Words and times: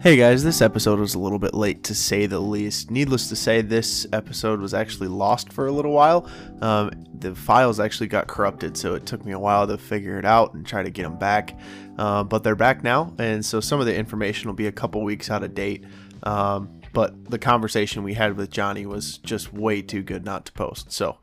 Hey 0.00 0.16
guys, 0.16 0.44
this 0.44 0.62
episode 0.62 1.00
was 1.00 1.16
a 1.16 1.18
little 1.18 1.40
bit 1.40 1.54
late 1.54 1.82
to 1.84 1.94
say 1.94 2.26
the 2.26 2.38
least. 2.38 2.88
Needless 2.88 3.28
to 3.30 3.36
say, 3.36 3.62
this 3.62 4.06
episode 4.12 4.60
was 4.60 4.72
actually 4.72 5.08
lost 5.08 5.52
for 5.52 5.66
a 5.66 5.72
little 5.72 5.90
while. 5.90 6.30
Um, 6.60 6.92
the 7.18 7.34
files 7.34 7.80
actually 7.80 8.06
got 8.06 8.28
corrupted, 8.28 8.76
so 8.76 8.94
it 8.94 9.06
took 9.06 9.24
me 9.24 9.32
a 9.32 9.38
while 9.40 9.66
to 9.66 9.76
figure 9.76 10.16
it 10.16 10.24
out 10.24 10.54
and 10.54 10.64
try 10.64 10.84
to 10.84 10.90
get 10.90 11.02
them 11.02 11.18
back. 11.18 11.58
Uh, 11.98 12.22
but 12.22 12.44
they're 12.44 12.54
back 12.54 12.84
now, 12.84 13.12
and 13.18 13.44
so 13.44 13.58
some 13.58 13.80
of 13.80 13.86
the 13.86 13.96
information 13.96 14.48
will 14.48 14.54
be 14.54 14.68
a 14.68 14.72
couple 14.72 15.02
weeks 15.02 15.32
out 15.32 15.42
of 15.42 15.52
date. 15.52 15.84
Um, 16.22 16.80
but 16.92 17.28
the 17.28 17.38
conversation 17.38 18.04
we 18.04 18.14
had 18.14 18.36
with 18.36 18.52
Johnny 18.52 18.86
was 18.86 19.18
just 19.18 19.52
way 19.52 19.82
too 19.82 20.04
good 20.04 20.24
not 20.24 20.46
to 20.46 20.52
post. 20.52 20.92
So, 20.92 21.18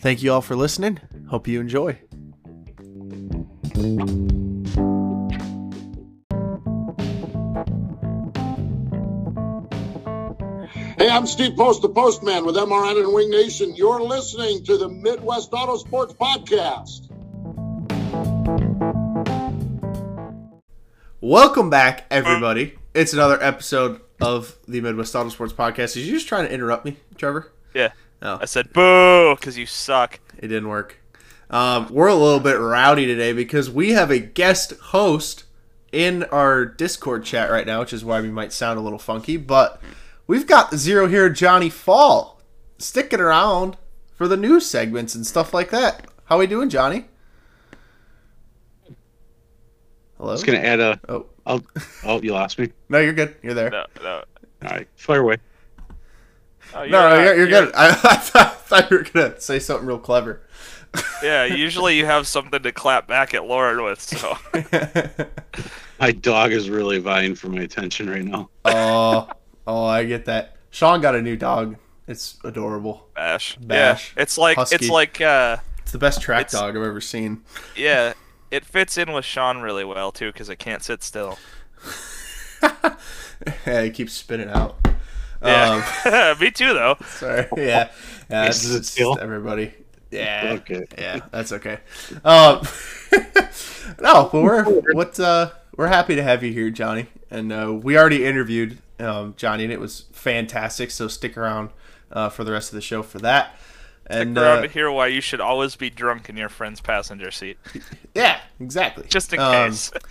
thank 0.00 0.22
you 0.22 0.32
all 0.32 0.40
for 0.40 0.56
listening. 0.56 0.98
Hope 1.28 1.46
you 1.46 1.60
enjoy. 1.60 1.98
I'm 11.12 11.26
Steve 11.26 11.56
Post, 11.56 11.82
the 11.82 11.90
Postman 11.90 12.46
with 12.46 12.56
MRN 12.56 13.04
and 13.04 13.12
Wing 13.12 13.28
Nation. 13.28 13.76
You're 13.76 14.00
listening 14.00 14.64
to 14.64 14.78
the 14.78 14.88
Midwest 14.88 15.50
Auto 15.52 15.76
Sports 15.76 16.14
Podcast. 16.14 17.10
Welcome 21.20 21.68
back, 21.68 22.06
everybody. 22.10 22.78
It's 22.94 23.12
another 23.12 23.40
episode 23.42 24.00
of 24.22 24.56
the 24.66 24.80
Midwest 24.80 25.14
Auto 25.14 25.28
Sports 25.28 25.52
Podcast. 25.52 25.98
Is 25.98 26.08
you 26.08 26.14
just 26.14 26.28
trying 26.28 26.46
to 26.46 26.52
interrupt 26.52 26.86
me, 26.86 26.96
Trevor? 27.18 27.52
Yeah. 27.74 27.92
Oh. 28.22 28.38
I 28.40 28.46
said 28.46 28.72
boo 28.72 29.36
because 29.36 29.58
you 29.58 29.66
suck. 29.66 30.18
It 30.38 30.48
didn't 30.48 30.70
work. 30.70 30.96
Um, 31.50 31.88
we're 31.90 32.08
a 32.08 32.14
little 32.14 32.40
bit 32.40 32.58
rowdy 32.58 33.04
today 33.04 33.34
because 33.34 33.70
we 33.70 33.90
have 33.90 34.10
a 34.10 34.18
guest 34.18 34.72
host 34.80 35.44
in 35.92 36.22
our 36.24 36.64
Discord 36.64 37.26
chat 37.26 37.50
right 37.50 37.66
now, 37.66 37.80
which 37.80 37.92
is 37.92 38.02
why 38.02 38.22
we 38.22 38.30
might 38.30 38.54
sound 38.54 38.78
a 38.78 38.82
little 38.82 38.98
funky. 38.98 39.36
But 39.36 39.78
we've 40.26 40.46
got 40.46 40.70
the 40.70 40.78
Zero 40.78 41.06
Hero 41.08 41.28
Johnny 41.28 41.68
Fall 41.70 42.40
sticking 42.78 43.20
around 43.20 43.76
for 44.14 44.28
the 44.28 44.36
news 44.36 44.66
segments 44.68 45.14
and 45.14 45.26
stuff 45.26 45.52
like 45.54 45.70
that. 45.70 46.06
How 46.24 46.38
we 46.38 46.46
doing, 46.46 46.68
Johnny? 46.68 47.06
Hello. 50.18 50.30
I 50.30 50.32
was 50.32 50.44
gonna 50.44 50.58
add 50.58 50.80
a. 50.80 51.00
Oh 51.08 51.26
Oh, 51.44 51.60
oh, 52.04 52.22
you 52.22 52.32
lost 52.32 52.56
me. 52.60 52.70
no, 52.88 53.00
you're 53.00 53.12
good. 53.12 53.34
You're 53.42 53.54
there. 53.54 53.68
No, 53.68 53.84
no. 54.00 54.22
All 54.64 54.68
right, 54.70 54.86
fire 54.94 55.18
away. 55.22 55.38
Oh, 56.72 56.84
No, 56.84 56.86
no, 56.86 57.08
not- 57.16 57.24
you're, 57.24 57.36
you're 57.38 57.46
good. 57.48 57.72
I, 57.74 57.88
I, 57.90 57.92
thought, 57.92 58.46
I 58.46 58.50
thought 58.50 58.90
you 58.92 58.98
were 58.98 59.02
gonna 59.02 59.40
say 59.40 59.58
something 59.58 59.84
real 59.88 59.98
clever. 59.98 60.42
Yeah, 61.20 61.44
usually 61.46 61.96
you 61.98 62.06
have 62.06 62.28
something 62.28 62.62
to 62.62 62.70
clap 62.70 63.08
back 63.08 63.34
at 63.34 63.44
Lauren 63.44 63.82
with. 63.82 64.00
So 64.00 64.36
My 65.98 66.12
dog 66.12 66.52
is 66.52 66.70
really 66.70 66.98
vying 67.00 67.34
for 67.34 67.48
my 67.48 67.62
attention 67.62 68.08
right 68.08 68.22
now. 68.24 68.50
oh, 68.66 69.28
oh, 69.66 69.84
I 69.84 70.04
get 70.04 70.24
that. 70.26 70.56
Sean 70.70 71.00
got 71.00 71.14
a 71.14 71.22
new 71.22 71.36
dog. 71.36 71.76
It's 72.08 72.38
adorable. 72.44 73.06
bash. 73.14 73.56
Bash. 73.56 74.12
Yeah, 74.16 74.22
it's 74.22 74.36
like 74.38 74.56
Husky. 74.56 74.76
it's 74.76 74.88
like 74.88 75.20
uh 75.20 75.58
It's 75.78 75.92
the 75.92 75.98
best 75.98 76.20
track 76.20 76.50
dog 76.50 76.76
I've 76.76 76.82
ever 76.82 77.00
seen. 77.00 77.42
yeah, 77.76 78.14
it 78.50 78.64
fits 78.64 78.98
in 78.98 79.12
with 79.12 79.24
Sean 79.24 79.58
really 79.58 79.84
well 79.84 80.10
too 80.12 80.32
because 80.32 80.48
it 80.48 80.58
can't 80.58 80.82
sit 80.82 81.02
still. 81.02 81.38
Yeah, 83.66 83.82
he 83.82 83.90
keeps 83.90 84.12
spinning 84.12 84.48
out. 84.48 84.76
Yeah, 85.44 85.82
Um, 86.04 86.38
me 86.40 86.52
too 86.52 86.72
though. 86.74 86.96
sorry. 87.06 87.48
Yeah. 87.56 87.90
Yeah. 88.30 88.48
Is 88.48 88.64
It's, 88.64 88.72
it 88.74 88.76
it's 88.78 88.90
still? 88.90 89.18
everybody. 89.20 89.74
Yeah. 90.12 90.58
Okay. 90.60 90.84
Yeah, 90.96 91.20
that's 91.32 91.50
okay. 91.52 91.78
Um, 92.24 92.60
no, 94.00 94.28
but 94.30 94.42
we're 94.42 94.64
what 94.94 95.18
uh, 95.18 95.50
we're 95.76 95.88
happy 95.88 96.14
to 96.14 96.22
have 96.22 96.44
you 96.44 96.52
here, 96.52 96.70
Johnny. 96.70 97.06
And 97.30 97.52
uh, 97.52 97.72
we 97.72 97.98
already 97.98 98.24
interviewed 98.24 98.78
um, 99.02 99.34
Johnny, 99.36 99.64
and 99.64 99.72
it 99.72 99.80
was 99.80 100.06
fantastic. 100.12 100.90
So 100.90 101.08
stick 101.08 101.36
around 101.36 101.70
uh, 102.10 102.28
for 102.28 102.44
the 102.44 102.52
rest 102.52 102.70
of 102.70 102.76
the 102.76 102.80
show 102.82 103.02
for 103.02 103.18
that. 103.20 103.56
And 104.06 104.34
Stick 104.34 104.42
around 104.42 104.58
uh, 104.58 104.62
to 104.62 104.68
hear 104.68 104.90
why 104.90 105.06
you 105.08 105.20
should 105.20 105.40
always 105.40 105.76
be 105.76 105.88
drunk 105.88 106.28
in 106.28 106.36
your 106.36 106.48
friend's 106.48 106.80
passenger 106.80 107.30
seat, 107.30 107.56
yeah, 108.14 108.40
exactly. 108.60 109.04
just 109.08 109.32
in 109.32 109.40
Um, 109.40 109.52
case. 109.70 109.90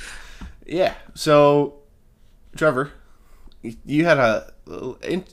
Yeah. 0.65 0.93
So, 1.15 1.79
Trevor, 2.55 2.91
you 3.61 4.05
had 4.05 4.17
a 4.19 4.53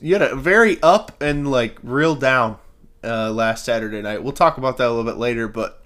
you 0.01 0.13
had 0.13 0.21
a 0.21 0.35
very 0.35 0.77
up 0.83 1.21
and 1.21 1.49
like 1.49 1.77
real 1.83 2.15
down 2.15 2.57
uh, 3.03 3.31
last 3.31 3.63
Saturday 3.63 4.01
night. 4.01 4.21
We'll 4.23 4.33
talk 4.33 4.57
about 4.57 4.77
that 4.77 4.87
a 4.87 4.89
little 4.89 5.09
bit 5.09 5.17
later. 5.17 5.47
But 5.47 5.85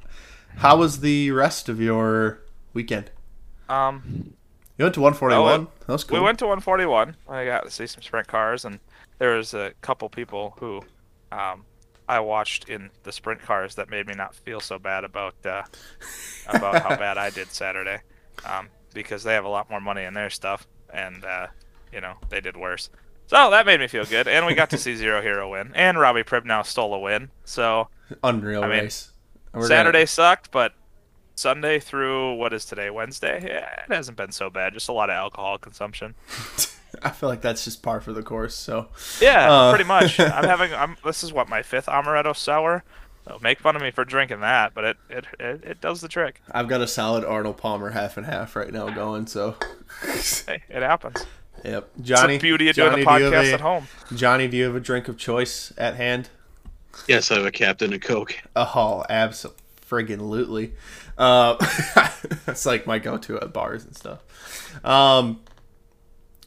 how 0.57 0.78
was 0.78 1.01
the 1.01 1.29
rest 1.31 1.69
of 1.69 1.79
your 1.79 2.40
weekend? 2.73 3.11
Um, 3.69 4.34
You 4.83 4.85
went 4.85 4.95
to 4.95 5.01
141. 5.01 5.41
Oh, 5.41 5.63
uh, 5.63 5.85
that 5.85 5.94
was 5.94 6.03
cool. 6.03 6.19
We 6.19 6.23
went 6.25 6.39
to 6.39 6.45
141. 6.45 7.16
I 7.29 7.45
got 7.45 7.63
to 7.63 7.71
see 7.71 7.88
some 7.88 8.01
sprint 8.01 8.27
cars, 8.27 8.66
and 8.66 8.79
there 9.17 9.38
was 9.38 9.53
a 9.53 9.71
couple 9.79 10.09
people 10.09 10.55
who 10.59 10.81
um, 11.31 11.63
I 12.09 12.19
watched 12.19 12.67
in 12.67 12.89
the 13.03 13.13
sprint 13.13 13.41
cars 13.41 13.75
that 13.75 13.89
made 13.89 14.07
me 14.07 14.13
not 14.13 14.35
feel 14.35 14.59
so 14.59 14.77
bad 14.77 15.05
about 15.05 15.35
uh, 15.45 15.63
about 16.49 16.81
how 16.81 16.97
bad 16.97 17.17
I 17.17 17.29
did 17.29 17.49
Saturday, 17.51 18.01
um, 18.45 18.67
because 18.93 19.23
they 19.23 19.33
have 19.33 19.45
a 19.45 19.49
lot 19.49 19.69
more 19.69 19.79
money 19.79 20.03
in 20.03 20.13
their 20.13 20.29
stuff, 20.29 20.67
and 20.93 21.23
uh, 21.23 21.47
you 21.93 22.01
know 22.01 22.16
they 22.27 22.41
did 22.41 22.57
worse. 22.57 22.89
So 23.27 23.51
that 23.51 23.66
made 23.66 23.79
me 23.79 23.88
feel 23.88 24.03
good, 24.03 24.27
and 24.27 24.45
we 24.45 24.53
got 24.53 24.69
to 24.72 24.77
see 24.77 24.97
Zero 24.97 25.22
Hero 25.22 25.49
win, 25.49 25.72
and 25.75 25.97
Robbie 25.97 26.23
Pribnow 26.23 26.66
stole 26.66 26.93
a 26.93 26.99
win. 26.99 27.31
So 27.45 27.88
Unreal 28.22 28.66
I 28.66 28.67
mean, 28.67 28.83
race. 28.83 29.13
We're 29.53 29.66
Saturday 29.67 30.05
sucked, 30.05 30.51
but 30.51 30.73
Sunday 31.43 31.77
through 31.79 32.35
what 32.35 32.53
is 32.53 32.63
today 32.63 32.89
Wednesday, 32.89 33.43
yeah, 33.45 33.83
it 33.87 33.93
hasn't 33.93 34.15
been 34.17 34.31
so 34.31 34.49
bad. 34.49 34.73
Just 34.73 34.87
a 34.87 34.93
lot 34.93 35.09
of 35.09 35.15
alcohol 35.15 35.57
consumption. 35.57 36.15
I 37.03 37.09
feel 37.09 37.27
like 37.27 37.41
that's 37.41 37.65
just 37.65 37.83
par 37.83 37.99
for 37.99 38.13
the 38.13 38.23
course. 38.23 38.55
So 38.55 38.87
Yeah, 39.19 39.51
Uh. 39.51 39.71
pretty 39.71 39.83
much. 39.87 40.19
I'm 40.19 40.45
having. 40.45 40.73
I'm. 40.73 40.95
This 41.03 41.21
is 41.23 41.33
what 41.33 41.49
my 41.49 41.61
fifth 41.61 41.87
amaretto 41.87 42.33
sour. 42.35 42.83
So 43.27 43.39
make 43.41 43.59
fun 43.59 43.75
of 43.75 43.81
me 43.81 43.91
for 43.91 44.05
drinking 44.05 44.39
that, 44.41 44.73
but 44.73 44.83
it 44.85 44.97
it, 45.09 45.25
it, 45.39 45.63
it 45.63 45.81
does 45.81 45.99
the 46.01 46.07
trick. 46.07 46.41
I've 46.51 46.67
got 46.69 46.79
a 46.81 46.87
solid 46.87 47.25
Arnold 47.25 47.57
Palmer 47.57 47.89
half 47.91 48.15
and 48.17 48.25
half 48.25 48.55
right 48.55 48.71
now 48.71 48.89
going. 48.89 49.27
So 49.27 49.55
Hey, 50.47 50.63
it 50.69 50.81
happens. 50.81 51.25
yep, 51.65 51.89
It's 51.97 52.07
Johnny. 52.07 52.37
the 52.37 52.41
beauty 52.41 52.69
of 52.69 52.75
Johnny, 52.77 53.03
doing 53.03 53.07
a 53.07 53.17
do 53.19 53.25
you 53.25 53.31
have 53.31 53.43
podcast 53.43 53.49
a- 53.49 53.53
at 53.53 53.61
home. 53.61 53.87
Johnny, 54.15 54.47
do 54.47 54.55
you 54.57 54.63
have 54.65 54.75
a 54.75 54.79
drink 54.79 55.07
of 55.09 55.17
choice 55.17 55.73
at 55.77 55.95
hand? 55.95 56.29
Yes, 57.07 57.31
I 57.31 57.35
have 57.35 57.45
a 57.45 57.51
captain 57.51 57.91
of 57.93 58.01
Coke. 58.01 58.35
Oh, 58.55 59.03
absolutely. 59.09 60.73
Uh, 61.18 61.56
that's 62.46 62.66
like 62.66 62.88
my 62.88 63.00
go-to 63.00 63.40
at 63.40 63.53
bars 63.53 63.85
and 63.85 63.96
stuff. 63.96 64.22
Um, 64.85 65.41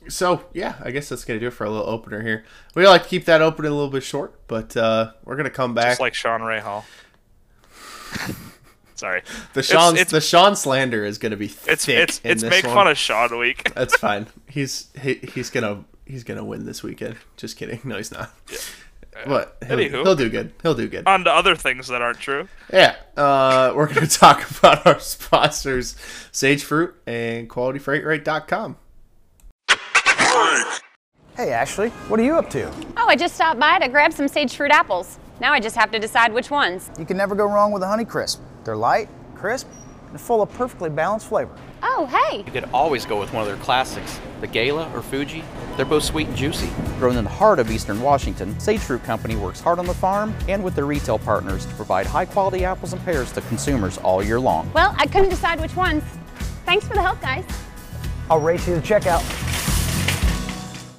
so 0.08 0.44
yeah, 0.52 0.74
I 0.82 0.90
guess 0.90 1.08
that's 1.08 1.24
gonna 1.24 1.40
do 1.40 1.48
it 1.48 1.52
for 1.52 1.64
a 1.64 1.70
little 1.70 1.88
opener 1.88 2.22
here. 2.22 2.44
We 2.74 2.86
like 2.86 3.04
to 3.04 3.08
keep 3.08 3.24
that 3.26 3.42
opening 3.42 3.70
a 3.70 3.74
little 3.74 3.90
bit 3.90 4.02
short, 4.02 4.46
but 4.48 4.76
uh, 4.76 5.12
we're 5.24 5.36
gonna 5.36 5.50
come 5.50 5.74
back. 5.74 5.90
Just 5.92 6.00
like 6.00 6.14
Sean 6.14 6.42
Ray 6.42 6.60
Hall. 6.60 6.84
Sorry, 8.94 9.22
the 9.52 9.62
Sean, 9.62 9.94
it's- 9.94 10.10
the 10.10 10.20
Sean 10.22 10.56
slander 10.56 11.04
is 11.04 11.18
gonna 11.18 11.36
be 11.36 11.46
it's 11.66 11.84
thick 11.84 11.98
it's 11.98 12.20
it's 12.24 12.42
make 12.42 12.64
one. 12.64 12.74
fun 12.74 12.88
of 12.88 12.96
Sean 12.96 13.38
week. 13.38 13.72
That's 13.74 13.94
fine. 13.98 14.26
He's 14.48 14.88
he, 15.00 15.14
he's 15.34 15.50
gonna 15.50 15.84
he's 16.06 16.24
gonna 16.24 16.44
win 16.44 16.64
this 16.64 16.82
weekend. 16.82 17.16
Just 17.36 17.56
kidding. 17.58 17.80
No, 17.84 17.96
he's 17.98 18.10
not. 18.10 18.32
But 19.26 19.56
he'll, 19.66 19.76
Anywho. 19.78 20.02
he'll 20.02 20.14
do 20.16 20.28
good. 20.28 20.52
He'll 20.62 20.74
do 20.74 20.88
good. 20.88 21.06
On 21.06 21.24
to 21.24 21.30
other 21.32 21.54
things 21.56 21.88
that 21.88 22.02
aren't 22.02 22.18
true. 22.18 22.48
Yeah, 22.72 22.96
uh, 23.16 23.72
we're 23.76 23.86
going 23.92 24.06
to 24.06 24.18
talk 24.18 24.48
about 24.58 24.86
our 24.86 24.98
sponsors, 25.00 25.96
Sage 26.32 26.62
Fruit 26.62 26.94
and 27.06 27.48
QualityFreightRate.com. 27.48 28.76
Hey 31.36 31.50
Ashley, 31.52 31.90
what 32.08 32.18
are 32.18 32.22
you 32.22 32.34
up 32.36 32.48
to? 32.50 32.70
Oh, 32.96 33.06
I 33.08 33.14
just 33.16 33.34
stopped 33.34 33.60
by 33.60 33.78
to 33.78 33.88
grab 33.88 34.10
some 34.12 34.26
sage 34.26 34.56
fruit 34.56 34.70
apples. 34.70 35.18
Now 35.38 35.52
I 35.52 35.60
just 35.60 35.76
have 35.76 35.90
to 35.90 35.98
decide 35.98 36.32
which 36.32 36.50
ones. 36.50 36.90
You 36.98 37.04
can 37.04 37.18
never 37.18 37.34
go 37.34 37.44
wrong 37.44 37.72
with 37.72 37.82
a 37.82 37.86
Honey 37.86 38.06
Crisp. 38.06 38.40
They're 38.64 38.74
light, 38.76 39.08
crisp, 39.34 39.66
and 40.10 40.20
full 40.20 40.42
of 40.42 40.52
perfectly 40.52 40.90
balanced 40.90 41.26
flavor. 41.26 41.54
Oh, 41.82 42.06
hey. 42.06 42.38
You 42.38 42.52
could 42.52 42.68
always 42.72 43.04
go 43.04 43.18
with 43.18 43.32
one 43.32 43.42
of 43.42 43.48
their 43.48 43.56
classics, 43.64 44.20
the 44.40 44.46
Gala 44.46 44.90
or 44.94 45.02
Fuji. 45.02 45.42
They're 45.76 45.84
both 45.86 46.04
sweet 46.04 46.28
and 46.28 46.36
juicy. 46.36 46.68
Grown 46.98 47.16
in 47.16 47.24
the 47.24 47.30
heart 47.30 47.58
of 47.58 47.70
eastern 47.70 48.00
Washington, 48.00 48.58
Sage 48.60 48.80
Fruit 48.80 49.02
Company 49.04 49.36
works 49.36 49.60
hard 49.60 49.78
on 49.78 49.86
the 49.86 49.94
farm 49.94 50.34
and 50.48 50.62
with 50.62 50.74
their 50.74 50.86
retail 50.86 51.18
partners 51.18 51.66
to 51.66 51.74
provide 51.74 52.06
high 52.06 52.26
quality 52.26 52.64
apples 52.64 52.92
and 52.92 53.04
pears 53.04 53.32
to 53.32 53.40
consumers 53.42 53.98
all 53.98 54.22
year 54.22 54.40
long. 54.40 54.70
Well, 54.72 54.94
I 54.98 55.06
couldn't 55.06 55.30
decide 55.30 55.60
which 55.60 55.76
ones. 55.76 56.02
Thanks 56.64 56.86
for 56.86 56.94
the 56.94 57.02
help, 57.02 57.20
guys. 57.20 57.44
I'll 58.28 58.40
race 58.40 58.66
you 58.66 58.74
to 58.74 58.80
checkout. 58.80 59.22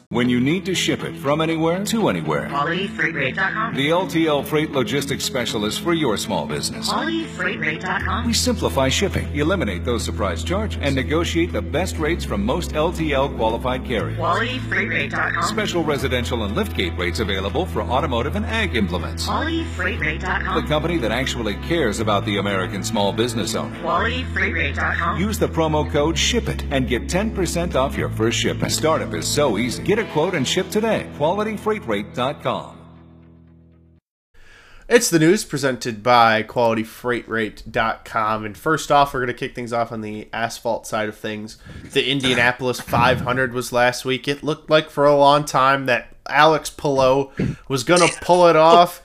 When 0.09 0.29
you 0.29 0.39
need 0.39 0.65
to 0.67 0.73
ship 0.73 1.03
it 1.03 1.17
from 1.17 1.41
anywhere 1.41 1.83
to 1.83 2.07
anywhere. 2.07 2.47
QualityFreightRate.com. 2.47 3.75
The 3.75 3.89
LTL 3.89 4.45
Freight 4.45 4.71
Logistics 4.71 5.25
Specialist 5.25 5.81
for 5.81 5.93
your 5.93 6.15
small 6.15 6.45
business. 6.45 6.87
QualityFreightRate.com. 6.87 8.25
We 8.25 8.31
simplify 8.31 8.87
shipping, 8.87 9.27
eliminate 9.35 9.83
those 9.83 10.05
surprise 10.05 10.45
charges, 10.45 10.79
and 10.81 10.95
negotiate 10.95 11.51
the 11.51 11.61
best 11.61 11.97
rates 11.97 12.23
from 12.23 12.45
most 12.45 12.71
LTL 12.71 13.35
qualified 13.35 13.83
carriers. 13.83 14.17
QualityFreightRate.com. 14.17 15.43
Special 15.43 15.83
residential 15.83 16.45
and 16.45 16.55
liftgate 16.55 16.97
rates 16.97 17.19
available 17.19 17.65
for 17.65 17.81
automotive 17.81 18.37
and 18.37 18.45
ag 18.45 18.77
implements. 18.77 19.27
QualityFreightRate.com. 19.27 20.61
The 20.61 20.67
company 20.69 20.97
that 20.99 21.11
actually 21.11 21.55
cares 21.55 21.99
about 21.99 22.23
the 22.23 22.37
American 22.37 22.81
small 22.81 23.11
business 23.11 23.55
owner. 23.55 23.75
QualityFreightRate.com. 23.81 25.19
Use 25.19 25.37
the 25.37 25.49
promo 25.49 25.91
code 25.91 26.17
SHIPIT 26.17 26.63
and 26.71 26.87
get 26.87 27.07
10% 27.07 27.75
off 27.75 27.97
your 27.97 28.07
first 28.07 28.39
shipment. 28.39 28.71
Startup 28.71 29.13
is 29.13 29.27
so 29.27 29.57
easy. 29.57 29.83
Get 29.83 29.96
a 29.99 30.05
quote 30.11 30.35
and 30.35 30.47
ship 30.47 30.69
today. 30.69 31.09
QualityFreightRate.com. 31.17 32.75
It's 34.89 35.09
the 35.09 35.19
news 35.19 35.43
presented 35.43 36.01
by 36.01 36.43
QualityFreightRate.com. 36.43 38.45
And 38.45 38.57
first 38.57 38.89
off, 38.89 39.13
we're 39.13 39.19
going 39.19 39.27
to 39.27 39.33
kick 39.33 39.53
things 39.53 39.73
off 39.73 39.91
on 39.91 39.99
the 39.99 40.29
asphalt 40.31 40.87
side 40.87 41.09
of 41.09 41.17
things. 41.17 41.57
The 41.91 42.09
Indianapolis 42.09 42.79
500 42.81 43.53
was 43.53 43.73
last 43.73 44.05
week. 44.05 44.29
It 44.29 44.43
looked 44.43 44.69
like 44.69 44.89
for 44.89 45.05
a 45.05 45.15
long 45.15 45.43
time 45.43 45.87
that 45.87 46.15
Alex 46.29 46.69
Palou 46.69 47.31
was 47.67 47.83
going 47.83 48.07
to 48.07 48.17
pull 48.21 48.47
it 48.47 48.55
off. 48.55 49.03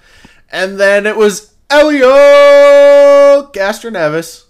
And 0.50 0.78
then 0.78 1.04
it 1.04 1.16
was 1.16 1.52
Elio 1.68 3.50
Castroneves 3.52 4.44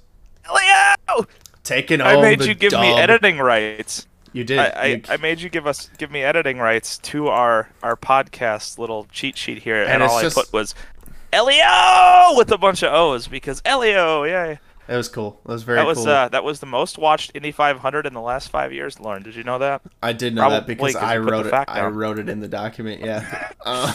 Elio! 0.44 1.26
taking 1.62 2.00
I 2.00 2.20
made 2.20 2.40
the 2.40 2.48
you 2.48 2.54
give 2.54 2.72
me 2.72 2.92
editing 2.92 3.38
rights. 3.38 4.06
You 4.32 4.44
did. 4.44 4.58
I, 4.58 4.64
I, 4.66 4.84
You- 4.86 5.02
I 5.08 5.16
made 5.18 5.40
you 5.40 5.48
give 5.48 5.66
us 5.66 5.90
give 5.98 6.10
me 6.10 6.22
editing 6.22 6.58
rights 6.58 6.98
to 6.98 7.28
our 7.28 7.68
our 7.82 7.96
podcast 7.96 8.78
little 8.78 9.06
cheat 9.12 9.36
sheet 9.36 9.62
here, 9.62 9.82
and, 9.82 9.90
And 9.92 10.02
all 10.02 10.20
just- 10.20 10.38
I 10.38 10.42
put 10.42 10.52
was 10.52 10.74
Elio 11.32 12.36
with 12.36 12.50
a 12.52 12.58
bunch 12.58 12.82
of 12.82 12.92
O's 12.92 13.26
because 13.28 13.62
Elio, 13.64 14.24
yay! 14.24 14.58
It 14.88 14.96
was 14.96 15.08
cool. 15.08 15.40
It 15.44 15.48
was 15.50 15.62
very 15.62 15.78
that 15.78 15.86
was 15.86 15.98
cool. 15.98 16.08
uh, 16.08 16.28
that 16.28 16.44
was 16.44 16.60
the 16.60 16.66
most 16.66 16.98
watched 16.98 17.30
Indy 17.34 17.52
500 17.52 18.04
in 18.04 18.12
the 18.14 18.20
last 18.20 18.48
five 18.48 18.72
years. 18.72 18.98
Lauren, 19.00 19.22
did 19.22 19.34
you 19.36 19.44
know 19.44 19.58
that? 19.58 19.80
I 20.02 20.12
did 20.12 20.34
know 20.34 20.50
that 20.50 20.66
because 20.66 20.96
I 20.96 21.14
you 21.14 21.20
put 21.20 21.26
the 21.26 21.32
wrote 21.32 21.46
it. 21.46 21.54
I 21.68 21.76
down. 21.80 21.94
wrote 21.94 22.18
it 22.18 22.28
in 22.28 22.40
the 22.40 22.48
document. 22.48 23.00
Yeah. 23.02 23.50
Um, 23.64 23.94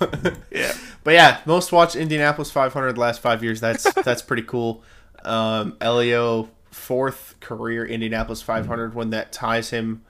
Yeah. 0.52 0.72
But 1.02 1.14
yeah, 1.14 1.40
most 1.46 1.72
watched 1.72 1.96
Indianapolis 1.96 2.50
500 2.50 2.92
the 2.94 3.00
last 3.00 3.20
five 3.20 3.42
years. 3.42 3.60
That's 3.60 3.92
that's 4.04 4.22
pretty 4.22 4.42
cool. 4.44 4.82
Um, 5.24 5.76
Elio 5.80 6.48
fourth 6.70 7.36
career 7.40 7.84
Indianapolis 7.86 8.42
500 8.42 8.94
one 8.94 9.10
that 9.10 9.32
ties 9.32 9.70
him 9.70 10.02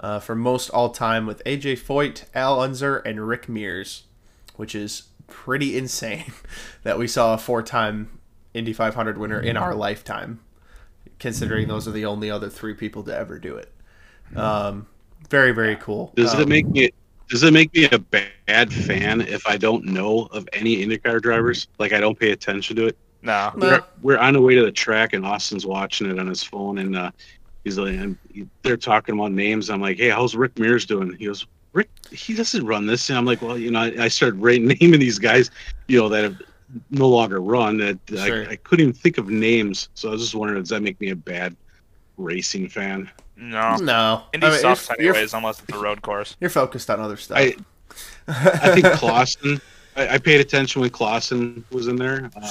uh, 0.00 0.20
for 0.20 0.34
most 0.34 0.68
all 0.70 0.90
time 0.90 1.26
with 1.26 1.42
AJ 1.44 1.74
Foyt, 1.74 2.24
Al 2.34 2.60
Unser, 2.60 2.98
and 2.98 3.26
Rick 3.26 3.48
Mears, 3.48 4.04
which 4.56 4.74
is 4.74 5.04
pretty 5.26 5.76
insane 5.76 6.32
that 6.82 6.98
we 6.98 7.08
saw 7.08 7.34
a 7.34 7.38
four 7.38 7.62
time 7.62 8.18
Indy 8.54 8.72
500 8.72 9.18
winner 9.18 9.40
in 9.40 9.56
our 9.56 9.74
lifetime, 9.74 10.40
considering 11.18 11.68
those 11.68 11.88
are 11.88 11.92
the 11.92 12.06
only 12.06 12.30
other 12.30 12.48
three 12.50 12.74
people 12.74 13.02
to 13.04 13.16
ever 13.16 13.38
do 13.38 13.56
it. 13.56 13.72
Um, 14.34 14.86
very 15.30 15.52
very 15.52 15.76
cool. 15.76 16.14
Does 16.16 16.34
Um, 16.34 16.40
it 16.40 16.48
make 16.48 16.66
me 16.68 16.90
does 17.28 17.42
it 17.42 17.52
make 17.52 17.72
me 17.74 17.88
a 17.90 17.98
bad 17.98 18.72
fan 18.72 19.20
if 19.20 19.46
I 19.46 19.56
don't 19.56 19.84
know 19.84 20.26
of 20.26 20.48
any 20.52 20.76
IndyCar 20.84 21.20
drivers? 21.20 21.68
Like 21.78 21.92
I 21.92 22.00
don't 22.00 22.18
pay 22.18 22.30
attention 22.30 22.76
to 22.76 22.86
it. 22.86 22.96
No. 23.26 23.52
We're, 23.56 23.84
we're 24.02 24.18
on 24.18 24.34
the 24.34 24.40
way 24.40 24.54
to 24.54 24.64
the 24.64 24.72
track 24.72 25.12
and 25.12 25.26
Austin's 25.26 25.66
watching 25.66 26.08
it 26.10 26.18
on 26.18 26.26
his 26.26 26.42
phone 26.42 26.78
and 26.78 26.96
uh, 26.96 27.10
he's 27.64 27.78
like, 27.78 27.94
and 27.94 28.16
they're 28.62 28.76
talking 28.76 29.14
about 29.18 29.32
names. 29.32 29.68
I'm 29.70 29.80
like, 29.80 29.96
hey, 29.98 30.08
how's 30.10 30.34
Rick 30.36 30.58
Mears 30.58 30.84
doing? 30.86 31.14
He 31.18 31.26
goes, 31.26 31.46
Rick, 31.72 31.90
he 32.10 32.34
doesn't 32.34 32.64
run 32.64 32.86
this. 32.86 33.08
And 33.10 33.18
I'm 33.18 33.24
like, 33.26 33.42
well, 33.42 33.58
you 33.58 33.70
know, 33.70 33.80
I, 33.80 34.04
I 34.04 34.08
started 34.08 34.40
writing, 34.40 34.66
naming 34.80 35.00
these 35.00 35.18
guys, 35.18 35.50
you 35.88 36.00
know, 36.00 36.08
that 36.08 36.22
have 36.24 36.42
no 36.90 37.08
longer 37.08 37.40
run. 37.40 37.76
That 37.78 37.98
Sure. 38.08 38.46
I, 38.48 38.52
I 38.52 38.56
couldn't 38.56 38.82
even 38.84 38.92
think 38.94 39.18
of 39.18 39.28
names. 39.28 39.88
So 39.94 40.08
I 40.08 40.12
was 40.12 40.22
just 40.22 40.34
wondering, 40.34 40.60
does 40.62 40.70
that 40.70 40.82
make 40.82 41.00
me 41.00 41.10
a 41.10 41.16
bad 41.16 41.56
racing 42.16 42.68
fan? 42.68 43.10
No. 43.36 43.76
No. 43.76 44.22
Indy 44.32 44.46
I 44.46 44.50
mean, 44.50 44.60
sucks 44.60 44.88
you're- 44.90 45.04
you're- 45.04 45.16
anyways, 45.16 45.34
unless 45.34 45.62
it's 45.62 45.72
a 45.76 45.78
road 45.78 46.00
course. 46.02 46.36
You're 46.40 46.48
focused 46.50 46.88
on 46.90 47.00
other 47.00 47.16
stuff. 47.16 47.38
I 47.38 47.54
I 48.28 48.74
think 48.74 48.86
Clauson. 48.86 49.60
I, 49.96 50.14
I 50.14 50.18
paid 50.18 50.40
attention 50.40 50.80
when 50.82 50.90
Clauson 50.90 51.62
was 51.70 51.88
in 51.88 51.96
there. 51.96 52.30
Um, 52.36 52.42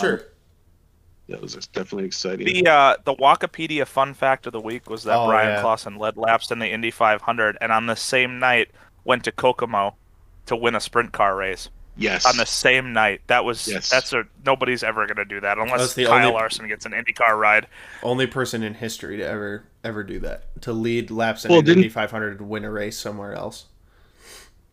Sure. 1.28 1.36
That 1.38 1.42
was 1.42 1.54
definitely 1.68 2.06
exciting. 2.06 2.46
The 2.46 2.68
uh, 2.70 2.96
the 3.04 3.16
Wikipedia 3.16 3.86
fun 3.88 4.14
fact 4.14 4.46
of 4.46 4.54
the 4.54 4.62
week 4.62 4.90
was 4.90 5.04
that 5.04 5.16
Oh, 5.18 5.28
Bryan 5.28 5.56
yeah. 5.58 5.62
Clauson 5.64 5.98
led 6.00 6.18
laps 6.18 6.52
in 6.52 6.60
the 6.60 6.68
Indy 6.68 6.92
500, 6.92 7.58
and 7.62 7.72
on 7.72 7.88
the 7.88 7.96
same 7.96 8.38
night 8.40 8.70
went 9.04 9.24
to 9.24 9.32
Kokomo 9.32 9.96
to 10.46 10.56
win 10.56 10.76
a 10.76 10.80
sprint 10.80 11.12
car 11.14 11.36
race. 11.36 11.70
yes. 11.98 12.26
On 12.26 12.36
the 12.38 12.46
same 12.46 12.94
night, 12.94 13.22
that 13.28 13.44
was 13.46 13.68
Yes. 13.68 13.90
that's 13.90 14.14
a 14.14 14.26
nobody's 14.46 14.84
ever 14.84 15.08
gonna 15.08 15.26
do 15.26 15.40
that 15.42 15.58
unless 15.58 15.94
the 15.96 16.06
Kyle 16.06 16.28
only- 16.28 16.34
Larson 16.34 16.68
gets 16.68 16.86
an 16.86 16.92
IndyCar 16.92 17.36
ride. 17.40 17.68
Only 18.04 18.28
person 18.28 18.62
in 18.64 18.76
history 18.76 19.18
to 19.18 19.24
ever 19.28 19.64
ever 19.84 20.04
do 20.04 20.20
that. 20.20 20.62
To 20.64 20.74
lead 20.74 21.10
laps 21.10 21.46
in 21.46 21.52
Well, 21.52 21.62
an 21.62 21.68
Indy 21.70 21.90
500 21.90 22.40
and 22.40 22.50
win 22.50 22.64
a 22.66 22.70
race 22.72 22.98
somewhere 22.98 23.34
else. 23.34 23.66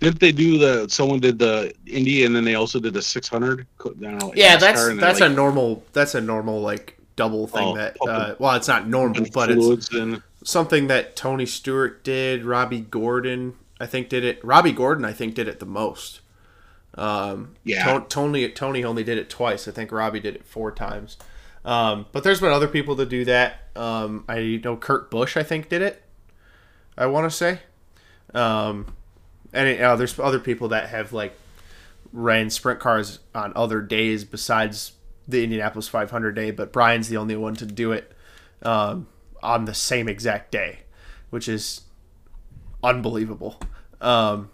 Didn't 0.02 0.18
they 0.18 0.32
do 0.32 0.58
the? 0.58 0.88
Someone 0.88 1.20
did 1.20 1.38
the 1.38 1.72
Indy, 1.86 2.24
and 2.24 2.34
then 2.34 2.44
they 2.44 2.56
also 2.56 2.80
did 2.80 2.92
the 2.92 3.00
600. 3.02 3.66
Co- 3.78 3.90
I 3.90 3.92
don't 4.02 4.18
know, 4.18 4.32
Yeah, 4.34 4.56
NASCAR, 4.56 4.60
that's 4.60 5.00
that's 5.00 5.20
like, 5.20 5.30
a 5.30 5.32
normal 5.32 5.84
that's 5.92 6.14
a 6.16 6.20
normal 6.20 6.60
like 6.60 6.98
double 7.14 7.46
thing 7.46 7.68
Oh, 7.68 7.76
that 7.76 7.96
uh, 8.06 8.34
well 8.40 8.54
it's 8.56 8.66
not 8.66 8.88
normal 8.88 9.24
but 9.32 9.50
it's 9.50 9.90
and 9.94 10.20
something 10.42 10.88
that 10.88 11.14
Tony 11.14 11.46
Stewart 11.46 12.02
did. 12.02 12.44
Robby 12.44 12.80
Gordon 12.80 13.54
I 13.78 13.86
think 13.86 14.08
did 14.08 14.24
it. 14.24 14.44
Robby 14.44 14.72
Gordon 14.72 15.04
I 15.04 15.12
think 15.12 15.34
did 15.36 15.46
it 15.46 15.60
the 15.60 15.66
most. 15.66 16.20
Um, 16.94 17.54
Yeah. 17.62 18.00
To- 18.00 18.06
Tony 18.08 18.48
Tony 18.50 18.82
only 18.82 19.04
did 19.04 19.18
it 19.18 19.30
twice. 19.30 19.68
I 19.68 19.70
think 19.70 19.92
Robby 19.92 20.18
did 20.18 20.34
it 20.34 20.44
four 20.44 20.72
times. 20.72 21.16
Um, 21.64 22.06
but 22.10 22.24
there's 22.24 22.40
been 22.40 22.50
other 22.50 22.66
people 22.66 22.96
to 22.96 23.06
do 23.06 23.24
that. 23.26 23.60
Um, 23.76 24.24
I 24.28 24.60
know 24.64 24.76
Kurt 24.76 25.12
Busch 25.12 25.36
I 25.36 25.44
think 25.44 25.68
did 25.68 25.80
it. 25.80 26.02
I 26.98 27.06
want 27.06 27.30
to 27.30 27.36
say. 27.36 27.60
Um, 28.34 28.96
and 29.52 29.68
it, 29.68 29.80
uh, 29.80 29.96
there's 29.96 30.18
other 30.18 30.40
people 30.40 30.68
that 30.68 30.88
have 30.90 31.12
like 31.12 31.38
ran 32.12 32.50
sprint 32.50 32.80
cars 32.80 33.18
on 33.34 33.52
other 33.56 33.80
days 33.80 34.24
besides 34.24 34.92
the 35.28 35.44
Indianapolis 35.44 35.88
500 35.88 36.32
day, 36.32 36.50
but 36.50 36.72
Bryan's 36.72 37.08
the 37.08 37.16
only 37.16 37.36
one 37.36 37.54
to 37.56 37.66
do 37.66 37.92
it 37.92 38.12
um, 38.62 39.06
on 39.42 39.64
the 39.64 39.74
same 39.74 40.08
exact 40.08 40.50
day, 40.50 40.80
which 41.30 41.48
is 41.48 41.82
unbelievable. 42.82 43.60
Um, 44.00 44.50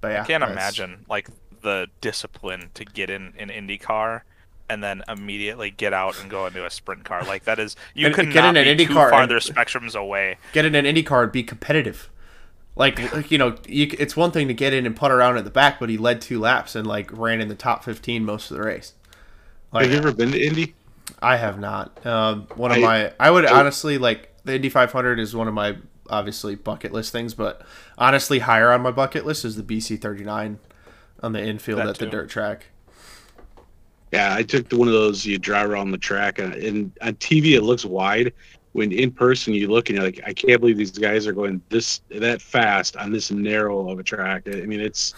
but 0.00 0.12
yeah, 0.12 0.22
I 0.22 0.26
can't 0.26 0.44
imagine 0.44 1.04
like 1.08 1.28
the 1.62 1.88
discipline 2.00 2.70
to 2.74 2.84
get 2.84 3.10
in 3.10 3.32
an 3.38 3.48
IndyCar 3.48 4.22
and 4.68 4.82
then 4.82 5.02
immediately 5.08 5.70
get 5.70 5.92
out 5.92 6.18
and 6.20 6.30
go 6.30 6.46
into 6.46 6.64
a 6.64 6.70
sprint 6.70 7.04
car. 7.04 7.22
Like 7.24 7.44
that 7.44 7.58
is 7.58 7.76
you 7.94 8.10
could 8.10 8.32
get 8.32 8.42
not 8.42 8.50
in 8.50 8.56
an 8.56 8.64
be 8.64 8.70
Indy 8.70 8.86
too 8.86 8.94
car 8.94 9.06
and- 9.06 9.12
farther 9.12 9.40
spectrums 9.40 9.94
away. 9.94 10.36
get 10.52 10.64
in 10.64 10.74
an 10.74 10.86
Indy 10.86 11.02
car 11.02 11.24
and 11.24 11.32
be 11.32 11.42
competitive. 11.42 12.10
Like, 12.76 13.12
like, 13.12 13.30
you 13.30 13.38
know, 13.38 13.56
you, 13.68 13.88
it's 13.98 14.16
one 14.16 14.32
thing 14.32 14.48
to 14.48 14.54
get 14.54 14.72
in 14.72 14.84
and 14.84 14.96
put 14.96 15.12
around 15.12 15.36
at 15.36 15.44
the 15.44 15.50
back, 15.50 15.78
but 15.78 15.88
he 15.88 15.96
led 15.96 16.20
two 16.20 16.40
laps 16.40 16.74
and 16.74 16.86
like 16.86 17.08
ran 17.12 17.40
in 17.40 17.48
the 17.48 17.54
top 17.54 17.84
15 17.84 18.24
most 18.24 18.50
of 18.50 18.56
the 18.56 18.62
race. 18.64 18.94
Like, 19.72 19.84
have 19.84 19.92
you 19.92 19.98
ever 19.98 20.12
been 20.12 20.32
to 20.32 20.44
Indy? 20.44 20.74
I 21.22 21.36
have 21.36 21.58
not. 21.60 22.04
Um, 22.04 22.48
one 22.56 22.72
of 22.72 22.78
I- 22.78 22.80
my, 22.80 23.12
I 23.20 23.30
would 23.30 23.46
so- 23.46 23.54
honestly 23.54 23.98
like 23.98 24.34
the 24.44 24.56
Indy 24.56 24.68
500 24.68 25.20
is 25.20 25.36
one 25.36 25.46
of 25.48 25.54
my 25.54 25.76
obviously 26.10 26.54
bucket 26.54 26.92
list 26.92 27.12
things, 27.12 27.32
but 27.32 27.62
honestly, 27.96 28.40
higher 28.40 28.72
on 28.72 28.82
my 28.82 28.90
bucket 28.90 29.24
list 29.24 29.44
is 29.44 29.56
the 29.56 29.62
BC 29.62 30.00
39 30.00 30.58
on 31.22 31.32
the 31.32 31.42
infield 31.42 31.78
That 31.78 31.88
at 31.88 31.98
the 31.98 32.06
dirt 32.06 32.28
track. 32.28 32.66
Yeah, 34.12 34.34
I 34.34 34.42
took 34.42 34.70
one 34.70 34.86
of 34.86 34.94
those. 34.94 35.24
You 35.24 35.38
drive 35.38 35.68
around 35.68 35.90
the 35.90 35.98
track, 35.98 36.38
and, 36.38 36.54
and 36.54 36.92
on 37.02 37.14
TV 37.14 37.54
it 37.56 37.62
looks 37.62 37.84
wide. 37.84 38.32
When 38.74 38.92
in 38.92 39.10
person 39.10 39.54
you 39.54 39.68
look 39.68 39.88
and 39.88 39.96
you're 39.96 40.04
like, 40.04 40.20
I 40.26 40.32
can't 40.34 40.60
believe 40.60 40.76
these 40.76 40.90
guys 40.90 41.26
are 41.26 41.32
going 41.32 41.62
this 41.70 42.00
that 42.10 42.42
fast 42.42 42.96
on 42.96 43.10
this 43.12 43.30
narrow 43.30 43.88
of 43.90 43.98
a 43.98 44.02
track. 44.02 44.42
I 44.46 44.66
mean, 44.66 44.80
it's 44.80 45.14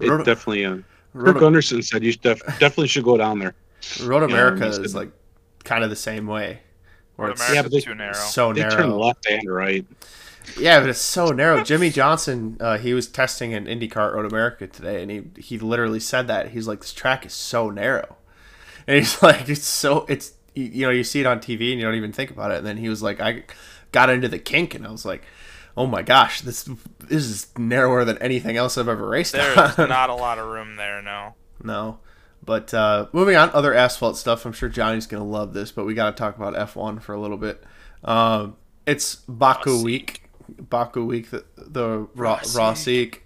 it 0.00 0.08
Road- 0.08 0.24
definitely. 0.24 0.64
Uh, 0.64 0.78
Road- 1.12 1.34
Kirk 1.34 1.40
Gunderson 1.40 1.82
said 1.82 2.02
you 2.02 2.14
def- 2.14 2.40
definitely 2.58 2.88
should 2.88 3.04
go 3.04 3.16
down 3.18 3.38
there. 3.38 3.54
Road 4.02 4.22
America 4.22 4.66
he 4.66 4.72
said- 4.72 4.84
is 4.84 4.94
like 4.94 5.10
kind 5.64 5.84
of 5.84 5.90
the 5.90 5.96
same 5.96 6.26
way. 6.26 6.60
Where 7.16 7.26
Road 7.28 7.32
it's 7.32 7.40
America's 7.40 7.54
Yeah, 7.56 7.62
but 7.62 7.70
they- 7.72 7.80
too 7.80 7.94
narrow. 7.94 8.12
so 8.14 8.52
They 8.52 8.60
narrow. 8.62 8.76
turn 8.76 8.90
left 8.92 9.26
and 9.28 9.52
right. 9.52 9.84
Yeah, 10.58 10.80
but 10.80 10.88
it's 10.88 11.00
so 11.00 11.26
narrow. 11.32 11.62
Jimmie 11.62 11.90
Johnson, 11.90 12.56
uh, 12.60 12.78
he 12.78 12.94
was 12.94 13.06
testing 13.08 13.52
an 13.54 13.66
IndyCar 13.66 14.08
at 14.08 14.14
Road 14.14 14.26
America 14.32 14.66
today, 14.66 15.02
and 15.02 15.10
he 15.10 15.22
he 15.42 15.58
literally 15.58 16.00
said 16.00 16.26
that 16.28 16.50
he's 16.50 16.66
like, 16.68 16.80
this 16.80 16.92
track 16.92 17.26
is 17.26 17.32
so 17.32 17.68
narrow, 17.68 18.16
and 18.86 18.96
he's 18.96 19.20
like, 19.22 19.48
it's 19.48 19.64
so 19.66 20.06
it's 20.08 20.32
you 20.54 20.86
know 20.86 20.90
you 20.90 21.04
see 21.04 21.20
it 21.20 21.26
on 21.26 21.38
TV 21.38 21.72
and 21.72 21.80
you 21.80 21.82
don't 21.82 21.94
even 21.94 22.12
think 22.12 22.30
about 22.30 22.50
it, 22.50 22.58
and 22.58 22.66
then 22.66 22.76
he 22.76 22.88
was 22.88 23.02
like, 23.02 23.20
I 23.20 23.44
got 23.92 24.10
into 24.10 24.28
the 24.28 24.38
kink, 24.38 24.74
and 24.74 24.86
I 24.86 24.90
was 24.90 25.04
like, 25.04 25.22
oh 25.76 25.86
my 25.86 26.02
gosh, 26.02 26.40
this 26.42 26.68
this 27.00 27.24
is 27.24 27.46
narrower 27.56 28.04
than 28.04 28.18
anything 28.18 28.56
else 28.56 28.76
I've 28.78 28.88
ever 28.88 29.08
raced 29.08 29.32
There's 29.32 29.56
not 29.78 30.10
a 30.10 30.14
lot 30.14 30.38
of 30.38 30.46
room 30.48 30.76
there, 30.76 31.02
no. 31.02 31.34
no. 31.62 31.98
But 32.44 32.74
uh, 32.74 33.06
moving 33.12 33.36
on, 33.36 33.50
other 33.50 33.72
asphalt 33.72 34.16
stuff. 34.16 34.44
I'm 34.44 34.52
sure 34.52 34.68
Johnny's 34.68 35.06
gonna 35.06 35.24
love 35.24 35.54
this, 35.54 35.70
but 35.70 35.84
we 35.84 35.94
got 35.94 36.16
to 36.16 36.20
talk 36.20 36.36
about 36.36 36.54
F1 36.54 37.00
for 37.00 37.14
a 37.14 37.20
little 37.20 37.36
bit. 37.36 37.62
Um, 38.02 38.56
it's 38.84 39.16
Baku 39.28 39.82
week, 39.82 40.24
Baku 40.48 41.04
week, 41.04 41.30
the, 41.30 41.44
the 41.56 42.08
Ra- 42.14 42.40
Rossiek. 42.40 43.18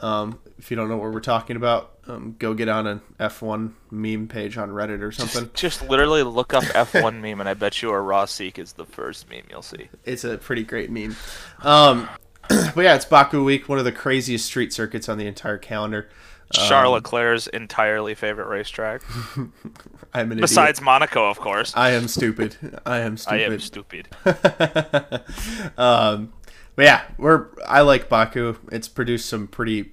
Um, 0.00 0.38
if 0.58 0.70
you 0.70 0.76
don't 0.76 0.88
know 0.88 0.96
what 0.96 1.12
we're 1.12 1.20
talking 1.20 1.56
about, 1.56 1.92
um, 2.06 2.34
go 2.38 2.54
get 2.54 2.68
on 2.68 2.86
an 2.86 3.00
F1 3.18 3.72
meme 3.90 4.28
page 4.28 4.56
on 4.56 4.70
Reddit 4.70 5.02
or 5.02 5.12
something. 5.12 5.50
Just 5.54 5.88
literally 5.88 6.22
look 6.22 6.54
up 6.54 6.64
F1 6.64 7.20
meme, 7.20 7.40
and 7.40 7.48
I 7.48 7.54
bet 7.54 7.82
you 7.82 7.90
a 7.90 8.00
raw 8.00 8.24
seek 8.24 8.58
is 8.58 8.72
the 8.74 8.86
first 8.86 9.28
meme 9.28 9.44
you'll 9.50 9.62
see. 9.62 9.88
It's 10.04 10.24
a 10.24 10.38
pretty 10.38 10.64
great 10.64 10.90
meme. 10.90 11.16
Um, 11.62 12.08
but 12.48 12.82
yeah, 12.82 12.94
it's 12.94 13.04
Baku 13.04 13.44
Week, 13.44 13.68
one 13.68 13.78
of 13.78 13.84
the 13.84 13.92
craziest 13.92 14.46
street 14.46 14.72
circuits 14.72 15.08
on 15.08 15.18
the 15.18 15.26
entire 15.26 15.58
calendar. 15.58 16.08
Charles 16.52 16.88
Um, 16.88 16.94
Leclerc's 16.94 17.46
entirely 17.46 18.14
favorite 18.16 18.48
racetrack. 18.48 19.02
I'm 20.12 20.32
an 20.32 20.40
Besides 20.40 20.80
idiot. 20.80 20.84
Monaco, 20.84 21.30
of 21.30 21.38
course. 21.38 21.72
I 21.76 21.90
am 21.90 22.08
stupid. 22.08 22.56
I 22.84 22.98
am 22.98 23.16
stupid. 23.16 23.40
I 23.40 23.44
am 23.44 23.60
stupid. 23.60 24.08
um, 25.78 26.32
but 26.80 26.86
yeah, 26.86 27.02
we're 27.18 27.48
I 27.68 27.82
like 27.82 28.08
Baku. 28.08 28.56
It's 28.72 28.88
produced 28.88 29.28
some 29.28 29.46
pretty 29.48 29.92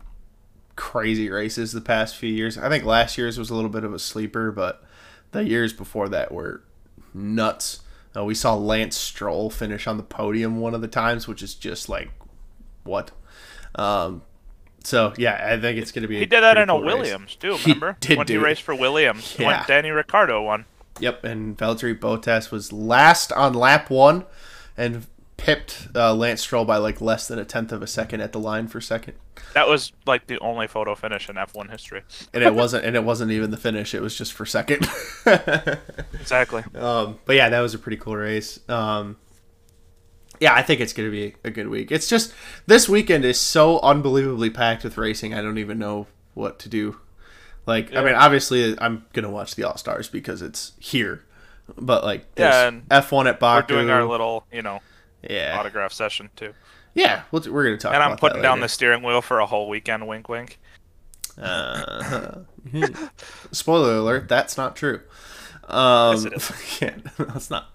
crazy 0.77 1.29
races 1.29 1.73
the 1.73 1.81
past 1.81 2.15
few 2.15 2.29
years. 2.29 2.57
I 2.57 2.69
think 2.69 2.85
last 2.85 3.17
year's 3.17 3.37
was 3.37 3.49
a 3.49 3.55
little 3.55 3.69
bit 3.69 3.83
of 3.83 3.93
a 3.93 3.99
sleeper, 3.99 4.53
but 4.53 4.81
the 5.31 5.43
years 5.43 5.73
before 5.73 6.07
that 6.07 6.31
were 6.31 6.63
nuts. 7.13 7.81
Uh, 8.15 8.23
we 8.23 8.33
saw 8.33 8.55
Lance 8.55 8.95
Stroll 8.95 9.49
finish 9.49 9.85
on 9.85 9.97
the 9.97 10.03
podium 10.03 10.61
one 10.61 10.73
of 10.73 10.79
the 10.79 10.87
times, 10.87 11.27
which 11.27 11.43
is 11.43 11.55
just 11.55 11.89
like 11.89 12.09
what. 12.85 13.11
Um, 13.75 14.21
so 14.81 15.11
yeah, 15.17 15.45
I 15.45 15.59
think 15.59 15.77
it's 15.79 15.91
going 15.91 16.03
to 16.03 16.07
be. 16.07 16.19
He 16.19 16.25
did 16.25 16.41
that 16.41 16.55
in 16.57 16.69
a 16.69 16.71
cool 16.71 16.83
race. 16.83 16.93
Williams 16.93 17.35
too. 17.35 17.55
He 17.55 17.73
Remember 17.73 17.97
did 17.99 18.17
when 18.17 18.27
he 18.27 18.35
it. 18.35 18.41
raced 18.41 18.61
for 18.61 18.73
Williams? 18.73 19.35
Yeah. 19.37 19.47
When 19.47 19.67
Danny 19.67 19.89
Ricciardo 19.91 20.41
won. 20.41 20.63
Yep, 21.01 21.25
and 21.25 21.57
Valtteri 21.57 21.99
Bottas 21.99 22.49
was 22.49 22.71
last 22.71 23.33
on 23.33 23.53
lap 23.55 23.89
one, 23.89 24.23
and 24.77 25.05
pipped 25.37 25.87
uh, 25.95 26.13
Lance 26.13 26.41
Stroll 26.41 26.65
by 26.65 26.77
like 26.77 26.99
less 26.99 27.27
than 27.27 27.39
a 27.39 27.45
tenth 27.45 27.71
of 27.71 27.81
a 27.81 27.87
second 27.87 28.21
at 28.21 28.31
the 28.33 28.39
line 28.39 28.67
for 28.67 28.81
second. 28.81 29.13
That 29.53 29.67
was 29.67 29.93
like 30.05 30.27
the 30.27 30.39
only 30.39 30.67
photo 30.67 30.95
finish 30.95 31.29
in 31.29 31.35
F1 31.35 31.69
history. 31.69 32.01
And 32.33 32.43
it 32.43 32.53
wasn't, 32.53 32.85
and 32.85 32.95
it 32.95 33.03
wasn't 33.03 33.31
even 33.31 33.51
the 33.51 33.57
finish. 33.57 33.93
It 33.93 34.01
was 34.01 34.17
just 34.17 34.33
for 34.33 34.45
second. 34.45 34.87
Exactly. 36.19 36.63
Um, 36.75 37.19
but 37.25 37.35
yeah, 37.35 37.49
that 37.49 37.61
was 37.61 37.73
a 37.73 37.79
pretty 37.79 37.97
cool 37.97 38.15
race. 38.15 38.59
Um, 38.69 39.17
yeah, 40.39 40.53
I 40.53 40.61
think 40.61 40.81
it's 40.81 40.93
going 40.93 41.07
to 41.07 41.11
be 41.11 41.35
a 41.43 41.49
good 41.49 41.69
week. 41.69 41.91
It's 41.91 42.07
just 42.09 42.33
this 42.65 42.89
weekend 42.89 43.23
is 43.25 43.39
so 43.39 43.79
unbelievably 43.79 44.49
packed 44.51 44.83
with 44.83 44.97
racing. 44.97 45.33
I 45.33 45.41
don't 45.41 45.57
even 45.57 45.79
know 45.79 46.07
what 46.33 46.59
to 46.59 46.69
do. 46.69 46.97
Like, 47.65 47.93
I 47.95 48.01
mean, 48.03 48.15
obviously, 48.15 48.79
I'm 48.79 49.05
gonna 49.11 49.29
watch 49.29 49.55
the 49.55 49.63
All 49.65 49.75
Stars 49.75 50.07
because 50.07 50.41
it's 50.41 50.71
here. 50.79 51.25
But 51.77 52.03
like, 52.05 52.21
Yeah, 52.37 52.69
there's 52.69 52.73
and 52.73 52.89
F1 52.89 53.27
at 53.27 53.39
Baku. 53.41 53.73
We're 53.73 53.81
doing 53.81 53.89
our 53.91 54.05
little, 54.05 54.45
you 54.53 54.61
know, 54.61 54.79
Yeah. 55.21 55.57
autograph 55.59 55.93
session 55.93 56.29
too. 56.35 56.53
Yeah, 56.93 57.23
we'll, 57.31 57.43
we're 57.51 57.63
gonna 57.65 57.77
talk. 57.77 57.93
and 57.93 58.01
I'm 58.03 58.17
putting 58.17 58.37
that 58.37 58.43
down 58.43 58.59
the 58.59 58.67
steering 58.69 59.03
wheel 59.03 59.21
for 59.21 59.39
a 59.39 59.45
whole 59.45 59.69
weekend. 59.69 60.07
Wink, 60.07 60.29
wink. 60.29 60.59
Uh, 61.39 62.39
spoiler 63.51 63.95
alert: 63.97 64.27
that's 64.27 64.57
not 64.57 64.75
true. 64.75 65.01
Um, 65.67 66.15
Yes, 66.15 66.25
it 66.25 66.33
is. 66.33 66.51
yeah, 66.81 66.95
that's 67.19 67.49
not. 67.49 67.69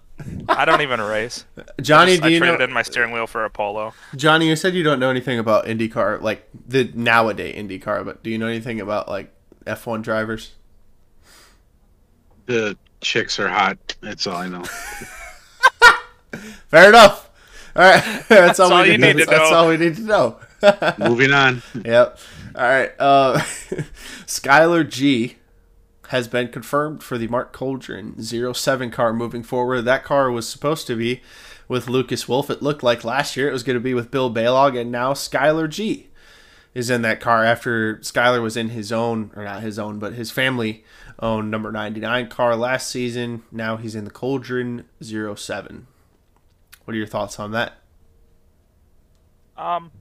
I 0.49 0.65
don't 0.65 0.81
even 0.81 0.99
race. 1.01 1.45
Johnny, 1.81 2.13
I, 2.13 2.15
just- 2.17 2.27
do 2.27 2.35
I 2.35 2.39
traded 2.39 2.59
know- 2.59 2.65
in 2.65 2.73
my 2.73 2.81
steering 2.81 3.11
wheel 3.11 3.27
for 3.27 3.45
a 3.45 3.49
Polo. 3.49 3.93
Johnny, 4.15 4.47
you 4.49 4.55
said 4.55 4.73
you 4.73 4.83
don't 4.83 4.99
know 4.99 5.09
anything 5.09 5.39
about 5.39 5.65
IndyCar, 5.65 6.21
like 6.21 6.47
the 6.67 6.91
nowadays 6.93 7.55
IndyCar, 7.55 8.03
but 8.05 8.23
do 8.23 8.29
you 8.29 8.37
know 8.37 8.47
anything 8.47 8.81
about 8.81 9.07
like 9.07 9.31
F1 9.65 10.01
drivers? 10.01 10.51
The 12.45 12.77
chicks 13.01 13.39
are 13.39 13.47
hot. 13.47 13.95
That's 14.01 14.27
all 14.27 14.35
I 14.35 14.47
know. 14.49 14.63
Fair 16.67 16.89
enough. 16.89 17.29
All 17.75 17.81
right, 17.81 18.23
that's, 18.29 18.59
all, 18.59 18.71
all 18.71 18.83
we 18.83 18.89
need. 18.91 19.01
need 19.01 19.17
to 19.17 19.25
that's 19.25 19.51
know. 19.51 19.57
all 19.57 19.67
we 19.69 19.77
need 19.77 19.95
to 19.95 20.01
know. 20.01 20.39
Moving 20.99 21.31
on. 21.31 21.61
Yep. 21.83 22.17
All 22.55 22.63
right. 22.63 22.91
Uh, 22.99 23.39
Skylar 24.25 24.87
Gee 24.87 25.37
has 26.09 26.27
been 26.27 26.49
confirmed 26.49 27.01
for 27.01 27.17
the 27.17 27.27
Mark 27.27 27.55
Coldren 27.55 28.21
07 28.55 28.91
car 28.91 29.13
moving 29.13 29.41
forward. 29.43 29.81
That 29.81 30.03
car 30.03 30.29
was 30.29 30.47
supposed 30.47 30.85
to 30.87 30.95
be 30.95 31.21
with 31.67 31.87
Lucas 31.87 32.27
Wolfe. 32.27 32.51
It 32.51 32.61
looked 32.61 32.83
like 32.83 33.03
last 33.03 33.35
year 33.35 33.49
it 33.49 33.53
was 33.53 33.63
going 33.63 33.75
to 33.75 33.79
be 33.83 33.95
with 33.95 34.11
Bill 34.11 34.31
Balog, 34.31 34.79
and 34.79 34.91
now 34.91 35.13
Skylar 35.13 35.67
Gee 35.69 36.09
is 36.75 36.89
in 36.89 37.01
that 37.01 37.19
car 37.19 37.43
after 37.43 37.97
Skylar 37.97 38.41
was 38.41 38.55
in 38.55 38.69
his 38.69 38.91
own, 38.91 39.31
or 39.35 39.43
not 39.43 39.63
his 39.63 39.79
own, 39.79 39.97
but 39.99 40.13
his 40.13 40.31
family 40.31 40.83
owned 41.19 41.49
number 41.49 41.71
99 41.71 42.27
car 42.29 42.55
last 42.55 42.89
season. 42.89 43.43
Now 43.51 43.77
he's 43.77 43.95
in 43.95 44.05
the 44.05 44.11
Coldren 44.11 44.85
07. 45.01 45.87
What 46.85 46.93
are 46.93 46.97
your 46.97 47.07
thoughts 47.07 47.39
on 47.39 47.51
that? 47.51 47.73
Um, 49.57 49.91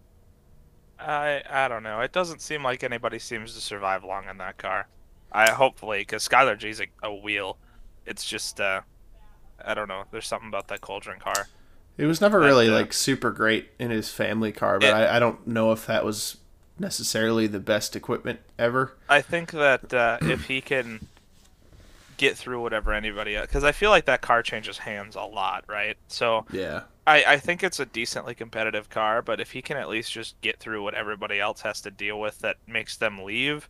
I 0.99 1.43
I 1.49 1.69
don't 1.69 1.83
know. 1.83 2.01
It 2.01 2.12
doesn't 2.12 2.41
seem 2.41 2.62
like 2.62 2.83
anybody 2.83 3.19
seems 3.19 3.55
to 3.55 3.61
survive 3.61 4.05
long 4.05 4.29
in 4.29 4.39
that 4.39 4.59
car. 4.59 4.89
I 5.31 5.51
hopefully 5.51 6.01
because 6.01 6.29
Skylar 6.29 6.59
Gee's 6.59 6.81
a, 6.81 6.87
a 7.03 7.15
wheel. 7.15 7.59
It's 8.07 8.25
just 8.25 8.61
uh, 8.61 8.83
I 9.65 9.75
don't 9.75 9.89
know. 9.89 10.05
There's 10.11 10.27
something 10.27 10.49
about 10.49 10.69
that 10.69 10.81
Coldren 10.81 11.21
car. 11.21 11.49
It 11.99 12.07
was 12.07 12.21
never 12.21 12.41
really 12.41 12.69
uh, 12.69 12.73
like 12.73 12.93
super 12.93 13.31
great 13.31 13.71
in 13.79 13.91
his 13.91 14.11
family 14.11 14.51
car, 14.51 14.79
but 14.79 14.95
I, 14.95 15.17
I 15.17 15.19
don't 15.19 15.47
know 15.47 15.73
if 15.73 15.87
that 15.87 16.05
was 16.05 16.39
necessarily 16.79 17.47
the 17.47 17.61
best 17.61 17.95
equipment 17.95 18.41
ever. 18.59 18.97
I 19.09 19.21
think 19.21 19.53
that 19.53 19.93
uh, 19.93 20.19
if 20.23 20.47
he 20.47 20.61
can 20.61 21.07
get 22.23 22.37
through 22.37 22.62
whatever 22.62 22.93
anybody 22.93 23.37
because 23.37 23.64
I 23.64 23.73
feel 23.73 23.91
like 23.91 24.05
that 24.05 24.21
car 24.21 24.45
changes 24.45 24.79
hands 24.79 25.17
a 25.17 25.23
lot, 25.23 25.64
right? 25.69 25.97
So 26.07 26.47
Yeah. 26.52 26.83
I, 27.05 27.25
I 27.26 27.37
think 27.38 27.64
it's 27.64 27.81
a 27.81 27.85
decently 27.85 28.33
competitive 28.33 28.88
car, 28.88 29.23
but 29.23 29.41
if 29.41 29.50
he 29.50 29.61
can 29.61 29.76
at 29.76 29.88
least 29.88 30.12
just 30.12 30.41
get 30.41 30.61
through 30.61 30.85
what 30.85 30.95
everybody 30.95 31.41
else 31.41 31.62
has 31.62 31.81
to 31.81 31.91
deal 31.91 32.21
with 32.21 32.38
that 32.38 32.59
makes 32.64 32.97
them 32.97 33.25
leave, 33.25 33.69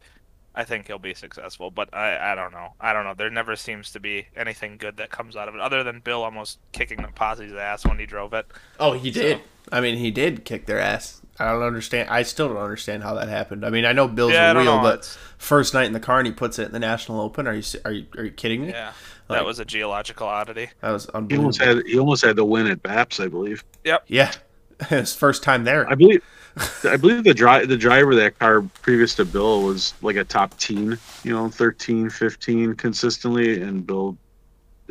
I 0.55 0.65
think 0.65 0.87
he'll 0.87 0.99
be 0.99 1.15
successful. 1.15 1.71
But 1.71 1.95
I, 1.95 2.33
I 2.33 2.35
don't 2.35 2.53
know. 2.53 2.75
I 2.79 2.93
don't 2.93 3.05
know. 3.05 3.15
There 3.15 3.31
never 3.31 3.57
seems 3.57 3.91
to 3.93 4.01
be 4.01 4.27
anything 4.37 4.77
good 4.77 4.99
that 4.99 5.09
comes 5.09 5.35
out 5.35 5.49
of 5.49 5.55
it, 5.55 5.63
other 5.63 5.83
than 5.83 6.01
Bill 6.01 6.23
almost 6.23 6.59
kicking 6.73 7.01
the 7.01 7.09
posse's 7.09 7.55
ass 7.55 7.87
when 7.87 7.99
he 7.99 8.05
drove 8.05 8.35
it. 8.35 8.47
Oh, 8.79 8.93
he 8.93 9.11
did. 9.11 9.41
I 9.73 9.81
mean, 9.81 9.97
he 9.97 10.11
did 10.11 10.45
kick 10.45 10.67
their 10.67 10.79
ass. 10.79 11.21
I 11.39 11.51
don't 11.51 11.63
understand. 11.63 12.11
I 12.11 12.23
still 12.23 12.49
don't 12.49 12.59
understand 12.59 13.03
how 13.03 13.15
that 13.15 13.29
happened. 13.29 13.65
I 13.65 13.71
mean, 13.71 13.85
I 13.87 13.93
know 13.93 14.07
Bill's 14.07 14.33
Yeah, 14.35 14.49
I 14.49 14.51
a 14.51 14.55
don't 14.55 14.65
wheel, 14.65 14.77
know. 14.77 14.83
but 14.83 14.99
It's- 15.01 15.19
first 15.39 15.73
night 15.75 15.87
in 15.87 15.93
the 15.95 15.99
car 16.01 16.19
and 16.19 16.27
he 16.27 16.33
puts 16.33 16.59
it 16.59 16.67
in 16.67 16.73
the 16.73 16.79
National 16.79 17.21
Open. 17.21 17.49
Are 17.49 17.55
you 17.55 17.63
are 17.85 17.91
you 17.91 18.07
are 18.19 18.25
you 18.25 18.31
kidding 18.31 18.61
me? 18.63 18.69
Yeah, 18.69 18.93
Like, 19.29 19.39
that 19.41 19.47
was 19.47 19.59
a 19.59 19.65
geological 19.65 20.27
oddity. 20.29 20.69
that 20.83 20.91
was 20.93 21.07
He 21.07 21.11
unbelievable. 21.15 21.45
almost 21.47 21.63
had 21.63 21.83
he 21.87 21.99
almost 21.99 22.25
had 22.25 22.37
to 22.37 22.45
win 22.45 22.67
at 22.69 22.83
Baps, 22.83 23.19
I 23.19 23.29
believe. 23.29 23.65
Yep. 23.85 24.05
yeah, 24.09 24.31
his 24.89 25.15
first 25.17 25.43
time 25.43 25.65
there. 25.65 25.89
I 25.91 25.95
believe 25.95 26.23
I 26.85 26.97
believe 26.99 27.25
the 27.25 27.33
dri- 27.35 27.65
the 27.65 27.79
driver 27.79 28.11
of 28.13 28.19
that 28.19 28.39
car 28.39 28.61
previous 28.83 29.15
to 29.15 29.25
Bill 29.25 29.63
was 29.63 29.95
like 30.03 30.17
a 30.17 30.25
top 30.25 30.57
teen, 30.59 30.99
you 31.25 31.33
know, 31.33 31.49
13, 31.49 32.11
15 32.11 32.75
consistently 32.75 33.63
and 33.63 33.87
Bill 33.87 34.19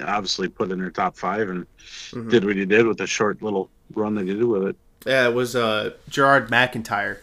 obviously 0.04 0.48
put 0.48 0.72
in 0.72 0.80
their 0.80 0.90
top 0.90 1.16
5 1.16 1.50
and 1.50 1.68
Mhm. 2.14 2.32
did 2.32 2.46
what 2.46 2.56
he 2.56 2.66
did 2.66 2.88
with 2.88 3.00
a 3.02 3.06
short 3.08 3.44
little 3.44 3.70
run 3.96 4.16
that 4.16 4.28
he 4.28 4.34
did 4.34 4.44
with 4.44 4.64
it. 4.68 4.76
Yeah, 5.06 5.28
it 5.28 5.34
was 5.34 5.56
uh, 5.56 5.92
Gerard 6.10 6.50
McIntyre 6.50 7.18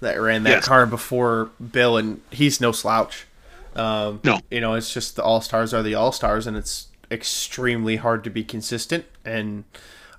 that 0.00 0.20
ran 0.20 0.42
that 0.44 0.50
Yes. 0.50 0.68
car 0.68 0.86
before 0.86 1.50
Bill, 1.72 1.96
and 1.96 2.20
he's 2.30 2.60
no 2.60 2.72
slouch. 2.72 3.26
Um, 3.76 4.20
No. 4.22 4.40
you 4.50 4.60
know, 4.60 4.74
it's 4.74 4.92
just 4.92 5.16
the 5.16 5.22
All 5.22 5.40
Stars 5.40 5.72
are 5.72 5.82
the 5.82 5.94
All 5.94 6.12
Stars, 6.12 6.46
and 6.46 6.56
it's 6.56 6.88
extremely 7.10 7.96
hard 7.96 8.22
to 8.24 8.30
be 8.30 8.44
consistent. 8.44 9.04
And 9.24 9.64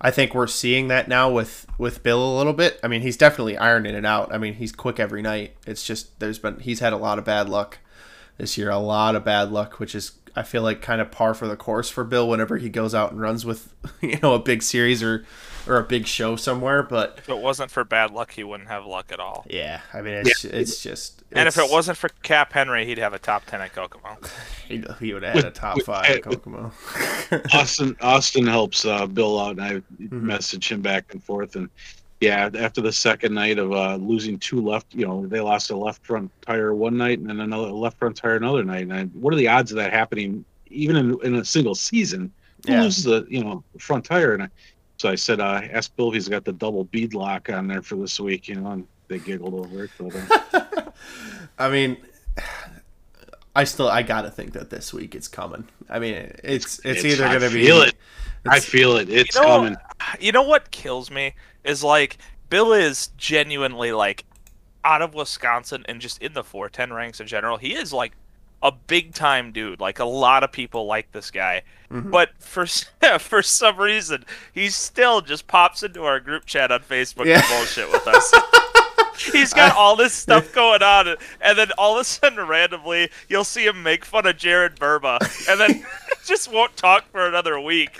I 0.01 0.11
think 0.11 0.33
we're 0.35 0.47
seeing 0.47 0.87
that 0.89 1.07
now 1.07 1.29
with 1.29 1.65
with 1.77 2.01
Bill 2.03 2.21
a 2.23 2.37
little 2.37 2.53
bit. 2.53 2.79
I 2.83 2.87
mean, 2.87 3.01
he's 3.01 3.17
definitely 3.17 3.57
ironing 3.57 3.95
it 3.95 4.05
out. 4.05 4.33
I 4.33 4.37
mean, 4.37 4.55
he's 4.55 4.71
quick 4.71 4.99
every 4.99 5.21
night. 5.21 5.55
It's 5.67 5.85
just 5.85 6.19
there's 6.19 6.39
been 6.39 6.59
he's 6.59 6.79
had 6.79 6.91
a 6.93 6.97
lot 6.97 7.17
of 7.19 7.25
bad 7.25 7.47
luck 7.49 7.77
this 8.37 8.57
year, 8.57 8.69
a 8.69 8.77
lot 8.77 9.15
of 9.15 9.23
bad 9.23 9.51
luck, 9.51 9.79
which 9.79 9.93
is 9.95 10.13
I 10.35 10.43
feel 10.43 10.63
like 10.63 10.81
kind 10.81 10.99
of 10.99 11.11
par 11.11 11.33
for 11.33 11.47
the 11.47 11.55
course 11.55 11.89
for 11.89 12.03
Bill 12.03 12.27
whenever 12.27 12.57
he 12.57 12.67
goes 12.69 12.93
out 12.95 13.11
and 13.11 13.21
runs 13.21 13.45
with 13.45 13.71
you 14.01 14.17
know 14.21 14.33
a 14.33 14.39
big 14.39 14.63
series 14.63 15.01
or 15.03 15.25
or 15.67 15.77
a 15.77 15.84
big 15.84 16.07
show 16.07 16.36
somewhere. 16.36 16.84
But 16.84 17.17
If 17.17 17.29
it 17.29 17.38
wasn't 17.39 17.72
for 17.72 17.84
bad 17.84 18.12
luck, 18.12 18.31
he 18.31 18.43
wouldn't 18.43 18.69
have 18.69 18.86
luck 18.86 19.12
at 19.12 19.19
all. 19.19 19.45
yeah, 19.50 19.81
I 19.93 20.01
mean 20.01 20.13
it's 20.13 20.45
it's 20.45 20.81
just 20.81 21.24
And 21.34 21.48
if 21.48 21.57
it 21.57 21.69
wasn't 21.69 21.98
for 21.98 22.10
Cap 22.24 22.53
Henry, 22.53 22.86
he'd 22.86 22.98
have 23.00 23.13
a 23.13 23.19
top 23.19 23.45
ten 23.45 23.62
at 23.62 23.74
Kokomo. 23.74 24.17
he, 24.67 24.84
he 25.00 25.13
would 25.13 25.24
have 25.24 25.34
had 25.34 25.43
a 25.45 25.51
top 25.51 25.81
five 25.81 26.05
at 26.10 26.22
Kokomo. 26.22 26.72
Austin 27.53 27.95
Austin 28.01 28.48
helps 28.48 28.86
uh, 28.86 29.05
Bill 29.07 29.39
out, 29.39 29.51
and 29.51 29.62
I 29.62 29.81
Mm-hmm. 30.12 30.27
message 30.27 30.72
him 30.72 30.81
back 30.81 31.05
and 31.12 31.24
forth. 31.24 31.55
And 31.55 31.69
yeah, 32.22 32.50
after 32.57 32.81
the 32.81 32.91
second 32.91 33.34
night 33.34 33.60
of 33.60 33.72
uh, 33.72 33.95
losing 33.95 34.39
two 34.39 34.62
left, 34.62 34.93
you 34.93 35.05
know, 35.05 35.25
they 35.27 35.39
lost 35.39 35.69
a 35.72 35.77
left 35.77 36.05
front 36.05 36.31
tire 36.45 36.74
one 36.74 36.98
night 36.98 37.19
and 37.19 37.29
then 37.29 37.39
another 37.39 37.72
left 37.72 37.98
front 38.00 38.15
tire 38.17 38.36
another 38.36 38.63
night. 38.63 38.84
And 38.84 38.93
I, 38.93 39.03
what 39.05 39.34
are 39.34 39.38
the 39.38 39.48
odds 39.48 39.72
of 39.72 39.77
that 39.77 39.93
happening, 39.93 40.45
even 40.67 40.95
in, 40.95 41.17
in 41.24 41.36
a 41.36 41.45
single 41.45 41.75
season? 41.75 42.34
Who 42.67 42.74
Yeah. 42.74 42.81
loses 42.81 43.03
the 43.03 43.25
you 43.29 43.43
know 43.43 43.63
front 43.79 44.05
tire? 44.05 44.34
And 44.34 44.43
I, 44.43 44.50
so 44.97 45.09
I 45.09 45.15
said, 45.15 45.39
uh, 45.39 45.61
ask 45.71 45.95
Bill 45.95 46.09
if 46.09 46.15
he's 46.15 46.27
got 46.29 46.45
the 46.45 46.53
double 46.53 46.85
bead 46.85 47.13
lock 47.13 47.49
on 47.49 47.67
there 47.67 47.81
for 47.81 47.95
this 47.95 48.19
week. 48.19 48.47
You 48.47 48.55
know, 48.55 48.71
and 48.71 48.87
they 49.07 49.19
giggled 49.19 49.53
over 49.53 49.85
it. 49.85 49.91
But, 49.97 50.15
uh, 50.53 50.91
I 51.59 51.69
mean, 51.69 51.97
I 53.55 53.63
still 53.63 53.87
I 53.87 54.03
gotta 54.03 54.29
think 54.29 54.53
that 54.53 54.69
this 54.69 54.93
week 54.93 55.15
it's 55.15 55.27
coming. 55.27 55.67
I 55.89 55.99
mean, 55.99 56.13
it's 56.43 56.79
it's, 56.79 56.99
It's- 56.99 57.05
either 57.05 57.25
I 57.25 57.33
gonna 57.33 57.51
be 57.51 57.65
feel 57.65 57.81
it. 57.81 57.95
I 58.47 58.59
feel 58.59 58.97
it. 58.97 59.09
It's 59.09 59.35
you 59.35 59.41
know, 59.41 59.47
coming. 59.47 59.75
You 60.19 60.31
know 60.31 60.43
what 60.43 60.69
kills 60.71 61.09
me 61.09 61.33
is 61.63 61.83
like 61.83 62.17
Bill 62.49 62.73
is 62.73 63.07
genuinely 63.17 63.91
like 63.91 64.23
out 64.83 65.01
of 65.01 65.15
Wisconsin 65.15 65.83
and 65.87 65.99
just 65.99 66.21
in 66.21 66.33
the 66.33 66.43
410 66.43 66.93
ranks 66.93 67.19
in 67.19 67.25
general, 67.27 67.57
he 67.57 67.73
is 67.73 67.91
like 67.91 68.11
a 68.63 68.71
big 68.71 69.13
time 69.13 69.51
dude. 69.51 69.79
Like 69.79 70.00
a 70.00 70.05
lot 70.05 70.43
of 70.43 70.51
people 70.51 70.85
like 70.85 71.12
this 71.12 71.29
guy, 71.31 71.62
Mhm. 71.91 72.09
but 72.12 72.29
for 72.39 72.65
for 73.19 73.41
some 73.43 73.77
reason, 73.77 74.25
he 74.53 74.69
still 74.69 75.21
just 75.21 75.47
pops 75.47 75.83
into 75.83 76.03
our 76.03 76.19
group 76.19 76.45
chat 76.45 76.71
on 76.71 76.79
Facebook 76.81 77.25
Yeah. 77.25 77.39
and 77.39 77.45
bullshit 77.50 77.91
with 77.91 78.07
us. 78.07 78.33
He's 79.31 79.53
got 79.53 79.75
all 79.75 79.95
this 79.95 80.13
stuff 80.13 80.51
going 80.53 80.83
on, 80.83 81.15
and 81.41 81.57
then 81.57 81.71
all 81.77 81.95
of 81.95 82.01
a 82.01 82.03
sudden, 82.03 82.45
randomly, 82.45 83.09
you'll 83.29 83.45
see 83.45 83.65
him 83.65 83.81
make 83.81 84.03
fun 84.03 84.25
of 84.25 84.35
Jared 84.38 84.75
Burba, 84.75 85.19
and 85.50 85.59
then 85.59 85.85
just 86.25 86.51
won't 86.51 86.75
talk 86.75 87.09
for 87.12 87.25
another 87.25 87.57
week. 87.59 87.97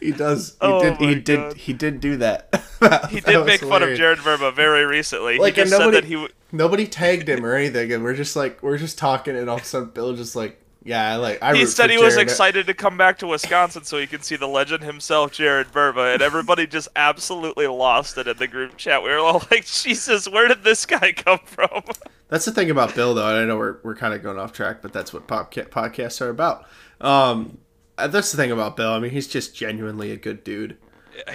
He 0.00 0.12
does. 0.12 0.50
He 0.50 0.56
Oh 0.60 0.80
did. 0.80 0.96
He 0.98 1.06
my 1.06 1.14
did. 1.14 1.56
He 1.56 1.72
did 1.72 2.00
do 2.00 2.16
that. 2.18 2.62
He 3.10 3.20
did 3.20 3.36
was 3.38 3.46
make 3.46 3.60
fun 3.60 3.82
of. 3.84 3.96
Jared 3.96 4.18
Verba 4.18 4.50
very 4.50 4.84
recently. 4.84 5.38
Like, 5.38 5.54
he 5.54 5.62
just 5.62 5.70
nobody, 5.70 5.96
said 5.96 6.02
that 6.02 6.08
he. 6.08 6.14
w- 6.14 6.32
nobody 6.50 6.86
tagged 6.86 7.28
him 7.28 7.46
or 7.46 7.54
anything, 7.54 7.92
and 7.92 8.02
we're 8.02 8.16
just 8.16 8.34
like, 8.34 8.60
we're 8.60 8.76
just 8.76 8.98
talking, 8.98 9.36
and 9.36 9.48
all 9.48 9.56
of 9.56 9.62
a 9.62 9.64
sudden, 9.64 9.90
Bill 9.90 10.16
just 10.16 10.34
like, 10.34 10.60
yeah, 10.84 11.12
I 11.12 11.16
like. 11.16 11.40
I 11.40 11.54
He 11.54 11.66
said 11.66 11.90
he 11.90 11.98
was 11.98 12.16
excited 12.16 12.66
to 12.66 12.74
come 12.74 12.96
back 12.96 13.18
to 13.18 13.26
Wisconsin 13.28 13.84
so 13.84 13.98
he 13.98 14.08
could 14.08 14.24
see 14.24 14.34
the 14.34 14.48
legend 14.48 14.82
himself, 14.82 15.30
Jared 15.32 15.68
Verba, 15.68 16.12
and 16.12 16.22
everybody 16.22 16.66
just 16.66 16.88
absolutely 16.96 17.68
lost 17.68 18.18
it 18.18 18.26
in 18.26 18.36
the 18.36 18.48
group 18.48 18.76
chat. 18.76 19.02
We 19.02 19.10
were 19.10 19.18
all 19.18 19.44
like, 19.50 19.64
"Jesus, 19.64 20.28
where 20.28 20.48
did 20.48 20.64
this 20.64 20.84
guy 20.84 21.12
come 21.12 21.38
from?" 21.44 21.82
That's 22.28 22.46
the 22.46 22.52
thing 22.52 22.70
about 22.70 22.94
Bill, 22.96 23.14
though. 23.14 23.28
and 23.28 23.38
I 23.38 23.44
know 23.44 23.58
we're, 23.58 23.76
we're 23.84 23.94
kind 23.94 24.12
of 24.14 24.22
going 24.22 24.38
off 24.38 24.52
track, 24.52 24.80
but 24.80 24.92
that's 24.94 25.12
what 25.12 25.26
podca- 25.28 25.68
podcasts 25.68 26.18
are 26.22 26.30
about. 26.30 26.66
Um, 26.98 27.58
that's 27.96 28.30
the 28.30 28.36
thing 28.36 28.50
about 28.50 28.76
Bill. 28.76 28.92
I 28.92 28.98
mean, 28.98 29.10
he's 29.10 29.28
just 29.28 29.54
genuinely 29.54 30.10
a 30.10 30.16
good 30.16 30.44
dude. 30.44 30.76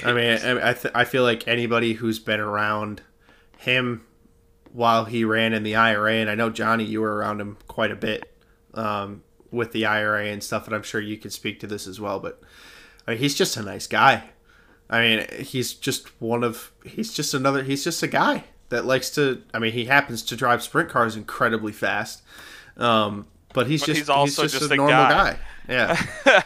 I 0.04 0.14
mean, 0.14 0.38
I 0.38 0.70
I, 0.70 0.74
th- 0.74 0.94
I 0.96 1.06
feel 1.06 1.24
like 1.24 1.48
anybody 1.48 1.94
who's 1.94 2.20
been 2.20 2.40
around 2.40 3.02
him 3.58 4.06
while 4.72 5.06
he 5.06 5.24
ran 5.24 5.54
in 5.54 5.64
the 5.64 5.76
IRA, 5.76 6.16
and 6.16 6.30
I 6.30 6.36
know 6.36 6.50
Johnny, 6.50 6.84
you 6.84 7.02
were 7.02 7.16
around 7.16 7.42
him 7.42 7.58
quite 7.68 7.92
a 7.92 7.96
bit 7.96 8.32
um, 8.74 9.24
with 9.52 9.72
the 9.72 9.86
IRA 9.86 10.28
and 10.28 10.44
stuff, 10.44 10.66
and 10.66 10.76
I'm 10.76 10.84
sure 10.84 11.02
you 11.02 11.18
could 11.18 11.34
speak 11.34 11.60
to 11.62 11.68
this 11.68 11.88
as 11.88 12.00
well. 12.00 12.20
But 12.20 12.42
I 13.08 13.12
mean, 13.12 13.20
he's 13.20 13.36
just 13.36 13.58
a 13.58 13.64
nice 13.64 13.88
guy. 13.88 14.30
I 14.90 15.02
mean, 15.02 15.28
he's 15.44 15.74
just 15.74 16.22
one 16.22 16.44
of 16.44 16.72
he's 16.86 17.14
just 17.14 17.34
another 17.34 17.64
he's 17.64 17.84
just 17.84 18.02
a 18.04 18.08
guy 18.08 18.46
that 18.70 18.86
likes 18.86 19.10
to. 19.12 19.44
I 19.54 19.60
mean, 19.60 19.74
he 19.74 19.86
happens 19.86 20.24
to 20.24 20.36
drive 20.36 20.64
sprint 20.64 20.90
cars 20.90 21.16
incredibly 21.16 21.72
fast, 21.72 22.22
um, 22.78 23.28
but 23.58 23.68
he's 23.68 23.82
But 23.82 23.88
just 23.88 23.98
he's 24.00 24.10
also 24.10 24.44
he's 24.44 24.52
just, 24.52 24.62
just 24.64 24.72
a 24.72 24.76
normal 24.76 24.94
guy. 24.94 25.32
guy. 25.34 25.40
Yeah. 25.68 26.42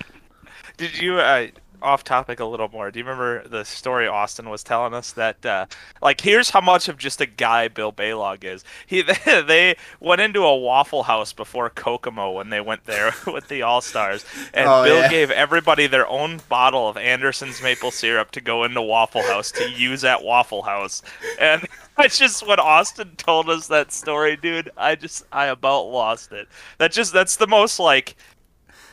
Did 0.77 0.97
you 0.97 1.19
uh, 1.19 1.47
off 1.81 2.03
topic 2.03 2.39
a 2.39 2.45
little 2.45 2.69
more? 2.69 2.89
Do 2.91 2.99
you 2.99 3.05
remember 3.05 3.47
the 3.47 3.65
story 3.65 4.07
Austin 4.07 4.49
was 4.49 4.63
telling 4.63 4.93
us 4.93 5.11
that 5.13 5.45
uh, 5.45 5.65
like 6.01 6.21
here's 6.21 6.49
how 6.51 6.61
much 6.61 6.87
of 6.87 6.97
just 6.97 7.19
a 7.21 7.25
guy 7.25 7.67
Bill 7.67 7.91
Balog 7.91 8.43
is. 8.43 8.63
He 8.87 9.01
they 9.25 9.75
went 9.99 10.21
into 10.21 10.41
a 10.43 10.55
Waffle 10.57 11.03
House 11.03 11.33
before 11.33 11.69
Kokomo 11.69 12.31
when 12.31 12.49
they 12.49 12.61
went 12.61 12.85
there 12.85 13.13
with 13.27 13.47
the 13.49 13.61
All 13.61 13.81
Stars, 13.81 14.25
and 14.53 14.67
Oh, 14.69 14.83
Bill 14.83 15.01
yeah. 15.01 15.09
gave 15.09 15.31
everybody 15.31 15.87
their 15.87 16.07
own 16.07 16.39
bottle 16.49 16.87
of 16.87 16.97
Anderson's 16.97 17.61
maple 17.61 17.91
syrup 17.91 18.31
to 18.31 18.41
go 18.41 18.63
into 18.63 18.81
Waffle 18.81 19.23
House 19.23 19.51
to 19.51 19.69
use 19.69 20.03
at 20.05 20.23
Waffle 20.23 20.61
House, 20.63 21.01
and. 21.39 21.67
That's 22.01 22.17
just 22.17 22.45
when 22.47 22.59
Austin 22.59 23.15
told 23.17 23.49
us 23.49 23.67
that 23.67 23.91
story, 23.91 24.35
dude. 24.37 24.71
I 24.77 24.95
just 24.95 25.25
I 25.31 25.47
about 25.47 25.83
lost 25.83 26.31
it. 26.31 26.47
That 26.77 26.91
just 26.91 27.13
that's 27.13 27.35
the 27.35 27.47
most 27.47 27.79
like 27.79 28.15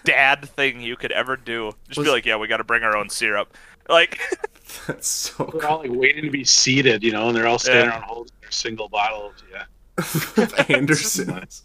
dad 0.04 0.48
thing 0.48 0.80
you 0.80 0.96
could 0.96 1.12
ever 1.12 1.36
do. 1.36 1.72
Just 1.88 1.98
Was- 1.98 2.06
be 2.06 2.12
like, 2.12 2.26
yeah, 2.26 2.36
we 2.36 2.46
got 2.48 2.58
to 2.58 2.64
bring 2.64 2.82
our 2.82 2.96
own 2.96 3.08
syrup. 3.10 3.54
Like, 3.88 4.20
That's 4.86 5.08
so 5.08 5.50
They're 5.54 5.66
all 5.68 5.78
like 5.78 5.90
waiting 5.90 6.24
to 6.24 6.30
be 6.30 6.44
seated, 6.44 7.02
you 7.02 7.10
know, 7.12 7.28
and 7.28 7.36
they're 7.36 7.46
all 7.46 7.58
standing 7.58 7.86
Yeah. 7.86 7.90
around 7.92 8.02
holding 8.02 8.32
their 8.42 8.50
single 8.50 8.88
bottles. 8.88 9.34
Yeah. 9.50 9.64
of 9.98 10.54
Anderson's 10.70 11.62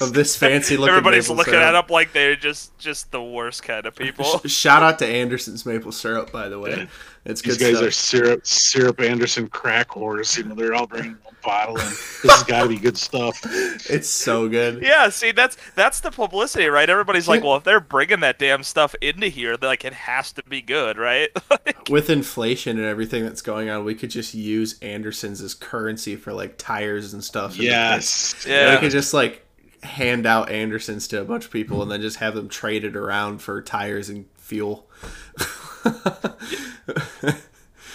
of 0.00 0.12
this 0.12 0.36
fancy 0.36 0.76
looking. 0.76 0.90
everybody's 0.90 1.24
maple 1.24 1.36
looking 1.36 1.54
syrup. 1.54 1.66
at 1.66 1.74
up 1.74 1.90
like 1.90 2.12
they're 2.12 2.36
just 2.36 2.76
just 2.78 3.10
the 3.10 3.22
worst 3.22 3.62
kind 3.62 3.86
of 3.86 3.94
people. 3.96 4.38
Shout 4.40 4.82
out 4.82 4.98
to 4.98 5.06
Anderson's 5.06 5.64
maple 5.64 5.92
syrup, 5.92 6.30
by 6.30 6.48
the 6.48 6.58
way. 6.58 6.88
Yeah. 7.24 7.32
It's 7.32 7.40
These 7.42 7.56
good 7.58 7.64
guys 7.64 7.76
stuff. 7.76 7.88
are 7.88 7.90
syrup, 7.92 8.46
syrup 8.46 9.00
Anderson 9.00 9.48
crack 9.48 9.88
whores. 9.90 10.36
You 10.36 10.44
know, 10.44 10.54
they're 10.56 10.74
all 10.74 10.86
bringing 10.88 11.16
a 11.28 11.46
bottle, 11.46 11.78
and 11.78 11.88
this 11.90 12.22
has 12.24 12.42
got 12.42 12.62
to 12.64 12.68
be 12.68 12.76
good 12.78 12.96
stuff. 12.98 13.38
It's 13.88 14.08
so 14.08 14.48
good. 14.48 14.82
Yeah, 14.82 15.08
see, 15.08 15.30
that's 15.30 15.56
that's 15.76 16.00
the 16.00 16.10
publicity, 16.10 16.66
right? 16.66 16.90
Everybody's 16.90 17.28
like, 17.28 17.44
well, 17.44 17.56
if 17.56 17.62
they're 17.64 17.78
bringing 17.80 18.20
that 18.20 18.38
damn 18.40 18.64
stuff 18.64 18.94
into 19.00 19.28
here, 19.28 19.56
they're 19.56 19.70
like, 19.70 19.84
it 19.84 19.92
has 19.92 20.32
to 20.32 20.42
be 20.42 20.60
good, 20.62 20.98
right? 20.98 21.28
With 21.90 22.10
inflation 22.10 22.76
and 22.78 22.86
everything 22.86 23.22
that's 23.22 23.42
going 23.42 23.70
on, 23.70 23.84
we 23.84 23.94
could 23.94 24.10
just 24.10 24.34
use 24.34 24.78
Anderson's 24.80 25.40
as 25.40 25.54
currency 25.54 26.16
for 26.16 26.32
like 26.32 26.58
tires 26.58 27.12
and 27.14 27.22
stuff. 27.22 27.52
in 27.52 27.58
the 27.58 27.64
Yes. 27.66 28.32
place. 28.34 28.46
Yeah. 28.48 28.74
We 28.74 28.80
could 28.80 28.90
just 28.90 29.14
like 29.14 29.46
hand 29.84 30.26
out 30.26 30.48
Anderson's 30.50 31.08
to 31.08 31.20
a 31.20 31.24
bunch 31.24 31.44
of 31.44 31.50
people 31.50 31.82
and 31.82 31.90
then 31.90 32.00
just 32.00 32.18
have 32.18 32.34
them 32.36 32.48
traded 32.48 32.94
around 32.94 33.38
for 33.42 33.60
tires 33.60 34.08
and 34.08 34.26
fuel. 34.52 34.86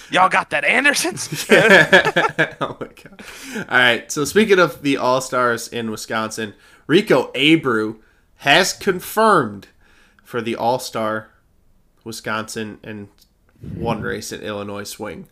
Y'all 0.09 0.27
got 0.27 0.49
that 0.49 0.65
Anderson's? 0.65 1.45
oh 1.51 2.77
my 2.79 2.87
god! 2.87 3.21
All 3.69 3.77
right. 3.77 4.11
So 4.11 4.25
speaking 4.25 4.57
of 4.57 4.81
the 4.81 4.97
All 4.97 5.21
Stars 5.21 5.67
in 5.67 5.91
Wisconsin, 5.91 6.55
Rico 6.87 7.31
Abreu 7.33 7.97
has 8.37 8.73
confirmed 8.73 9.67
for 10.23 10.41
the 10.41 10.55
All 10.55 10.79
Star 10.79 11.29
Wisconsin 12.03 12.79
and 12.83 13.09
one 13.75 14.01
race 14.01 14.31
in 14.31 14.41
Illinois 14.41 14.85
swing. 14.85 15.27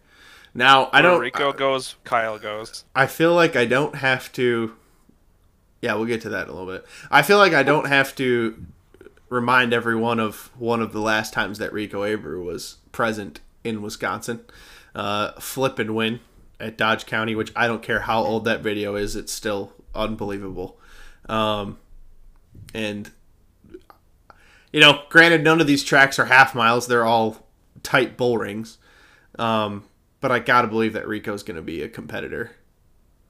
Now 0.54 0.92
I 0.94 1.02
don't. 1.02 1.22
Rico 1.22 1.54
goes, 1.54 1.96
Kyle 2.04 2.38
goes. 2.38 2.84
I 2.94 3.08
feel 3.08 3.34
like 3.34 3.56
I 3.56 3.66
don't 3.66 3.96
have 3.96 4.32
to. 4.34 4.76
Yeah, 5.82 5.96
we'll 5.96 6.06
get 6.06 6.22
to 6.22 6.30
that 6.30 6.44
in 6.44 6.50
a 6.50 6.56
little 6.56 6.72
bit. 6.72 6.86
I 7.10 7.24
feel 7.24 7.40
like 7.40 7.54
I 7.54 7.64
don't 7.64 7.88
have 7.88 8.16
to 8.18 8.64
remind 9.30 9.74
everyone 9.74 10.20
of 10.20 10.52
one 10.58 10.82
of 10.82 10.94
the 10.94 11.00
last 11.02 11.34
times 11.34 11.58
that 11.60 11.74
Rico 11.74 12.04
Abreu 12.04 12.44
was 12.44 12.78
present 12.92 13.40
in 13.64 13.82
Wisconsin. 13.82 14.42
Uh, 14.94 15.32
flip 15.40 15.78
and 15.80 15.96
win 15.96 16.20
at 16.60 16.78
Dodge 16.78 17.06
County, 17.06 17.36
which 17.36 17.52
I 17.56 17.68
don't 17.68 17.82
care 17.84 18.02
how 18.02 18.24
old 18.24 18.46
that 18.46 18.62
video 18.62 18.96
is, 18.96 19.16
it's 19.16 19.34
still 19.34 19.74
unbelievable. 19.94 20.80
Um, 21.28 21.78
and 22.74 23.12
you 24.72 24.80
know, 24.82 25.04
granted, 25.10 25.44
none 25.44 25.62
of 25.62 25.68
these 25.68 25.84
tracks 25.84 26.20
are 26.20 26.26
half 26.26 26.54
miles; 26.56 26.88
they're 26.88 27.06
all 27.06 27.48
tight 27.84 28.18
bull 28.18 28.38
rings. 28.38 28.78
Um, 29.40 29.84
but 30.22 30.32
I 30.32 30.40
gotta 30.40 30.68
believe 30.68 30.94
that 30.94 31.08
Rico's 31.08 31.44
gonna 31.44 31.62
be 31.62 31.82
a 31.82 31.90
competitor 31.90 32.52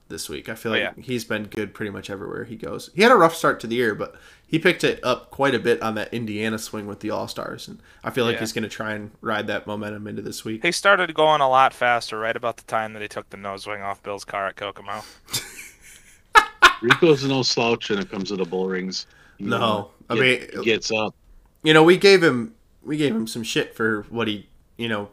this 0.08 0.28
week. 0.28 0.48
I 0.48 0.54
feel 0.54 0.72
Oh, 0.72 0.74
like 0.76 0.82
yeah. 0.96 1.02
he's 1.02 1.24
been 1.24 1.44
good 1.44 1.74
pretty 1.74 1.90
much 1.90 2.10
everywhere 2.10 2.44
he 2.44 2.56
goes. 2.56 2.90
He 2.94 3.02
had 3.02 3.10
a 3.12 3.16
rough 3.16 3.34
start 3.34 3.58
to 3.60 3.66
the 3.66 3.76
year, 3.76 3.94
but 3.94 4.14
he 4.46 4.58
picked 4.58 4.84
it 4.84 5.00
up 5.02 5.30
quite 5.30 5.54
a 5.54 5.58
bit 5.58 5.82
on 5.82 5.94
that 5.96 6.12
Indiana 6.14 6.58
swing 6.58 6.86
with 6.86 7.00
the 7.00 7.10
All 7.10 7.26
Stars, 7.28 7.66
and 7.68 7.80
I 8.04 8.10
feel 8.10 8.24
like 8.24 8.34
Yeah. 8.34 8.40
he's 8.40 8.52
gonna 8.52 8.68
try 8.68 8.92
and 8.94 9.10
ride 9.20 9.46
that 9.48 9.66
momentum 9.66 10.06
into 10.06 10.22
this 10.22 10.44
week. 10.44 10.64
He 10.64 10.70
started 10.72 11.12
going 11.14 11.40
a 11.40 11.48
lot 11.48 11.74
faster 11.74 12.18
right 12.18 12.36
about 12.36 12.56
the 12.58 12.62
time 12.64 12.92
that 12.92 13.02
he 13.02 13.08
took 13.08 13.28
the 13.30 13.36
nose 13.36 13.66
wing 13.66 13.82
off 13.82 14.02
Bill's 14.02 14.24
car 14.24 14.46
at 14.46 14.56
Kokomo. 14.56 15.02
Rico's 16.82 17.24
no 17.24 17.42
slouch 17.42 17.88
when 17.90 17.98
it 17.98 18.10
comes 18.10 18.28
to 18.28 18.36
the 18.36 18.44
bull 18.44 18.68
rings. 18.68 19.06
You 19.38 19.48
No, 19.48 19.58
know, 19.58 19.90
I 20.10 20.14
get- 20.14 20.20
mean- 20.54 20.60
he 20.60 20.64
gets 20.64 20.90
up. 20.92 21.14
you 21.62 21.72
know, 21.74 21.82
we 21.82 21.96
gave 21.96 22.22
him 22.22 22.54
we 22.82 22.96
gave 22.96 23.14
him 23.16 23.26
some 23.26 23.42
shit 23.42 23.74
for 23.74 24.02
what 24.10 24.28
he, 24.28 24.48
you 24.76 24.88
know, 24.88 25.08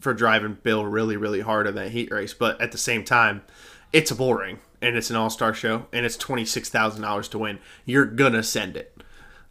for 0.00 0.12
driving 0.12 0.58
Bill 0.62 0.84
really 0.84 1.16
really 1.16 1.40
hard 1.40 1.66
in 1.66 1.74
that 1.76 1.90
heat 1.92 2.10
race, 2.10 2.34
but 2.34 2.60
at 2.60 2.72
the 2.72 2.78
same 2.78 3.04
time, 3.04 3.42
it's 3.92 4.10
a 4.10 4.14
bull 4.14 4.34
ring 4.34 4.58
and 4.82 4.96
it's 4.96 5.10
an 5.10 5.16
all 5.16 5.30
star 5.30 5.54
show 5.54 5.86
and 5.92 6.04
it's 6.06 6.16
twenty 6.16 6.44
six 6.44 6.68
thousand 6.68 7.02
dollars 7.02 7.28
to 7.28 7.38
win. 7.38 7.58
You're 7.84 8.04
gonna 8.06 8.42
send 8.42 8.76
it. 8.76 8.92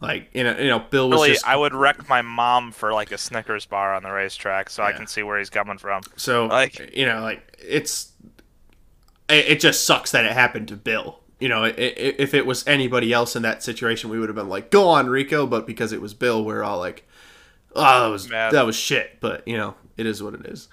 Like 0.01 0.29
you 0.33 0.43
know, 0.43 0.57
you 0.57 0.67
know, 0.67 0.79
Bill 0.79 1.09
was 1.09 1.17
Really, 1.17 1.29
just 1.31 1.47
I 1.47 1.55
would 1.55 1.73
wreck 1.73 2.07
my 2.09 2.21
mom 2.21 2.71
for 2.71 2.93
like 2.93 3.11
a 3.11 3.17
Snickers 3.17 3.65
bar 3.65 3.93
on 3.95 4.03
the 4.03 4.11
racetrack, 4.11 4.69
so 4.69 4.83
I 4.83 4.91
can 4.91 5.07
see 5.07 5.23
where 5.23 5.39
he's 5.39 5.49
coming 5.49 5.77
from. 5.77 6.03
so 6.15 6.47
like- 6.47 6.95
you 6.95 7.05
know, 7.05 7.21
like 7.21 7.57
it's 7.65 8.11
it, 9.29 9.45
it 9.47 9.59
just 9.59 9.85
sucks 9.85 10.11
that 10.11 10.25
it 10.25 10.31
happened 10.33 10.67
to 10.67 10.75
Bill. 10.75 11.19
You 11.39 11.49
know, 11.49 11.63
i 11.63 11.67
i 11.69 11.71
if 11.77 12.33
it 12.33 12.45
was 12.45 12.65
anybody 12.67 13.11
else 13.11 13.35
in 13.35 13.41
that 13.43 13.63
situation, 13.63 14.09
we 14.09 14.19
would 14.19 14.29
have 14.29 14.35
been 14.35 14.49
like, 14.49 14.69
"Go 14.69 14.87
on, 14.89 15.09
Rico," 15.09 15.45
but 15.47 15.65
because 15.67 15.91
it 15.91 16.01
was 16.01 16.13
Bill, 16.13 16.43
we're 16.45 16.63
all 16.63 16.77
like, 16.79 17.07
"Oh, 17.75 18.03
that 18.03 18.07
was 18.11 18.29
Mad. 18.29 18.53
that 18.53 18.65
was 18.65 18.75
shit." 18.75 19.19
But 19.19 19.47
you 19.47 19.57
know, 19.57 19.75
it 19.97 20.05
is 20.05 20.21
what 20.23 20.33
it 20.33 20.45
is. 20.45 20.67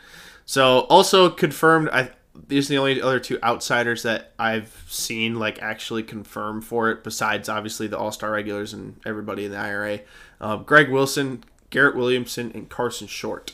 So 0.45 0.81
also 0.81 1.31
confirmed. 1.31 1.89
I 1.93 2.11
these 2.35 2.71
are 2.71 2.75
the 2.75 2.79
only 2.79 3.03
other 3.03 3.21
two 3.21 3.39
outsiders 3.43 4.03
that 4.05 4.33
I've 4.39 4.85
seen 4.89 5.39
like 5.39 5.61
actually 5.63 6.03
confirm 6.03 6.61
for 6.63 6.91
it. 6.91 7.05
Besides, 7.05 7.49
obviously 7.49 7.87
the 7.87 7.99
All 7.99 8.13
Star 8.13 8.31
regulars 8.31 8.73
and 8.73 9.01
everybody 9.05 9.45
in 9.45 9.51
the 9.51 9.59
IRA. 9.59 10.01
Um, 10.41 10.65
Greg 10.65 10.91
Wilson, 10.91 11.45
Garrett 11.71 11.97
Williamson, 11.97 12.51
and 12.55 12.69
Carson 12.69 13.07
Short. 13.07 13.53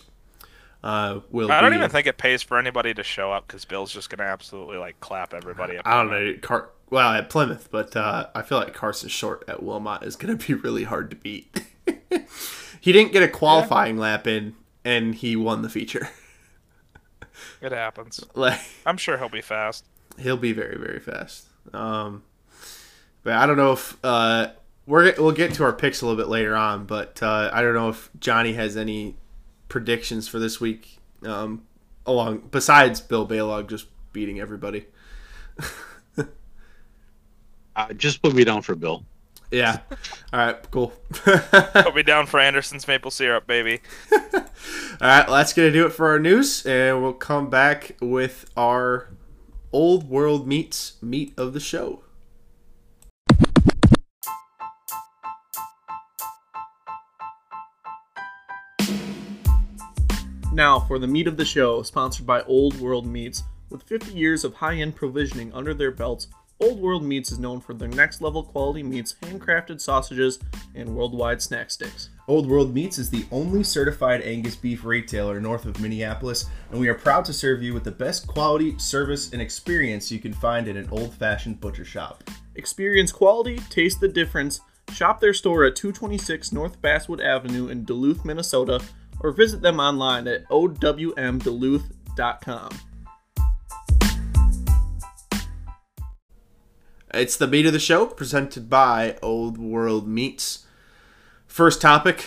Uh, 0.82 1.20
will 1.30 1.50
I 1.50 1.60
don't 1.60 1.72
be- 1.72 1.76
even 1.76 1.90
think 1.90 2.06
it 2.06 2.18
pays 2.18 2.42
for 2.42 2.56
anybody 2.56 2.94
to 2.94 3.02
show 3.02 3.32
up 3.32 3.48
because 3.48 3.64
Bill's 3.64 3.92
just 3.92 4.10
gonna 4.10 4.28
absolutely 4.28 4.76
like 4.76 5.00
clap 5.00 5.34
everybody 5.34 5.76
up. 5.76 5.86
I 5.86 6.02
don't 6.02 6.10
know. 6.10 6.34
Car- 6.40 6.70
well, 6.90 7.12
at 7.12 7.28
Plymouth, 7.28 7.68
but 7.70 7.94
uh, 7.96 8.28
I 8.34 8.42
feel 8.42 8.58
like 8.58 8.72
Carson 8.74 9.08
Short 9.08 9.44
at 9.48 9.62
Wilmot 9.62 10.02
is 10.04 10.16
going 10.16 10.36
to 10.36 10.46
be 10.46 10.54
really 10.62 10.84
hard 10.84 11.10
to 11.10 11.16
beat. 11.16 11.64
he 12.80 12.92
didn't 12.92 13.12
get 13.12 13.22
a 13.22 13.28
qualifying 13.28 13.98
lap 13.98 14.26
in, 14.26 14.54
and 14.84 15.14
he 15.14 15.36
won 15.36 15.62
the 15.62 15.68
feature. 15.68 16.08
It 17.60 17.72
happens. 17.72 18.24
like, 18.34 18.60
I'm 18.86 18.96
sure 18.96 19.18
he'll 19.18 19.28
be 19.28 19.42
fast. 19.42 19.84
He'll 20.18 20.36
be 20.36 20.52
very 20.52 20.76
very 20.78 21.00
fast. 21.00 21.46
Um, 21.72 22.22
but 23.22 23.34
I 23.34 23.46
don't 23.46 23.56
know 23.56 23.72
if 23.72 23.96
uh, 24.02 24.48
we're 24.86 25.14
we'll 25.18 25.32
get 25.32 25.54
to 25.54 25.64
our 25.64 25.72
picks 25.72 26.02
a 26.02 26.06
little 26.06 26.22
bit 26.22 26.28
later 26.28 26.56
on. 26.56 26.86
But 26.86 27.22
uh, 27.22 27.50
I 27.52 27.62
don't 27.62 27.74
know 27.74 27.88
if 27.88 28.10
Johnny 28.18 28.54
has 28.54 28.76
any 28.76 29.16
predictions 29.68 30.28
for 30.28 30.38
this 30.38 30.60
week. 30.60 30.98
Um, 31.24 31.64
along 32.06 32.48
besides 32.50 33.00
Bill 33.00 33.26
Balog 33.26 33.68
just 33.68 33.86
beating 34.12 34.40
everybody. 34.40 34.86
Uh, 37.78 37.92
just 37.92 38.20
put 38.20 38.34
me 38.34 38.42
down 38.42 38.60
for 38.60 38.74
Bill. 38.74 39.04
Yeah. 39.50 39.80
All 40.32 40.40
right. 40.40 40.70
Cool. 40.70 40.92
Put 41.12 41.94
me 41.94 42.02
down 42.02 42.26
for 42.26 42.38
Anderson's 42.38 42.86
maple 42.86 43.10
syrup, 43.10 43.46
baby. 43.46 43.80
All 44.12 45.08
right, 45.08 45.26
well, 45.26 45.36
that's 45.36 45.52
gonna 45.52 45.70
do 45.70 45.86
it 45.86 45.92
for 45.92 46.08
our 46.08 46.18
news, 46.18 46.66
and 46.66 47.02
we'll 47.02 47.12
come 47.12 47.48
back 47.48 47.96
with 48.00 48.50
our 48.56 49.10
old 49.72 50.08
world 50.10 50.46
meets 50.46 51.00
meat 51.02 51.32
of 51.36 51.52
the 51.52 51.60
show. 51.60 52.02
Now 60.52 60.80
for 60.80 60.98
the 60.98 61.06
meat 61.06 61.28
of 61.28 61.36
the 61.36 61.44
show, 61.44 61.82
sponsored 61.84 62.26
by 62.26 62.42
Old 62.42 62.80
World 62.80 63.06
Meats. 63.06 63.44
With 63.70 63.84
50 63.84 64.12
years 64.12 64.44
of 64.44 64.54
high 64.54 64.74
end 64.76 64.96
provisioning 64.96 65.52
under 65.52 65.72
their 65.72 65.92
belts, 65.92 66.26
Old 66.60 66.80
World 66.80 67.04
Meats 67.04 67.30
is 67.30 67.38
known 67.38 67.60
for 67.60 67.72
their 67.72 67.86
next 67.86 68.20
level 68.20 68.42
quality 68.42 68.82
meats, 68.82 69.14
handcrafted 69.22 69.80
sausages, 69.80 70.40
and 70.74 70.96
worldwide 70.96 71.40
snack 71.40 71.70
sticks. 71.70 72.08
Old 72.26 72.48
World 72.48 72.74
Meats 72.74 72.98
is 72.98 73.10
the 73.10 73.26
only 73.30 73.62
certified 73.62 74.22
Angus 74.22 74.56
beef 74.56 74.84
retailer 74.84 75.40
north 75.40 75.66
of 75.66 75.80
Minneapolis, 75.80 76.46
and 76.72 76.80
we 76.80 76.88
are 76.88 76.94
proud 76.94 77.24
to 77.26 77.32
serve 77.32 77.62
you 77.62 77.74
with 77.74 77.84
the 77.84 77.92
best 77.92 78.26
quality, 78.26 78.76
service, 78.76 79.32
and 79.32 79.40
experience 79.40 80.10
you 80.10 80.18
can 80.18 80.32
find 80.32 80.66
in 80.66 80.76
an 80.76 80.88
old 80.90 81.14
fashioned 81.14 81.60
butcher 81.60 81.84
shop. 81.84 82.28
Experience 82.56 83.12
quality, 83.12 83.60
taste 83.70 84.00
the 84.00 84.08
difference. 84.08 84.60
Shop 84.92 85.20
their 85.20 85.34
store 85.34 85.64
at 85.64 85.76
226 85.76 86.50
North 86.50 86.82
Basswood 86.82 87.20
Avenue 87.20 87.68
in 87.68 87.84
Duluth, 87.84 88.24
Minnesota, 88.24 88.82
or 89.20 89.30
visit 89.30 89.62
them 89.62 89.78
online 89.78 90.26
at 90.26 90.48
owmduluth.com. 90.48 92.70
It's 97.14 97.36
the 97.36 97.46
meat 97.46 97.66
of 97.66 97.72
the 97.72 97.78
show, 97.78 98.06
presented 98.06 98.68
by 98.68 99.16
Old 99.22 99.56
World 99.56 100.06
Meats. 100.06 100.66
First 101.46 101.80
topic: 101.80 102.26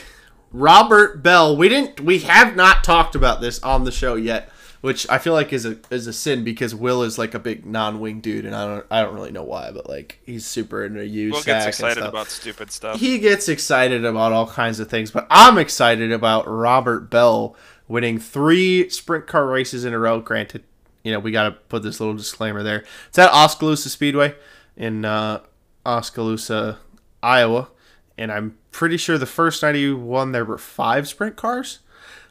Robert 0.52 1.22
Bell. 1.22 1.56
We 1.56 1.70
didn't. 1.70 2.00
We 2.02 2.20
have 2.20 2.56
not 2.56 2.84
talked 2.84 3.14
about 3.14 3.42
this 3.42 3.62
on 3.62 3.84
the 3.84 3.92
show 3.92 4.16
yet, 4.16 4.50
which 4.82 5.08
I 5.08 5.20
feel 5.20 5.34
like 5.34 5.54
is 5.54 5.66
a 5.66 5.78
is 5.92 6.08
a 6.08 6.14
sin 6.14 6.44
because 6.44 6.74
Will 6.74 7.04
is 7.04 7.20
like 7.20 7.36
a 7.36 7.40
big 7.40 7.64
non-wing 7.64 8.22
dude, 8.22 8.44
and 8.44 8.56
I 8.56 8.66
don't 8.66 8.86
I 8.90 9.02
don't 9.04 9.14
really 9.14 9.32
know 9.32 9.44
why, 9.44 9.70
but 9.72 9.88
like 9.88 10.20
he's 10.26 10.48
super 10.48 10.84
into 10.84 11.06
you. 11.06 11.32
Will 11.32 11.44
gets 11.44 11.68
excited 11.68 12.04
about 12.04 12.30
stupid 12.30 12.72
stuff. 12.72 13.00
He 13.00 13.20
gets 13.20 13.48
excited 13.50 14.04
about 14.04 14.32
all 14.32 14.48
kinds 14.48 14.80
of 14.80 14.90
things, 14.90 15.12
but 15.12 15.28
I'm 15.30 15.60
excited 15.60 16.12
about 16.12 16.48
Robert 16.48 17.12
Bell 17.12 17.56
winning 17.88 18.18
three 18.18 18.90
sprint 18.90 19.28
car 19.28 19.46
races 19.46 19.86
in 19.86 19.94
a 19.94 20.00
row. 20.00 20.20
Granted, 20.22 20.64
you 21.04 21.12
know 21.12 21.20
we 21.20 21.32
got 21.32 21.44
to 21.44 21.52
put 21.52 21.84
this 21.84 22.00
little 22.00 22.16
disclaimer 22.16 22.64
there. 22.64 22.84
It's 23.10 23.20
at 23.20 23.32
Oskaloosa 23.32 23.90
Speedway 23.90 24.34
in 24.82 25.06
uh, 25.06 25.42
Oskaloosa, 25.86 26.80
Iowa, 27.22 27.70
and 28.18 28.32
I'm 28.32 28.58
pretty 28.72 28.98
sure 28.98 29.18
the 29.18 29.26
first 29.28 29.62
night 29.62 29.76
he 29.76 29.92
won 29.92 30.32
there 30.32 30.44
were 30.44 30.58
five 30.58 31.08
sprint 31.08 31.36
cars. 31.36 31.80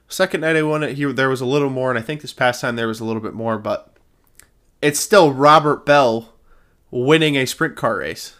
Second 0.09 0.41
night 0.41 0.57
I 0.57 0.63
won 0.63 0.83
it, 0.83 0.97
he 0.97 1.05
there 1.05 1.29
was 1.29 1.41
a 1.41 1.47
little 1.47 1.71
more, 1.71 1.91
and 1.91 1.99
I 1.99 2.03
think 2.03 2.21
this 2.23 2.33
past 2.33 2.61
time 2.61 2.75
there 2.75 2.89
was 2.89 2.99
a 2.99 3.05
little 3.05 3.23
bit 3.23 3.35
more, 3.35 3.57
but 3.57 3.95
it's 4.83 4.99
still 4.99 5.33
Robert 5.33 5.87
Bell 5.87 6.35
winning 6.91 7.37
a 7.37 7.47
sprint 7.47 7.77
car 7.77 7.99
race. 7.99 8.35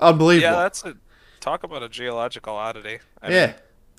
Unbelievable. 0.00 0.56
Yeah, 0.56 0.62
that's 0.62 0.84
a 0.84 0.96
talk 1.40 1.62
about 1.62 1.84
a 1.84 1.88
geological 1.88 2.54
oddity. 2.54 2.98
I 3.22 3.30
yeah, 3.30 3.46
mean, 3.46 3.54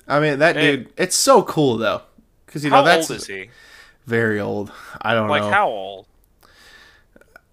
I 0.08 0.20
mean 0.20 0.38
that 0.40 0.52
dude. 0.54 0.92
It's 0.98 1.16
so 1.16 1.42
cool 1.42 1.78
though, 1.78 2.02
because 2.44 2.62
you 2.64 2.68
know 2.70 2.76
how 2.76 2.82
that's 2.82 3.10
old 3.10 3.20
is 3.20 3.26
he? 3.26 3.48
very 4.06 4.38
old. 4.38 4.70
I 5.00 5.14
don't 5.14 5.28
Like 5.28 5.42
know. 5.42 5.48
Like 5.48 5.54
how 5.54 5.68
old? 5.68 6.06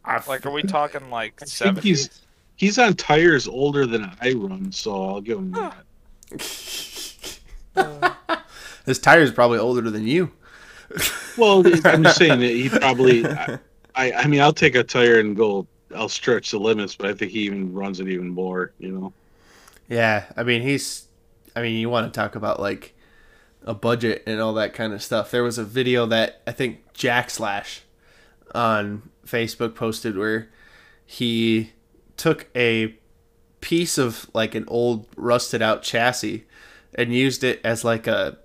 Like, 0.06 0.46
are 0.46 0.52
we 0.52 0.64
talking 0.64 1.10
like 1.10 1.40
seven? 1.46 1.82
he's 1.82 2.22
he's 2.56 2.78
on 2.78 2.96
tires 2.96 3.48
older 3.48 3.86
than 3.86 4.12
I 4.22 4.34
run, 4.34 4.72
so 4.72 5.10
I'll 5.10 5.22
give 5.22 5.38
him 5.38 5.52
that. 5.52 5.76
His 8.86 9.00
tire's 9.00 9.32
probably 9.32 9.60
older 9.60 9.90
than 9.90 10.08
you. 10.08 10.32
Well, 11.38 11.66
I'm 11.86 12.04
just 12.04 12.18
saying 12.18 12.40
that 12.40 12.52
he 12.52 12.70
probably. 12.70 13.26
I, 13.26 13.60
I 13.96 14.12
I 14.14 14.28
mean, 14.28 14.42
I'll 14.42 14.54
take 14.54 14.76
a 14.76 14.84
tire 14.84 15.20
and 15.20 15.36
go. 15.36 15.68
I'll 15.96 16.10
stretch 16.10 16.52
the 16.52 16.60
limits, 16.60 16.96
but 16.96 17.08
I 17.08 17.14
think 17.14 17.32
he 17.32 17.42
even 17.42 17.74
runs 17.74 18.00
it 18.00 18.08
even 18.08 18.30
more. 18.30 18.74
You 18.80 18.92
know. 18.92 19.14
Yeah, 19.88 20.26
I 20.36 20.44
mean 20.44 20.62
he's. 20.62 21.08
I 21.56 21.62
mean 21.62 21.78
you 21.78 21.90
want 21.90 22.12
to 22.12 22.18
talk 22.18 22.36
about 22.36 22.60
like 22.60 22.96
a 23.64 23.74
budget 23.74 24.24
and 24.26 24.40
all 24.40 24.54
that 24.56 24.74
kind 24.74 24.94
of 24.94 25.04
stuff. 25.04 25.32
There 25.32 25.44
was 25.44 25.58
a 25.58 25.64
video 25.64 26.06
that 26.08 26.42
I 26.48 26.52
think 26.52 26.94
Jack 26.94 27.30
Slash 27.30 27.82
on 28.56 29.10
Facebook 29.26 29.76
posted 29.76 30.18
where 30.18 30.50
he 31.06 31.72
took 32.18 32.48
a 32.56 32.96
piece 33.62 33.98
of 33.98 34.30
like 34.34 34.56
an 34.56 34.66
old 34.68 35.08
rusted 35.16 35.62
out 35.62 35.84
chassis 35.84 36.46
and 36.96 37.14
used 37.14 37.44
it 37.44 37.62
as 37.64 37.84
like 37.84 38.08
a 38.08 38.38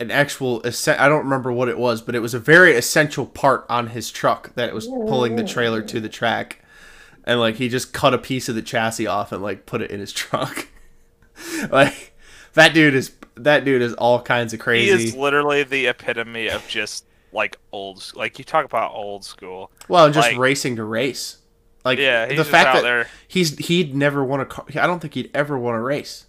an 0.00 0.10
actual 0.10 0.62
I 0.64 1.08
don't 1.08 1.24
remember 1.24 1.52
what 1.52 1.68
it 1.68 1.78
was, 1.78 2.02
but 2.02 2.14
it 2.14 2.20
was 2.20 2.34
a 2.34 2.38
very 2.38 2.74
essential 2.74 3.26
part 3.26 3.64
on 3.68 3.88
his 3.88 4.10
truck 4.10 4.54
that 4.54 4.68
it 4.68 4.74
was 4.74 4.86
pulling 4.86 5.36
the 5.36 5.44
trailer 5.44 5.82
to 5.82 6.00
the 6.00 6.08
track. 6.08 6.64
And 7.24 7.40
like 7.40 7.56
he 7.56 7.68
just 7.68 7.92
cut 7.92 8.12
a 8.12 8.18
piece 8.18 8.48
of 8.48 8.54
the 8.54 8.62
chassis 8.62 9.06
off 9.06 9.32
and 9.32 9.42
like 9.42 9.66
put 9.66 9.80
it 9.80 9.90
in 9.90 10.00
his 10.00 10.12
truck. 10.12 10.68
like 11.70 12.12
that 12.54 12.74
dude 12.74 12.94
is 12.94 13.12
that 13.36 13.64
dude 13.64 13.82
is 13.82 13.94
all 13.94 14.20
kinds 14.20 14.52
of 14.52 14.60
crazy. 14.60 14.96
He 14.96 15.08
is 15.08 15.16
literally 15.16 15.62
the 15.62 15.86
epitome 15.86 16.48
of 16.48 16.66
just 16.68 17.04
like 17.34 17.58
old. 17.72 18.12
Like 18.14 18.38
you 18.38 18.44
talk 18.44 18.64
about 18.64 18.92
old 18.94 19.24
school. 19.24 19.70
well, 19.88 20.10
just 20.10 20.28
like, 20.30 20.38
racing 20.38 20.76
to 20.76 20.84
race. 20.84 21.38
Like 21.84 21.98
Yeah, 21.98 22.26
the 22.26 22.44
fact 22.44 22.72
that 22.74 22.82
there. 22.82 23.08
he's 23.28 23.58
he'd 23.58 23.94
never 23.94 24.24
won 24.24 24.40
a 24.40 24.46
car. 24.46 24.64
I 24.80 24.86
don't 24.86 25.00
think 25.00 25.12
he'd 25.14 25.30
ever 25.34 25.58
won 25.58 25.74
a 25.74 25.82
race. 25.82 26.26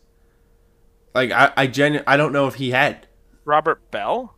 Like 1.13 1.31
I 1.31 1.53
I 1.55 1.67
genu- 1.67 2.03
I 2.05 2.17
don't 2.17 2.33
know 2.33 2.47
if 2.47 2.55
he 2.55 2.71
had 2.71 3.07
Robert 3.45 3.89
Bell. 3.91 4.35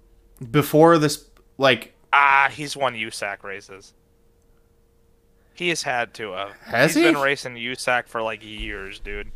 before 0.52 1.00
this. 1.00 1.26
Like 1.58 1.94
Ah, 2.14 2.50
he's 2.52 2.78
won 2.78 2.94
USAC 2.94 3.44
races. 3.44 3.94
He 5.56 5.70
has 5.70 5.82
had 5.84 6.14
to 6.16 6.34
have. 6.34 6.52
Has 6.66 6.94
He's 6.94 7.04
he? 7.04 7.12
been 7.12 7.20
racing 7.22 7.56
USAC 7.56 8.08
for 8.08 8.22
like 8.22 8.44
years, 8.46 9.00
dude. 9.00 9.32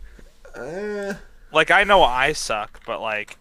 Uh, 0.55 1.15
Like 1.51 1.71
I 1.71 1.83
know 1.83 2.03
I 2.03 2.33
suck, 2.33 2.81
but 2.85 3.01
like 3.01 3.37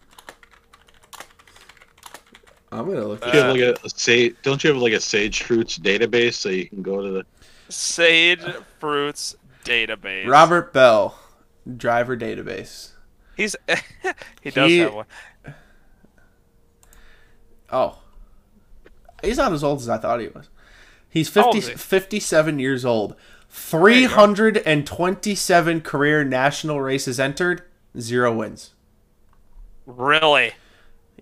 I'm 2.71 2.85
gonna 2.85 3.05
look. 3.05 3.25
You 3.25 3.31
have 3.31 3.51
like 3.55 3.61
a, 3.61 3.75
a 3.83 3.89
sage. 3.89 4.35
Don't 4.43 4.63
you 4.63 4.71
have 4.73 4.81
like 4.81 4.93
a 4.93 4.99
sage 4.99 5.43
fruits 5.43 5.77
database 5.77 6.35
so 6.35 6.49
you 6.49 6.67
can 6.69 6.81
go 6.81 7.01
to 7.01 7.11
the 7.11 7.25
Sage 7.69 8.41
Fruits 8.79 9.35
database. 9.63 10.27
Robert 10.27 10.73
Bell, 10.73 11.17
driver 11.77 12.17
database. 12.17 12.91
He's 13.35 13.55
he 14.41 14.49
does 14.51 14.69
He- 14.69 14.77
have 14.79 14.93
one. 14.93 15.05
Oh, 17.71 17.99
he's 19.23 19.37
not 19.37 19.53
as 19.53 19.63
old 19.63 19.79
as 19.79 19.87
I 19.87 19.97
thought 19.97 20.19
he 20.19 20.27
was. 20.27 20.49
He's 21.09 21.33
How 21.33 21.53
50, 21.53 21.71
he? 21.71 21.77
57 21.77 22.59
years 22.59 22.83
old. 22.85 23.15
327 23.49 25.81
career 25.81 26.23
national 26.25 26.81
races 26.81 27.17
entered, 27.19 27.63
zero 27.99 28.33
wins. 28.35 28.73
Really? 29.85 30.53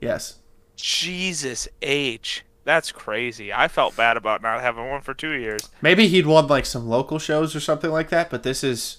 Yes. 0.01 0.38
Jesus 0.81 1.67
H. 1.81 2.43
That's 2.65 2.91
crazy. 2.91 3.51
I 3.51 3.67
felt 3.67 3.95
bad 3.95 4.15
about 4.17 4.41
not 4.41 4.61
having 4.61 4.87
one 4.89 5.01
for 5.01 5.13
two 5.13 5.31
years. 5.31 5.69
Maybe 5.81 6.07
he'd 6.07 6.27
won 6.27 6.47
like 6.47 6.65
some 6.65 6.87
local 6.87 7.17
shows 7.19 7.55
or 7.55 7.59
something 7.59 7.89
like 7.91 8.09
that, 8.09 8.29
but 8.29 8.43
this 8.43 8.63
is 8.63 8.97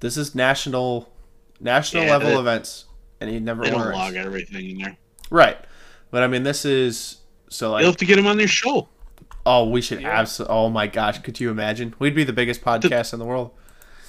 this 0.00 0.16
is 0.16 0.34
national 0.34 1.10
national 1.60 2.04
Yeah, 2.04 2.10
level 2.12 2.30
they- 2.30 2.38
events, 2.38 2.86
and 3.20 3.28
he 3.30 3.38
never 3.40 3.64
they 3.64 3.70
won 3.70 3.78
don't 3.80 3.86
a 3.88 3.90
race. 3.90 3.98
log 3.98 4.14
everything 4.14 4.70
in 4.70 4.78
there. 4.78 4.96
Right, 5.30 5.58
but 6.10 6.22
I 6.22 6.26
mean, 6.26 6.42
this 6.42 6.64
is 6.64 7.18
so 7.50 7.72
like 7.72 7.82
You'll 7.82 7.90
have 7.92 7.98
to 7.98 8.04
get 8.06 8.18
him 8.18 8.26
on 8.26 8.36
their 8.38 8.48
show. 8.48 8.88
oh, 9.44 9.68
we 9.68 9.80
should 9.82 10.02
absolutely. 10.04 10.54
Oh 10.56 10.68
my 10.70 10.86
gosh, 10.86 11.18
could 11.18 11.38
you 11.38 11.50
imagine? 11.50 11.94
We'd 11.98 12.14
be 12.14 12.24
the 12.24 12.32
biggest 12.32 12.62
podcast 12.62 13.12
in 13.12 13.18
the 13.18 13.24
world. 13.26 13.50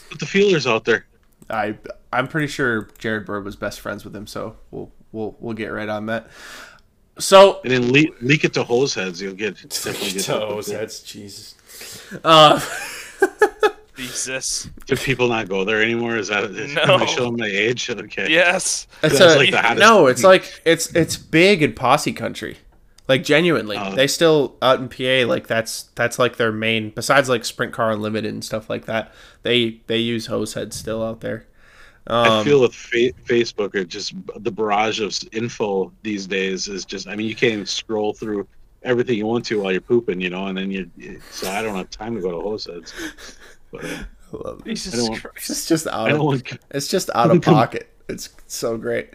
Put 0.10 0.20
the 0.20 0.26
feelers 0.26 0.66
out 0.66 0.86
there. 0.86 1.06
I 1.50 1.78
I'm 2.14 2.28
pretty 2.28 2.48
sure 2.48 2.88
Jared 2.98 3.26
Bird 3.26 3.44
was 3.44 3.56
best 3.56 3.80
friends 3.82 4.06
with 4.06 4.16
him, 4.16 4.28
so 4.28 4.56
we'll 4.72 4.92
we'll 5.12 5.36
we'll 5.40 5.54
get 5.56 5.68
right 5.68 5.90
on 5.90 6.06
that. 6.06 6.28
So 7.20 7.60
And 7.64 7.72
then 7.72 7.92
leak, 7.92 8.14
leak 8.22 8.44
it 8.44 8.54
to 8.54 8.64
hose 8.64 8.94
heads. 8.94 9.22
You'll 9.22 9.34
get 9.34 9.56
definitely 9.70 10.12
get 10.12 10.24
Toes, 10.26 10.68
that's 10.68 11.02
Jesus. 11.02 11.56
Uh, 12.24 12.60
Jesus. 13.96 14.70
Do 14.86 14.96
people 14.96 15.28
not 15.28 15.50
go 15.50 15.64
there 15.66 15.82
anymore? 15.82 16.18
Is 16.18 16.28
that 16.28 16.44
is 16.46 16.76
No. 16.76 16.82
am 16.84 17.02
I 17.02 17.06
showing 17.06 17.38
my 17.38 17.48
age? 17.48 17.90
Okay. 17.90 18.28
Yes. 18.30 18.86
it's 19.02 19.20
a, 19.20 19.36
like 19.36 19.50
the 19.52 19.62
hottest- 19.62 19.80
no, 19.80 20.06
it's 20.08 20.24
like 20.24 20.62
it's 20.66 20.94
it's 20.96 21.18
big 21.18 21.64
in 21.64 21.74
posse 21.74 22.14
country. 22.14 22.58
Like 23.08 23.24
genuinely, 23.24 23.78
Uh, 23.78 23.96
they 23.96 24.06
still 24.06 24.56
out 24.62 24.80
in 24.80 24.90
PA 24.90 25.28
like 25.28 25.48
that's 25.48 25.84
that's 25.96 26.20
like 26.20 26.36
their 26.38 26.52
main. 26.52 26.92
Besides 26.92 27.28
like 27.30 27.44
Sprint 27.46 27.74
Car 27.74 27.92
Unlimited 27.92 28.32
and 28.34 28.44
stuff 28.44 28.70
like 28.70 28.86
that, 28.86 29.12
they 29.44 29.82
they 29.88 29.98
use 29.98 30.28
hose 30.28 30.54
heads 30.54 30.76
still 30.78 31.02
out 31.04 31.22
there. 31.22 31.46
I 32.10 32.40
Um, 32.40 32.46
feel 32.46 32.62
with 32.62 32.74
fa- 32.74 33.14
Facebook 33.26 33.76
or 33.76 33.84
just 33.84 34.14
the 34.38 34.52
barrage 34.52 35.00
of 35.02 35.18
info 35.34 35.92
these 36.04 36.26
days 36.28 36.68
is 36.68 36.86
just. 36.86 37.08
I 37.08 37.16
mean, 37.16 37.28
you 37.28 37.36
can't 37.36 37.54
even 37.54 37.66
scroll 37.66 38.14
through 38.14 38.48
everything 38.84 39.18
you 39.18 39.26
want 39.26 39.46
to 39.48 39.62
while 39.62 39.72
you're 39.72 39.82
pooping, 39.82 40.22
you 40.22 40.30
know, 40.30 40.48
and 40.48 40.58
then 40.58 40.72
you. 40.72 40.90
So 41.32 41.50
I 41.52 41.62
don't 41.62 41.76
have 41.76 41.90
time 41.90 42.16
to 42.16 42.22
go 42.22 42.32
to 42.32 42.40
hose 42.40 42.66
heads. 42.66 42.94
But 43.72 43.84
uh, 43.86 43.88
I 44.34 44.38
love 44.38 44.60
it. 44.62 44.66
Jesus 44.70 44.98
I 44.98 45.10
want- 45.10 45.22
Christ. 45.22 45.50
It's 45.50 45.68
just 45.68 45.88
out 45.88 46.12
of 46.12 46.20
want. 46.20 46.58
it's 46.72 46.88
just 46.88 47.10
out 47.16 47.30
of 47.32 47.42
pocket. 47.42 47.90
It's 48.10 48.30
so 48.48 48.78
great. 48.78 49.10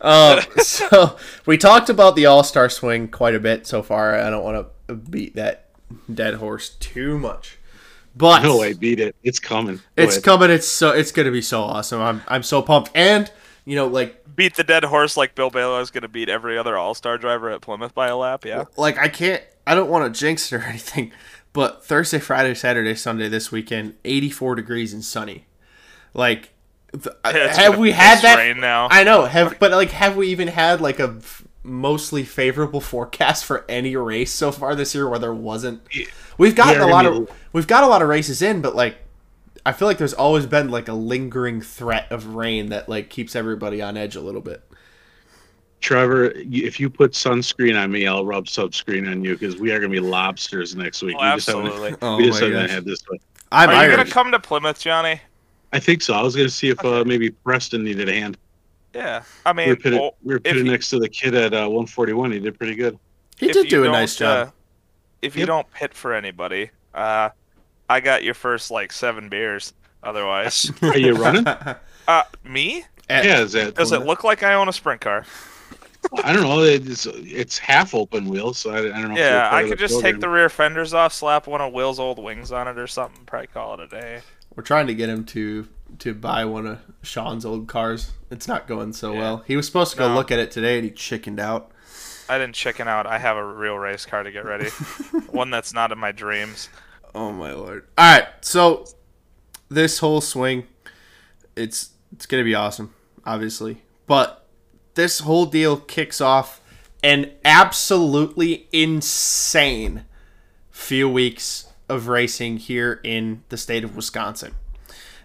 Um, 0.00 0.40
so 0.62 1.18
we 1.44 1.58
talked 1.58 1.90
about 1.90 2.16
the 2.16 2.24
All 2.24 2.42
Star 2.42 2.70
Swing 2.70 3.08
quite 3.08 3.34
a 3.34 3.40
bit 3.40 3.66
so 3.66 3.82
far. 3.82 4.14
I 4.14 4.30
don't 4.30 4.42
want 4.42 4.66
to 4.88 4.94
beat 4.94 5.34
that 5.34 5.66
dead 6.12 6.34
horse 6.36 6.70
too 6.70 7.18
much, 7.18 7.57
but 8.18 8.42
No 8.42 8.58
way, 8.58 8.72
beat 8.74 9.00
it. 9.00 9.16
It's 9.22 9.38
coming. 9.40 9.76
Go 9.76 9.82
it's 9.96 10.14
ahead. 10.16 10.24
coming. 10.24 10.50
It's 10.50 10.66
so 10.68 10.90
it's 10.90 11.12
gonna 11.12 11.30
be 11.30 11.42
so 11.42 11.62
awesome. 11.62 12.00
I'm 12.02 12.22
I'm 12.28 12.42
so 12.42 12.60
pumped. 12.62 12.90
And 12.94 13.30
you 13.64 13.76
know, 13.76 13.86
like 13.86 14.22
Beat 14.36 14.54
the 14.54 14.62
dead 14.64 14.84
horse 14.84 15.16
like 15.16 15.34
Bill 15.34 15.50
Balog 15.50 15.82
is 15.82 15.90
going 15.90 16.02
to 16.02 16.08
beat 16.08 16.28
every 16.28 16.56
other 16.56 16.76
All 16.76 16.94
Star 16.94 17.18
driver 17.18 17.50
at 17.50 17.60
Plymouth 17.60 17.92
by 17.92 18.06
a 18.06 18.16
lap. 18.16 18.44
Yeah. 18.44 18.64
like 18.76 18.96
I 18.98 19.08
can't. 19.08 19.42
I 19.66 19.74
don't 19.74 19.90
want 19.90 20.12
to 20.14 20.18
jinx 20.20 20.52
it 20.52 20.56
or 20.56 20.60
anything, 20.66 21.10
but 21.52 21.84
Thursday, 21.84 22.20
Friday, 22.20 22.54
Saturday, 22.54 22.94
Sunday 22.94 23.28
this 23.28 23.50
weekend, 23.50 23.94
84 24.04 24.54
degrees 24.54 24.92
and 24.92 25.04
sunny. 25.04 25.46
Like, 26.14 26.50
th- 26.92 27.14
it's 27.24 27.56
have 27.56 27.78
we 27.78 27.90
had 27.90 28.22
that? 28.22 28.36
rain 28.38 28.60
now. 28.60 28.86
I 28.92 29.02
know. 29.02 29.24
Have 29.24 29.58
but 29.58 29.72
like, 29.72 29.90
have 29.90 30.16
we 30.16 30.28
even 30.28 30.46
had 30.48 30.80
like 30.80 31.00
a 31.00 31.16
f- 31.18 31.44
mostly 31.62 32.24
favorable 32.24 32.80
forecast 32.92 33.44
for 33.44 33.64
any 33.68 33.96
race 33.96 34.32
so 34.32 34.52
far 34.52 34.74
this 34.74 34.94
year 34.94 35.08
where 35.08 35.18
there 35.18 35.34
wasn't? 35.34 35.82
We've 36.38 36.54
gotten 36.54 36.80
Yeah, 36.80 36.86
a 36.86 36.90
lot 36.90 37.06
I 37.06 37.10
mean- 37.10 37.22
of 37.22 37.30
we've 37.52 37.66
got 37.66 37.84
a 37.84 37.86
lot 37.86 38.02
of 38.02 38.08
races 38.08 38.42
in, 38.42 38.60
but 38.60 38.74
like. 38.74 38.96
I 39.66 39.72
feel 39.72 39.86
like 39.86 39.98
there's 39.98 40.14
always 40.14 40.46
been 40.46 40.70
like 40.70 40.88
a 40.88 40.94
lingering 40.94 41.60
threat 41.60 42.10
of 42.10 42.34
rain 42.36 42.70
that 42.70 42.88
like 42.88 43.10
keeps 43.10 43.36
everybody 43.36 43.82
on 43.82 43.98
edge 43.98 44.16
a 44.16 44.20
little 44.20 44.40
bit. 44.40 44.62
Trevor, 45.80 46.32
if 46.36 46.80
you 46.80 46.88
put 46.88 47.12
sunscreen 47.12 47.78
on 47.78 47.90
me, 47.92 48.06
I'll 48.06 48.24
rub 48.24 48.46
sunscreen 48.46 49.10
on 49.10 49.22
you 49.22 49.34
because 49.34 49.56
we 49.56 49.70
are 49.70 49.78
going 49.78 49.92
to 49.92 50.00
be 50.00 50.06
lobsters 50.06 50.74
next 50.74 51.02
week. 51.02 51.16
Oh, 51.18 51.24
we 51.24 51.34
just 51.36 51.48
haven't, 51.48 51.66
absolutely. 51.66 51.96
Oh 52.02 52.16
we 52.16 52.26
just 52.26 52.40
haven't 52.40 52.70
had 52.70 52.84
this 52.86 53.02
one. 53.08 53.18
I'm 53.52 53.68
Are 53.68 53.84
you 53.86 53.94
going 53.94 54.06
to 54.06 54.10
come 54.10 54.30
to 54.32 54.38
Plymouth, 54.38 54.80
Johnny? 54.80 55.20
I 55.72 55.78
think 55.80 56.00
so. 56.02 56.14
I 56.14 56.22
was 56.22 56.34
going 56.34 56.48
to 56.48 56.54
see 56.54 56.70
if 56.70 56.82
uh, 56.82 57.04
maybe 57.04 57.28
Preston 57.30 57.84
needed 57.84 58.08
a 58.08 58.12
hand. 58.12 58.38
Yeah. 58.94 59.22
I 59.46 59.52
We 59.52 59.56
mean, 59.56 59.68
were 59.70 59.76
pitted, 59.76 60.00
well, 60.00 60.14
we 60.22 60.32
were 60.34 60.36
if 60.38 60.42
pitted 60.44 60.64
you- 60.66 60.72
next 60.72 60.90
to 60.90 60.98
the 60.98 61.08
kid 61.08 61.34
at 61.34 61.52
uh, 61.54 61.66
141. 61.68 62.32
He 62.32 62.40
did 62.40 62.56
pretty 62.58 62.74
good. 62.74 62.98
He 63.38 63.48
did 63.48 63.68
do 63.68 63.84
a 63.84 63.88
nice 63.88 64.16
job. 64.16 64.48
uh, 64.48 64.50
if 65.22 65.34
you 65.36 65.40
Yep. 65.40 65.46
don't 65.46 65.70
pit 65.72 65.94
for 65.94 66.12
anybody, 66.14 66.70
uh, 66.94 67.28
I 67.88 68.00
got 68.00 68.24
your 68.24 68.34
first 68.34 68.70
like 68.70 68.92
seven 68.92 69.28
beers. 69.28 69.72
Otherwise, 70.02 70.70
Are 70.82 70.96
you 70.98 71.14
running? 71.14 71.46
uh, 71.46 72.22
me? 72.44 72.84
At- 73.08 73.24
yeah, 73.24 73.40
is 73.40 73.52
that? 73.52 73.74
Does 73.74 73.92
it 73.92 74.02
look 74.06 74.22
like 74.24 74.42
I 74.42 74.54
own 74.54 74.68
a 74.68 74.72
sprint 74.72 75.00
car? 75.00 75.24
I 76.22 76.32
don't 76.32 76.42
know. 76.44 76.60
It's, 76.62 77.06
it's 77.10 77.58
half 77.58 77.94
open 77.94 78.28
wheel, 78.28 78.54
so 78.54 78.70
I, 78.70 78.78
I 78.78 79.02
don't 79.02 79.08
know. 79.12 79.16
Yeah, 79.18 79.50
you're 79.50 79.58
I 79.58 79.62
could 79.68 79.72
the 79.78 79.86
just 79.88 80.00
take 80.00 80.20
the 80.20 80.28
rear 80.28 80.48
fenders 80.48 80.94
off, 80.94 81.12
slap 81.12 81.46
one 81.48 81.60
of 81.60 81.72
Will's 81.72 81.98
old 81.98 82.22
wings 82.22 82.52
on 82.52 82.68
it 82.68 82.78
or 82.78 82.86
something. 82.86 83.24
Probably 83.26 83.48
call 83.48 83.74
it 83.74 83.80
a 83.80 83.88
day. 83.88 84.20
We're 84.54 84.62
trying 84.62 84.86
to 84.86 84.94
get 84.94 85.08
him 85.08 85.24
to 85.26 85.66
to 86.00 86.14
buy 86.14 86.44
one 86.44 86.66
of 86.66 86.80
Sean's 87.02 87.44
old 87.44 87.68
cars. 87.68 88.12
It's 88.30 88.46
not 88.48 88.66
going 88.66 88.92
so 88.92 89.12
Yeah. 89.12 89.18
well. 89.20 89.44
He 89.46 89.56
was 89.56 89.66
supposed 89.66 89.92
to 89.92 89.98
go 89.98 90.08
No. 90.08 90.14
look 90.14 90.30
at 90.30 90.38
it 90.38 90.50
today 90.50 90.76
and 90.76 90.84
he 90.84 90.90
chickened 90.90 91.40
out. 91.40 91.70
I 92.28 92.38
didn't 92.38 92.54
chicken 92.54 92.86
out. 92.88 93.06
I 93.06 93.18
have 93.18 93.36
a 93.36 93.44
real 93.44 93.76
race 93.78 94.04
car 94.04 94.22
to 94.22 94.30
get 94.30 94.44
ready. 94.44 94.68
one 95.30 95.50
that's 95.50 95.72
not 95.72 95.90
in 95.92 95.98
my 95.98 96.12
dreams. 96.12 96.68
Oh 97.14 97.32
my 97.32 97.52
lord. 97.52 97.86
All 97.96 98.18
right, 98.18 98.28
so 98.42 98.84
this 99.70 99.98
whole 99.98 100.20
swing 100.20 100.66
it's 101.56 101.90
it's 102.12 102.26
going 102.26 102.40
to 102.40 102.44
be 102.44 102.54
awesome, 102.54 102.94
obviously. 103.24 103.82
But 104.06 104.46
this 104.94 105.20
whole 105.20 105.46
deal 105.46 105.76
kicks 105.78 106.20
off 106.20 106.60
an 107.02 107.30
absolutely 107.44 108.68
insane 108.72 110.04
few 110.70 111.08
weeks 111.08 111.66
of 111.88 112.08
racing 112.08 112.58
here 112.58 113.00
in 113.02 113.42
the 113.48 113.56
state 113.56 113.84
of 113.84 113.96
Wisconsin. 113.96 114.54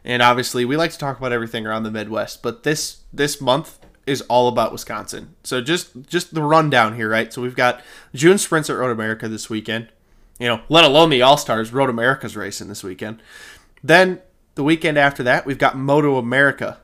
And 0.06 0.22
obviously, 0.22 0.66
we 0.66 0.76
like 0.76 0.92
to 0.92 0.98
talk 0.98 1.18
about 1.18 1.32
everything 1.32 1.66
around 1.66 1.84
the 1.84 1.92
Midwest, 1.92 2.44
but 2.44 2.64
this 2.64 3.04
this 3.14 3.40
month 3.40 3.80
is 4.06 4.22
all 4.24 4.48
about 4.48 4.72
Wisconsin. 4.72 5.36
So 5.44 5.62
just 5.62 6.08
just 6.08 6.34
the 6.34 6.42
rundown 6.42 6.96
here, 6.96 7.10
right? 7.10 7.32
So 7.32 7.42
we've 7.42 7.56
got 7.56 7.82
June 8.14 8.38
sprints 8.38 8.70
at 8.70 8.78
Road 8.78 8.92
America 8.92 9.28
this 9.30 9.50
weekend. 9.50 9.90
You 10.40 10.48
know, 10.48 10.62
let 10.68 10.84
alone 10.84 11.10
the 11.10 11.22
All 11.22 11.38
Stars, 11.38 11.72
Road 11.72 11.90
America's 11.90 12.36
racing 12.36 12.68
this 12.68 12.84
weekend. 12.84 13.22
Then 13.84 14.20
the 14.56 14.64
weekend 14.64 14.98
after 14.98 15.24
that, 15.24 15.46
we've 15.46 15.58
got 15.58 15.78
Moto 15.78 16.18
America 16.18 16.80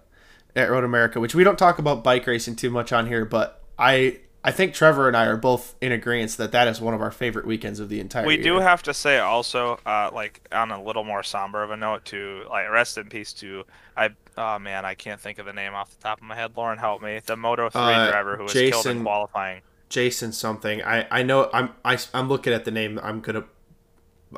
at 0.55 0.69
Road 0.69 0.84
America, 0.84 1.19
which 1.19 1.36
we 1.36 1.43
don't 1.43 1.60
talk 1.60 1.79
about 1.79 2.03
bike 2.03 2.25
racing 2.25 2.55
too 2.55 2.69
much 2.69 2.93
on 2.93 3.08
here, 3.08 3.25
but 3.25 3.63
I 3.77 4.19
I 4.43 4.52
think 4.52 4.73
Trevor 4.73 5.08
and 5.10 5.17
I 5.17 5.25
are 5.25 5.36
both 5.36 5.75
in 5.82 5.91
agreement 5.91 6.32
that 6.38 6.54
that 6.54 6.67
is 6.69 6.80
one 6.80 6.93
of 6.93 7.02
our 7.02 7.12
favorite 7.12 7.45
weekends 7.45 7.80
of 7.82 7.89
the 7.89 7.99
entire 7.99 8.25
We 8.25 8.36
year. 8.36 8.43
do 8.43 8.60
have 8.60 8.82
to 8.84 8.93
say 8.93 9.17
also, 9.19 9.80
uh, 9.86 10.12
like 10.13 10.41
on 10.52 10.71
a 10.71 10.82
little 10.82 11.04
more 11.04 11.23
somber 11.23 11.62
of 11.62 11.71
a 11.71 11.78
note, 11.78 12.06
to 12.06 12.43
like 12.49 12.69
rest 12.69 12.97
in 12.97 13.10
peace 13.10 13.34
to 13.34 13.65
I. 13.97 14.12
Oh 14.38 14.58
man, 14.58 14.86
I 14.86 14.95
can't 14.95 15.19
think 15.19 15.39
of 15.39 15.45
the 15.45 15.52
name 15.52 15.73
off 15.73 15.89
the 15.95 16.02
top 16.02 16.19
of 16.19 16.23
my 16.23 16.36
head. 16.36 16.54
Lauren, 16.56 16.78
help 16.80 17.02
me. 17.02 17.19
The 17.25 17.36
Moto 17.36 17.69
three 17.69 17.82
Uh, 17.82 18.10
driver 18.12 18.38
who 18.38 18.43
was 18.43 18.54
killed 18.54 18.71
Jason- 18.73 18.97
in 18.99 19.04
qualifying. 19.04 19.62
Jason 19.89 20.32
something. 20.32 20.82
I 20.84 21.06
I 21.12 21.23
know 21.23 21.49
I'm 21.52 21.71
I, 21.84 21.97
I'm 22.13 22.30
looking 22.30 22.54
at 22.54 22.63
the 22.63 22.71
name. 22.71 22.97
I'm 23.04 23.19
gonna 23.19 23.43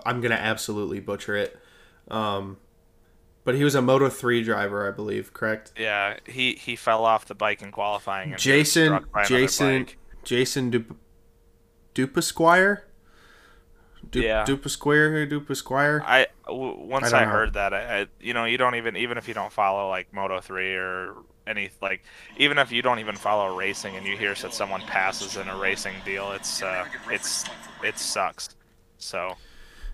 I'm 0.06 0.20
gonna 0.22 0.34
absolutely 0.36 1.00
butcher 1.00 1.36
it. 1.36 1.60
Um, 2.10 2.58
but 3.44 3.56
he 3.56 3.64
was 3.64 3.76
a 3.76 3.82
Moto 3.82 4.10
three 4.10 4.44
driver, 4.44 4.88
I 4.88 4.92
believe. 4.92 5.34
Correct. 5.34 5.72
Yeah, 5.78 6.18
he 6.26 6.54
he 6.54 6.76
fell 6.76 7.06
off 7.06 7.26
the 7.26 7.36
bike 7.36 7.62
in 7.62 7.72
qualifying. 7.72 8.36
Jason 8.38 8.86
struck 8.88 9.12
by 9.12 9.20
another 9.22 9.38
Jason. 9.42 9.88
Jason 10.24 10.70
Dup- 10.70 10.96
Dupasquier. 11.96 12.84
Du- 14.10 14.22
Yeah. 14.22 14.46
Dupasquier 14.46 15.30
Dupasquier. 15.30 16.02
I 16.06 16.28
w- 16.46 16.78
once 16.80 17.14
I 17.14 17.22
I, 17.22 17.26
heard 17.26 17.54
that, 17.54 17.74
I, 17.74 18.02
I 18.02 18.08
you 18.20 18.34
know 18.34 18.46
you 18.46 18.58
don't 18.58 18.76
even 18.76 18.96
even 18.98 19.18
if 19.18 19.28
you 19.28 19.34
don't 19.34 19.52
follow 19.54 19.90
like 19.90 20.12
Moto 20.14 20.40
three 20.42 20.74
or 20.76 21.16
any 21.48 21.70
like 21.82 22.04
even 22.38 22.58
if 22.58 22.72
you 22.72 22.82
don't 22.82 23.00
even 23.00 23.16
follow 23.16 23.56
racing 23.56 23.96
and 23.96 24.06
you 24.06 24.16
hear 24.18 24.34
that 24.36 24.54
someone 24.54 24.82
passes 24.82 25.38
in 25.38 25.48
a 25.48 25.58
racing 25.58 25.96
deal, 26.06 26.32
it's 26.32 26.62
uh 26.62 26.86
it's 27.10 27.46
it 27.84 27.98
sucks. 27.98 28.50
So 28.98 29.36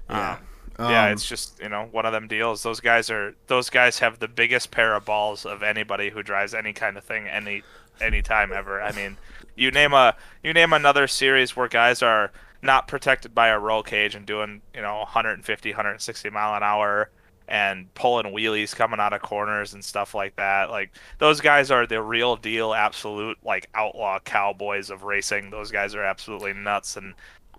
Yeah. 0.10 0.34
um, 0.34 0.40
yeah, 0.86 1.06
Um, 1.06 1.12
it's 1.12 1.26
just 1.28 1.60
you 1.62 1.70
know 1.70 1.88
one 1.92 2.06
of 2.06 2.12
them 2.14 2.28
deals. 2.28 2.64
Those 2.64 2.80
guys 2.80 3.10
are 3.10 3.36
those 3.48 3.70
guys 3.70 4.00
have 4.00 4.20
the 4.20 4.28
biggest 4.28 4.72
pair 4.72 4.96
of 4.96 5.06
balls 5.06 5.46
of 5.46 5.64
anybody 5.64 6.10
who 6.10 6.24
drives 6.24 6.54
any 6.54 6.74
kind 6.74 6.98
of 6.98 7.04
thing 7.04 7.28
any 7.28 7.64
any 8.00 8.22
time 8.22 8.54
ever. 8.54 8.82
I 8.82 8.92
mean, 8.92 9.18
you 9.56 9.72
name 9.72 9.94
a 9.94 10.16
you 10.44 10.54
name 10.54 10.74
another 10.74 11.08
series 11.08 11.56
where 11.56 11.68
guys 11.68 12.02
are 12.02 12.32
not 12.62 12.88
protected 12.88 13.34
by 13.36 13.48
a 13.50 13.60
roll 13.60 13.84
cage 13.84 14.16
and 14.16 14.26
doing 14.26 14.62
you 14.74 14.82
know 14.82 14.98
150 15.00 15.70
160 15.72 16.30
mile 16.30 16.56
an 16.56 16.64
hour 16.64 17.10
and 17.48 17.94
pulling 17.94 18.34
wheelies 18.34 18.76
coming 18.76 19.00
out 19.00 19.14
of 19.14 19.22
corners 19.22 19.74
and 19.74 19.84
stuff 19.84 20.14
like 20.14 20.36
that 20.36 20.70
like 20.70 20.92
those 21.20 21.40
guys 21.40 21.72
are 21.72 21.88
the 21.88 22.02
real 22.02 22.36
deal 22.36 22.74
absolute 22.74 23.38
like 23.44 23.70
outlaw 23.74 24.20
cowboys 24.20 24.90
of 24.90 25.04
racing 25.04 25.50
those 25.50 25.72
guys 25.72 25.96
are 25.96 26.04
absolutely 26.04 26.54
nuts 26.54 26.98
and 26.98 27.14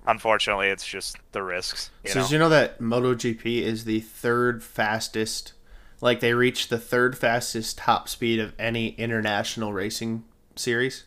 unfortunately 0.07 0.69
it's 0.69 0.87
just 0.87 1.17
the 1.33 1.43
risks 1.43 1.91
you 2.05 2.11
so 2.11 2.21
know? 2.21 2.25
did 2.25 2.33
you 2.33 2.39
know 2.39 2.49
that 2.49 2.81
MotoGP 2.81 3.63
is 3.63 3.85
the 3.85 4.01
third 4.01 4.63
fastest? 4.63 5.53
Like 6.01 6.21
they 6.21 6.35
reached 6.35 6.71
the 6.71 6.79
third 6.79 7.19
fastest 7.19 7.79
top 7.79 8.09
speed 8.09 8.39
of 8.41 8.55
any 8.59 8.91
international 8.91 9.73
racing 9.73 10.25
series. 10.57 11.05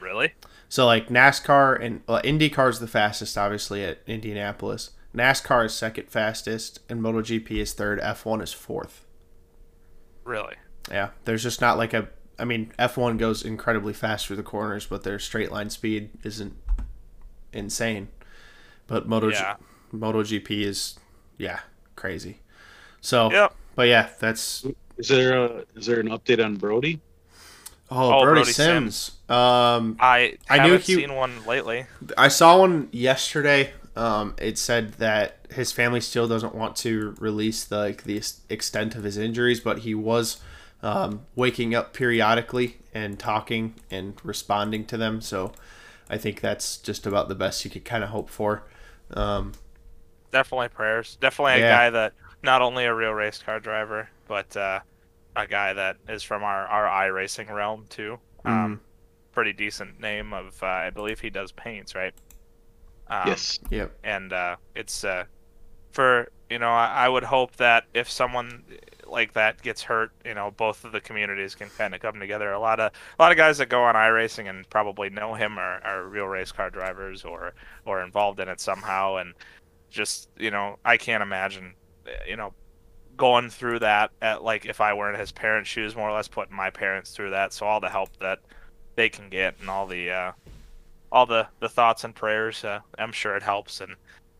really 0.00 0.34
So 0.68 0.84
like 0.86 1.08
NASCAR 1.08 1.80
and 1.80 2.02
well, 2.06 2.20
IndyCar 2.22 2.70
is 2.70 2.80
the 2.80 2.88
fastest, 2.88 3.38
obviously 3.38 3.84
at 3.84 4.00
Indianapolis. 4.06 4.90
NASCAR 5.16 5.66
is 5.66 5.74
second 5.74 6.10
fastest, 6.10 6.80
and 6.90 7.00
MotoGP 7.00 7.50
is 7.52 7.72
third. 7.72 8.00
F1 8.00 8.42
is 8.42 8.52
fourth. 8.52 9.06
really 10.24 10.56
Yeah, 10.90 11.10
there's 11.24 11.42
just 11.42 11.60
not 11.60 11.78
like 11.78 11.94
a. 11.94 12.08
I 12.38 12.44
mean, 12.44 12.72
F1 12.78 13.16
goes 13.16 13.42
incredibly 13.42 13.94
fast 13.94 14.26
through 14.26 14.36
the 14.36 14.42
corners, 14.42 14.84
but 14.84 15.04
their 15.04 15.18
straight 15.18 15.50
line 15.50 15.70
speed 15.70 16.10
isn't 16.22 16.54
insane. 17.54 18.08
But 18.86 19.08
Moto 19.08 19.28
Yeah. 19.30 19.56
MotoGP 19.94 20.62
is 20.62 20.98
yeah 21.38 21.60
crazy. 21.94 22.40
So 23.00 23.30
Yep. 23.30 23.54
but 23.74 23.88
yeah, 23.88 24.08
that's 24.18 24.64
Is 24.98 25.08
there 25.08 25.36
a 25.44 25.64
is 25.74 25.86
there 25.86 26.00
an 26.00 26.08
update 26.08 26.44
on 26.44 26.56
Brody? 26.56 27.00
oh, 27.90 28.14
Oh, 28.18 28.22
Brody, 28.22 28.40
Brody 28.40 28.52
Sims. 28.52 29.12
Um, 29.28 29.96
i 30.00 30.36
I 30.48 30.56
haven't 30.56 30.70
knew 30.72 30.78
he- 30.78 30.94
seen 30.94 31.14
one 31.14 31.44
lately 31.46 31.86
I 32.16 32.28
saw 32.28 32.58
one 32.58 32.88
yesterday. 32.92 33.72
Um, 33.96 34.34
it 34.38 34.58
said 34.58 34.94
that 34.94 35.38
his 35.50 35.72
family 35.72 36.00
still 36.02 36.28
doesn't 36.28 36.54
want 36.54 36.76
to 36.76 37.14
release 37.18 37.64
the 37.64 37.78
like 37.78 38.02
the 38.04 38.20
extent 38.50 38.94
of 38.94 39.04
his 39.04 39.16
injuries, 39.16 39.60
but 39.60 39.80
he 39.80 39.94
was 39.94 40.38
um, 40.82 41.22
waking 41.34 41.74
up 41.74 41.94
periodically 41.94 42.76
and 42.92 43.18
talking 43.18 43.74
and 43.90 44.20
responding 44.22 44.84
to 44.86 44.98
them. 44.98 45.20
So 45.22 45.52
I 46.10 46.18
think 46.18 46.40
that's 46.42 46.76
just 46.76 47.06
about 47.06 47.28
the 47.28 47.34
best 47.34 47.64
you 47.64 47.70
could 47.70 47.84
kind 47.86 48.04
of 48.04 48.10
hope 48.10 48.28
for. 48.28 48.64
Um, 49.12 49.52
Definitely 50.32 50.68
prayers. 50.68 51.16
Definitely 51.20 51.62
a 51.62 51.68
guy 51.68 51.90
that 51.90 52.12
not 52.42 52.62
only 52.62 52.84
a 52.84 52.94
real 52.94 53.12
race 53.12 53.38
car 53.38 53.60
driver, 53.60 54.08
but 54.28 54.56
uh, 54.56 54.80
a 55.34 55.46
guy 55.46 55.72
that 55.72 55.96
is 56.08 56.22
from 56.22 56.42
our 56.42 56.66
our 56.66 57.10
iRacing 57.10 57.50
realm 57.50 57.86
too. 57.88 58.18
Mm-hmm. 58.44 58.48
Um, 58.48 58.80
pretty 59.32 59.52
decent 59.52 60.00
name 60.00 60.32
of 60.32 60.62
uh, 60.62 60.66
I 60.66 60.90
believe 60.90 61.20
he 61.20 61.30
does 61.30 61.52
paints, 61.52 61.94
right? 61.94 62.14
Um, 63.08 63.28
Yes. 63.28 63.58
Yep. 63.70 63.92
And 64.02 64.32
uh, 64.32 64.56
it's 64.74 65.04
uh, 65.04 65.24
for 65.92 66.28
you 66.50 66.58
know 66.58 66.70
I, 66.70 67.06
I 67.06 67.08
would 67.08 67.24
hope 67.24 67.56
that 67.56 67.84
if 67.94 68.10
someone 68.10 68.64
like 69.08 69.32
that 69.34 69.62
gets 69.62 69.82
hurt, 69.82 70.12
you 70.24 70.34
know 70.34 70.50
both 70.50 70.84
of 70.84 70.92
the 70.92 71.00
communities 71.00 71.54
can 71.54 71.68
kind 71.70 71.94
of 71.94 72.00
come 72.00 72.18
together. 72.18 72.52
A 72.52 72.60
lot 72.60 72.80
of 72.80 72.92
a 73.18 73.22
lot 73.22 73.32
of 73.32 73.38
guys 73.38 73.58
that 73.58 73.68
go 73.68 73.82
on 73.84 73.94
iRacing 73.94 74.48
and 74.48 74.68
probably 74.70 75.10
know 75.10 75.34
him 75.34 75.58
are, 75.58 75.82
are 75.84 76.06
real 76.06 76.26
race 76.26 76.52
car 76.52 76.70
drivers 76.70 77.24
or 77.24 77.54
or 77.84 78.02
involved 78.02 78.40
in 78.40 78.48
it 78.48 78.60
somehow, 78.60 79.16
and 79.16 79.34
just 79.90 80.28
you 80.36 80.50
know 80.50 80.78
I 80.84 80.96
can't 80.96 81.22
imagine 81.22 81.74
uh, 82.06 82.10
you 82.28 82.36
know 82.36 82.52
going 83.16 83.48
through 83.50 83.78
that 83.80 84.10
at 84.20 84.42
like 84.42 84.66
if 84.66 84.80
I 84.80 84.92
were 84.94 85.12
in 85.12 85.18
his 85.18 85.32
parents' 85.32 85.70
shoes, 85.70 85.96
more 85.96 86.10
or 86.10 86.14
less 86.14 86.28
putting 86.28 86.56
my 86.56 86.70
parents 86.70 87.10
through 87.12 87.30
that. 87.30 87.52
So 87.52 87.66
all 87.66 87.80
the 87.80 87.88
help 87.88 88.16
that 88.18 88.40
they 88.94 89.08
can 89.08 89.28
get 89.28 89.54
and 89.60 89.70
all 89.70 89.86
the 89.86 90.10
uh, 90.10 90.32
all 91.10 91.26
the 91.26 91.46
the 91.60 91.68
thoughts 91.68 92.04
and 92.04 92.14
prayers, 92.14 92.64
uh, 92.64 92.80
I'm 92.98 93.12
sure 93.12 93.36
it 93.36 93.42
helps. 93.42 93.80
And 93.80 93.92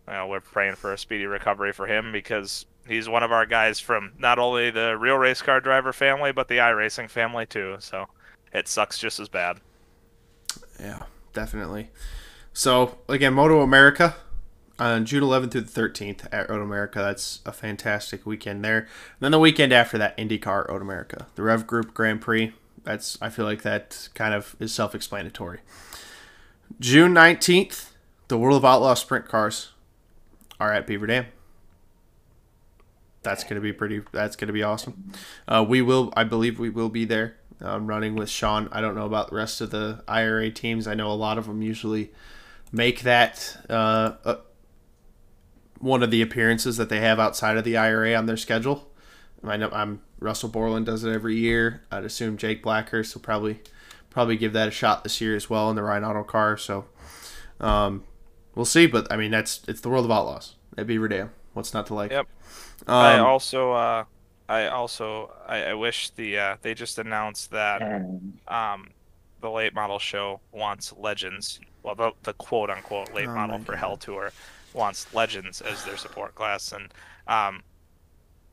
you 0.09 0.13
know, 0.13 0.27
we're 0.27 0.41
praying 0.41 0.77
for 0.77 0.93
a 0.93 0.99
speedy 0.99 1.27
recovery 1.27 1.73
for 1.73 1.87
him 1.87 2.13
because 2.13 2.67
he's 2.89 3.09
one 3.09 3.23
of 3.23 3.33
our 3.33 3.47
guys 3.47 3.81
from 3.81 4.13
not 4.19 4.39
only 4.39 4.71
the 4.71 4.97
real 4.97 5.17
race 5.17 5.43
car 5.43 5.61
driver 5.61 5.93
family 5.93 6.33
but 6.33 6.49
the 6.49 6.59
iRacing 6.59 7.11
family 7.11 7.47
too. 7.47 7.77
So 7.81 8.07
it 8.53 8.69
sucks 8.69 8.99
just 8.99 9.21
as 9.21 9.29
bad. 9.29 9.61
Yeah, 10.81 11.03
definitely. 11.33 11.91
So 12.53 12.99
again, 13.09 13.35
MotoAmerica 13.35 14.15
on 14.79 15.05
June 15.07 15.23
11th 15.23 15.53
through 15.53 15.61
the 15.63 15.81
13th 15.81 16.27
at 16.33 16.49
Road 16.49 16.63
America. 16.63 17.01
That's 17.01 17.41
a 17.47 17.53
fantastic 17.53 18.27
weekend 18.27 18.65
there. 18.65 18.81
And 18.81 18.89
then 19.21 19.33
the 19.33 19.39
weekend 19.39 19.73
after 19.73 19.99
that, 19.99 20.17
IndyCar 20.17 20.69
Road 20.69 20.83
America, 20.83 21.27
the 21.35 21.43
Rev 21.43 21.67
Group 21.67 21.95
Grand 21.95 22.21
Prix. 22.21 22.53
That's 22.85 23.19
I 23.21 23.31
feel 23.31 23.45
like 23.45 23.63
that 23.63 24.09
kind 24.15 24.33
of 24.35 24.55
is 24.61 24.73
self-explanatory. 24.73 25.61
June 26.81 27.15
19th, 27.15 27.91
the 28.29 28.39
World 28.39 28.59
of 28.59 28.65
Outlaw 28.65 28.95
Sprint 28.95 29.29
Cars 29.29 29.73
are 30.59 30.73
at 30.73 30.87
Beaver 30.87 31.07
Dam. 31.07 31.27
That's 33.27 33.45
gonna 33.45 33.61
be 33.61 33.73
pretty. 33.73 34.03
That's 34.13 34.37
gonna 34.37 34.53
be 34.53 34.63
awesome. 34.63 35.13
Uh, 35.49 35.65
we 35.69 35.83
will, 35.83 36.13
I 36.17 36.25
believe, 36.25 36.59
we 36.59 36.71
will 36.71 36.89
be 36.89 37.05
there. 37.05 37.37
Um, 37.61 37.87
running 37.87 38.15
with 38.15 38.29
Sean. 38.29 38.69
I 38.71 38.81
don't 38.81 38.95
know 38.95 39.07
about 39.07 39.31
the 39.31 39.37
rest 39.37 39.61
of 39.61 39.71
the 39.71 40.05
IRA 40.07 40.51
teams. 40.51 40.87
I 40.87 40.95
know 40.95 41.11
a 41.11 41.15
lot 41.15 41.39
of 41.39 41.47
them 41.47 41.63
usually 41.63 42.13
make 42.71 43.01
that 43.01 43.57
uh, 43.69 44.13
uh, 44.25 44.37
one 45.79 46.03
of 46.03 46.11
the 46.11 46.23
appearances 46.23 46.77
that 46.77 46.89
they 46.89 47.01
have 47.01 47.19
outside 47.19 47.57
of 47.57 47.65
the 47.65 47.77
IRA 47.77 48.15
on 48.15 48.27
their 48.27 48.37
schedule. 48.37 48.91
I 49.43 49.57
know 49.57 49.71
I'm 49.73 50.03
Russell 50.21 50.49
Borland 50.49 50.87
does 50.87 51.03
it 51.03 51.13
every 51.13 51.37
year. 51.37 51.83
I'd 51.91 52.05
assume 52.05 52.37
Jake 52.37 52.63
Blackhurst 52.63 53.15
will 53.15 53.23
probably 53.23 53.61
probably 54.11 54.37
give 54.37 54.53
that 54.53 54.69
a 54.69 54.71
shot 54.71 55.03
this 55.03 55.21
year 55.21 55.35
as 55.35 55.51
well 55.51 55.69
in 55.71 55.77
the 55.77 55.83
Ryan 55.83 56.05
Auto 56.05 56.23
car. 56.23 56.57
So 56.57 56.87
um, 57.61 58.05
we'll 58.55 58.65
see. 58.65 58.87
But 58.87 59.11
I 59.11 59.17
mean, 59.17 59.31
that's 59.31 59.63
it's 59.67 59.81
the 59.81 59.89
world 59.89 60.05
of 60.05 60.11
outlaws 60.11 60.55
at 60.79 60.87
Beaver 60.87 61.09
Dam. 61.09 61.31
What's 61.53 61.75
not 61.75 61.87
to 61.87 61.95
like? 61.95 62.11
Yep. 62.11 62.27
Um, 62.87 62.95
I 62.95 63.19
also, 63.19 63.73
uh, 63.73 64.05
I 64.49 64.67
also, 64.69 65.33
I, 65.47 65.65
I 65.65 65.75
wish 65.75 66.11
the 66.11 66.39
uh, 66.39 66.57
they 66.63 66.75
just 66.75 66.99
announced 66.99 67.51
that 67.51 67.83
um, 68.49 68.91
the 69.41 69.51
late 69.51 69.75
model 69.75 69.99
show 69.99 70.41
wants 70.53 70.93
legends. 70.97 71.61
Well, 71.83 71.95
the, 71.95 72.13
the 72.23 72.33
quote 72.35 72.71
unquote 72.71 73.13
late 73.13 73.29
Oh 73.29 73.35
model 73.35 73.59
for 73.59 73.73
God. 73.73 73.79
Hell 73.79 73.97
Tour 73.97 74.33
wants 74.73 75.13
legends 75.15 75.61
as 75.61 75.85
their 75.85 75.97
support 75.97 76.35
class, 76.35 76.73
and 76.73 76.93
um, 77.27 77.63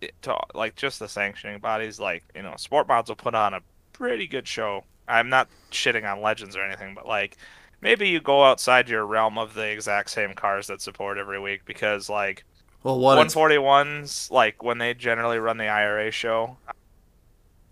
it, 0.02 0.14
to 0.24 0.38
like 0.54 0.76
just 0.76 1.00
the 1.00 1.08
sanctioning 1.08 1.60
bodies, 1.60 2.00
like 2.00 2.24
you 2.36 2.42
know, 2.42 2.56
sport 2.58 2.88
mods 2.88 3.10
will 3.10 3.16
put 3.16 3.36
on 3.36 3.54
a 3.54 3.62
pretty 3.94 4.28
good 4.28 4.48
show. 4.48 4.84
I'm 5.08 5.30
not 5.30 5.50
shitting 5.72 6.10
on 6.12 6.22
legends 6.22 6.56
or 6.56 6.64
anything, 6.64 6.96
but 6.96 7.08
like 7.08 7.38
maybe 7.82 8.10
you 8.10 8.20
go 8.22 8.44
outside 8.44 8.90
your 8.90 9.06
realm 9.06 9.38
of 9.38 9.54
the 9.54 9.68
exact 9.70 10.10
same 10.10 10.34
cars 10.34 10.68
that 10.68 10.82
support 10.82 11.18
every 11.18 11.40
week 11.40 11.66
because 11.66 12.10
like 12.10 12.46
Well, 12.84 13.00
one, 13.00 13.18
it's- 13.18 13.34
141s 13.36 14.30
like 14.32 14.62
when 14.62 14.78
they 14.78 14.94
generally 14.94 15.40
run 15.40 15.58
the 15.58 15.68
IRA 15.68 16.12
show 16.12 16.58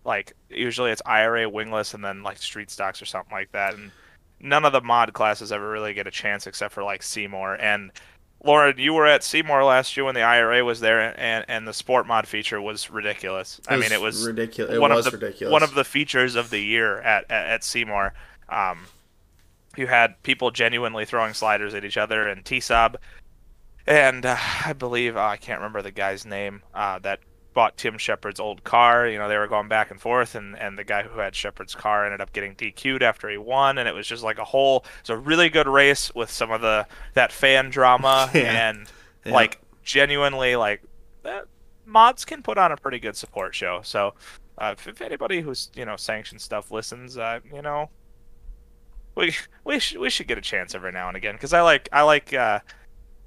like 0.04 0.34
usually 0.50 0.92
it's 0.92 1.02
IRA 1.06 1.48
wingless 1.48 1.94
and 1.94 2.04
then 2.04 2.24
like 2.24 2.38
street 2.38 2.72
stocks 2.72 3.02
or 3.02 3.06
something 3.06 3.32
like 3.32 3.52
that 3.52 3.76
and 3.76 3.92
none 4.40 4.66
of 4.66 4.72
the 4.74 4.82
mod 4.82 5.14
classes 5.14 5.52
ever 5.52 5.70
really 5.70 5.94
get 5.94 6.08
a 6.08 6.12
chance 6.12 6.48
except 6.48 6.74
for 6.74 6.84
like 6.84 7.04
Seymour 7.04 7.56
and 7.56 7.92
Lauren 8.44 8.80
you 8.80 8.94
were 8.94 9.06
at 9.06 9.24
Seymour 9.24 9.64
last 9.64 9.96
year 9.96 10.04
when 10.06 10.16
the 10.16 10.24
IRA 10.24 10.64
was 10.66 10.80
there 10.80 11.14
and 11.20 11.46
and 11.48 11.68
the 11.68 11.74
sport 11.74 12.08
mod 12.08 12.28
feature 12.28 12.60
was 12.60 12.90
ridiculous 12.90 13.62
I 13.68 13.78
mean 13.78 13.92
it 13.92 14.02
was 14.02 14.16
was 14.16 14.28
ridiculous. 14.28 14.74
It 14.76 14.80
one 14.80 14.92
was 14.92 15.06
of 15.06 15.12
the 15.12 15.18
ridiculous. 15.20 15.52
one 15.52 15.62
of 15.62 15.76
the 15.76 15.84
features 15.84 16.36
of 16.36 16.50
the 16.50 16.60
year 16.60 17.00
at 17.02 17.26
at, 17.30 17.46
at 17.48 17.64
Seymour 17.64 18.14
um 18.50 18.88
you 19.78 19.86
had 19.88 20.22
people 20.24 20.50
genuinely 20.52 21.06
throwing 21.06 21.34
sliders 21.36 21.74
at 21.76 21.86
each 21.86 21.98
other 21.98 22.28
and 22.28 22.44
T-Sob 22.44 22.98
and 23.92 24.26
uh, 24.26 24.38
I 24.66 24.74
believe 24.74 25.18
uh, 25.18 25.22
I 25.22 25.38
can't 25.38 25.60
remember 25.60 25.82
the 25.82 25.92
guy's 25.92 26.26
name 26.26 26.62
uh, 26.74 27.00
that 27.00 27.20
bought 27.54 27.76
Tim 27.78 27.98
Shepard's 27.98 28.40
old 28.40 28.64
car. 28.64 29.08
You 29.08 29.18
know, 29.20 29.28
they 29.28 29.38
were 29.38 29.48
going 29.48 29.68
back 29.68 29.92
and 29.92 30.00
forth, 30.00 30.36
and, 30.36 30.58
and 30.58 30.78
the 30.78 30.84
guy 30.84 31.04
who 31.04 31.20
had 31.20 31.36
Shepard's 31.36 31.76
car 31.76 32.06
ended 32.06 32.22
up 32.22 32.32
getting 32.32 32.56
DQ'd 32.56 33.04
after 33.04 33.30
he 33.30 33.38
won, 33.38 33.78
and 33.78 33.88
it 33.90 33.94
was 33.94 34.08
just 34.08 34.24
like 34.24 34.38
a 34.38 34.46
whole. 34.46 34.78
It 35.00 35.10
was 35.10 35.10
a 35.10 35.18
really 35.18 35.50
good 35.50 35.68
race 35.68 36.14
with 36.16 36.30
some 36.32 36.52
of 36.52 36.62
the 36.62 36.88
that 37.14 37.32
fan 37.32 37.70
drama 37.70 38.30
Yeah. 38.34 38.70
and 38.70 38.88
Yeah. 39.26 39.34
like 39.34 39.60
genuinely 39.84 40.56
like 40.56 40.82
that, 41.24 41.46
mods 41.86 42.24
can 42.26 42.42
put 42.42 42.58
on 42.58 42.72
a 42.72 42.78
pretty 42.78 43.00
good 43.00 43.16
support 43.18 43.54
show. 43.54 43.82
So 43.84 44.14
uh, 44.58 44.76
if, 44.78 44.88
if 44.88 45.02
anybody 45.02 45.42
who's 45.42 45.70
you 45.76 45.86
know 45.86 45.98
sanctioned 45.98 46.42
stuff 46.42 46.72
listens, 46.72 47.18
uh, 47.18 47.40
you 47.54 47.62
know. 47.62 47.90
We 49.14 49.36
we 49.66 49.78
should 49.80 50.00
we 50.00 50.10
should 50.10 50.28
get 50.28 50.38
a 50.38 50.42
chance 50.42 50.74
every 50.74 50.94
now 50.94 51.10
and 51.10 51.18
again 51.18 51.36
because 51.36 51.52
I 51.52 51.62
like 51.62 51.90
I 51.92 52.04
like 52.04 52.34
uh, 52.34 52.60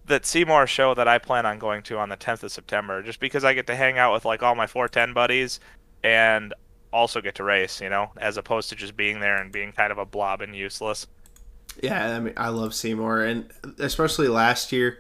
that 0.07 0.27
Seymour 0.27 0.67
show 0.67 0.95
that 0.95 1.09
I 1.09 1.19
plan 1.19 1.47
on 1.47 1.59
going 1.59 1.83
to 1.85 1.99
on 1.99 2.09
the 2.11 2.17
10th 2.17 2.43
of 2.43 2.53
September, 2.53 3.03
just 3.03 3.21
because 3.21 3.45
I 3.45 3.55
get 3.55 3.67
to 3.69 3.77
hang 3.77 3.99
out 3.99 4.12
with 4.12 4.25
like 4.25 4.43
all 4.43 4.55
my 4.55 4.67
410 4.67 5.14
buddies 5.14 5.61
and 6.03 6.53
also 6.93 7.21
get 7.21 7.35
to 7.37 7.45
race, 7.45 7.81
you 7.81 7.88
know, 7.88 8.11
as 8.19 8.37
opposed 8.37 8.69
to 8.69 8.77
just 8.77 8.97
being 8.97 9.21
there 9.21 9.40
and 9.40 9.51
being 9.51 9.73
kind 9.73 9.90
of 9.90 9.99
a 9.99 10.05
blob 10.05 10.40
and 10.43 10.55
useless. 10.55 11.07
Yeah, 11.83 12.17
I 12.17 12.21
mean, 12.21 12.35
I 12.37 12.51
love 12.51 12.75
Seymour, 12.75 13.23
and 13.25 13.51
especially 13.79 14.29
last 14.29 14.71
year. 14.73 14.99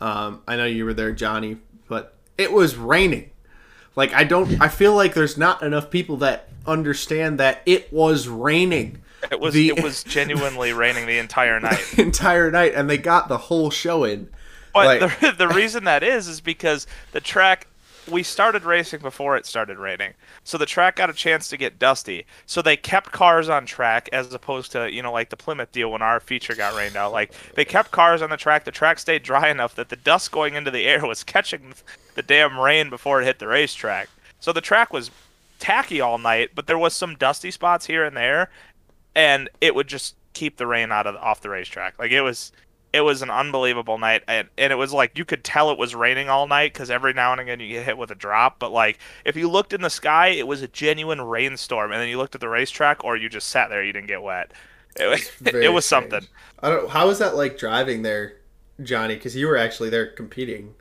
Um, 0.00 0.42
I 0.48 0.56
know 0.56 0.64
you 0.64 0.84
were 0.84 0.94
there, 0.94 1.12
Johnny, 1.12 1.58
but 1.88 2.14
it 2.38 2.50
was 2.52 2.76
raining. 2.76 3.30
Like 3.96 4.12
I 4.14 4.24
don't, 4.24 4.60
I 4.60 4.68
feel 4.68 4.94
like 4.94 5.14
there's 5.14 5.36
not 5.36 5.62
enough 5.62 5.90
people 5.90 6.16
that 6.18 6.48
understand 6.66 7.38
that 7.40 7.60
it 7.66 7.92
was 7.92 8.26
raining 8.26 9.02
It 9.30 9.38
was 9.38 9.52
The- 9.54 9.68
it 9.68 9.82
was 9.82 10.02
genuinely 10.02 10.72
raining 10.72 11.06
the 11.06 11.18
entire 11.18 11.60
night. 11.68 11.84
the 11.94 12.02
entire 12.02 12.50
night, 12.50 12.72
and 12.74 12.88
they 12.88 12.98
got 12.98 13.28
the 13.28 13.36
whole 13.38 13.70
show 13.70 14.04
in. 14.04 14.30
But 14.74 15.00
Like- 15.00 15.20
the, 15.20 15.32
the 15.38 15.48
reason 15.54 15.84
that 15.84 16.02
is 16.02 16.28
is 16.28 16.40
because 16.40 16.86
the 17.12 17.20
track 17.20 17.68
we 18.06 18.22
started 18.22 18.64
racing 18.64 19.00
before 19.00 19.34
it 19.36 19.46
started 19.46 19.78
raining. 19.78 20.12
So 20.42 20.58
the 20.58 20.66
track 20.66 20.96
got 20.96 21.08
a 21.08 21.14
chance 21.14 21.48
to 21.48 21.56
get 21.56 21.78
dusty. 21.78 22.26
So 22.44 22.60
they 22.60 22.76
kept 22.76 23.12
cars 23.12 23.48
on 23.48 23.64
track 23.64 24.10
as 24.12 24.32
opposed 24.34 24.72
to, 24.72 24.92
you 24.92 25.02
know, 25.02 25.12
like 25.12 25.30
the 25.30 25.38
Plymouth 25.38 25.72
deal 25.72 25.90
when 25.90 26.02
our 26.02 26.20
feature 26.20 26.54
got 26.54 26.76
rained 26.76 26.96
out. 26.96 27.12
Like 27.12 27.32
they 27.54 27.64
kept 27.64 27.92
cars 27.92 28.20
on 28.20 28.30
the 28.30 28.36
track. 28.36 28.64
The 28.64 28.70
track 28.70 28.98
stayed 28.98 29.22
dry 29.22 29.48
enough 29.50 29.74
that 29.76 29.88
the 29.88 29.96
dust 29.96 30.32
going 30.32 30.54
into 30.54 30.70
the 30.70 30.84
air 30.84 31.06
was 31.06 31.24
catching 31.24 31.74
the 32.14 32.22
damn 32.22 32.58
rain 32.58 32.90
before 32.90 33.22
it 33.22 33.24
hit 33.24 33.38
the 33.38 33.48
racetrack. 33.48 34.08
So 34.38 34.52
the 34.52 34.60
track 34.60 34.92
was 34.92 35.10
tacky 35.58 36.00
all 36.00 36.18
night, 36.18 36.50
but 36.54 36.66
there 36.66 36.78
was 36.78 36.92
some 36.92 37.14
dusty 37.14 37.50
spots 37.50 37.86
here 37.86 38.04
and 38.04 38.14
there 38.16 38.50
and 39.14 39.48
it 39.60 39.74
would 39.74 39.88
just 39.88 40.14
keep 40.34 40.56
the 40.56 40.66
rain 40.66 40.92
out 40.92 41.06
of 41.06 41.16
off 41.16 41.40
the 41.40 41.48
racetrack. 41.48 41.98
Like 41.98 42.10
it 42.10 42.20
was 42.20 42.52
it 42.94 43.00
was 43.02 43.22
an 43.22 43.30
unbelievable 43.30 43.98
night 43.98 44.22
and, 44.28 44.48
and 44.58 44.72
it 44.72 44.76
was 44.76 44.92
like 44.92 45.18
you 45.18 45.24
could 45.26 45.44
tell 45.44 45.70
it 45.70 45.78
was 45.78 45.94
raining 45.94 46.28
all 46.30 46.46
night 46.46 46.72
because 46.72 46.90
every 46.90 47.12
now 47.12 47.32
and 47.32 47.40
again 47.40 47.60
you 47.60 47.68
get 47.68 47.84
hit 47.84 47.98
with 47.98 48.10
a 48.10 48.14
drop 48.14 48.58
but 48.58 48.72
like 48.72 48.98
if 49.24 49.36
you 49.36 49.50
looked 49.50 49.72
in 49.74 49.82
the 49.82 49.90
sky 49.90 50.28
it 50.28 50.46
was 50.46 50.62
a 50.62 50.68
genuine 50.68 51.20
rainstorm 51.20 51.92
and 51.92 52.00
then 52.00 52.08
you 52.08 52.18
looked 52.18 52.34
at 52.34 52.40
the 52.40 52.48
racetrack 52.48 53.04
or 53.04 53.16
you 53.16 53.28
just 53.28 53.48
sat 53.48 53.68
there 53.70 53.82
you 53.84 53.92
didn't 53.92 54.08
get 54.08 54.22
wet 54.22 54.52
it, 54.96 55.06
was 55.06 55.30
it 55.52 55.72
was 55.72 55.84
strange. 55.86 56.14
something 56.20 56.28
I 56.60 56.70
don't. 56.70 56.90
How 56.90 57.06
was 57.08 57.18
that 57.20 57.36
like 57.36 57.58
driving 57.58 58.02
there, 58.02 58.40
Johnny? 58.82 59.14
Because 59.16 59.36
you 59.36 59.46
were 59.48 59.56
actually 59.56 59.90
there 59.90 60.06
competing. 60.06 60.74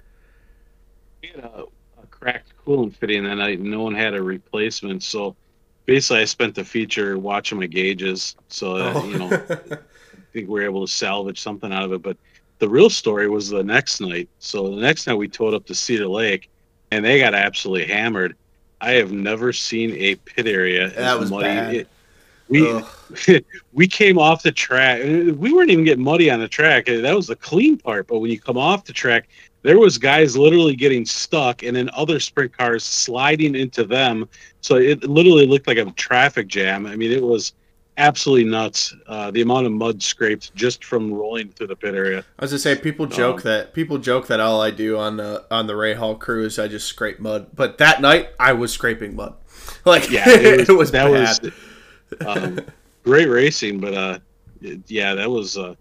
We 1.22 1.30
had 1.30 1.40
a, 1.44 1.66
a 2.02 2.08
cracked 2.08 2.54
coolant 2.58 2.96
fitting 2.96 3.24
that 3.24 3.36
night, 3.36 3.60
and 3.60 3.70
no 3.72 3.82
one 3.82 3.96
had 3.96 4.14
a 4.14 4.22
replacement. 4.22 5.04
So 5.04 5.36
basically, 5.86 6.22
I 6.22 6.26
spent 6.26 6.56
the 6.56 6.66
feature 6.66 7.18
watching 7.18 7.60
my 7.60 7.68
gauges. 7.68 8.36
So 8.50 8.78
that, 8.78 8.96
Oh. 8.96 9.04
you 9.04 9.18
know, 9.18 9.38
I 9.50 9.78
think 10.34 10.50
we 10.50 10.60
were 10.60 10.66
able 10.66 10.86
to 10.86 10.92
salvage 10.92 11.40
something 11.40 11.72
out 11.72 11.84
of 11.84 11.94
it. 11.94 12.02
But 12.02 12.18
the 12.60 12.70
real 12.70 12.90
story 12.90 13.30
was 13.30 13.50
the 13.50 13.64
next 13.64 14.02
night. 14.02 14.30
So 14.40 14.70
the 14.76 14.82
next 14.82 15.08
night 15.08 15.16
we 15.16 15.28
towed 15.28 15.54
up 15.54 15.66
to 15.68 15.76
Cedar 15.76 16.08
Lake, 16.08 16.50
and 16.92 17.06
they 17.06 17.20
got 17.20 17.34
absolutely 17.34 17.88
hammered. 17.88 18.36
I 18.82 18.92
have 18.94 19.12
never 19.12 19.54
seen 19.54 19.92
a 19.96 20.16
pit 20.16 20.48
area 20.48 20.90
That 20.90 20.98
as 21.16 21.20
was 21.20 21.32
muddy. 21.32 21.44
bad. 21.44 21.76
It, 21.76 21.88
We 22.50 22.84
we 23.74 23.88
came 23.88 24.18
off 24.18 24.44
the 24.44 24.52
track. 24.52 25.02
We 25.04 25.54
weren't 25.54 25.70
even 25.72 25.86
getting 25.86 26.04
muddy 26.04 26.30
on 26.30 26.40
the 26.40 26.48
track. 26.48 26.86
That 26.88 27.16
was 27.16 27.28
the 27.28 27.36
clean 27.36 27.78
part. 27.78 28.08
But 28.08 28.20
when 28.20 28.30
you 28.32 28.40
come 28.40 28.58
off 28.58 28.84
the 28.84 28.94
track, 28.94 29.30
there 29.62 29.80
was 29.80 29.98
guys 29.98 30.36
literally 30.36 30.76
getting 30.76 31.06
stuck, 31.06 31.64
and 31.64 31.76
then 31.76 31.90
other 31.94 32.20
sprint 32.20 32.56
cars 32.56 32.84
sliding 32.84 33.56
into 33.56 33.86
them. 33.86 34.28
So 34.62 34.76
it 34.76 35.04
literally 35.04 35.48
looked 35.48 35.68
like 35.68 35.78
a 35.78 35.90
traffic 35.92 36.48
jam. 36.48 36.86
I 36.86 36.96
mean, 36.98 37.12
it 37.12 37.24
was 37.24 37.54
absolutely 37.98 38.50
nuts. 38.50 38.96
Uh, 39.08 39.32
the 39.32 39.42
amount 39.42 39.66
of 39.66 39.72
mud 39.72 40.02
scraped 40.02 40.54
just 40.56 40.84
from 40.84 41.14
rolling 41.14 41.50
through 41.50 41.68
the 41.68 41.76
pit 41.76 41.94
area. 41.96 42.24
I 42.40 42.44
was 42.44 42.52
gonna 42.52 42.60
say 42.60 42.76
people 42.76 43.06
joke 43.06 43.42
that 43.44 43.74
people 43.74 43.98
joke 43.98 44.28
that 44.28 44.40
all 44.40 44.62
I 44.62 44.72
do 44.72 44.98
on 44.98 45.18
the 45.18 45.46
on 45.52 45.68
the 45.68 45.76
Ray 45.76 45.94
Hall 45.94 46.16
crew 46.16 46.46
is 46.46 46.58
I 46.60 46.68
just 46.68 46.88
scrape 46.88 47.20
mud, 47.20 47.48
but 47.56 47.78
that 47.78 48.02
night 48.02 48.30
I 48.40 48.54
was 48.54 48.72
scraping 48.74 49.16
mud. 49.16 49.36
Like 49.86 50.10
Yeah, 50.12 50.24
it 50.28 50.60
was, 50.60 50.70
it 50.70 50.74
was 50.78 50.92
that 50.92 51.12
bad. 51.12 51.54
was 52.22 52.28
um, 52.28 52.60
great 53.04 53.28
racing, 53.30 53.80
but 53.80 53.94
uh, 53.94 54.20
it- 54.62 54.82
yeah, 54.88 55.14
that 55.16 55.30
was 55.30 55.58
uh, 55.58 55.76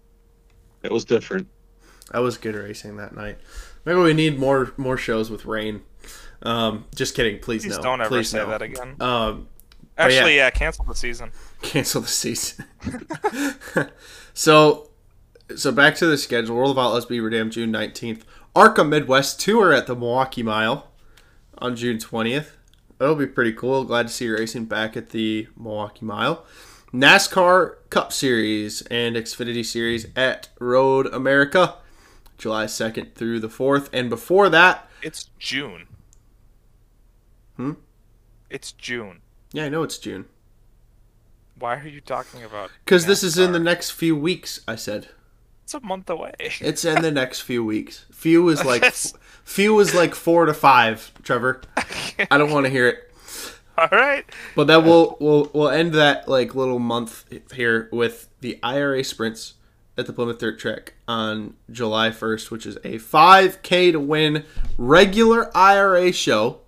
that 0.81 0.91
was 0.91 1.05
different. 1.05 1.47
That 2.11 2.19
was 2.19 2.37
good 2.37 2.55
racing 2.55 2.97
that 2.97 3.15
night. 3.15 3.37
Maybe 3.85 3.99
we 3.99 4.13
need 4.13 4.37
more 4.39 4.73
more 4.77 4.97
shows 4.97 5.29
with 5.29 5.45
rain. 5.45 5.81
Um, 6.41 6.85
just 6.93 7.15
kidding, 7.15 7.39
please, 7.39 7.63
Please 7.63 7.77
no. 7.77 7.83
don't 7.83 8.01
ever 8.01 8.09
Please 8.09 8.29
say 8.29 8.39
no. 8.39 8.49
that 8.49 8.61
again. 8.61 8.95
Um, 8.99 9.47
but 9.95 10.11
yeah. 10.11 10.17
Actually, 10.17 10.35
yeah, 10.37 10.49
cancel 10.49 10.85
the 10.85 10.95
season. 10.95 11.31
cancel 11.61 12.01
the 12.01 12.07
season. 12.07 12.65
so, 14.33 14.89
so 15.55 15.71
back 15.71 15.95
to 15.95 16.05
the 16.05 16.17
schedule. 16.17 16.55
World 16.55 16.71
of 16.71 16.77
Outlaws 16.83 17.05
Beaver 17.05 17.29
Dam, 17.29 17.49
June 17.49 17.71
nineteenth. 17.71 18.25
Arca 18.55 18.83
Midwest 18.83 19.39
Tour 19.39 19.73
at 19.73 19.87
the 19.87 19.95
Milwaukee 19.95 20.43
Mile 20.43 20.87
on 21.57 21.75
June 21.75 21.99
twentieth. 21.99 22.57
That'll 22.97 23.15
be 23.15 23.27
pretty 23.27 23.53
cool. 23.53 23.83
Glad 23.83 24.07
to 24.07 24.13
see 24.13 24.25
you 24.25 24.35
racing 24.37 24.65
back 24.65 24.95
at 24.95 25.09
the 25.09 25.47
Milwaukee 25.57 26.05
Mile. 26.05 26.45
NASCAR 26.93 27.77
Cup 27.89 28.13
Series 28.13 28.83
and 28.83 29.15
Xfinity 29.15 29.65
Series 29.65 30.05
at 30.15 30.49
Road 30.59 31.07
America, 31.07 31.77
July 32.37 32.67
second 32.67 33.15
through 33.15 33.39
the 33.39 33.49
fourth. 33.49 33.89
And 33.91 34.11
before 34.11 34.47
that, 34.49 34.87
It's 35.01 35.31
June. 35.39 35.87
Hmm? 37.57 37.73
It's 38.51 38.71
June. 38.73 39.22
Yeah, 39.53 39.65
I 39.65 39.69
know 39.69 39.83
it's 39.83 39.97
June 39.97 40.25
Why 41.57 41.77
are 41.77 41.87
you 41.87 42.01
talking 42.01 42.43
about? 42.43 42.71
because 42.83 43.05
this 43.05 43.23
is 43.23 43.37
in 43.37 43.51
the 43.53 43.59
next 43.59 43.91
few 43.91 44.15
weeks. 44.15 44.59
I 44.67 44.75
said. 44.75 45.07
It's 45.63 45.73
a 45.73 45.79
month 45.79 46.09
away. 46.09 46.33
It's 46.59 46.83
in 46.83 47.01
the 47.01 47.11
next 47.11 47.39
few 47.41 47.63
weeks. 47.63 48.05
Few 48.11 48.49
is 48.49 48.65
like 48.71 48.83
few 49.45 49.79
is 49.79 49.95
like 49.95 50.13
four 50.15 50.45
to 50.45 50.53
five. 50.53 51.11
Trevor, 51.23 51.61
I 52.29 52.37
don't 52.37 52.51
want 52.51 52.65
to 52.65 52.69
hear 52.69 52.87
it. 52.89 53.11
All 53.77 53.87
right. 53.91 54.25
But 54.55 54.67
then 54.67 54.83
we'll 54.85 55.15
we'll 55.21 55.49
we'll 55.53 55.69
end 55.69 55.93
that 55.93 56.27
like 56.27 56.53
little 56.53 56.79
month 56.79 57.25
here 57.53 57.87
with 57.91 58.27
the 58.41 58.59
IRA 58.61 59.03
sprints 59.03 59.53
at 59.97 60.05
the 60.05 60.13
Plymouth 60.13 60.39
Dirt 60.39 60.59
Track 60.59 60.93
on 61.07 61.53
July 61.71 62.11
first, 62.11 62.51
which 62.51 62.65
is 62.65 62.75
a 62.77 62.97
5K 62.99 63.91
to 63.93 63.99
win 63.99 64.43
regular 64.77 65.55
IRA 65.55 66.11
show, 66.11 66.59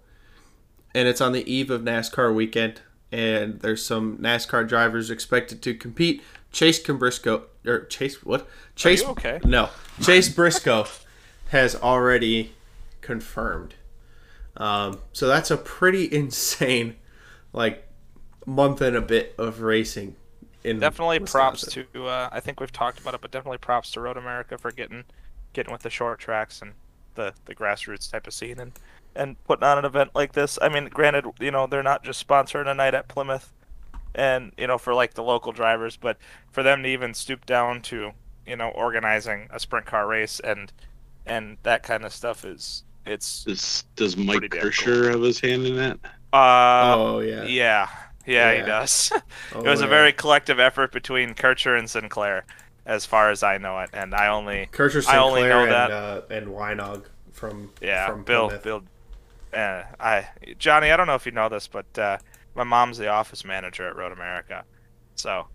and 0.96 1.10
it's 1.10 1.20
on 1.22 1.34
the 1.34 1.52
eve 1.52 1.70
of 1.70 1.82
NASCAR 1.82 2.34
weekend. 2.34 2.82
And 3.12 3.60
there's 3.60 3.86
some 3.86 4.18
NASCAR 4.18 4.68
drivers 4.68 5.12
expected 5.12 5.62
to 5.64 5.76
compete. 5.76 6.24
Chase 6.52 6.80
Briscoe 6.80 7.44
or 7.66 7.86
Chase 7.86 8.24
what? 8.24 8.48
Chase 8.76 9.04
okay? 9.04 9.40
No, 9.44 9.70
Chase 10.02 10.30
Briscoe 10.30 10.88
has 11.50 11.76
already 11.76 12.54
confirmed. 13.02 13.76
Um, 14.56 15.00
so 15.12 15.28
that's 15.28 15.52
a 15.52 15.58
pretty 15.58 16.12
insane, 16.12 16.96
like, 17.52 17.88
month 18.46 18.80
and 18.80 18.96
a 18.96 19.02
bit 19.02 19.36
of 19.38 19.62
racing. 19.62 20.16
In 20.64 20.80
Definitely 20.80 21.20
props 21.20 21.66
to. 21.74 22.08
Uh, 22.08 22.30
I 22.32 22.40
think 22.40 22.60
we've 22.60 22.72
talked 22.72 23.00
about 23.00 23.14
it, 23.14 23.22
but 23.22 23.32
definitely 23.32 23.60
props 23.60 23.92
to 23.92 24.02
Road 24.02 24.18
America 24.18 24.58
for 24.58 24.72
getting 24.72 25.04
getting 25.54 25.72
with 25.72 25.84
the 25.84 25.90
short 25.90 26.20
tracks 26.20 26.62
and 26.62 26.72
the 27.16 27.34
the 27.46 27.54
grassroots 27.54 28.10
type 28.10 28.26
of 28.26 28.34
scene 28.34 28.60
and 28.60 28.72
and 29.16 29.42
putting 29.46 29.64
on 29.64 29.78
an 29.78 29.86
event 29.86 30.12
like 30.16 30.34
this. 30.34 30.58
I 30.62 30.70
mean, 30.70 30.86
granted, 30.88 31.26
you 31.40 31.52
know 31.52 31.68
they're 31.68 31.84
not 31.84 32.04
just 32.04 32.26
sponsoring 32.26 32.68
a 32.70 32.74
night 32.74 32.94
at 32.96 33.08
Plymouth, 33.08 33.54
and 34.14 34.52
you 34.58 34.68
know 34.68 34.78
for 34.78 34.94
like 34.94 35.14
the 35.14 35.24
local 35.24 35.52
drivers, 35.52 35.98
but 35.98 36.18
for 36.52 36.64
them 36.64 36.84
to 36.84 36.90
even 36.90 37.14
stoop 37.14 37.46
down 37.46 37.82
to 37.84 38.12
you 38.46 38.56
know 38.56 38.70
organizing 38.70 39.48
a 39.52 39.60
sprint 39.60 39.86
car 39.86 40.08
race 40.08 40.40
and 40.40 40.72
and 41.26 41.58
that 41.64 41.84
kind 41.84 42.06
of 42.06 42.14
stuff 42.14 42.46
is 42.46 42.84
it's 43.06 43.44
Does 43.46 43.84
does 43.96 44.18
Mike 44.18 44.40
Pretty 44.40 44.48
damn 44.50 44.72
Kertscher 44.72 45.12
have 45.12 45.22
his 45.22 45.40
hand 45.40 45.66
in 45.66 45.76
that? 45.78 46.00
Uh, 46.34 46.98
Oh, 46.98 47.20
yeah. 47.20 47.44
yeah, 47.46 47.90
yeah, 48.26 48.54
he 48.54 48.58
Yeah. 48.60 48.66
does. 48.66 49.12
Oh, 49.52 49.60
it 49.64 49.70
was 49.70 49.82
a 49.82 49.88
very 49.88 50.12
collective 50.12 50.60
effort 50.60 50.92
between 50.92 51.34
Kertscher 51.36 51.78
and 51.78 51.90
Sinclair, 51.90 52.46
as 52.86 53.06
far 53.06 53.30
as 53.32 53.44
I 53.44 53.58
know 53.58 53.80
it, 53.80 53.90
and 53.94 54.14
I 54.14 54.28
only 54.28 54.70
Kertscher 54.72 55.02
I 55.06 55.18
only 55.18 55.42
Sinclair 55.42 55.50
know 55.50 55.64
and 55.64 55.72
that. 55.72 55.92
uh, 55.92 56.22
and 56.30 56.48
Weinog 56.48 57.06
from 57.32 57.72
yeah, 57.82 58.06
from 58.08 58.24
Bill, 58.24 58.48
Plymouth. 58.48 58.64
Bill. 58.64 58.84
Uh, 59.56 59.84
I 60.00 60.28
Johnny, 60.60 60.92
I 60.92 60.98
don't 60.98 61.08
know 61.08 61.16
if 61.16 61.26
you 61.26 61.32
know 61.32 61.50
this, 61.50 61.68
but 61.68 61.98
uh, 61.98 62.18
my 62.56 62.64
mom's 62.64 62.98
the 62.98 63.08
office 63.08 63.46
manager 63.46 63.88
at 63.88 63.96
Road 63.96 64.12
America, 64.12 64.66
so 65.16 65.48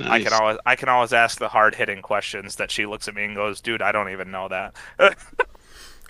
I 0.00 0.22
can 0.22 0.32
always 0.32 0.58
I 0.66 0.76
can 0.76 0.88
always 0.88 1.12
ask 1.12 1.38
the 1.38 1.48
hard 1.48 1.74
hitting 1.74 2.02
questions 2.02 2.56
that 2.56 2.70
she 2.70 2.86
looks 2.86 3.08
at 3.08 3.14
me 3.14 3.24
and 3.24 3.34
goes, 3.34 3.60
"Dude, 3.60 3.82
I 3.82 3.92
don't 3.92 4.10
even 4.10 4.30
know 4.30 4.48
that." 4.48 4.74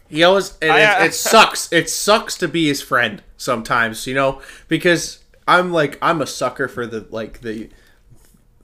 He 0.09 0.24
always 0.24 0.57
and 0.62 0.72
I, 0.72 0.80
it, 0.80 1.03
uh, 1.03 1.05
it 1.05 1.14
sucks. 1.14 1.72
It 1.72 1.91
sucks 1.91 2.36
to 2.39 2.49
be 2.49 2.66
his 2.66 2.80
friend 2.80 3.22
sometimes, 3.36 4.07
you 4.07 4.14
know, 4.14 4.41
because 4.66 5.22
I'm 5.47 5.70
like 5.70 5.99
I'm 6.01 6.22
a 6.22 6.26
sucker 6.26 6.66
for 6.66 6.86
the 6.86 7.07
like 7.11 7.43
the 7.43 7.68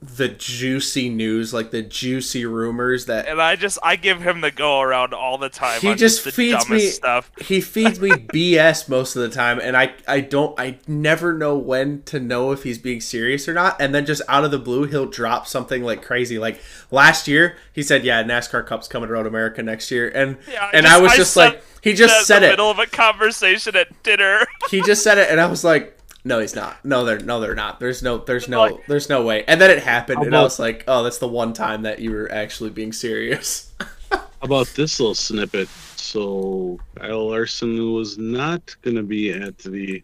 the 0.01 0.27
juicy 0.27 1.09
news, 1.09 1.53
like 1.53 1.71
the 1.71 1.81
juicy 1.81 2.45
rumors 2.45 3.05
that 3.05 3.27
and 3.27 3.41
I 3.41 3.55
just 3.55 3.79
I 3.81 3.95
give 3.95 4.21
him 4.21 4.41
the 4.41 4.51
go 4.51 4.81
around 4.81 5.13
all 5.13 5.37
the 5.37 5.49
time. 5.49 5.79
he 5.81 5.95
just 5.95 6.21
feeds 6.21 6.69
me 6.69 6.87
stuff. 6.87 7.31
he 7.41 7.61
feeds 7.61 7.99
me 7.99 8.09
BS 8.11 8.87
most 8.89 9.15
of 9.15 9.21
the 9.23 9.29
time 9.29 9.59
and 9.59 9.75
I 9.75 9.93
I 10.07 10.19
don't 10.19 10.59
I 10.59 10.77
never 10.87 11.33
know 11.33 11.57
when 11.57 12.03
to 12.03 12.19
know 12.19 12.51
if 12.51 12.63
he's 12.63 12.77
being 12.77 13.01
serious 13.01 13.47
or 13.47 13.53
not 13.53 13.81
and 13.81 13.95
then 13.95 14.05
just 14.05 14.21
out 14.27 14.43
of 14.43 14.51
the 14.51 14.59
blue 14.59 14.85
he'll 14.85 15.07
drop 15.07 15.47
something 15.47 15.81
like 15.81 16.03
crazy 16.03 16.37
like 16.37 16.61
last 16.91 17.27
year 17.27 17.57
he 17.73 17.81
said 17.81 18.03
yeah 18.03 18.21
NASCAR 18.23 18.65
Cup's 18.65 18.87
coming 18.87 19.07
to 19.07 19.13
Road 19.13 19.25
America 19.25 19.63
next 19.63 19.89
year 19.91 20.09
and 20.09 20.37
Yeah, 20.51 20.69
and 20.73 20.85
I 20.85 20.99
was 20.99 21.13
just 21.15 21.35
like 21.35 21.63
he 21.81 21.93
just 21.93 22.13
that 22.13 22.19
in 22.19 22.25
said 22.25 22.39
the 22.41 22.47
it 22.47 22.49
middle 22.51 22.69
of 22.69 22.79
a 22.79 22.85
conversation 22.85 23.75
at 23.75 24.03
dinner. 24.03 24.45
he 24.69 24.81
just 24.81 25.03
said 25.03 25.17
it 25.17 25.29
and 25.31 25.39
I 25.39 25.47
was 25.47 25.63
like 25.63 25.97
no 26.25 26.39
he's 26.39 26.55
not 26.55 26.83
no 26.83 27.05
they're 27.05 27.19
no 27.19 27.39
they're 27.39 27.55
not 27.55 27.79
there's 27.79 28.03
no 28.03 28.17
there's 28.17 28.49
no 28.49 28.81
there's 28.87 29.09
no 29.09 29.23
way 29.23 29.45
and 29.45 29.61
then 29.61 29.71
it 29.71 29.81
happened 29.83 30.23
and 30.23 30.35
I 30.35 30.41
was 30.43 30.59
like 30.59 30.83
oh 30.87 31.03
that's 31.03 31.19
the 31.19 31.27
one 31.27 31.53
time 31.53 31.83
that 31.83 31.99
you 31.99 32.11
were 32.11 32.31
actually 32.31 32.71
being 32.71 32.91
serious 32.93 33.73
How 34.11 34.19
about 34.41 34.73
this 34.75 34.99
little 34.99 35.15
snippet? 35.15 35.69
So 35.95 36.81
Kyle 36.95 37.29
Larson 37.29 37.93
was 37.93 38.17
not 38.17 38.75
going 38.81 38.95
to 38.97 39.03
be 39.03 39.31
at 39.31 39.57
the 39.59 40.03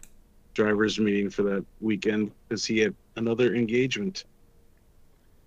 drivers' 0.54 0.98
meeting 1.00 1.30
for 1.30 1.42
that 1.44 1.66
weekend 1.80 2.32
because 2.48 2.64
he 2.66 2.78
had 2.80 2.94
another 3.16 3.54
engagement. 3.54 4.24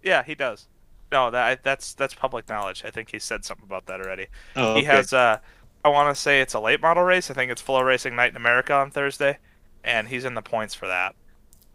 Yeah, 0.04 0.24
he 0.24 0.36
does. 0.36 0.68
No, 1.12 1.32
that 1.32 1.64
that's 1.64 1.94
that's 1.94 2.14
public 2.14 2.50
knowledge. 2.50 2.84
I 2.86 2.92
think 2.92 3.12
he 3.12 3.20
said 3.20 3.46
something 3.46 3.66
about 3.66 3.86
that 3.88 4.02
already. 4.02 4.28
Oh, 4.56 4.76
He 4.76 4.84
has 4.84 5.14
uh 5.14 5.40
I 5.84 5.90
want 5.90 6.14
to 6.16 6.20
say 6.20 6.42
it's 6.42 6.54
a 6.54 6.60
late 6.60 6.82
model 6.82 7.04
race. 7.04 7.30
I 7.32 7.34
think 7.34 7.52
it's 7.52 7.62
FloRacing 7.62 8.14
Night 8.14 8.32
in 8.32 8.38
America 8.38 8.74
on 8.74 8.92
Thursday, 8.92 9.40
and 9.86 10.08
he's 10.08 10.26
in 10.26 10.34
the 10.34 10.42
points 10.42 10.74
for 10.76 10.88
that. 10.88 11.16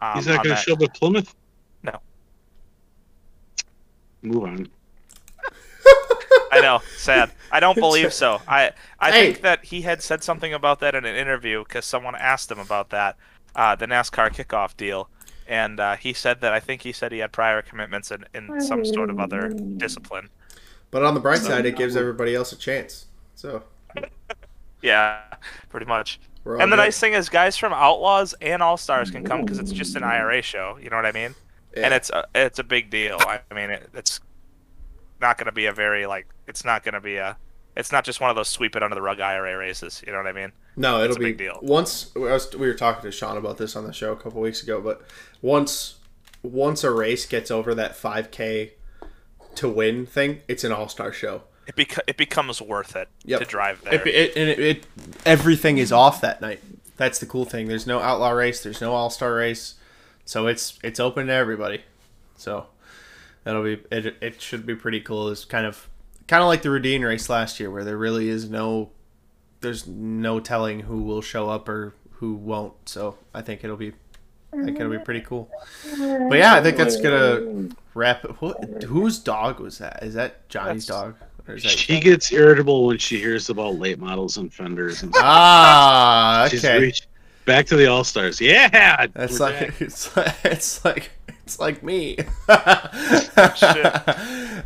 Um, 0.01 0.15
He's 0.15 0.27
not 0.27 0.43
going 0.43 0.55
to 0.55 0.61
show 0.61 0.73
up 0.73 0.81
at 0.81 0.93
Plymouth. 0.95 1.35
No. 1.83 1.99
Move 4.21 4.43
on. 4.43 4.67
I 6.53 6.59
know, 6.61 6.81
sad. 6.97 7.31
I 7.51 7.59
don't 7.59 7.75
believe 7.79 8.13
so. 8.13 8.41
I 8.47 8.71
I 8.99 9.11
Hey. 9.11 9.25
think 9.31 9.41
that 9.41 9.65
he 9.65 9.81
had 9.81 10.01
said 10.01 10.23
something 10.23 10.53
about 10.53 10.79
that 10.81 10.95
in 10.95 11.05
an 11.05 11.15
interview 11.15 11.63
because 11.63 11.85
someone 11.85 12.13
asked 12.15 12.51
him 12.51 12.59
about 12.59 12.89
that, 12.89 13.15
uh, 13.55 13.75
the 13.75 13.85
NASCAR 13.87 14.29
kickoff 14.31 14.75
deal, 14.75 15.09
and 15.47 15.79
uh, 15.79 15.95
he 15.95 16.11
said 16.13 16.41
that 16.41 16.51
I 16.53 16.59
think 16.59 16.81
he 16.81 16.91
said 16.91 17.11
he 17.13 17.19
had 17.19 17.31
prior 17.31 17.61
commitments 17.61 18.11
in, 18.11 18.25
in 18.33 18.59
some 18.61 18.83
sort 18.83 19.09
of 19.09 19.19
other 19.19 19.49
discipline. 19.77 20.29
but 20.91 21.03
on 21.03 21.13
the 21.13 21.19
bright 21.21 21.39
So- 21.39 21.47
side 21.49 21.65
it 21.65 21.77
gives 21.77 21.95
everybody 21.95 22.35
else 22.35 22.51
a 22.51 22.57
chance 22.57 23.05
so 23.35 23.63
Yeah, 24.81 25.21
pretty 25.69 25.85
much. 25.85 26.19
All 26.45 26.61
And 26.61 26.71
the 26.71 26.75
nice 26.75 26.99
thing 26.99 27.13
is, 27.13 27.29
guys 27.29 27.57
from 27.57 27.73
Outlaws 27.73 28.33
and 28.41 28.61
All 28.63 28.77
Stars 28.77 29.11
can 29.11 29.23
come 29.23 29.41
because 29.41 29.59
it's 29.59 29.71
just 29.71 29.95
an 29.95 30.03
IRA 30.03 30.41
show. 30.41 30.77
You 30.81 30.89
know 30.89 30.95
what 30.95 31.05
I 31.05 31.11
mean? 31.11 31.35
And 31.75 31.93
it's 31.93 32.09
a, 32.09 32.25
it's 32.35 32.59
a 32.59 32.63
big 32.63 32.89
deal. 32.89 33.17
I 33.19 33.39
mean, 33.53 33.69
it, 33.69 33.89
it's 33.93 34.19
not 35.21 35.37
going 35.37 35.45
to 35.45 35.51
be 35.51 35.67
a 35.67 35.73
very 35.73 36.05
like. 36.05 36.27
It's 36.47 36.65
not 36.65 36.83
going 36.83 36.93
to 36.93 37.01
be 37.01 37.17
a. 37.17 37.37
It's 37.77 37.91
not 37.91 38.03
just 38.03 38.19
one 38.19 38.29
of 38.29 38.35
those 38.35 38.49
sweep 38.49 38.75
it 38.75 38.83
under 38.83 38.95
the 38.95 39.01
rug 39.01 39.21
IRA 39.21 39.57
races. 39.57 40.03
You 40.05 40.11
know 40.11 40.17
what 40.17 40.27
I 40.27 40.33
mean? 40.33 40.51
No, 40.75 40.97
It's 41.01 41.05
it'll 41.15 41.17
a 41.17 41.19
be 41.19 41.25
big 41.31 41.37
deal. 41.37 41.59
once 41.61 42.11
I 42.15 42.19
was, 42.19 42.53
we 42.53 42.67
were 42.67 42.73
talking 42.73 43.01
to 43.03 43.11
Sean 43.11 43.37
about 43.37 43.57
this 43.57 43.75
on 43.77 43.85
the 43.85 43.93
show 43.93 44.11
a 44.11 44.17
couple 44.17 44.41
weeks 44.41 44.61
ago, 44.63 44.81
but 44.81 45.01
once 45.41 45.95
once 46.43 46.83
a 46.83 46.91
race 46.91 47.25
gets 47.25 47.51
over 47.51 47.73
that 47.75 47.93
5k 47.93 48.71
to 49.55 49.69
win 49.69 50.05
thing, 50.05 50.41
it's 50.47 50.63
an 50.63 50.71
all-star 50.71 51.13
show. 51.13 51.43
It 51.67 51.75
beca- 51.75 51.99
it 52.07 52.17
becomes 52.17 52.61
worth 52.61 52.95
it 52.95 53.07
Yep. 53.25 53.39
to 53.39 53.45
drive 53.45 53.81
there. 53.83 53.93
It, 53.93 54.07
it, 54.07 54.35
and 54.35 54.49
it, 54.49 54.59
it 54.59 54.85
everything 55.25 55.77
is 55.77 55.91
off 55.91 56.21
that 56.21 56.41
night. 56.41 56.61
That's 56.97 57.19
the 57.19 57.25
cool 57.25 57.45
thing. 57.45 57.67
There's 57.67 57.87
no 57.87 57.99
outlaw 57.99 58.31
race, 58.31 58.61
there's 58.63 58.81
no 58.81 58.93
all-star 58.93 59.33
race. 59.35 59.75
so 60.25 60.47
it's 60.47 60.77
it's 60.83 60.99
open 60.99 61.27
to 61.27 61.33
everybody. 61.33 61.81
So 62.37 62.67
that'll 63.43 63.63
be 63.63 63.79
it. 63.91 64.17
It 64.21 64.41
should 64.41 64.65
be 64.65 64.75
pretty 64.75 64.99
cool. 65.01 65.29
It's 65.29 65.45
kind 65.45 65.65
of 65.65 65.87
kind 66.27 66.41
of 66.41 66.47
like 66.47 66.61
the 66.63 66.69
Roudine 66.71 67.03
race 67.03 67.29
last 67.29 67.59
year, 67.59 67.69
where 67.71 67.83
there 67.83 67.97
really 67.97 68.27
is 68.29 68.49
no 68.49 68.89
there's 69.61 69.85
no 69.87 70.39
telling 70.39 70.81
who 70.81 71.01
will 71.03 71.21
show 71.21 71.49
up 71.49 71.69
or 71.69 71.93
who 72.13 72.33
won't. 72.33 72.73
So 72.89 73.17
I 73.33 73.41
think 73.41 73.63
it'll 73.63 73.77
be 73.77 73.93
I 74.53 74.63
think 74.63 74.79
it'll 74.79 74.91
be 74.91 74.99
pretty 74.99 75.21
cool. 75.21 75.49
But 75.97 76.37
yeah, 76.37 76.55
I 76.55 76.61
think 76.61 76.75
that's 76.77 76.99
gonna 76.99 77.69
wrap 77.93 78.25
it. 78.25 78.41
What, 78.41 78.83
whose 78.83 79.17
dog 79.19 79.59
was 79.59 79.77
that? 79.77 80.03
Is 80.03 80.13
that 80.15 80.49
Johnny's 80.49 80.85
dog? 80.85 81.15
Or 81.47 81.55
is 81.55 81.63
that 81.63 81.69
She 81.71 81.99
gets 81.99 82.31
irritable 82.31 82.85
when 82.87 82.97
she 82.97 83.17
hears 83.19 83.49
about 83.49 83.75
late 83.79 83.99
models 83.99 84.37
and 84.37 84.53
fenders. 84.53 85.03
And 85.03 85.13
Ah, 85.17 86.47
She's 86.51 86.63
okay. 86.63 86.79
reached- 86.79 87.07
back 87.45 87.65
to 87.67 87.75
the 87.75 87.87
All 87.87 88.03
Stars. 88.03 88.39
Yeah, 88.39 89.07
That's 89.07 89.39
like 89.39 89.73
it's 89.81 90.15
like 90.15 90.35
it's 90.43 90.85
like 90.85 91.11
it's 91.43 91.59
like 91.59 91.83
me. 91.83 92.17
All 92.47 92.55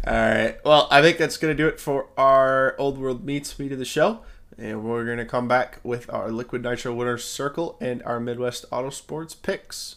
right. 0.05 0.57
Well, 0.63 0.87
I 0.91 1.01
think 1.01 1.17
that's 1.17 1.37
gonna 1.37 1.53
do 1.55 1.67
it 1.67 1.79
for 1.79 2.07
our 2.17 2.75
Old 2.77 2.97
World 2.97 3.23
Meets 3.25 3.57
Meet 3.57 3.71
of 3.71 3.79
the 3.79 3.85
show, 3.85 4.19
and 4.57 4.83
we're 4.83 5.05
gonna 5.05 5.25
come 5.25 5.47
back 5.47 5.79
with 5.83 6.11
our 6.13 6.31
Liquid 6.31 6.63
Nitro 6.63 6.93
Winners 6.93 7.23
Circle 7.23 7.77
and 7.81 8.03
our 8.03 8.19
Midwest 8.19 8.65
Auto 8.71 8.89
Sports 8.89 9.33
picks. 9.35 9.95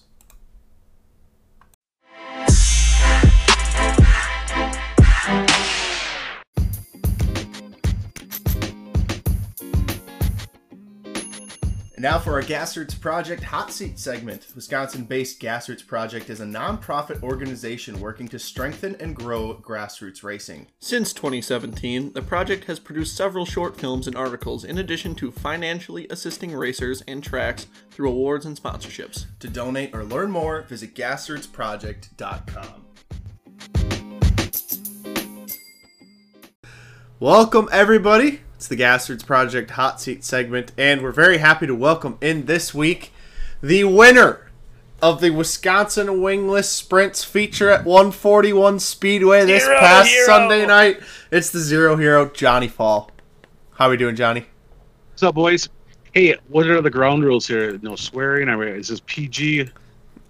And 11.98 12.04
now 12.04 12.20
for 12.20 12.34
our 12.34 12.42
Gassroots 12.42 13.00
Project 13.00 13.42
Hot 13.42 13.72
Seat 13.72 13.98
segment. 13.98 14.46
Wisconsin 14.54 15.02
based 15.02 15.40
Gassroots 15.40 15.84
Project 15.84 16.30
is 16.30 16.40
a 16.40 16.44
nonprofit 16.44 17.24
organization 17.24 17.98
working 17.98 18.28
to 18.28 18.38
strengthen 18.38 18.94
and 19.00 19.16
grow 19.16 19.56
grassroots 19.60 20.22
racing. 20.22 20.68
Since 20.78 21.12
2017, 21.12 22.12
the 22.12 22.22
project 22.22 22.66
has 22.66 22.78
produced 22.78 23.16
several 23.16 23.44
short 23.44 23.76
films 23.76 24.06
and 24.06 24.14
articles 24.14 24.62
in 24.62 24.78
addition 24.78 25.16
to 25.16 25.32
financially 25.32 26.06
assisting 26.08 26.54
racers 26.54 27.02
and 27.08 27.20
tracks 27.20 27.66
through 27.90 28.10
awards 28.10 28.46
and 28.46 28.56
sponsorships. 28.56 29.26
To 29.40 29.48
donate 29.48 29.92
or 29.92 30.04
learn 30.04 30.30
more, 30.30 30.62
visit 30.62 30.94
gassrootsproject.com. 30.94 32.84
Welcome, 37.18 37.68
everybody. 37.72 38.42
It's 38.58 38.66
the 38.66 38.74
Gassroots 38.74 39.24
Project 39.24 39.70
Hot 39.70 40.00
Seat 40.00 40.24
segment, 40.24 40.72
and 40.76 41.00
we're 41.00 41.12
very 41.12 41.38
happy 41.38 41.68
to 41.68 41.76
welcome 41.76 42.18
in 42.20 42.46
this 42.46 42.74
week 42.74 43.12
the 43.62 43.84
winner 43.84 44.50
of 45.00 45.20
the 45.20 45.30
Wisconsin 45.30 46.20
Wingless 46.20 46.68
Sprints 46.68 47.22
feature 47.22 47.70
at 47.70 47.84
141 47.84 48.80
Speedway 48.80 49.44
this 49.46 49.62
Zero 49.62 49.78
past 49.78 50.08
Hero. 50.08 50.26
Sunday 50.26 50.66
night. 50.66 50.98
It's 51.30 51.50
the 51.50 51.60
Zero 51.60 51.94
Hero, 51.94 52.28
Johnny 52.30 52.66
Fall. 52.66 53.12
How 53.74 53.86
are 53.86 53.90
we 53.90 53.96
doing, 53.96 54.16
Johnny? 54.16 54.44
What's 55.12 55.22
up, 55.22 55.36
boys? 55.36 55.68
Hey, 56.12 56.34
what 56.48 56.66
are 56.66 56.82
the 56.82 56.90
ground 56.90 57.22
rules 57.22 57.46
here? 57.46 57.78
No 57.80 57.94
swearing. 57.94 58.48
I 58.48 58.56
mean, 58.56 58.70
is 58.70 58.88
this 58.88 59.02
PG? 59.06 59.70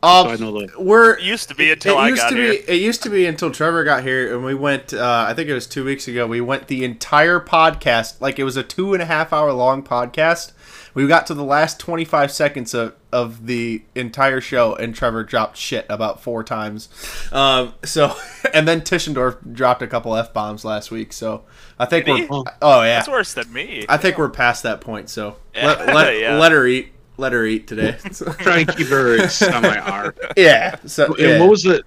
Um, 0.02 0.26
so 0.26 0.30
I 0.32 0.36
know 0.36 0.60
the. 0.60 0.72
We're 0.80 1.14
It 1.16 1.22
used 1.24 1.48
to 1.48 1.54
be 1.54 1.70
until 1.72 1.96
it 1.96 2.00
I 2.02 2.08
used 2.08 2.22
got 2.22 2.30
to 2.30 2.36
here. 2.36 2.52
be 2.52 2.58
it 2.72 2.80
used 2.80 3.02
to 3.02 3.10
be 3.10 3.26
until 3.26 3.50
Trevor 3.50 3.82
got 3.84 4.02
here 4.04 4.32
and 4.34 4.44
we 4.44 4.54
went 4.54 4.94
uh, 4.94 5.26
I 5.28 5.34
think 5.34 5.48
it 5.48 5.54
was 5.54 5.66
two 5.66 5.84
weeks 5.84 6.06
ago 6.06 6.26
we 6.26 6.40
went 6.40 6.68
the 6.68 6.84
entire 6.84 7.40
podcast 7.40 8.20
like 8.20 8.38
it 8.38 8.44
was 8.44 8.56
a 8.56 8.62
two 8.62 8.94
and 8.94 9.02
a 9.02 9.06
half 9.06 9.32
hour 9.32 9.52
long 9.52 9.82
podcast 9.82 10.52
we 10.94 11.06
got 11.06 11.26
to 11.28 11.34
the 11.34 11.44
last 11.44 11.78
25 11.80 12.30
seconds 12.32 12.74
of, 12.74 12.94
of 13.12 13.46
the 13.46 13.82
entire 13.94 14.40
show 14.40 14.74
and 14.76 14.94
Trevor 14.94 15.24
dropped 15.24 15.56
shit 15.56 15.84
about 15.88 16.22
four 16.22 16.44
times 16.44 16.88
um, 17.32 17.74
so 17.84 18.14
and 18.54 18.68
then 18.68 18.82
Tischendorf 18.82 19.52
dropped 19.52 19.82
a 19.82 19.88
couple 19.88 20.14
F 20.14 20.32
bombs 20.32 20.64
last 20.64 20.92
week 20.92 21.12
so 21.12 21.42
I 21.76 21.86
think 21.86 22.06
Did 22.06 22.30
we're 22.30 22.36
he? 22.44 22.50
oh 22.62 22.82
yeah 22.82 22.98
That's 22.98 23.08
worse 23.08 23.34
than 23.34 23.52
me. 23.52 23.84
I 23.88 23.96
think 23.96 24.16
we're 24.16 24.28
past 24.30 24.62
that 24.62 24.80
point 24.80 25.10
so 25.10 25.38
Yeah, 25.56 25.66
let, 25.66 25.94
let, 25.94 26.18
yeah. 26.20 26.38
let 26.38 26.52
her 26.52 26.66
eat 26.68 26.92
let 27.18 27.32
her 27.32 27.44
eat 27.44 27.66
today 27.66 27.98
Try 28.38 28.60
and 28.60 28.76
keep 28.76 28.86
her 28.86 29.28
semi 29.28 29.76
R. 29.78 30.14
yeah 30.36 30.76
so 30.86 31.06
And 31.06 31.18
yeah. 31.18 31.40
what 31.40 31.50
was 31.50 31.64
the? 31.64 31.82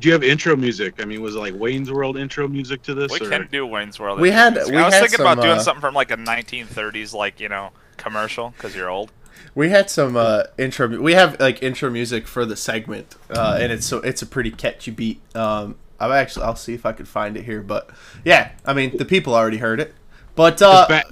Do 0.00 0.08
you 0.08 0.12
have 0.12 0.22
intro 0.24 0.54
music? 0.56 1.00
I 1.00 1.06
mean, 1.06 1.22
was 1.22 1.34
it 1.36 1.38
like 1.38 1.54
Wayne's 1.54 1.90
World 1.90 2.16
intro 2.18 2.46
music 2.46 2.82
to 2.82 2.94
this? 2.94 3.10
We 3.12 3.26
or? 3.26 3.30
can 3.30 3.48
do 3.50 3.64
Wayne's 3.66 3.98
World. 3.98 4.20
We 4.20 4.30
had- 4.30 4.54
music. 4.54 4.74
we 4.74 4.78
I 4.78 4.84
was 4.84 4.94
had 4.94 5.00
thinking 5.00 5.16
some, 5.18 5.26
about 5.26 5.42
doing 5.42 5.56
uh, 5.58 5.60
something 5.60 5.80
from 5.80 5.94
like 5.94 6.10
a 6.10 6.16
1930s, 6.16 7.14
like 7.14 7.40
you 7.40 7.48
know, 7.48 7.70
commercial 7.96 8.50
because 8.50 8.76
you're 8.76 8.90
old. 8.90 9.12
We 9.54 9.70
had 9.70 9.88
some 9.88 10.16
uh, 10.16 10.44
intro. 10.58 10.88
We 11.00 11.14
have 11.14 11.38
like 11.40 11.62
intro 11.62 11.88
music 11.88 12.26
for 12.26 12.44
the 12.44 12.56
segment, 12.56 13.14
uh, 13.30 13.58
and 13.60 13.72
it's 13.72 13.86
so 13.86 13.98
it's 13.98 14.20
a 14.20 14.26
pretty 14.26 14.50
catchy 14.50 14.90
beat. 14.90 15.20
Um, 15.36 15.76
I'm 16.00 16.10
actually 16.12 16.44
I'll 16.44 16.56
see 16.56 16.74
if 16.74 16.84
I 16.84 16.92
could 16.92 17.06
find 17.08 17.36
it 17.36 17.44
here, 17.44 17.62
but 17.62 17.88
yeah, 18.24 18.50
I 18.66 18.74
mean 18.74 18.96
the 18.96 19.04
people 19.04 19.34
already 19.34 19.58
heard 19.58 19.80
it. 19.80 19.94
But 20.34 20.60
uh, 20.62 20.86
back, 20.88 21.06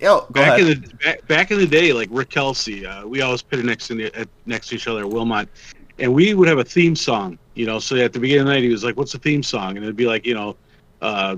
yo, 0.00 0.20
go 0.20 0.26
back 0.30 0.60
ahead. 0.60 0.60
in 0.60 0.82
the 0.82 0.94
back, 1.02 1.26
back 1.26 1.50
in 1.50 1.58
the 1.58 1.66
day, 1.66 1.92
like 1.92 2.08
Rick 2.12 2.30
Kelsey, 2.30 2.86
uh, 2.86 3.06
we 3.06 3.22
always 3.22 3.42
pitted 3.42 3.66
next 3.66 3.88
to 3.88 3.94
the, 3.94 4.20
uh, 4.20 4.24
next 4.46 4.68
to 4.68 4.76
each 4.76 4.86
other 4.86 5.00
at 5.00 5.10
Wilmot, 5.10 5.48
and 5.98 6.12
we 6.12 6.34
would 6.34 6.46
have 6.46 6.58
a 6.58 6.64
theme 6.64 6.94
song. 6.94 7.38
You 7.54 7.66
know, 7.66 7.80
so 7.80 7.96
at 7.96 8.12
the 8.12 8.20
beginning 8.20 8.42
of 8.42 8.46
the 8.46 8.52
night, 8.54 8.62
he 8.62 8.68
was 8.68 8.84
like, 8.84 8.96
"What's 8.96 9.12
the 9.12 9.18
theme 9.18 9.42
song?" 9.42 9.76
And 9.76 9.78
it'd 9.78 9.96
be 9.96 10.06
like, 10.06 10.24
you 10.24 10.34
know, 10.34 10.56
uh, 11.02 11.34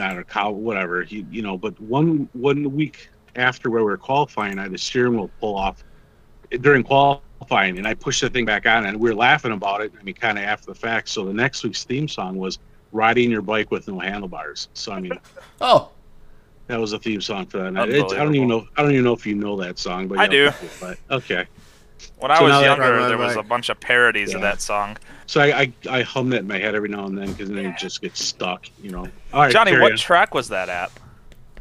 I 0.00 0.14
don't 0.14 0.28
cow, 0.28 0.50
whatever. 0.50 1.02
He, 1.02 1.26
you 1.30 1.42
know, 1.42 1.58
but 1.58 1.78
one 1.78 2.26
one 2.32 2.74
week 2.74 3.10
after 3.36 3.68
where 3.70 3.80
we 3.80 3.90
were 3.90 3.98
qualifying, 3.98 4.58
I 4.58 4.62
had 4.62 4.72
the 4.72 4.78
steering 4.78 5.14
wheel 5.14 5.30
pull 5.40 5.56
off 5.56 5.84
during 6.62 6.84
qualifying, 6.84 7.76
and 7.76 7.86
I 7.86 7.92
pushed 7.92 8.22
the 8.22 8.30
thing 8.30 8.46
back 8.46 8.64
on, 8.64 8.86
and 8.86 8.98
we 8.98 9.10
were 9.10 9.16
laughing 9.16 9.52
about 9.52 9.82
it. 9.82 9.92
I 9.98 10.02
mean, 10.02 10.14
kind 10.14 10.38
of 10.38 10.44
after 10.44 10.66
the 10.66 10.74
fact. 10.74 11.10
So 11.10 11.26
the 11.26 11.34
next 11.34 11.62
week's 11.64 11.84
theme 11.84 12.08
song 12.08 12.38
was 12.38 12.58
"Riding 12.92 13.30
Your 13.30 13.42
Bike 13.42 13.70
with 13.70 13.88
No 13.88 13.98
Handlebars." 13.98 14.68
So 14.72 14.92
I 14.92 15.00
mean. 15.00 15.12
Oh, 15.60 15.90
That 16.68 16.78
was 16.78 16.92
a 16.92 16.98
theme 16.98 17.20
song 17.20 17.46
for 17.46 17.58
that 17.58 17.72
night. 17.72 17.88
It's, 17.88 18.12
I 18.12 18.18
don't 18.18 18.34
even 18.34 18.48
know. 18.48 18.66
I 18.76 18.82
don't 18.82 18.92
even 18.92 19.04
know 19.04 19.14
if 19.14 19.26
you 19.26 19.34
know 19.34 19.56
that 19.60 19.78
song, 19.78 20.06
but 20.06 20.18
I 20.18 20.26
do. 20.26 20.50
But, 20.80 20.98
okay. 21.10 21.46
When 22.18 22.30
I 22.30 22.38
So 22.38 22.44
was 22.44 22.62
younger, 22.62 22.82
right, 22.82 22.98
right, 23.00 23.08
there 23.08 23.18
was 23.18 23.36
right. 23.36 23.44
a 23.44 23.48
bunch 23.48 23.70
of 23.70 23.80
parodies 23.80 24.34
of 24.34 24.40
that 24.42 24.60
song. 24.60 24.96
So 25.26 25.40
I, 25.40 25.60
I 25.60 25.72
I 25.98 26.02
hum 26.02 26.30
that 26.30 26.40
in 26.40 26.46
my 26.46 26.58
head 26.58 26.74
every 26.74 26.88
now 26.88 27.06
and 27.06 27.16
then 27.16 27.32
because 27.32 27.48
then 27.48 27.64
it 27.66 27.78
just 27.78 28.00
gets 28.02 28.24
stuck, 28.24 28.66
you 28.82 28.90
know. 28.90 29.08
All 29.32 29.40
right, 29.40 29.52
Johnny, 29.52 29.72
what 29.78 29.92
on. 29.92 29.98
track 29.98 30.34
was 30.34 30.48
that 30.48 30.68
at? 30.68 30.92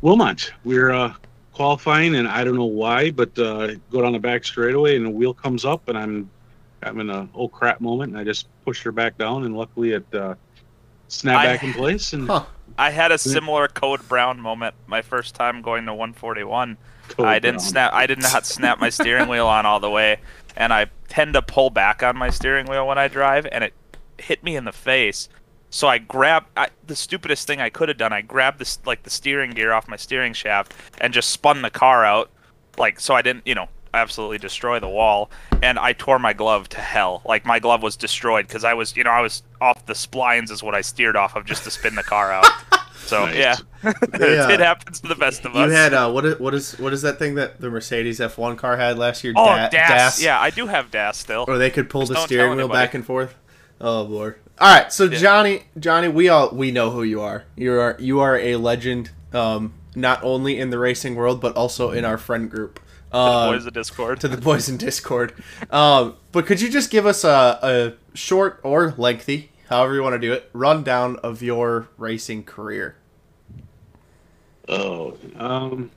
Wilmot. 0.02 0.52
We're 0.64 0.92
uh, 0.92 1.14
qualifying, 1.54 2.16
and 2.16 2.28
I 2.28 2.44
don't 2.44 2.56
know 2.56 2.66
why, 2.66 3.10
but 3.12 3.38
uh, 3.40 3.76
go 3.92 4.02
down 4.02 4.12
the 4.14 4.20
back 4.20 4.44
straightaway, 4.46 4.96
and 4.98 5.06
the 5.06 5.10
wheel 5.10 5.34
comes 5.34 5.64
up, 5.66 5.88
and 5.88 5.98
I'm 5.98 6.30
I'm 6.84 7.00
in 7.00 7.10
a 7.10 7.28
oh 7.34 7.48
crap 7.48 7.80
moment, 7.82 8.12
and 8.12 8.20
I 8.20 8.24
just 8.24 8.48
push 8.66 8.84
her 8.84 8.92
back 8.92 9.18
down, 9.18 9.46
and 9.46 9.58
luckily 9.58 9.94
it 9.94 10.06
uh, 10.14 10.36
snapped 11.08 11.46
I- 11.46 11.54
back 11.54 11.64
in 11.64 11.74
place, 11.74 12.14
and 12.14 12.30
I 12.78 12.92
had 12.92 13.12
a 13.12 13.18
similar 13.18 13.68
Code 13.68 14.08
Brown 14.08 14.40
moment 14.40 14.76
my 14.86 15.02
first 15.02 15.36
time 15.36 15.62
going 15.62 15.86
to 15.86 15.94
141. 15.94 16.78
Code 17.10 17.26
I 17.26 17.40
didn't 17.40 17.58
Brown. 17.58 17.70
snap. 17.70 17.94
I 17.94 18.06
did 18.06 18.22
not 18.22 18.46
snap 18.46 18.80
my 18.80 18.90
steering 18.90 19.30
wheel 19.30 19.48
on 19.48 19.66
all 19.66 19.80
the 19.80 19.90
way, 19.90 20.20
and 20.56 20.72
I 20.72 20.88
tend 21.08 21.34
to 21.34 21.42
pull 21.42 21.70
back 21.70 22.04
on 22.04 22.18
my 22.18 22.30
steering 22.30 22.68
wheel 22.68 22.88
when 22.88 22.98
I 22.98 23.08
drive, 23.08 23.48
and 23.52 23.64
it 23.64 23.74
hit 24.18 24.44
me 24.44 24.56
in 24.56 24.66
the 24.66 24.72
face. 24.72 25.30
So 25.70 25.88
I 25.88 25.98
grabbed 25.98 26.48
I, 26.56 26.70
the 26.86 26.96
stupidest 26.96 27.48
thing 27.48 27.60
I 27.60 27.70
could 27.70 27.90
have 27.90 27.98
done. 27.98 28.14
I 28.14 28.22
grabbed 28.22 28.60
this 28.60 28.80
like 28.86 29.04
the 29.04 29.10
steering 29.10 29.52
gear 29.52 29.74
off 29.74 29.88
my 29.88 29.98
steering 29.98 30.34
shaft 30.34 30.74
and 31.00 31.14
just 31.14 31.30
spun 31.30 31.62
the 31.62 31.70
car 31.70 32.06
out, 32.06 32.30
like 32.78 33.00
so 33.00 33.16
I 33.16 33.22
didn't, 33.22 33.46
you 33.46 33.56
know, 33.56 33.68
absolutely 33.94 34.38
destroy 34.38 34.80
the 34.80 34.90
wall. 34.90 35.30
And 35.64 35.78
I 35.80 35.94
tore 35.94 36.20
my 36.20 36.34
glove 36.34 36.70
to 36.70 36.80
hell. 36.80 37.22
Like 37.26 37.46
my 37.46 37.60
glove 37.60 37.82
was 37.84 37.96
destroyed 37.96 38.48
because 38.48 38.64
I 38.64 38.74
was, 38.74 38.96
you 38.96 39.04
know, 39.04 39.10
I 39.12 39.22
was 39.22 39.44
off 39.62 39.86
the 39.86 39.94
splines 39.94 40.52
is 40.52 40.62
what 40.64 40.76
I 40.76 40.82
steered 40.82 41.16
off 41.16 41.36
of 41.36 41.46
just 41.46 41.64
to 41.66 41.72
spin 41.72 41.96
the 41.96 42.04
car 42.04 42.32
out. 42.32 42.46
So 42.98 43.26
Nice. 43.26 43.36
yeah, 43.38 43.56
Yeah. 44.20 44.50
it 44.52 44.60
happens 44.60 45.00
to 45.00 45.08
the 45.08 45.16
best 45.16 45.46
of 45.46 45.56
us. 45.56 45.70
you 45.70 45.72
had 45.74 45.94
uh, 45.94 46.12
what 46.12 46.26
is 46.26 46.40
what 46.42 46.54
is 46.54 46.78
what 46.78 46.92
is 46.92 47.04
that 47.04 47.18
thing 47.18 47.36
that 47.36 47.62
the 47.62 47.70
Mercedes 47.70 48.20
F1 48.20 48.58
car 48.58 48.76
had 48.76 48.98
last 48.98 49.24
year? 49.24 49.32
Oh, 49.38 49.46
Da- 49.46 49.70
DAS. 49.70 50.22
Yeah, 50.22 50.38
I 50.38 50.50
do 50.50 50.68
have 50.68 50.92
DAS 50.92 51.16
still. 51.18 51.46
Or 51.48 51.58
they 51.58 51.70
could 51.70 51.90
pull 51.90 52.02
Just 52.02 52.12
the 52.14 52.20
steering 52.26 52.50
wheel 52.58 52.60
anybody. 52.66 52.78
back 52.86 52.94
and 52.96 53.06
forth. 53.06 53.34
Oh 53.80 54.02
lord! 54.02 54.40
All 54.60 54.74
right, 54.74 54.92
so 54.92 55.06
Yeah. 55.06 55.20
Johnny, 55.20 55.64
Johnny, 55.80 56.10
we 56.10 56.28
all 56.28 56.50
we 56.50 56.72
know 56.72 56.90
who 56.90 57.04
you 57.04 57.22
are. 57.22 57.46
You 57.56 57.80
are 57.80 57.96
you 57.98 58.20
are 58.20 58.38
a 58.38 58.58
legend, 58.58 59.12
um, 59.32 59.74
not 59.96 60.22
only 60.22 60.60
in 60.60 60.70
the 60.70 60.80
racing 60.80 61.16
world 61.16 61.40
but 61.40 61.56
also 61.56 61.92
in 61.92 62.04
our 62.04 62.18
friend 62.18 62.52
group. 62.52 62.78
The 63.12 63.18
Um, 63.18 63.54
boys 63.54 63.66
in 63.66 63.74
Discord. 63.74 64.20
to 64.22 64.28
the 64.28 64.38
boys 64.38 64.70
in 64.70 64.78
Discord. 64.78 65.34
Um, 65.72 66.16
but 66.32 66.46
could 66.46 66.60
you 66.62 66.70
just 66.70 66.90
give 66.92 67.06
us 67.06 67.24
a, 67.24 67.60
a 67.62 68.18
short 68.18 68.60
or 68.64 68.94
lengthy, 68.98 69.52
however 69.70 69.96
you 69.96 70.04
want 70.04 70.14
to 70.14 70.20
do 70.20 70.34
it, 70.34 70.50
rundown 70.54 71.16
of 71.18 71.42
your 71.42 71.88
racing 71.98 72.44
career? 72.44 72.96
oh, 74.70 75.18
um, 75.38 75.90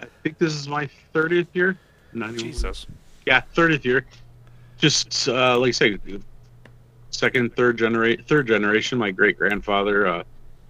I 0.00 0.06
think 0.22 0.38
this 0.38 0.54
is 0.54 0.68
my 0.68 0.88
thirtieth 1.12 1.48
year. 1.54 1.76
Not 2.12 2.30
even- 2.30 2.38
Jesus. 2.40 2.86
Yeah, 3.26 3.40
thirtieth 3.54 3.84
year. 3.84 4.06
Just 4.78 5.28
uh, 5.28 5.58
like 5.58 5.68
I 5.68 5.72
say, 5.72 5.98
second, 7.10 7.54
third 7.56 7.76
generation, 7.76 8.24
third 8.26 8.46
generation. 8.46 8.96
My 8.98 9.10
great 9.10 9.36
grandfather, 9.36 10.06
uh, 10.06 10.22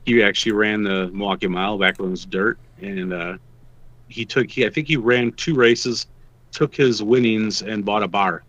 he 0.06 0.22
actually 0.22 0.52
ran 0.52 0.82
the 0.82 1.08
Milwaukee 1.12 1.46
Mile 1.46 1.78
back 1.78 1.98
when 1.98 2.08
it 2.08 2.10
was 2.12 2.24
dirt, 2.24 2.58
and 2.80 3.12
uh, 3.12 3.36
he 4.08 4.24
took. 4.24 4.50
He, 4.50 4.66
I 4.66 4.70
think 4.70 4.88
he 4.88 4.96
ran 4.96 5.32
two 5.32 5.54
races, 5.54 6.06
took 6.52 6.74
his 6.74 7.02
winnings, 7.02 7.62
and 7.62 7.84
bought 7.84 8.02
a 8.02 8.08
bar. 8.08 8.42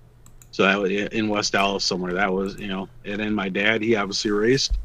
So 0.51 0.63
that 0.63 0.79
was 0.79 0.91
in 0.91 1.27
West 1.27 1.53
Dallas 1.53 1.85
somewhere. 1.85 2.13
That 2.13 2.31
was 2.31 2.57
you 2.57 2.67
know, 2.67 2.89
and 3.05 3.19
then 3.19 3.33
my 3.33 3.49
dad, 3.49 3.81
he 3.81 3.95
obviously 3.95 4.31
raced, 4.31 4.77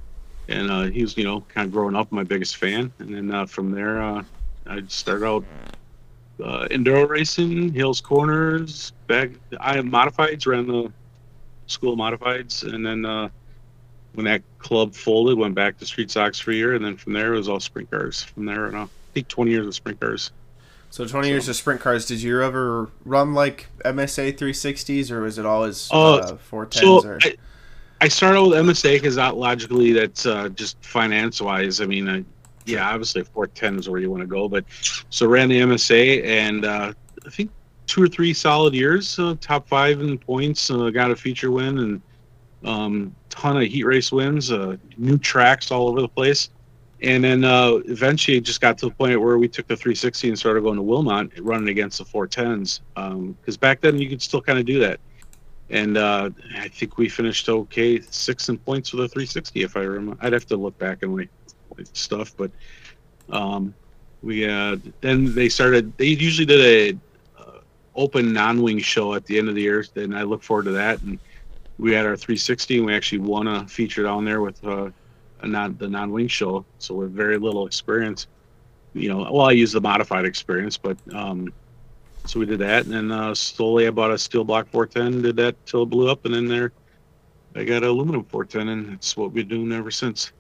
and 0.49 0.71
uh, 0.71 0.83
he 0.85 1.03
was 1.03 1.17
you 1.17 1.25
know 1.25 1.41
kind 1.49 1.67
of 1.67 1.73
growing 1.73 1.97
up 1.97 2.11
my 2.13 2.25
biggest 2.25 2.57
fan. 2.57 2.93
And 2.99 3.15
then 3.15 3.31
uh, 3.31 3.47
from 3.47 3.71
there, 3.71 4.03
uh, 4.03 4.25
I 4.67 4.83
started 4.89 5.27
out 5.27 5.45
uh, 6.43 6.67
enduro 6.71 7.09
racing, 7.09 7.73
Hales 7.73 8.01
Corners, 8.01 8.93
back. 9.07 9.31
I 9.61 9.77
modifieds 9.79 10.47
ran 10.47 10.67
the 10.67 10.93
school 11.67 11.97
modifieds, 11.97 12.63
and 12.71 12.85
then 12.85 13.05
uh, 13.05 13.29
when 14.15 14.27
that 14.27 14.43
club 14.59 14.95
folded, 14.95 15.39
went 15.39 15.55
back 15.55 15.79
to 15.79 15.87
street 15.87 16.11
stocks 16.11 16.39
for 16.39 16.51
a 16.51 16.55
year, 16.55 16.75
and 16.75 16.85
then 16.85 16.97
from 16.97 17.13
there 17.13 17.35
it 17.35 17.39
was 17.39 17.49
all 17.49 17.61
sprint 17.61 17.91
cars. 17.91 18.23
From 18.23 18.45
there, 18.45 18.67
on, 18.67 18.75
I 18.75 18.89
think 19.13 19.29
20 19.29 19.51
years 19.51 19.67
of 19.67 19.75
sprint 19.75 20.01
cars. 20.01 20.31
So 20.95 21.05
20 21.05 21.27
years 21.29 21.49
of 21.49 21.57
sprint 21.57 21.81
cars. 21.81 22.07
Did 22.07 22.23
you 22.23 22.41
ever 22.41 22.89
run 23.05 23.35
like 23.35 23.67
MSA 23.85 24.39
360s, 24.39 25.11
or 25.11 25.23
was 25.23 25.39
it 25.39 25.45
always 25.45 25.91
Uh, 25.91 26.15
uh, 26.15 26.39
410s? 26.49 26.75
So 26.75 27.05
or? 27.05 27.19
I, 27.25 27.35
I 28.01 28.07
started 28.07 28.41
with 28.41 28.53
MSA 28.53 28.93
because 28.93 29.17
not 29.17 29.37
logically 29.37 29.93
that's 29.93 30.25
uh, 30.25 30.51
just 30.51 30.77
finance 30.85 31.41
wise. 31.43 31.81
I 31.81 31.87
mean, 31.87 32.09
uh, 32.09 32.23
yeah, 32.65 32.89
obviously 32.89 33.25
410 33.25 33.81
is 33.81 33.89
where 33.89 34.01
you 34.01 34.09
want 34.09 34.21
to 34.21 34.29
go, 34.29 34.49
but 34.49 34.65
so 35.11 35.27
ran 35.27 35.49
the 35.49 35.63
MSA 35.63 36.25
and 36.27 36.65
uh, 36.65 36.93
I 37.27 37.29
think 37.29 37.51
two 37.87 38.01
or 38.01 38.07
three 38.07 38.33
solid 38.33 38.73
years, 38.73 39.19
uh, 39.19 39.35
top 39.41 39.67
five 39.67 40.01
in 40.01 40.17
points, 40.17 40.71
uh, 40.71 40.91
got 40.91 41.11
a 41.11 41.17
feature 41.17 41.51
win 41.51 41.81
and 41.81 42.03
um, 42.65 43.17
ton 43.31 43.57
of 43.57 43.65
heat 43.65 43.83
race 43.83 44.13
wins, 44.13 44.53
uh, 44.53 44.77
new 44.97 45.19
tracks 45.19 45.73
all 45.73 45.89
over 45.89 46.03
the 46.03 46.09
place. 46.09 46.51
And 47.03 47.25
then 47.25 47.45
uh, 47.45 47.81
eventually 47.87 48.39
it 48.39 48.43
just 48.43 48.61
got 48.61 48.79
to 48.79 48.87
the 48.87 48.95
point 48.95 49.21
where 49.21 49.37
we 49.37 49.49
took 49.49 49.67
the 49.67 49.77
360 49.77 50.29
and 50.29 50.39
started 50.39 50.63
going 50.63 50.77
to 50.77 50.83
Wilmot 50.83 51.33
running 51.41 51.69
against 51.69 51.99
the 51.99 52.05
410s. 52.05 52.81
Because 53.41 53.57
back 53.57 53.81
then 53.81 53.99
you 53.99 54.09
could 54.09 54.23
still 54.23 54.41
kind 54.41 54.59
of 54.59 54.65
do 54.65 54.79
that. 54.81 55.01
And 55.71 55.97
uh, 55.97 56.31
I 56.57 56.69
think 56.69 56.99
we 56.99 57.09
finished 57.09 57.49
okay, 57.49 58.01
six 58.01 58.49
in 58.49 58.59
points 58.59 58.93
with 58.93 59.05
a 59.05 59.09
360, 59.09 59.63
if 59.63 59.77
I 59.77 59.81
remember. 59.81 60.17
I'd 60.25 60.33
have 60.33 60.47
to 60.47 60.57
look 60.57 60.79
back 60.79 61.03
and 61.03 61.17
my 61.17 61.29
stuff, 61.93 62.35
but 62.37 62.51
um, 63.31 63.75
we 64.23 64.49
uh, 64.49 64.77
then 65.01 65.35
they 65.35 65.49
started. 65.49 65.97
They 65.97 66.07
usually 66.07 66.47
did 66.47 66.61
a 66.61 67.43
uh, 67.43 67.59
open 67.95 68.33
non-wing 68.33 68.79
show 68.79 69.15
at 69.15 69.25
the 69.27 69.39
end 69.39 69.49
of 69.49 69.55
the 69.55 69.63
year, 69.63 69.85
and 69.97 70.17
I 70.17 70.23
look 70.23 70.43
forward 70.43 70.65
to 70.67 70.73
that. 70.73 71.01
And 71.03 71.19
we 71.79 71.93
had 71.93 72.07
our 72.07 72.17
360, 72.17 72.79
and 72.79 72.87
we 72.87 72.95
actually 72.95 73.19
won 73.19 73.49
a 73.49 73.67
feature 73.67 74.03
down 74.03 74.25
there 74.25 74.41
with 74.41 74.63
non 75.47 75.77
the 75.79 75.89
non-wing 75.89 76.29
show. 76.29 76.65
So 76.79 76.95
with 76.95 77.13
very 77.13 77.39
little 77.39 77.67
experience, 77.67 78.27
you 78.93 79.09
know. 79.09 79.31
Well, 79.31 79.47
I 79.47 79.53
used 79.53 79.75
the 79.75 79.81
modified 79.81 80.25
experience, 80.25 80.77
but 80.77 80.97
um, 81.15 81.53
so 82.27 82.41
we 82.41 82.47
did 82.47 82.61
that, 82.61 82.85
and 82.85 82.95
then 82.95 83.13
uh, 83.13 83.35
slowly 83.35 83.87
I 83.87 83.91
bought 83.91 84.11
a 84.11 84.19
steel 84.19 84.45
block 84.45 84.69
410, 84.71 85.23
did 85.23 85.37
that 85.37 85.67
till 85.67 85.83
it 85.83 85.87
blew 85.87 86.11
up, 86.11 86.25
and 86.25 86.35
then 86.35 86.47
there 86.47 86.73
I 87.55 87.65
got 87.65 87.83
an 87.83 87.89
aluminum 87.91 88.25
410, 88.25 88.69
and 88.69 88.95
it's 88.95 89.17
what 89.17 89.33
we've 89.33 89.49
been 89.49 89.67
doing 89.67 89.73
ever 89.73 89.91
since. 89.91 90.33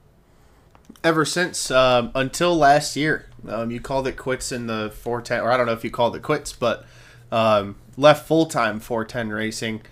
Ever 1.02 1.24
since 1.24 1.70
um, 1.70 2.10
until 2.14 2.56
last 2.56 2.96
year, 2.96 3.26
um, 3.48 3.70
you 3.70 3.80
called 3.80 4.06
it 4.06 4.16
quits 4.16 4.50
in 4.50 4.66
the 4.66 4.90
410, 4.94 5.40
or 5.40 5.52
I 5.52 5.56
don't 5.56 5.66
know 5.66 5.72
if 5.72 5.84
you 5.84 5.90
called 5.90 6.16
it 6.16 6.22
quits, 6.22 6.52
but 6.52 6.84
um, 7.30 7.76
left 7.96 8.26
full 8.26 8.46
time 8.46 8.80
410 8.80 9.30
racing 9.30 9.82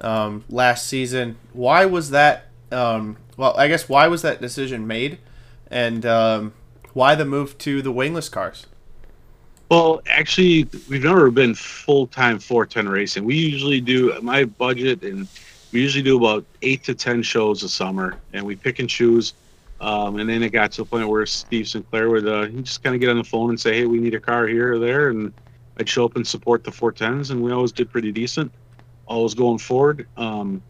um, 0.00 0.44
last 0.48 0.86
season. 0.86 1.36
Why 1.52 1.84
was 1.84 2.10
that? 2.10 2.48
Um, 2.70 3.16
well, 3.36 3.54
I 3.56 3.68
guess 3.68 3.88
why 3.88 4.08
was 4.08 4.22
that 4.22 4.40
decision 4.40 4.86
made, 4.86 5.18
and 5.70 6.04
um, 6.04 6.52
why 6.92 7.14
the 7.14 7.24
move 7.24 7.56
to 7.58 7.82
the 7.82 7.92
wingless 7.92 8.28
cars? 8.28 8.66
Well, 9.70 10.02
actually, 10.06 10.68
we've 10.90 11.02
never 11.02 11.30
been 11.30 11.54
full 11.54 12.06
time 12.06 12.38
410 12.38 12.88
racing. 12.88 13.24
We 13.24 13.36
usually 13.36 13.80
do 13.80 14.18
my 14.20 14.44
budget, 14.44 15.02
and 15.02 15.26
we 15.72 15.80
usually 15.80 16.02
do 16.02 16.18
about 16.18 16.44
eight 16.60 16.84
to 16.84 16.94
10 16.94 17.22
shows 17.22 17.62
a 17.62 17.68
summer, 17.68 18.18
and 18.34 18.44
we 18.44 18.54
pick 18.54 18.80
and 18.80 18.88
choose. 18.88 19.32
Um, 19.80 20.18
and 20.18 20.28
then 20.28 20.42
it 20.42 20.50
got 20.50 20.72
to 20.72 20.82
the 20.82 20.84
point 20.84 21.08
where 21.08 21.26
Steve 21.26 21.66
Sinclair 21.66 22.10
would 22.10 22.28
uh, 22.28 22.46
just 22.48 22.84
kind 22.84 22.94
of 22.94 23.00
get 23.00 23.08
on 23.08 23.16
the 23.16 23.24
phone 23.24 23.50
and 23.50 23.58
say, 23.58 23.78
"Hey, 23.78 23.86
we 23.86 23.98
need 23.98 24.14
a 24.14 24.20
car 24.20 24.46
here 24.46 24.74
or 24.74 24.78
there," 24.78 25.08
and 25.08 25.32
I'd 25.78 25.88
show 25.88 26.04
up 26.04 26.16
and 26.16 26.26
support 26.26 26.62
the 26.62 26.70
410s, 26.70 27.30
and 27.30 27.42
we 27.42 27.50
always 27.50 27.72
did 27.72 27.90
pretty 27.90 28.12
decent. 28.12 28.52
Always 29.06 29.34
going 29.34 29.58
forward. 29.58 30.06
Um, 30.16 30.62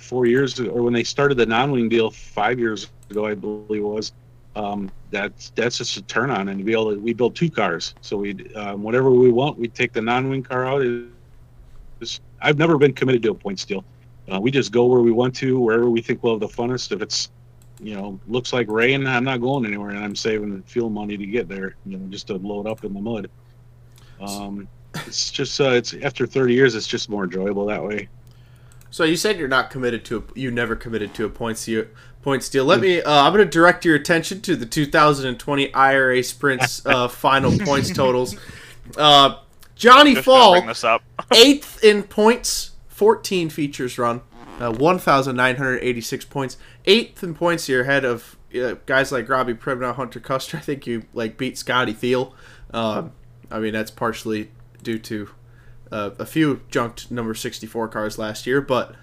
four 0.00 0.26
years, 0.26 0.58
or 0.60 0.82
when 0.82 0.92
they 0.92 1.04
started 1.04 1.36
the 1.36 1.46
non-wing 1.46 1.88
deal 1.88 2.10
five 2.10 2.58
years 2.58 2.90
ago, 3.10 3.26
I 3.26 3.34
believe 3.34 3.82
it 3.82 3.86
was. 3.86 4.12
Um, 4.54 4.90
that's 5.10 5.50
that's 5.50 5.78
just 5.78 5.96
a 5.98 6.02
turn 6.02 6.30
on, 6.30 6.48
and 6.48 6.58
to 6.58 6.64
be 6.64 6.72
able 6.72 6.94
to, 6.94 6.98
we 6.98 7.12
build 7.12 7.36
two 7.36 7.50
cars, 7.50 7.94
so 8.00 8.16
we 8.16 8.52
um, 8.54 8.82
whatever 8.82 9.10
we 9.10 9.30
want, 9.30 9.58
we 9.58 9.68
take 9.68 9.92
the 9.92 10.00
non-wing 10.00 10.42
car 10.42 10.66
out. 10.66 10.82
It's, 12.00 12.20
I've 12.40 12.58
never 12.58 12.78
been 12.78 12.92
committed 12.92 13.22
to 13.24 13.30
a 13.30 13.34
points 13.34 13.64
deal. 13.64 13.84
Uh, 14.32 14.40
we 14.40 14.50
just 14.50 14.72
go 14.72 14.86
where 14.86 15.00
we 15.00 15.12
want 15.12 15.34
to, 15.36 15.60
wherever 15.60 15.88
we 15.88 16.00
think 16.00 16.22
we'll 16.22 16.38
have 16.38 16.40
the 16.40 16.48
funnest. 16.48 16.90
If 16.90 17.02
it's 17.02 17.30
you 17.80 17.94
know 17.94 18.18
looks 18.26 18.52
like 18.52 18.68
rain, 18.70 19.06
I'm 19.06 19.24
not 19.24 19.42
going 19.42 19.66
anywhere, 19.66 19.90
and 19.90 19.98
I'm 19.98 20.16
saving 20.16 20.56
the 20.56 20.62
fuel 20.62 20.88
money 20.88 21.18
to 21.18 21.26
get 21.26 21.48
there. 21.48 21.76
You 21.84 21.98
know, 21.98 22.06
just 22.08 22.26
to 22.28 22.34
load 22.36 22.66
up 22.66 22.82
in 22.82 22.94
the 22.94 23.00
mud. 23.00 23.28
Um, 24.20 24.68
it's 25.06 25.30
just 25.30 25.60
uh, 25.60 25.70
it's 25.70 25.94
after 26.02 26.26
30 26.26 26.54
years, 26.54 26.74
it's 26.74 26.86
just 26.86 27.08
more 27.08 27.24
enjoyable 27.24 27.66
that 27.66 27.82
way. 27.82 28.08
So 28.96 29.04
you 29.04 29.18
said 29.18 29.38
you're 29.38 29.46
not 29.46 29.68
committed 29.68 30.06
to 30.06 30.16
a, 30.16 30.38
you 30.38 30.50
never 30.50 30.74
committed 30.74 31.12
to 31.16 31.26
a 31.26 31.28
points 31.28 31.66
deal. 31.66 31.84
Points 32.22 32.48
deal. 32.48 32.64
Let 32.64 32.80
me. 32.80 33.02
Uh, 33.02 33.24
I'm 33.24 33.34
going 33.34 33.44
to 33.44 33.50
direct 33.50 33.84
your 33.84 33.94
attention 33.94 34.40
to 34.40 34.56
the 34.56 34.64
2020 34.64 35.74
IRA 35.74 36.22
Sprints 36.22 36.80
uh, 36.86 37.06
final 37.06 37.58
points 37.58 37.92
totals. 37.92 38.36
Uh, 38.96 39.40
Johnny 39.74 40.14
Just 40.14 40.24
Fall, 40.24 40.62
this 40.62 40.82
up. 40.82 41.02
eighth 41.34 41.84
in 41.84 42.04
points, 42.04 42.70
14 42.88 43.50
features 43.50 43.98
run, 43.98 44.22
uh, 44.60 44.72
1,986 44.72 46.24
points. 46.24 46.56
Eighth 46.86 47.22
in 47.22 47.34
points, 47.34 47.68
you're 47.68 47.82
ahead 47.82 48.06
of 48.06 48.38
uh, 48.58 48.76
guys 48.86 49.12
like 49.12 49.28
Robbie 49.28 49.52
Pribnow, 49.52 49.94
Hunter 49.94 50.20
Custer. 50.20 50.56
I 50.56 50.60
think 50.60 50.86
you 50.86 51.02
like 51.12 51.36
beat 51.36 51.58
Scotty 51.58 51.92
Thiel. 51.92 52.34
Um, 52.72 53.12
I 53.50 53.58
mean 53.58 53.74
that's 53.74 53.90
partially 53.90 54.52
due 54.82 54.98
to 55.00 55.28
uh, 55.90 56.10
a 56.18 56.26
few 56.26 56.62
junked 56.70 57.10
number 57.10 57.34
64 57.34 57.88
cars 57.88 58.18
last 58.18 58.46
year, 58.46 58.60
but 58.60 58.94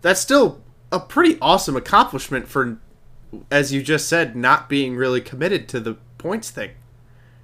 that's 0.00 0.20
still 0.20 0.62
a 0.90 1.00
pretty 1.00 1.38
awesome 1.40 1.76
accomplishment 1.76 2.48
for, 2.48 2.78
as 3.50 3.72
you 3.72 3.82
just 3.82 4.08
said, 4.08 4.36
not 4.36 4.68
being 4.68 4.96
really 4.96 5.20
committed 5.20 5.68
to 5.68 5.80
the 5.80 5.96
points 6.18 6.50
thing. 6.50 6.70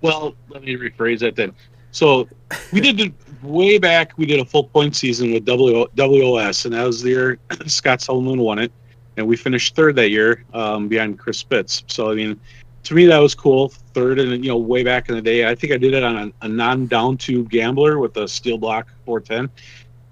Well, 0.02 0.34
let 0.48 0.62
me 0.62 0.76
rephrase 0.76 1.20
that 1.20 1.36
then. 1.36 1.54
So 1.90 2.28
we 2.72 2.80
did 2.80 3.00
it 3.00 3.12
way 3.42 3.78
back. 3.78 4.16
We 4.16 4.26
did 4.26 4.40
a 4.40 4.44
full 4.44 4.64
point 4.64 4.94
season 4.94 5.32
with 5.32 5.44
WOS, 5.46 6.64
and 6.64 6.74
that 6.74 6.84
was 6.84 7.02
the 7.02 7.10
year 7.10 7.38
Scott 7.66 8.00
Sullivan 8.00 8.40
won 8.40 8.58
it, 8.58 8.72
and 9.16 9.26
we 9.26 9.36
finished 9.36 9.74
third 9.74 9.96
that 9.96 10.10
year 10.10 10.44
um, 10.52 10.88
behind 10.88 11.18
Chris 11.18 11.38
Spitz. 11.38 11.84
So 11.86 12.10
I 12.10 12.14
mean, 12.14 12.38
to 12.88 12.94
me 12.94 13.04
that 13.04 13.18
was 13.18 13.34
cool. 13.34 13.68
Third, 13.92 14.18
and 14.18 14.42
you 14.42 14.50
know, 14.50 14.56
way 14.56 14.82
back 14.82 15.10
in 15.10 15.14
the 15.14 15.20
day, 15.20 15.46
I 15.46 15.54
think 15.54 15.74
I 15.74 15.76
did 15.76 15.92
it 15.92 16.02
on 16.02 16.16
a, 16.16 16.46
a 16.46 16.48
non-down 16.48 17.18
tube 17.18 17.50
gambler 17.50 17.98
with 17.98 18.16
a 18.16 18.26
steel 18.26 18.56
block 18.56 18.88
410, 19.04 19.50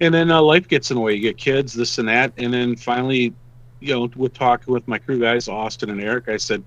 and 0.02 0.12
then 0.12 0.30
uh, 0.30 0.42
life 0.42 0.68
gets 0.68 0.90
in 0.90 0.96
the 0.96 1.00
way. 1.00 1.14
You 1.14 1.22
get 1.22 1.38
kids, 1.38 1.72
this 1.72 1.96
and 1.96 2.06
that, 2.08 2.34
and 2.36 2.52
then 2.52 2.76
finally, 2.76 3.32
you 3.80 3.94
know, 3.94 4.10
with 4.14 4.34
talking 4.34 4.74
with 4.74 4.86
my 4.86 4.98
crew 4.98 5.18
guys, 5.18 5.48
Austin 5.48 5.88
and 5.88 6.02
Eric, 6.02 6.28
I 6.28 6.36
said, 6.36 6.62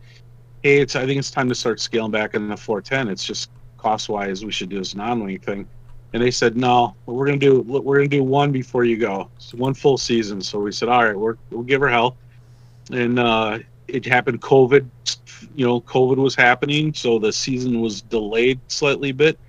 "Hey, 0.64 0.82
it's 0.82 0.96
I 0.96 1.06
think 1.06 1.20
it's 1.20 1.30
time 1.30 1.48
to 1.48 1.54
start 1.54 1.80
scaling 1.80 2.12
back 2.12 2.34
in 2.34 2.50
the 2.50 2.58
410. 2.58 3.08
It's 3.10 3.24
just 3.24 3.52
cost 3.78 4.10
wise, 4.10 4.44
we 4.44 4.52
should 4.52 4.70
do 4.70 4.80
this 4.80 4.96
non-wing 4.96 5.40
thing." 5.42 5.68
And 6.14 6.24
they 6.24 6.32
said, 6.32 6.58
"No, 6.58 6.96
we're 7.06 7.28
gonna 7.28 7.38
do 7.38 7.62
we're 7.62 7.98
gonna 7.98 8.08
do 8.08 8.24
one 8.24 8.52
before 8.52 8.84
you 8.84 8.98
go, 8.98 9.30
so 9.38 9.58
one 9.58 9.76
full 9.76 10.00
season." 10.00 10.42
So 10.42 10.60
we 10.60 10.72
said, 10.72 10.90
"All 10.90 11.04
right, 11.04 11.16
we're, 11.16 11.36
we'll 11.52 11.62
give 11.62 11.82
her 11.82 11.88
hell." 11.88 12.18
And 12.92 13.20
uh, 13.20 13.60
it 13.90 14.06
happened. 14.06 14.42
COVID, 14.42 14.88
you 15.56 15.66
know, 15.66 15.82
COVID 15.82 16.18
was 16.18 16.36
happening, 16.36 16.94
so 16.94 17.20
the 17.20 17.32
season 17.32 17.82
was 17.82 18.02
delayed 18.02 18.60
slightly 18.68 19.12
bit, 19.12 19.40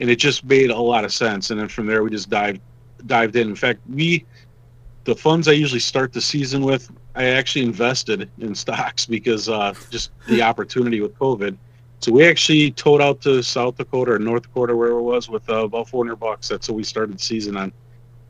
and 0.00 0.10
it 0.10 0.16
just 0.16 0.44
made 0.44 0.70
a 0.70 0.78
lot 0.78 1.04
of 1.04 1.12
sense. 1.12 1.50
And 1.50 1.60
then 1.60 1.68
from 1.68 1.86
there, 1.86 2.02
we 2.02 2.10
just 2.10 2.30
dived 2.30 2.60
dived 3.06 3.36
in. 3.36 3.48
In 3.48 3.56
fact, 3.56 3.80
we 3.88 4.24
the 5.04 5.14
funds 5.14 5.48
I 5.48 5.52
usually 5.52 5.80
start 5.80 6.12
the 6.12 6.20
season 6.20 6.62
with, 6.62 6.90
I 7.14 7.24
actually 7.24 7.64
invested 7.64 8.30
in 8.38 8.54
stocks 8.54 9.06
because 9.06 9.48
uh, 9.48 9.72
just 9.90 10.10
the 10.28 10.42
opportunity 10.50 11.00
with 11.00 11.18
COVID. 11.18 11.56
So 12.00 12.12
we 12.12 12.28
actually 12.28 12.70
towed 12.72 13.00
out 13.00 13.20
to 13.22 13.42
South 13.42 13.76
Dakota 13.76 14.12
or 14.12 14.18
North 14.18 14.42
Dakota, 14.42 14.76
wherever 14.76 14.98
it 14.98 15.02
was, 15.02 15.28
with 15.28 15.48
uh, 15.48 15.64
about 15.64 15.88
400 15.88 16.16
bucks. 16.16 16.48
That's 16.48 16.68
what 16.68 16.76
we 16.76 16.84
started 16.84 17.16
the 17.16 17.22
season 17.22 17.56
on, 17.56 17.72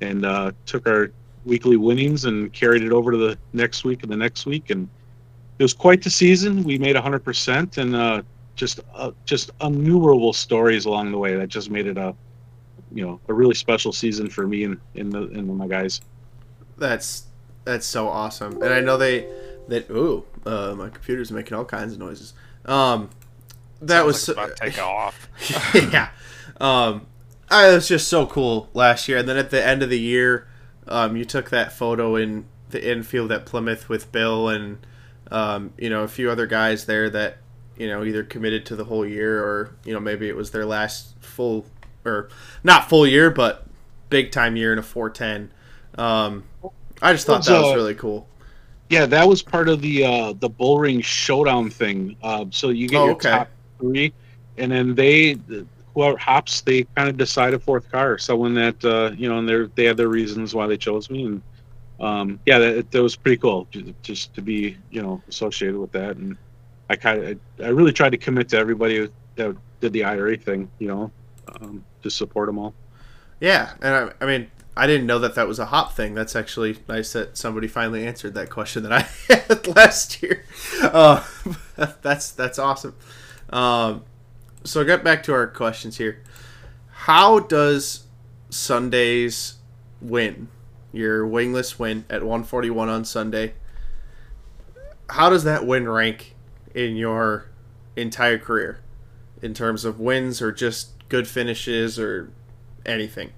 and 0.01 0.25
uh, 0.25 0.53
took 0.65 0.87
our 0.87 1.11
weekly 1.45 1.77
winnings 1.77 2.25
and 2.25 2.53
carried 2.53 2.83
it 2.83 2.93
over 2.93 3.11
to 3.11 3.19
the 3.19 3.39
next 3.53 3.85
week 3.85 4.03
and 4.05 4.13
the 4.13 4.17
next 4.17 4.47
week, 4.47 4.71
and 4.71 4.89
it 5.59 5.63
was 5.63 5.75
quite 5.75 6.03
the 6.03 6.11
season. 6.11 6.63
We 6.65 6.79
made 6.79 6.95
100 6.95 7.21
percent, 7.25 7.79
and 7.79 7.95
uh, 7.97 8.23
just 8.57 8.81
uh, 8.95 9.13
just 9.25 9.51
innumerable 9.61 10.33
stories 10.33 10.85
along 10.87 11.13
the 11.13 11.19
way 11.19 11.37
that 11.37 11.49
just 11.49 11.71
made 11.71 11.87
it 11.87 11.99
a 11.99 12.15
you 12.93 13.05
know 13.07 13.21
a 13.29 13.35
really 13.35 13.55
special 13.55 13.93
season 13.93 14.31
for 14.31 14.47
me 14.47 14.65
and 14.65 14.81
and, 14.95 15.13
the, 15.13 15.23
and 15.25 15.49
my 15.57 15.67
guys. 15.69 16.01
That's 16.77 17.25
that's 17.65 17.87
so 17.87 18.09
awesome, 18.09 18.63
and 18.63 18.73
I 18.73 18.81
know 18.81 18.97
they 18.97 19.27
that 19.69 19.91
ooh, 19.91 20.25
uh, 20.47 20.75
my 20.77 20.89
computer's 20.91 21.31
making 21.33 21.57
all 21.57 21.65
kinds 21.65 21.93
of 21.93 21.99
noises. 21.99 22.35
Um, 22.65 23.11
that 23.81 24.03
Sounds 24.03 24.07
was 24.07 24.17
like 24.17 24.25
so, 24.25 24.33
about 24.33 24.57
to 24.57 24.71
take 24.71 24.79
off. 24.79 25.29
yeah. 25.93 26.11
Um, 26.61 27.07
I, 27.51 27.71
it 27.71 27.75
was 27.75 27.89
just 27.89 28.09
so 28.09 28.27
cool 28.27 28.69
last 28.75 29.09
year, 29.09 29.19
and 29.19 29.29
then 29.29 29.37
at 29.37 29.51
the 29.51 29.65
end 29.65 29.83
of 29.83 29.91
the 29.91 30.01
year, 30.01 30.49
Um, 30.87 31.17
you 31.17 31.25
took 31.25 31.51
that 31.51 31.73
photo 31.73 32.17
in 32.17 32.47
the 32.71 32.81
infield 32.91 33.33
at 33.33 33.47
Plymouth 33.47 33.89
with 33.89 34.11
Bill 34.13 34.49
and 34.49 34.79
um, 35.31 35.73
you 35.79 35.91
know 35.91 36.03
a 36.05 36.09
few 36.09 36.31
other 36.31 36.47
guys 36.47 36.87
there 36.87 37.11
that 37.11 37.39
you 37.77 37.87
know 37.89 38.05
either 38.05 38.25
committed 38.25 38.67
to 38.67 38.77
the 38.77 38.85
whole 38.85 39.07
year 39.07 39.43
or 39.43 39.75
you 39.85 39.93
know 39.93 40.01
maybe 40.01 40.29
it 40.29 40.37
was 40.37 40.51
their 40.51 40.67
last 40.67 41.15
full 41.21 41.67
or 42.05 42.29
not 42.65 42.89
full 42.89 43.07
year 43.07 43.31
but 43.31 43.67
big 44.11 44.33
time 44.33 44.57
year 44.57 44.73
in 44.73 44.79
a 44.79 44.83
410. 44.83 45.53
Um, 45.97 46.45
I 47.03 47.13
just 47.13 47.27
thought 47.27 47.45
that 47.45 47.61
was 47.61 47.75
really 47.75 47.95
cool. 47.95 48.27
Yeah, 48.91 49.07
that 49.07 49.29
was 49.29 49.43
part 49.43 49.69
of 49.69 49.83
the 49.83 50.05
uh, 50.05 50.33
the 50.33 50.49
bull 50.49 50.79
ring 50.79 51.01
showdown 51.01 51.71
thing. 51.71 52.17
Uh, 52.23 52.47
so 52.51 52.71
you 52.71 52.89
get 52.89 53.03
Oh, 53.03 53.05
your 53.07 53.15
okay. 53.15 53.31
top 53.31 53.49
three, 53.79 54.13
and 54.57 54.73
then 54.73 54.95
they 54.95 55.37
whoever 55.95 56.17
hops, 56.17 56.63
they 56.63 56.85
kind 56.97 57.09
of 57.09 57.17
decide 57.17 57.55
a 57.55 57.59
fourth 57.59 57.91
car. 57.91 58.19
Someone 58.19 58.55
that 58.55 58.83
uh, 58.85 59.13
you 59.17 59.29
know, 59.29 59.39
and 59.39 59.49
they 59.49 59.67
they 59.75 59.85
have 59.85 59.97
their 59.97 60.09
reasons 60.09 60.55
why 60.55 60.67
they 60.67 60.77
chose 60.79 61.11
me, 61.11 61.25
and 61.25 61.43
um, 62.01 62.41
yeah, 62.47 62.59
that, 62.59 62.91
that 62.91 63.03
was 63.03 63.17
pretty 63.17 63.39
cool 63.39 63.67
ju- 63.71 63.95
just 64.03 64.35
to 64.35 64.43
be 64.43 64.77
you 64.91 65.03
know 65.03 65.23
associated 65.29 65.79
with 65.79 65.93
that. 65.93 66.17
And 66.17 66.37
I 66.91 66.97
kind 66.97 67.23
of 67.23 67.39
I 67.65 67.69
really 67.69 67.93
tried 67.93 68.11
to 68.11 68.19
commit 68.19 68.49
to 68.51 68.59
everybody 68.59 69.09
that 69.37 69.57
did 69.81 69.93
the 69.93 70.05
IRA 70.05 70.37
thing, 70.37 70.71
you 70.79 70.89
know, 70.89 71.11
um, 71.61 71.85
to 72.03 72.11
support 72.11 72.49
them 72.49 72.59
all. 72.59 72.75
Yeah, 73.41 73.73
and 73.81 73.95
I, 73.95 74.25
I 74.25 74.27
mean, 74.27 74.51
I 74.77 74.87
didn't 74.87 75.07
know 75.07 75.19
that 75.21 75.35
that 75.35 75.49
was 75.49 75.59
a 75.59 75.67
hop 75.67 75.95
thing. 75.95 76.15
That's 76.15 76.37
actually 76.37 76.79
nice 76.89 77.13
that 77.13 77.37
somebody 77.37 77.67
finally 77.69 78.07
answered 78.07 78.35
that 78.35 78.51
question 78.51 78.85
that 78.85 78.93
I 78.93 79.01
had 79.33 79.67
last 79.77 80.23
year. 80.23 80.45
Uh, 80.81 81.25
that's 82.03 82.31
that's 82.31 82.59
awesome. 82.59 82.95
Um, 83.51 84.05
so 84.65 84.81
I 84.81 84.85
get 84.85 85.03
back 85.03 85.23
to 85.25 85.33
our 85.33 85.47
questions 85.47 85.99
here. 85.99 86.23
How 86.91 87.39
does 87.41 88.05
Sunday's 88.51 89.55
win, 90.01 90.49
your 90.99 91.27
wingless 91.27 91.79
win 91.79 92.05
at 92.11 92.23
141 92.23 92.89
on 92.89 93.05
Sunday, 93.05 93.55
how 95.09 95.31
does 95.31 95.45
that 95.45 95.67
win 95.67 95.89
rank 95.89 96.35
in 96.75 96.97
your 96.97 97.47
entire 97.97 98.39
career 98.39 98.81
in 99.41 99.55
terms 99.55 99.85
of 99.85 99.99
wins 100.01 100.43
or 100.43 100.53
just 100.53 101.09
good 101.09 101.27
finishes 101.27 101.99
or 101.99 102.31
anything? 102.85 103.33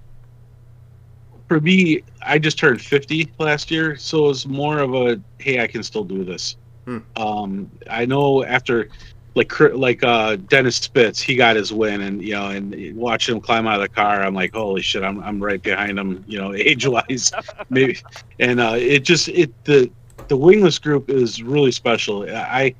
for 1.51 1.61
me, 1.61 2.01
I 2.23 2.39
just 2.39 2.61
turned 2.61 2.81
50 2.81 3.33
last 3.41 3.73
year, 3.73 3.97
so 3.97 4.19
it 4.19 4.29
was 4.29 4.47
more 4.47 4.79
of 4.79 4.95
a 4.95 5.21
hey, 5.39 5.61
I 5.61 5.67
can 5.67 5.83
still 5.83 6.05
do 6.05 6.25
this. 6.25 6.57
Hmm. 6.85 6.99
Um, 7.17 7.71
I 7.91 8.07
know 8.07 8.45
after 8.45 8.89
like 9.35 9.61
like 9.61 10.03
uh, 10.03 10.37
Dennis 10.37 10.77
Spitz, 10.77 11.21
he 11.21 11.37
got 11.37 11.57
his 11.57 11.73
win, 11.73 12.01
and 12.01 12.23
you 12.23 12.35
know, 12.35 12.49
and 12.49 12.97
watching 12.97 13.37
him 13.37 13.41
climb 13.41 13.67
out 13.67 13.77
of 13.77 13.83
the 13.83 13.89
car, 13.89 14.23
I'm 14.23 14.35
like, 14.35 14.55
holy 14.55 14.83
shit, 14.83 15.03
I'm 15.03 15.23
I'm 15.23 15.43
right 15.43 15.63
behind 15.63 15.99
him, 15.99 16.25
you 16.27 16.39
know, 16.39 16.55
age 16.55 16.87
wise, 16.87 17.33
maybe. 17.69 17.99
And 18.39 18.61
uh, 18.61 18.75
it 18.77 19.01
just 19.01 19.29
it 19.29 19.53
the 19.65 19.91
the 20.29 20.37
wingless 20.37 20.79
group 20.79 21.11
is 21.11 21.43
really 21.43 21.73
special. 21.73 22.29
I 22.29 22.75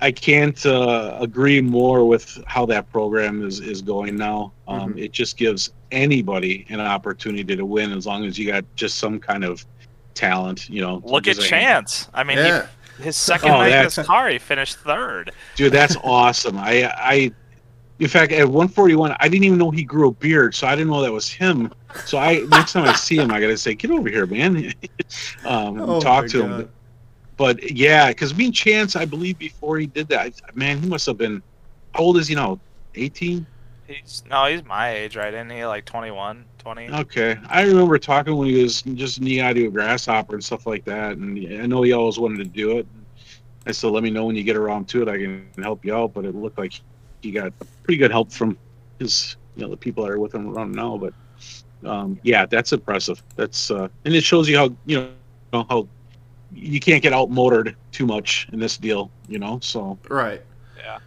I 0.00 0.12
can't 0.12 0.64
uh, 0.66 1.16
agree 1.20 1.60
more 1.60 2.06
with 2.06 2.42
how 2.46 2.66
that 2.66 2.90
program 2.90 3.46
is, 3.46 3.60
is 3.60 3.80
going 3.80 4.16
now. 4.16 4.52
Um, 4.68 4.96
It 4.98 5.12
just 5.12 5.36
gives 5.36 5.72
anybody 5.90 6.66
an 6.68 6.80
opportunity 6.80 7.56
to 7.56 7.64
win 7.64 7.92
as 7.92 8.06
long 8.06 8.24
as 8.24 8.38
you 8.38 8.46
got 8.46 8.64
just 8.74 8.98
some 8.98 9.18
kind 9.18 9.44
of 9.44 9.64
talent. 10.14 10.68
You 10.68 10.82
know, 10.82 11.02
Look 11.04 11.28
at 11.28 11.38
Chance. 11.38 12.08
I 12.12 12.24
mean, 12.24 12.38
Yeah. 12.38 12.66
He, 12.98 13.04
his 13.04 13.16
second 13.16 13.50
Oh, 13.50 13.58
night 13.58 13.66
in 13.66 13.70
that's- 13.72 13.96
his 13.96 14.06
car, 14.06 14.28
he 14.28 14.38
finished 14.38 14.76
third. 14.78 15.32
dude. 15.56 15.72
That's 15.72 15.96
awesome. 16.02 16.58
I 16.58 16.84
I. 16.96 17.32
In 17.98 18.08
fact, 18.08 18.30
at 18.32 18.46
141, 18.46 19.16
I 19.20 19.26
didn't 19.28 19.44
even 19.44 19.56
know 19.58 19.70
he 19.70 19.82
grew 19.82 20.08
a 20.08 20.12
beard, 20.12 20.54
so 20.54 20.66
I 20.66 20.76
didn't 20.76 20.90
know 20.90 21.00
that 21.00 21.10
was 21.10 21.30
him. 21.30 21.72
So 22.04 22.18
I 22.18 22.40
next 22.50 22.72
time 22.74 22.84
I 22.84 22.92
see 22.92 23.16
him, 23.16 23.30
I 23.30 23.40
gotta 23.40 23.56
say, 23.56 23.74
"Get 23.74 23.90
over 23.90 24.08
here, 24.10 24.26
man!" 24.26 24.72
um, 25.46 25.80
Oh 25.80 25.98
talk 26.00 26.24
my 26.24 26.28
to 26.28 26.42
him. 26.42 26.68
But 27.38 27.70
yeah, 27.72 28.08
because 28.08 28.34
me 28.34 28.46
and 28.46 28.54
Chance, 28.54 28.96
I 28.96 29.06
believe 29.06 29.38
before 29.38 29.78
he 29.78 29.86
did 29.86 30.08
that, 30.08 30.20
I- 30.20 30.32
man, 30.54 30.82
he 30.82 30.88
must 30.88 31.06
have 31.06 31.16
been. 31.16 31.42
How 31.94 32.00
old 32.02 32.18
is 32.18 32.28
he 32.28 32.34
now? 32.34 32.60
18. 32.96 33.46
He's 33.86 34.24
no, 34.28 34.46
he's 34.46 34.64
my 34.64 34.90
age, 34.90 35.16
right? 35.16 35.32
Isn't 35.32 35.50
he 35.50 35.64
like 35.64 35.84
21, 35.84 36.44
20? 36.58 36.90
Okay, 36.90 37.38
I 37.48 37.62
remember 37.62 37.98
talking 37.98 38.36
when 38.36 38.48
he 38.48 38.62
was 38.62 38.82
just 38.82 39.20
knee 39.20 39.38
high 39.38 39.52
to 39.52 39.66
a 39.66 39.70
grasshopper 39.70 40.34
and 40.34 40.44
stuff 40.44 40.66
like 40.66 40.84
that, 40.86 41.16
and 41.16 41.38
I 41.62 41.66
know 41.66 41.82
he 41.82 41.92
always 41.92 42.18
wanted 42.18 42.38
to 42.38 42.44
do 42.44 42.78
it. 42.78 42.86
I 43.66 43.72
said, 43.72 43.90
"Let 43.90 44.02
me 44.02 44.10
know 44.10 44.24
when 44.26 44.36
you 44.36 44.42
get 44.42 44.56
around 44.56 44.88
to 44.88 45.02
it. 45.02 45.08
I 45.08 45.18
can 45.18 45.48
help 45.62 45.84
you 45.84 45.94
out." 45.94 46.14
But 46.14 46.24
it 46.24 46.34
looked 46.34 46.58
like 46.58 46.72
he 47.22 47.30
got 47.30 47.52
pretty 47.82 47.98
good 47.98 48.10
help 48.10 48.32
from 48.32 48.56
his, 48.98 49.36
you 49.56 49.62
know, 49.62 49.70
the 49.70 49.76
people 49.76 50.04
that 50.04 50.12
are 50.12 50.18
with 50.18 50.34
him 50.34 50.48
around 50.48 50.72
now. 50.72 50.96
But 50.96 51.14
um, 51.84 52.18
yeah, 52.22 52.46
that's 52.46 52.72
impressive. 52.72 53.22
That's 53.36 53.70
uh, 53.70 53.88
and 54.04 54.14
it 54.14 54.24
shows 54.24 54.48
you 54.48 54.56
how 54.56 54.70
you 54.86 55.08
know 55.52 55.66
how 55.68 55.88
you 56.52 56.80
can't 56.80 57.02
get 57.02 57.12
outmotored 57.12 57.74
too 57.92 58.06
much 58.06 58.48
in 58.52 58.58
this 58.58 58.76
deal. 58.76 59.10
You 59.28 59.38
know, 59.38 59.58
so 59.60 59.98
Right. 60.08 60.42
Yeah. 60.76 60.98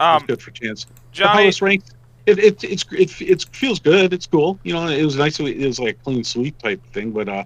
Um, 0.00 0.24
good 0.26 0.42
for 0.42 0.50
chance. 0.50 0.86
Johnny- 1.12 1.42
how 1.42 1.48
it's 1.48 1.62
ranked. 1.62 1.92
It, 2.26 2.38
it 2.38 2.64
it's 2.64 2.84
it, 2.92 3.20
it 3.20 3.46
feels 3.52 3.80
good. 3.80 4.12
It's 4.12 4.26
cool. 4.26 4.58
You 4.62 4.74
know, 4.74 4.86
it 4.86 5.04
was 5.04 5.16
nice. 5.16 5.40
It 5.40 5.66
was 5.66 5.80
like 5.80 5.96
a 5.96 6.04
clean 6.04 6.24
sweep 6.24 6.58
type 6.58 6.80
thing. 6.92 7.10
But 7.10 7.28
uh, 7.28 7.44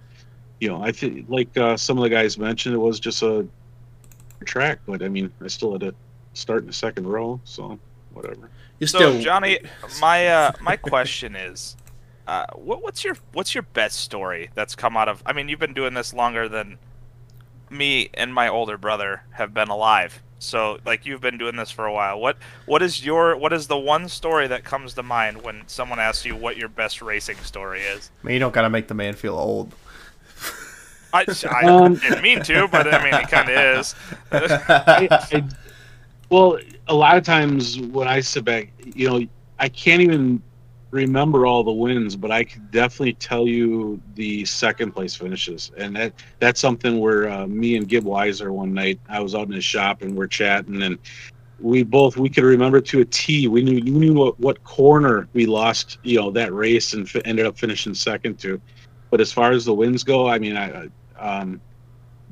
you 0.60 0.68
know, 0.68 0.82
I 0.82 0.92
think 0.92 1.26
like 1.28 1.56
uh, 1.56 1.76
some 1.76 1.96
of 1.98 2.02
the 2.02 2.10
guys 2.10 2.38
mentioned, 2.38 2.74
it 2.74 2.78
was 2.78 3.00
just 3.00 3.22
a 3.22 3.46
track. 4.44 4.80
But 4.86 5.02
I 5.02 5.08
mean, 5.08 5.32
I 5.42 5.48
still 5.48 5.72
had 5.72 5.80
to 5.82 5.94
start 6.34 6.60
in 6.60 6.66
the 6.66 6.72
second 6.72 7.06
row. 7.06 7.40
So 7.44 7.78
whatever. 8.12 8.50
You 8.78 8.86
so 8.86 9.18
Johnny, 9.20 9.60
my 10.00 10.28
uh, 10.28 10.52
my 10.60 10.76
question 10.76 11.34
is, 11.34 11.76
uh, 12.26 12.44
what, 12.54 12.82
what's 12.82 13.02
your 13.02 13.16
what's 13.32 13.54
your 13.54 13.62
best 13.62 14.00
story 14.00 14.50
that's 14.54 14.74
come 14.74 14.96
out 14.96 15.08
of? 15.08 15.22
I 15.24 15.32
mean, 15.32 15.48
you've 15.48 15.60
been 15.60 15.74
doing 15.74 15.94
this 15.94 16.12
longer 16.12 16.48
than 16.48 16.78
me 17.70 18.10
and 18.14 18.32
my 18.32 18.48
older 18.48 18.78
brother 18.78 19.22
have 19.32 19.52
been 19.54 19.68
alive. 19.68 20.22
So, 20.46 20.78
like, 20.86 21.04
you've 21.04 21.20
been 21.20 21.38
doing 21.38 21.56
this 21.56 21.70
for 21.70 21.84
a 21.86 21.92
while. 21.92 22.18
What 22.20 22.36
what 22.66 22.82
is 22.82 23.04
your 23.04 23.36
what 23.36 23.52
is 23.52 23.66
the 23.66 23.76
one 23.78 24.08
story 24.08 24.46
that 24.48 24.64
comes 24.64 24.94
to 24.94 25.02
mind 25.02 25.42
when 25.42 25.64
someone 25.66 25.98
asks 25.98 26.24
you 26.24 26.36
what 26.36 26.56
your 26.56 26.68
best 26.68 27.02
racing 27.02 27.38
story 27.38 27.80
is? 27.82 28.10
I 28.22 28.26
mean, 28.26 28.34
you 28.34 28.40
don't 28.40 28.54
gotta 28.54 28.70
make 28.70 28.88
the 28.88 28.94
man 28.94 29.14
feel 29.14 29.34
old. 29.36 29.74
I, 31.12 31.24
I 31.50 31.64
Um, 31.64 31.94
didn't 31.94 32.22
mean 32.22 32.42
to, 32.44 32.68
but 32.68 32.92
I 32.92 33.02
mean, 33.04 33.14
it 33.14 33.28
kind 33.28 33.48
of 33.48 33.78
is. 33.78 33.94
I, 34.32 35.08
I, 35.10 35.44
well, 36.30 36.58
a 36.88 36.94
lot 36.94 37.16
of 37.16 37.24
times 37.24 37.78
when 37.78 38.08
I 38.08 38.20
sit 38.20 38.44
back, 38.44 38.72
you 38.84 39.08
know, 39.08 39.26
I 39.58 39.68
can't 39.68 40.02
even 40.02 40.42
remember 40.96 41.46
all 41.46 41.62
the 41.62 41.72
wins, 41.72 42.16
but 42.16 42.30
I 42.30 42.44
could 42.44 42.70
definitely 42.70 43.14
tell 43.14 43.46
you 43.46 44.00
the 44.14 44.44
second 44.44 44.92
place 44.92 45.14
finishes, 45.14 45.70
and 45.76 45.94
that 45.96 46.14
that's 46.40 46.60
something 46.60 46.98
where 46.98 47.30
uh, 47.30 47.46
me 47.46 47.76
and 47.76 47.88
Gib 47.88 48.04
Weiser 48.04 48.50
one 48.50 48.74
night 48.74 49.00
I 49.08 49.20
was 49.20 49.34
out 49.34 49.46
in 49.46 49.52
his 49.52 49.64
shop 49.64 50.02
and 50.02 50.16
we're 50.16 50.26
chatting, 50.26 50.82
and 50.82 50.98
we 51.60 51.82
both 51.82 52.16
we 52.16 52.28
could 52.28 52.44
remember 52.44 52.80
to 52.80 53.00
a 53.00 53.04
T. 53.04 53.48
We 53.48 53.62
knew 53.62 53.80
we 53.84 53.90
knew 53.90 54.14
what, 54.14 54.38
what 54.40 54.62
corner 54.64 55.28
we 55.32 55.46
lost, 55.46 55.98
you 56.02 56.18
know, 56.18 56.30
that 56.32 56.52
race 56.52 56.92
and 56.92 57.08
fi- 57.08 57.22
ended 57.24 57.46
up 57.46 57.58
finishing 57.58 57.94
second 57.94 58.38
to. 58.40 58.60
But 59.10 59.20
as 59.20 59.32
far 59.32 59.52
as 59.52 59.64
the 59.64 59.74
wins 59.74 60.04
go, 60.04 60.28
I 60.28 60.38
mean, 60.38 60.56
I 60.56 60.88
um, 61.18 61.60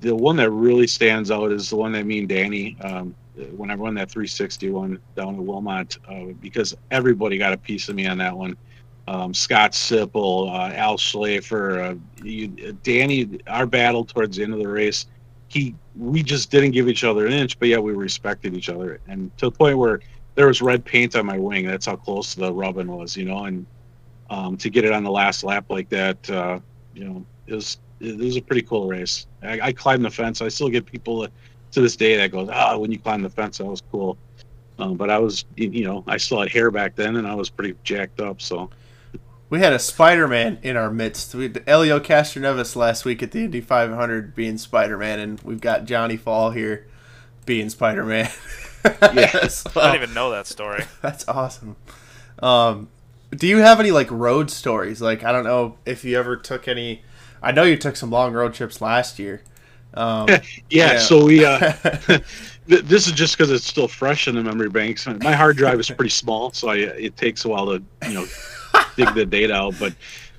the 0.00 0.14
one 0.14 0.36
that 0.36 0.50
really 0.50 0.86
stands 0.86 1.30
out 1.30 1.52
is 1.52 1.70
the 1.70 1.76
one 1.76 1.92
that 1.92 2.04
me 2.06 2.20
and 2.20 2.28
Danny, 2.28 2.76
um, 2.80 3.14
when 3.56 3.70
I 3.70 3.74
run 3.74 3.94
that 3.94 4.10
361 4.10 4.98
down 5.16 5.34
in 5.34 5.46
Wilmot, 5.46 5.96
uh, 6.08 6.32
because 6.40 6.76
everybody 6.90 7.38
got 7.38 7.52
a 7.52 7.58
piece 7.58 7.88
of 7.88 7.96
me 7.96 8.06
on 8.06 8.18
that 8.18 8.36
one. 8.36 8.56
Um, 9.06 9.34
Scott 9.34 9.72
Sipple, 9.72 10.48
uh, 10.48 10.74
Al 10.74 10.96
Schlafer, 10.96 11.92
uh, 11.92 12.24
you, 12.24 12.48
Danny, 12.82 13.38
our 13.46 13.66
battle 13.66 14.04
towards 14.04 14.36
the 14.36 14.44
end 14.44 14.54
of 14.54 14.60
the 14.60 14.68
race, 14.68 15.06
he 15.48 15.74
we 15.96 16.22
just 16.22 16.50
didn't 16.50 16.72
give 16.72 16.88
each 16.88 17.04
other 17.04 17.26
an 17.26 17.32
inch, 17.32 17.58
but 17.58 17.68
yeah, 17.68 17.78
we 17.78 17.92
respected 17.92 18.54
each 18.54 18.68
other, 18.68 19.00
and 19.06 19.36
to 19.38 19.46
the 19.46 19.52
point 19.52 19.78
where 19.78 20.00
there 20.34 20.46
was 20.46 20.60
red 20.62 20.84
paint 20.84 21.14
on 21.16 21.26
my 21.26 21.38
wing. 21.38 21.66
That's 21.66 21.86
how 21.86 21.96
close 21.96 22.34
the 22.34 22.52
rubbing 22.52 22.88
was, 22.88 23.16
you 23.16 23.24
know, 23.24 23.44
and 23.44 23.66
um, 24.30 24.56
to 24.56 24.70
get 24.70 24.84
it 24.84 24.92
on 24.92 25.04
the 25.04 25.10
last 25.10 25.44
lap 25.44 25.66
like 25.68 25.88
that, 25.90 26.28
uh, 26.30 26.58
you 26.94 27.04
know, 27.04 27.24
it 27.46 27.54
was 27.54 27.78
it 28.00 28.18
was 28.18 28.36
a 28.36 28.42
pretty 28.42 28.62
cool 28.62 28.88
race. 28.88 29.26
I, 29.42 29.60
I 29.60 29.72
climbed 29.72 30.04
the 30.04 30.10
fence. 30.10 30.42
I 30.42 30.48
still 30.48 30.68
get 30.68 30.86
people 30.86 31.28
to 31.74 31.80
this 31.80 31.96
day 31.96 32.16
that 32.16 32.32
goes, 32.32 32.48
"Ah, 32.52 32.76
when 32.76 32.90
you 32.90 32.98
climbed 32.98 33.24
the 33.24 33.30
fence, 33.30 33.58
that 33.58 33.64
was 33.66 33.82
cool." 33.92 34.16
Um, 34.78 34.96
but 34.96 35.08
I 35.10 35.18
was, 35.18 35.44
you 35.56 35.84
know, 35.84 36.02
I 36.08 36.16
still 36.16 36.40
had 36.40 36.50
hair 36.50 36.70
back 36.70 36.96
then, 36.96 37.16
and 37.16 37.26
I 37.28 37.34
was 37.34 37.48
pretty 37.50 37.76
jacked 37.84 38.20
up. 38.20 38.40
So 38.42 38.70
We 39.50 39.60
had 39.60 39.72
a 39.72 39.78
Spider-Man 39.78 40.58
in 40.62 40.76
our 40.76 40.90
midst. 40.90 41.32
We 41.34 41.44
had 41.44 41.62
Elio 41.68 42.00
Castroneves 42.00 42.74
last 42.74 43.04
week 43.04 43.22
at 43.22 43.30
the 43.30 43.44
Indy 43.44 43.60
500 43.60 44.34
being 44.34 44.58
Spider-Man, 44.58 45.18
and 45.20 45.40
we've 45.42 45.60
got 45.60 45.84
Johnny 45.84 46.16
Fall 46.16 46.50
here 46.50 46.86
being 47.46 47.68
Spider-Man. 47.70 48.30
yes, 49.14 49.62
So- 49.72 49.80
I 49.80 49.92
didn't 49.92 50.02
even 50.02 50.14
know 50.14 50.30
that 50.32 50.46
story. 50.48 50.84
That's 51.02 51.28
awesome. 51.28 51.76
Um, 52.42 52.88
do 53.30 53.46
you 53.46 53.58
have 53.58 53.78
any 53.78 53.90
like 53.92 54.10
road 54.10 54.50
stories? 54.50 55.00
Like 55.00 55.22
I 55.24 55.30
don't 55.30 55.44
know 55.44 55.76
if 55.86 56.04
you 56.04 56.18
ever 56.18 56.36
took 56.36 56.66
any. 56.66 57.02
I 57.42 57.52
know 57.52 57.62
you 57.62 57.76
took 57.76 57.94
some 57.96 58.10
long 58.10 58.32
road 58.32 58.54
trips 58.54 58.80
last 58.80 59.18
year. 59.20 59.42
Um, 59.94 60.28
yeah, 60.70 60.98
so 60.98 61.24
we 61.24 61.44
uh 61.44 61.72
this 62.66 63.06
is 63.06 63.12
just 63.12 63.36
because 63.36 63.50
it's 63.50 63.66
still 63.66 63.88
fresh 63.88 64.26
in 64.26 64.34
the 64.36 64.42
memory 64.42 64.70
banks 64.70 65.06
my 65.06 65.32
hard 65.32 65.56
drive 65.56 65.78
is 65.78 65.90
pretty 65.90 66.10
small 66.10 66.50
so 66.50 66.68
I, 66.68 66.76
it 66.76 67.14
takes 67.16 67.44
a 67.44 67.48
while 67.48 67.66
to 67.66 67.82
you 68.08 68.14
know 68.14 68.26
dig 68.96 69.14
the 69.14 69.26
data 69.26 69.52
out 69.52 69.74
but 69.78 69.94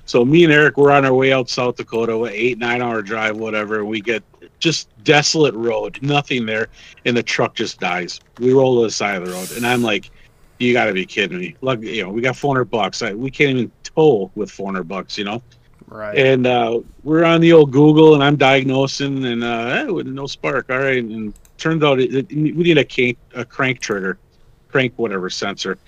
So 0.06 0.24
me 0.24 0.44
and 0.44 0.52
Eric 0.52 0.76
we're 0.76 0.92
on 0.92 1.04
our 1.04 1.12
way 1.12 1.32
out 1.32 1.50
South 1.50 1.76
Dakota, 1.76 2.24
eight 2.26 2.58
nine 2.58 2.80
hour 2.80 3.02
drive, 3.02 3.36
whatever. 3.36 3.84
We 3.84 4.00
get 4.00 4.22
just 4.60 4.88
desolate 5.02 5.54
road, 5.54 5.98
nothing 6.00 6.46
there, 6.46 6.68
and 7.04 7.16
the 7.16 7.24
truck 7.24 7.54
just 7.56 7.80
dies. 7.80 8.20
We 8.38 8.52
roll 8.52 8.80
to 8.80 8.86
the 8.86 8.90
side 8.90 9.20
of 9.20 9.26
the 9.26 9.32
road, 9.32 9.50
and 9.56 9.66
I'm 9.66 9.82
like, 9.82 10.10
"You 10.58 10.72
got 10.72 10.86
to 10.86 10.92
be 10.92 11.04
kidding 11.04 11.38
me!" 11.38 11.56
Look, 11.60 11.82
you 11.82 12.04
know, 12.04 12.10
we 12.10 12.22
got 12.22 12.36
400 12.36 12.66
bucks. 12.66 13.02
I, 13.02 13.14
we 13.14 13.32
can't 13.32 13.50
even 13.50 13.72
tow 13.82 14.30
with 14.36 14.50
400 14.50 14.84
bucks, 14.84 15.18
you 15.18 15.24
know. 15.24 15.42
Right. 15.88 16.18
And 16.18 16.46
uh, 16.46 16.80
we're 17.04 17.24
on 17.24 17.40
the 17.40 17.52
old 17.52 17.70
Google, 17.70 18.14
and 18.14 18.22
I'm 18.22 18.36
diagnosing, 18.36 19.24
and 19.24 19.44
uh, 19.44 19.84
eh, 19.84 19.84
with 19.84 20.06
no 20.06 20.26
spark. 20.26 20.68
All 20.68 20.78
right, 20.78 21.02
and 21.02 21.32
turns 21.58 21.84
out 21.84 22.00
it, 22.00 22.12
it, 22.12 22.28
we 22.34 22.50
need 22.50 22.78
a 22.78 22.84
crank, 22.84 23.18
a 23.34 23.44
crank 23.44 23.80
trigger, 23.80 24.18
crank 24.68 24.94
whatever 24.96 25.30
sensor, 25.30 25.78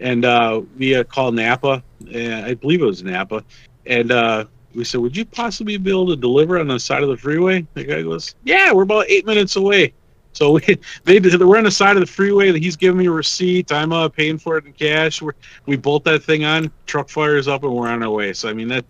and 0.00 0.24
uh, 0.24 0.62
we 0.78 0.94
uh, 0.94 1.04
called 1.04 1.34
Napa, 1.34 1.82
and 2.12 2.46
I 2.46 2.54
believe 2.54 2.80
it 2.80 2.86
was 2.86 3.02
Napa, 3.02 3.44
and 3.84 4.12
uh, 4.12 4.46
we 4.74 4.82
said, 4.82 5.00
"Would 5.00 5.16
you 5.16 5.26
possibly 5.26 5.76
be 5.76 5.90
able 5.90 6.08
to 6.08 6.16
deliver 6.16 6.58
on 6.58 6.68
the 6.68 6.80
side 6.80 7.02
of 7.02 7.10
the 7.10 7.16
freeway?" 7.16 7.66
The 7.74 7.84
guy 7.84 8.02
goes, 8.02 8.34
"Yeah, 8.44 8.72
we're 8.72 8.84
about 8.84 9.10
eight 9.10 9.26
minutes 9.26 9.56
away." 9.56 9.92
So 10.32 10.52
we 10.52 10.78
they 11.04 11.20
we're 11.20 11.58
on 11.58 11.64
the 11.64 11.70
side 11.70 11.96
of 11.96 12.00
the 12.00 12.06
freeway. 12.06 12.50
That 12.50 12.62
He's 12.62 12.76
giving 12.76 12.98
me 12.98 13.06
a 13.06 13.10
receipt. 13.10 13.72
I'm 13.72 13.92
uh, 13.92 14.08
paying 14.08 14.38
for 14.38 14.58
it 14.58 14.66
in 14.66 14.72
cash. 14.72 15.22
We're, 15.22 15.34
we 15.66 15.76
bolt 15.76 16.04
that 16.04 16.22
thing 16.22 16.44
on. 16.44 16.70
Truck 16.86 17.08
fires 17.08 17.48
up, 17.48 17.62
and 17.62 17.74
we're 17.74 17.88
on 17.88 18.02
our 18.02 18.10
way. 18.10 18.32
So 18.32 18.48
I 18.48 18.52
mean 18.52 18.68
that 18.68 18.84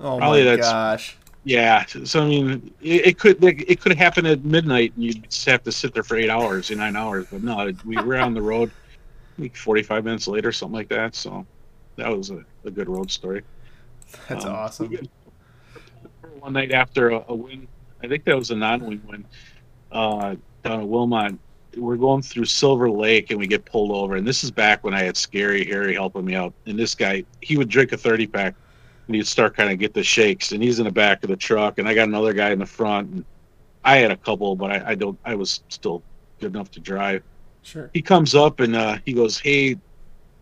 Oh 0.00 0.18
Probably 0.18 0.40
my 0.44 0.50
that's- 0.56 0.70
gosh. 0.70 1.16
yeah. 1.44 1.84
So 2.04 2.22
I 2.22 2.26
mean, 2.26 2.72
it, 2.80 3.06
it 3.06 3.18
could 3.18 3.42
it 3.44 3.80
could 3.80 3.96
happen 3.96 4.24
at 4.26 4.44
midnight, 4.44 4.92
and 4.96 5.04
you 5.04 5.14
just 5.14 5.44
have 5.46 5.62
to 5.64 5.72
sit 5.72 5.92
there 5.94 6.02
for 6.02 6.16
eight 6.16 6.30
hours, 6.30 6.70
or 6.70 6.76
nine 6.76 6.96
hours. 6.96 7.26
But 7.30 7.42
no, 7.42 7.70
we 7.84 7.96
were 7.96 8.16
on 8.16 8.32
the 8.34 8.42
road, 8.42 8.70
like 9.38 9.54
forty-five 9.56 10.04
minutes 10.04 10.26
later, 10.26 10.52
something 10.52 10.74
like 10.74 10.88
that. 10.88 11.14
So 11.14 11.46
that 11.96 12.08
was 12.16 12.30
a, 12.30 12.44
a 12.64 12.70
good 12.70 12.88
road 12.88 13.10
story. 13.10 13.42
That's 14.28 14.44
Um, 14.46 14.52
awesome. 14.54 14.96
One 16.38 16.54
night 16.54 16.72
after 16.72 17.10
a, 17.10 17.24
a 17.28 17.34
win, 17.34 17.68
I 18.02 18.08
think 18.08 18.24
that 18.24 18.36
was 18.36 18.50
a 18.50 18.56
non-win 18.56 19.02
win, 19.06 19.26
uh, 19.92 20.36
down 20.64 20.80
at 20.80 20.88
Wilmot. 20.88 21.34
We're 21.76 21.96
going 21.96 22.22
through 22.22 22.46
Silver 22.46 22.90
Lake, 22.90 23.30
and 23.30 23.38
we 23.38 23.46
get 23.46 23.64
pulled 23.66 23.92
over. 23.92 24.16
And 24.16 24.26
this 24.26 24.42
is 24.42 24.50
back 24.50 24.82
when 24.82 24.94
I 24.94 25.02
had 25.02 25.16
Scary 25.16 25.64
Harry 25.66 25.92
helping 25.94 26.24
me 26.24 26.34
out. 26.34 26.54
And 26.66 26.78
this 26.78 26.94
guy, 26.94 27.24
he 27.42 27.56
would 27.58 27.68
drink 27.68 27.92
a 27.92 27.96
thirty-pack 27.98 28.54
and 29.10 29.16
he'd 29.16 29.26
start 29.26 29.56
kind 29.56 29.72
of 29.72 29.78
get 29.80 29.92
the 29.92 30.04
shakes 30.04 30.52
and 30.52 30.62
he's 30.62 30.78
in 30.78 30.84
the 30.84 30.92
back 30.92 31.24
of 31.24 31.30
the 31.30 31.36
truck 31.36 31.78
and 31.80 31.88
i 31.88 31.94
got 31.94 32.06
another 32.06 32.32
guy 32.32 32.50
in 32.50 32.60
the 32.60 32.66
front 32.66 33.10
and 33.10 33.24
i 33.84 33.96
had 33.96 34.12
a 34.12 34.16
couple 34.16 34.54
but 34.54 34.70
i, 34.70 34.90
I 34.90 34.94
don't 34.94 35.18
i 35.24 35.34
was 35.34 35.64
still 35.68 36.00
good 36.38 36.54
enough 36.54 36.70
to 36.70 36.80
drive. 36.80 37.24
Sure. 37.62 37.90
he 37.92 38.00
comes 38.00 38.36
up 38.36 38.60
and 38.60 38.76
uh, 38.76 38.98
he 39.04 39.12
goes 39.12 39.38
hey 39.40 39.76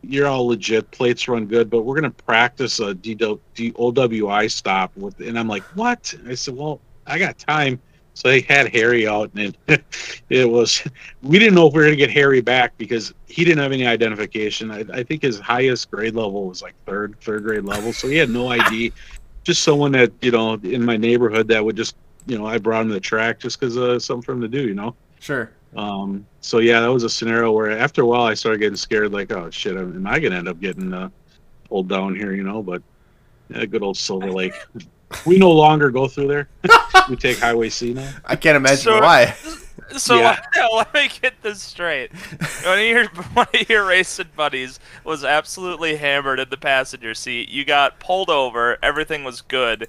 you're 0.03 0.27
all 0.27 0.49
legit 0.49 0.91
plates 0.91 1.27
run 1.29 1.47
good 1.47 1.71
but 1.71 1.83
we're 1.83 1.99
going 1.99 2.13
to 2.13 2.25
practice 2.25 2.79
a 2.79 2.95
D- 2.95 3.15
D- 3.15 3.73
owi 3.73 4.51
stop 4.51 4.95
with 4.97 5.19
and 5.21 5.39
i'm 5.39 5.49
like 5.49 5.65
what? 5.75 6.15
I 6.29 6.35
said 6.35 6.55
well 6.55 6.79
i 7.07 7.19
got 7.19 7.39
time 7.39 7.81
so 8.19 8.29
they 8.29 8.41
had 8.41 8.69
harry 8.75 9.07
out 9.07 9.31
and 9.37 9.57
it, 9.69 9.85
it 10.29 10.51
was 10.51 10.83
we 11.23 11.39
didn't 11.39 11.55
know 11.55 11.69
if 11.69 11.73
we 11.73 11.79
were 11.79 11.85
going 11.85 11.97
to 11.97 12.05
get 12.05 12.11
harry 12.11 12.41
back 12.41 12.77
because 12.77 13.15
he 13.27 13.45
didn't 13.45 13.63
have 13.63 13.71
any 13.71 13.87
identification 13.87 14.71
I, 14.73 14.85
I 14.93 15.03
think 15.05 15.23
his 15.23 15.39
highest 15.39 15.91
grade 15.91 16.17
level 16.17 16.47
was 16.49 16.61
like 16.63 16.75
third 16.85 17.17
third 17.21 17.45
grade 17.45 17.65
level 17.65 17.93
so 17.93 18.09
he 18.09 18.17
had 18.17 18.31
no 18.31 18.49
id 18.49 18.93
just 19.45 19.63
someone 19.63 19.93
that 19.93 20.11
you 20.21 20.33
know 20.33 20.55
in 20.55 20.85
my 20.85 20.97
neighborhood 20.97 21.47
that 21.49 21.65
would 21.65 21.77
just 21.77 21.95
you 22.27 22.37
know 22.37 22.45
i 22.47 22.59
brought 22.59 22.83
him 22.83 22.89
to 22.89 22.95
the 22.95 23.01
track 23.01 23.39
just 23.39 23.61
because 23.61 23.79
uh, 23.79 23.99
something 24.01 24.23
for 24.23 24.33
him 24.33 24.41
to 24.41 24.49
do 24.49 24.67
you 24.67 24.75
know 24.75 24.95
Sure. 25.21 25.51
um, 25.77 26.27
so 26.41 26.59
yeah, 26.61 26.81
that 26.81 26.93
was 26.93 27.03
a 27.05 27.11
scenario 27.11 27.53
where 27.53 27.77
after 27.77 28.03
a 28.03 28.07
while 28.07 28.23
I 28.23 28.35
started 28.35 28.59
getting 28.59 28.77
scared, 28.77 29.13
like, 29.13 29.33
oh 29.33 29.51
shit, 29.51 29.77
am 29.77 30.07
I 30.07 30.19
gonna 30.19 30.37
end 30.37 30.49
up 30.49 30.61
getting 30.61 30.95
uh, 30.95 31.11
pulled 31.69 31.89
down 31.89 32.15
here, 32.15 32.33
you 32.33 32.43
know? 32.45 32.63
But 32.63 32.83
yeah, 33.51 33.65
good 33.67 33.83
old 33.83 33.97
Silver 33.97 34.31
Lake. 34.31 34.55
we 35.27 35.39
no 35.39 35.51
longer 35.51 35.91
go 35.91 36.07
through 36.09 36.29
there. 36.29 36.49
we 37.09 37.17
take 37.17 37.39
Highway 37.39 37.69
C 37.71 37.95
now. 37.95 38.11
I 38.25 38.37
can't 38.37 38.57
imagine 38.57 38.79
So- 38.79 39.01
why. 39.01 39.35
So 39.97 40.19
Yeah. 40.19 40.39
let, 40.57 40.73
let 40.75 40.95
me 40.95 41.09
get 41.23 41.41
this 41.43 41.63
straight. 41.63 42.13
One 42.65 42.79
of 42.79 42.85
your 42.85 43.07
one 43.33 43.47
of 43.55 43.71
your 43.71 43.87
racing 43.87 44.29
buddies 44.37 44.79
was 45.03 45.25
absolutely 45.25 45.97
hammered 45.97 46.41
in 46.41 46.51
the 46.51 46.59
passenger 46.59 47.15
seat. 47.15 47.49
You 47.49 47.65
got 47.65 47.99
pulled 47.99 48.29
over. 48.29 48.77
Everything 48.83 49.25
was 49.25 49.41
good, 49.41 49.89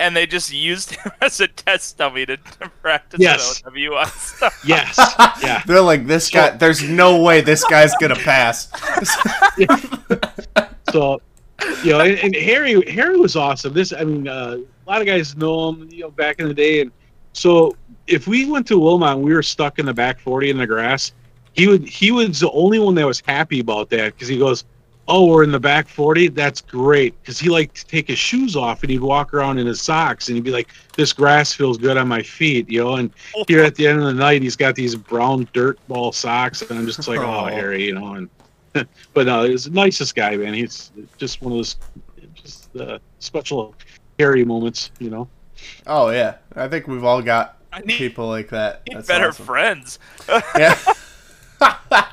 and 0.00 0.16
they 0.16 0.26
just 0.26 0.52
used 0.52 0.90
him 0.96 1.12
as 1.20 1.38
a 1.38 1.46
test 1.46 1.96
dummy 1.98 2.26
to, 2.26 2.38
to 2.38 2.68
practice 2.82 3.20
Yes. 3.20 3.62
an 3.64 3.72
OWI 3.72 4.06
stuff. 4.18 4.60
Yes. 4.66 4.98
Yeah. 5.44 5.62
They're 5.64 5.80
like, 5.80 6.08
this 6.08 6.28
guy. 6.28 6.50
There's 6.50 6.82
no 6.82 7.22
way 7.22 7.40
this 7.40 7.62
guy's 7.64 7.94
gonna 8.00 8.16
pass. 8.16 8.68
so 10.90 11.20
you 11.84 11.92
know 11.92 12.00
and, 12.00 12.18
and 12.18 12.34
harry 12.34 12.80
harry 12.90 13.16
was 13.16 13.36
awesome. 13.36 13.72
This 13.72 13.92
i 13.92 14.04
mean 14.04 14.28
uh, 14.28 14.58
a 14.58 14.90
lot 14.90 15.00
of 15.00 15.06
guys 15.06 15.36
know 15.36 15.70
him 15.70 15.88
you 15.90 16.02
know 16.02 16.10
back 16.10 16.40
in 16.40 16.48
the 16.48 16.54
day. 16.54 16.80
And 16.80 16.92
so 17.32 17.76
if 18.06 18.26
we 18.26 18.50
went 18.50 18.66
to 18.68 18.78
wilmot 18.78 19.16
and 19.16 19.24
we 19.24 19.34
were 19.34 19.42
stuck 19.42 19.78
in 19.78 19.86
the 19.86 19.94
back 19.94 20.18
40 20.18 20.50
in 20.50 20.58
the 20.58 20.66
grass 20.66 21.12
he 21.52 21.66
would 21.68 21.88
he 21.88 22.10
was 22.10 22.40
the 22.40 22.50
only 22.52 22.78
one 22.78 22.94
that 22.94 23.06
was 23.06 23.20
happy 23.26 23.60
about 23.60 23.90
that 23.90 24.14
because 24.14 24.28
he 24.28 24.38
goes 24.38 24.64
oh 25.08 25.26
we're 25.26 25.42
in 25.42 25.50
the 25.50 25.60
back 25.60 25.88
40 25.88 26.28
that's 26.28 26.60
great. 26.60 27.20
Because 27.20 27.38
he 27.38 27.48
liked 27.48 27.76
to 27.76 27.86
take 27.86 28.08
his 28.08 28.18
shoes 28.18 28.56
off 28.56 28.82
and 28.82 28.90
he'd 28.90 29.00
walk 29.00 29.34
around 29.34 29.58
in 29.58 29.66
his 29.66 29.80
socks 29.80 30.28
and 30.28 30.36
he'd 30.36 30.44
be 30.44 30.50
like 30.50 30.70
this 30.96 31.12
grass 31.12 31.52
feels 31.52 31.78
good 31.78 31.96
on 31.96 32.08
my 32.08 32.22
feet 32.22 32.70
you 32.70 32.82
know? 32.82 32.94
And 32.96 33.10
here 33.48 33.62
at 33.62 33.74
the 33.74 33.86
end 33.86 33.98
of 33.98 34.04
the 34.06 34.14
night 34.14 34.42
he's 34.42 34.56
got 34.56 34.74
these 34.74 34.94
brown 34.94 35.48
dirt 35.52 35.78
ball 35.88 36.12
socks 36.12 36.62
and 36.62 36.78
i'm 36.78 36.86
just 36.86 37.06
like 37.08 37.18
oh 37.18 37.22
Oh. 37.40 37.44
harry 37.46 37.84
you 37.84 37.94
know? 37.94 38.14
And 38.14 38.30
but 39.14 39.26
no, 39.26 39.44
he's 39.44 39.64
the 39.64 39.70
nicest 39.70 40.14
guy, 40.14 40.36
man. 40.36 40.54
He's 40.54 40.92
just 41.18 41.42
one 41.42 41.52
of 41.52 41.58
those 41.58 41.76
just 42.34 42.74
uh, 42.76 42.98
special 43.18 43.74
Harry 44.18 44.44
moments, 44.44 44.90
you 44.98 45.10
know. 45.10 45.28
Oh 45.86 46.10
yeah, 46.10 46.36
I 46.54 46.68
think 46.68 46.86
we've 46.86 47.04
all 47.04 47.20
got 47.22 47.58
I 47.72 47.80
need- 47.80 47.96
people 47.98 48.28
like 48.28 48.48
that. 48.50 48.82
That's 48.90 49.06
Better 49.08 49.28
awesome. 49.28 49.46
friends. 49.46 49.98
Yeah. 50.56 50.78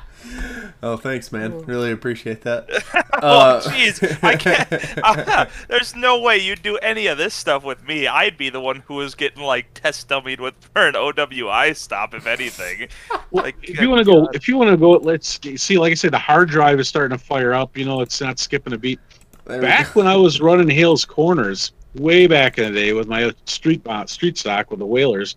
oh, 0.82 0.96
thanks, 0.96 1.32
man. 1.32 1.58
Really 1.62 1.92
appreciate 1.92 2.42
that. 2.42 2.68
oh 3.22 3.28
Uh, 3.28 3.60
jeez, 3.62 4.22
I 4.22 4.36
can't. 4.36 5.48
there's 5.68 5.94
no 5.94 6.20
way 6.20 6.38
you'd 6.38 6.62
do 6.62 6.76
any 6.78 7.06
of 7.06 7.18
this 7.18 7.34
stuff 7.34 7.64
with 7.64 7.86
me. 7.86 8.06
I'd 8.06 8.36
be 8.36 8.50
the 8.50 8.60
one 8.60 8.82
who 8.86 8.94
was 8.94 9.14
getting 9.14 9.42
like 9.42 9.72
test 9.74 10.08
dummied 10.08 10.40
with 10.40 10.54
for 10.72 10.86
an 10.86 10.94
OWI 10.94 11.76
stop, 11.76 12.14
if 12.14 12.26
anything. 12.26 12.88
like, 13.32 13.56
If 13.62 13.80
you 13.80 13.88
want 13.90 14.00
to 14.00 14.04
go, 14.04 14.28
if 14.32 14.48
you 14.48 14.56
want 14.56 14.70
to 14.70 14.76
go, 14.76 14.92
let's 14.92 15.40
see. 15.60 15.78
Like 15.78 15.92
I 15.92 15.94
said, 15.94 16.12
the 16.12 16.18
hard 16.18 16.48
drive 16.48 16.80
is 16.80 16.88
starting 16.88 17.16
to 17.16 17.22
fire 17.22 17.52
up. 17.52 17.76
You 17.76 17.84
know, 17.84 18.00
it's 18.00 18.20
not 18.20 18.38
skipping 18.38 18.72
a 18.72 18.78
beat. 18.78 19.00
There 19.44 19.62
Back 19.62 19.96
when 19.96 20.06
I 20.06 20.16
was 20.16 20.40
running 20.40 20.68
Hales 20.68 21.04
Corners, 21.04 21.72
way 21.94 22.26
back 22.26 22.58
in 22.58 22.72
the 22.72 22.80
day 22.80 22.92
with 22.92 23.08
my 23.08 23.32
street 23.46 23.80
uh, 23.86 24.04
street 24.06 24.36
stock 24.36 24.70
with 24.70 24.78
the 24.78 24.86
Whalers, 24.86 25.36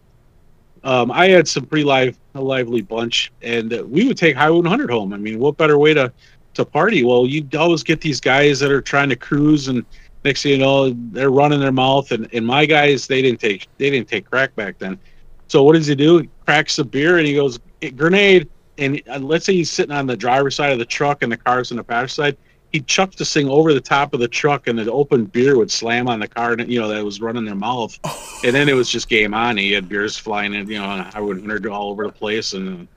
um, 0.83 1.11
I 1.11 1.27
had 1.27 1.47
some 1.47 1.65
pretty 1.65 1.83
live, 1.83 2.17
a 2.35 2.41
lively 2.41 2.81
bunch, 2.81 3.31
and 3.41 3.71
we 3.89 4.07
would 4.07 4.17
take 4.17 4.35
Highway 4.35 4.57
100 4.57 4.89
home. 4.89 5.13
I 5.13 5.17
mean, 5.17 5.39
what 5.39 5.57
better 5.57 5.77
way 5.77 5.93
to 5.93 6.11
to 6.55 6.65
party? 6.65 7.03
Well, 7.03 7.25
you 7.25 7.47
always 7.57 7.83
get 7.83 8.01
these 8.01 8.19
guys 8.19 8.59
that 8.59 8.71
are 8.71 8.81
trying 8.81 9.09
to 9.09 9.15
cruise, 9.15 9.67
and 9.67 9.85
next 10.23 10.43
thing 10.43 10.53
you 10.53 10.57
know, 10.57 10.95
they're 11.11 11.29
running 11.29 11.59
their 11.59 11.71
mouth. 11.71 12.11
And, 12.11 12.27
and 12.33 12.45
my 12.45 12.65
guys, 12.65 13.07
they 13.07 13.21
didn't 13.21 13.39
take 13.39 13.67
they 13.77 13.89
didn't 13.89 14.07
take 14.07 14.29
crack 14.29 14.55
back 14.55 14.79
then. 14.79 14.99
So 15.47 15.63
what 15.63 15.73
does 15.73 15.87
he 15.87 15.95
do? 15.95 16.19
He 16.19 16.29
cracks 16.45 16.79
a 16.79 16.83
beer 16.83 17.17
and 17.17 17.27
he 17.27 17.35
goes 17.35 17.59
"Eh, 17.81 17.89
grenade. 17.91 18.49
And 18.77 19.01
uh, 19.07 19.19
let's 19.19 19.45
say 19.45 19.53
he's 19.53 19.69
sitting 19.69 19.95
on 19.95 20.07
the 20.07 20.17
driver's 20.17 20.55
side 20.55 20.71
of 20.71 20.79
the 20.79 20.85
truck 20.85 21.21
and 21.21 21.31
the 21.31 21.37
car's 21.37 21.71
on 21.71 21.77
the 21.77 21.83
passenger 21.83 22.07
side. 22.07 22.37
He'd 22.71 22.87
chuck 22.87 23.13
this 23.15 23.33
thing 23.33 23.49
over 23.49 23.73
the 23.73 23.81
top 23.81 24.13
of 24.13 24.19
the 24.21 24.27
truck, 24.27 24.67
and 24.67 24.79
the 24.79 24.89
open 24.91 25.25
beer 25.25 25.57
would 25.57 25.69
slam 25.69 26.07
on 26.07 26.19
the 26.21 26.27
car, 26.27 26.53
and 26.53 26.71
you 26.71 26.79
know 26.79 26.87
that 26.87 27.03
was 27.03 27.19
running 27.19 27.43
their 27.45 27.55
mouth. 27.55 27.97
Oh. 28.05 28.39
And 28.45 28.55
then 28.55 28.69
it 28.69 28.73
was 28.73 28.89
just 28.89 29.09
game 29.09 29.33
on. 29.33 29.57
He 29.57 29.71
had 29.73 29.89
beers 29.89 30.17
flying 30.17 30.53
in, 30.53 30.67
you 30.69 30.77
know, 30.79 30.85
on 30.85 30.99
Highway 30.99 31.35
100 31.35 31.67
all 31.67 31.89
over 31.91 32.05
the 32.05 32.11
place, 32.13 32.53
and 32.53 32.87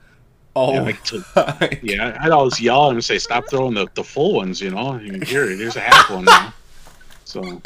Oh, 0.57 0.73
yeah, 0.75 0.83
like 0.83 1.03
to- 1.07 1.79
yeah, 1.83 2.17
I'd 2.21 2.31
always 2.31 2.61
yell 2.61 2.91
and 2.91 3.05
say, 3.05 3.19
"Stop 3.19 3.49
throwing 3.51 3.75
the, 3.75 3.89
the 3.95 4.05
full 4.05 4.35
ones," 4.35 4.61
you 4.61 4.71
know. 4.71 4.93
I 4.93 4.99
mean, 5.01 5.21
here, 5.23 5.49
here's 5.51 5.75
a 5.75 5.81
half 5.81 6.09
one. 6.11 6.21
You 6.21 6.27
know? 6.27 6.53
So, 7.25 7.63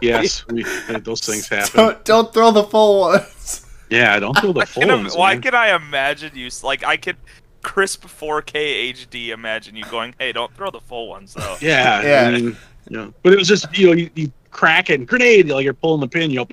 yes, 0.00 0.46
we 0.48 0.64
uh, 0.88 0.98
those 1.00 1.20
things 1.20 1.48
happen. 1.48 1.70
don't, 1.76 2.04
don't 2.06 2.32
throw 2.32 2.50
the 2.50 2.64
full 2.64 3.00
ones. 3.00 3.66
Yeah, 3.90 4.18
don't 4.18 4.36
throw 4.38 4.52
the 4.52 4.64
full 4.66 4.82
Can 4.84 5.02
ones. 5.02 5.16
why 5.16 5.34
man. 5.34 5.42
can 5.42 5.54
I 5.54 5.74
imagine 5.76 6.32
you 6.34 6.48
like 6.62 6.84
I 6.84 6.96
could 6.96 7.16
crisp 7.62 8.04
4K 8.04 8.92
HD 8.92 9.28
imagine 9.28 9.76
you 9.76 9.84
going, 9.84 10.14
hey, 10.18 10.32
don't 10.32 10.54
throw 10.54 10.70
the 10.70 10.80
full 10.80 11.08
ones 11.08 11.34
though. 11.34 11.56
Yeah, 11.60 12.02
Yeah. 12.06 12.28
I 12.28 12.40
mean, 12.40 12.56
you 12.88 12.96
know, 12.96 13.14
but 13.22 13.32
it 13.32 13.38
was 13.38 13.48
just 13.48 13.76
you 13.76 13.88
know 13.88 13.92
you, 13.92 14.10
you 14.14 14.32
crack 14.50 14.90
it, 14.90 15.06
grenade, 15.06 15.48
like 15.48 15.64
you're 15.64 15.74
pulling 15.74 16.00
the 16.00 16.08
pin, 16.08 16.30
you 16.30 16.36
know, 16.36 16.48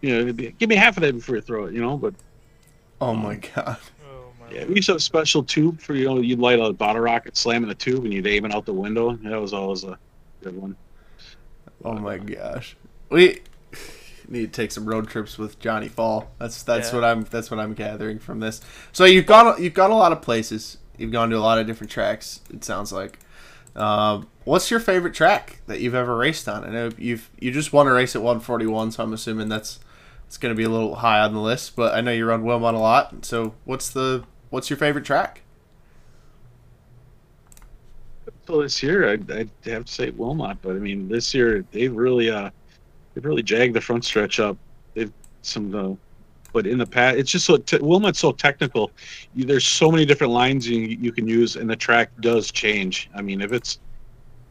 you 0.00 0.24
know, 0.24 0.32
give 0.32 0.68
me 0.68 0.76
half 0.76 0.96
of 0.96 1.02
that 1.02 1.14
before 1.14 1.36
you 1.36 1.40
throw 1.42 1.64
it, 1.66 1.74
you 1.74 1.80
know. 1.80 1.96
But 1.96 2.14
Oh 3.00 3.10
um, 3.10 3.22
my 3.22 3.36
god. 3.36 3.76
Oh 4.10 4.32
yeah, 4.52 4.64
we 4.64 4.76
used 4.76 4.86
to 4.86 4.92
have 4.92 4.98
a 4.98 5.00
special 5.00 5.42
tube 5.42 5.80
for 5.80 5.94
you 5.94 6.06
know 6.06 6.18
you'd 6.18 6.38
light 6.38 6.58
a 6.58 6.72
bottle 6.72 7.02
rocket, 7.02 7.36
slam 7.36 7.62
in 7.62 7.68
the 7.68 7.74
tube, 7.74 8.04
and 8.04 8.12
you'd 8.12 8.26
aim 8.26 8.44
it 8.44 8.52
out 8.52 8.64
the 8.64 8.72
window. 8.72 9.14
That 9.14 9.40
was 9.40 9.52
always 9.52 9.84
a 9.84 9.98
good 10.42 10.56
one. 10.56 10.76
Oh 11.84 11.94
my 11.94 12.16
uh, 12.16 12.18
gosh. 12.18 12.76
We 13.10 13.40
need 14.28 14.52
to 14.52 14.62
take 14.62 14.72
some 14.72 14.86
road 14.86 15.08
trips 15.08 15.38
with 15.38 15.58
Johnny 15.58 15.88
Fall. 15.88 16.30
That's 16.38 16.62
that's 16.62 16.90
Yeah. 16.90 16.94
what 16.96 17.04
I'm 17.04 17.24
that's 17.24 17.50
what 17.50 17.60
I'm 17.60 17.74
gathering 17.74 18.18
from 18.18 18.40
this. 18.40 18.60
So 18.92 19.04
you've 19.04 19.26
gone 19.26 19.62
you've 19.62 19.74
gone 19.74 19.90
a 19.90 19.96
lot 19.96 20.12
of 20.12 20.22
places. 20.22 20.78
You've 20.96 21.12
gone 21.12 21.30
to 21.30 21.36
a 21.36 21.40
lot 21.40 21.58
of 21.58 21.66
different 21.66 21.90
tracks. 21.90 22.40
It 22.52 22.64
sounds 22.64 22.92
like. 22.92 23.18
Um, 23.76 24.26
what's 24.44 24.70
your 24.70 24.80
favorite 24.80 25.14
track 25.14 25.60
that 25.66 25.80
you've 25.80 25.94
ever 25.94 26.16
raced 26.16 26.48
on? 26.48 26.64
I 26.64 26.70
know 26.70 26.90
you've 26.98 27.30
you 27.38 27.52
just 27.52 27.72
won 27.72 27.86
a 27.86 27.92
race 27.92 28.16
at 28.16 28.22
141, 28.22 28.92
so 28.92 29.02
I'm 29.04 29.12
assuming 29.12 29.48
that's 29.48 29.78
it's 30.26 30.36
going 30.36 30.52
to 30.52 30.56
be 30.56 30.64
a 30.64 30.68
little 30.68 30.96
high 30.96 31.20
on 31.20 31.32
the 31.32 31.40
list. 31.40 31.76
But 31.76 31.94
I 31.94 32.00
know 32.00 32.10
you 32.12 32.26
run 32.26 32.44
Wilmot 32.44 32.74
a 32.74 32.78
lot. 32.78 33.24
So 33.24 33.54
what's 33.64 33.88
the 33.90 34.24
what's 34.50 34.68
your 34.70 34.76
favorite 34.78 35.04
track? 35.04 35.42
So 38.46 38.62
this 38.62 38.82
year, 38.82 39.08
I'd, 39.10 39.30
I'd 39.30 39.50
have 39.64 39.84
to 39.84 39.92
say 39.92 40.10
Wilmot, 40.10 40.58
but 40.62 40.70
I 40.70 40.78
mean, 40.78 41.08
this 41.08 41.34
year 41.34 41.64
they've 41.70 41.94
really, 41.94 42.30
uh, 42.30 42.50
they've 43.18 43.24
really 43.24 43.42
jagged 43.42 43.74
the 43.74 43.80
front 43.80 44.04
stretch 44.04 44.38
up. 44.38 44.56
They've 44.94 45.12
some, 45.42 45.74
uh, 45.74 45.94
but 46.52 46.66
in 46.68 46.78
the 46.78 46.86
past, 46.86 47.18
it's 47.18 47.30
just 47.32 47.44
so 47.46 47.56
te- 47.56 47.78
Wilmot's 47.78 48.18
so 48.20 48.30
technical. 48.32 48.92
You, 49.34 49.44
there's 49.44 49.66
so 49.66 49.90
many 49.90 50.04
different 50.06 50.32
lines 50.32 50.68
you, 50.68 50.78
you 50.80 51.10
can 51.10 51.26
use, 51.26 51.56
and 51.56 51.68
the 51.68 51.74
track 51.76 52.10
does 52.20 52.52
change. 52.52 53.10
I 53.14 53.22
mean, 53.22 53.40
if 53.40 53.52
it's 53.52 53.80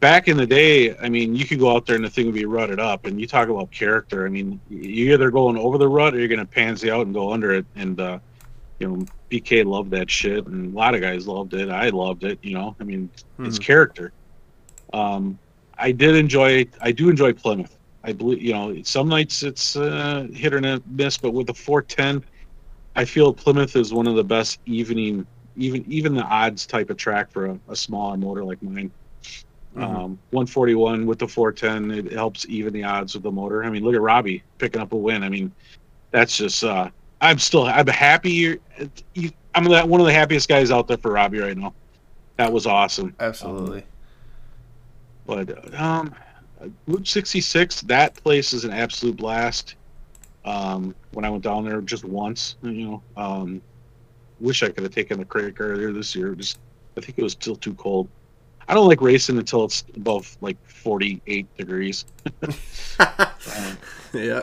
back 0.00 0.28
in 0.28 0.36
the 0.36 0.46
day, 0.46 0.94
I 0.98 1.08
mean, 1.08 1.34
you 1.34 1.46
could 1.46 1.58
go 1.58 1.74
out 1.74 1.86
there 1.86 1.96
and 1.96 2.04
the 2.04 2.10
thing 2.10 2.26
would 2.26 2.34
be 2.34 2.44
rutted 2.44 2.78
up. 2.78 3.06
And 3.06 3.18
you 3.20 3.26
talk 3.26 3.48
about 3.48 3.70
character. 3.70 4.26
I 4.26 4.28
mean, 4.28 4.60
you're 4.68 5.14
either 5.14 5.30
going 5.30 5.56
over 5.56 5.78
the 5.78 5.88
rut 5.88 6.14
or 6.14 6.18
you're 6.18 6.28
going 6.28 6.38
to 6.40 6.46
pansy 6.46 6.90
out 6.90 7.06
and 7.06 7.14
go 7.14 7.32
under 7.32 7.52
it. 7.54 7.64
And 7.74 7.98
uh, 7.98 8.18
you 8.80 8.88
know, 8.88 9.06
BK 9.30 9.64
loved 9.64 9.90
that 9.92 10.10
shit, 10.10 10.46
and 10.46 10.74
a 10.74 10.76
lot 10.76 10.94
of 10.94 11.00
guys 11.00 11.26
loved 11.26 11.54
it. 11.54 11.70
I 11.70 11.88
loved 11.88 12.22
it. 12.24 12.38
You 12.42 12.54
know, 12.54 12.76
I 12.78 12.84
mean, 12.84 13.08
it's 13.38 13.58
Mhm. 13.58 13.62
character. 13.62 14.12
Um, 14.92 15.38
I 15.78 15.90
did 15.92 16.14
enjoy. 16.16 16.66
I 16.82 16.92
do 16.92 17.08
enjoy 17.08 17.32
Plymouth. 17.32 17.76
I 18.04 18.12
believe 18.12 18.40
you 18.42 18.52
know 18.52 18.80
some 18.82 19.08
nights 19.08 19.42
it's 19.42 19.76
uh, 19.76 20.26
hit 20.32 20.54
or 20.54 20.80
miss, 20.86 21.18
but 21.18 21.32
with 21.32 21.46
the 21.48 21.54
410, 21.54 22.24
I 22.96 23.04
feel 23.04 23.32
Plymouth 23.32 23.76
is 23.76 23.92
one 23.92 24.06
of 24.06 24.16
the 24.16 24.24
best 24.24 24.60
evening, 24.66 25.26
even 25.56 25.84
even 25.90 26.14
the 26.14 26.22
odds 26.22 26.66
type 26.66 26.90
of 26.90 26.96
track 26.96 27.30
for 27.30 27.46
a, 27.46 27.58
a 27.68 27.76
smaller 27.76 28.16
motor 28.16 28.44
like 28.44 28.62
mine. 28.62 28.90
Mhm. 29.76 29.82
Um, 29.82 30.18
141 30.30 31.06
with 31.06 31.18
the 31.18 31.28
410, 31.28 32.06
it 32.06 32.12
helps 32.12 32.46
even 32.48 32.72
the 32.72 32.84
odds 32.84 33.14
with 33.14 33.22
the 33.22 33.30
motor. 33.30 33.64
I 33.64 33.70
mean, 33.70 33.84
look 33.84 33.94
at 33.94 34.00
Robbie 34.00 34.42
picking 34.58 34.80
up 34.80 34.92
a 34.92 34.96
win. 34.96 35.22
I 35.22 35.28
mean, 35.28 35.52
that's 36.10 36.36
just. 36.36 36.64
Uh, 36.64 36.90
I'm 37.20 37.38
still. 37.38 37.64
I'm 37.64 37.86
happy. 37.86 38.58
I'm 39.54 39.64
one 39.64 40.00
of 40.00 40.06
the 40.06 40.12
happiest 40.12 40.48
guys 40.48 40.70
out 40.70 40.86
there 40.88 40.98
for 40.98 41.12
Robbie 41.12 41.40
right 41.40 41.56
now. 41.56 41.74
That 42.36 42.52
was 42.52 42.66
awesome. 42.66 43.14
Absolutely. 43.18 43.84
But 45.26 45.74
um, 45.78 46.14
Route 46.86 47.06
66, 47.06 47.82
that 47.82 48.14
place 48.14 48.52
is 48.52 48.64
an 48.64 48.72
absolute 48.72 49.16
blast. 49.16 49.76
Um, 50.44 50.94
when 51.12 51.24
I 51.24 51.30
went 51.30 51.44
down 51.44 51.64
there 51.64 51.80
just 51.80 52.04
once, 52.04 52.56
you 52.62 52.72
know, 52.72 53.02
um, 53.16 53.60
wish 54.40 54.62
I 54.62 54.68
could 54.70 54.82
have 54.84 54.94
taken 54.94 55.18
the 55.18 55.24
credit 55.24 55.56
card 55.56 55.72
earlier 55.72 55.92
this 55.92 56.14
year. 56.14 56.34
Just, 56.34 56.58
I 56.96 57.00
think 57.00 57.18
it 57.18 57.22
was 57.22 57.32
still 57.32 57.56
too 57.56 57.74
cold. 57.74 58.08
I 58.68 58.74
don't 58.74 58.86
like 58.86 59.00
racing 59.00 59.38
until 59.38 59.64
it's 59.64 59.84
above 59.96 60.36
like 60.40 60.56
48 60.66 61.56
degrees. 61.56 62.04
yeah. 64.12 64.42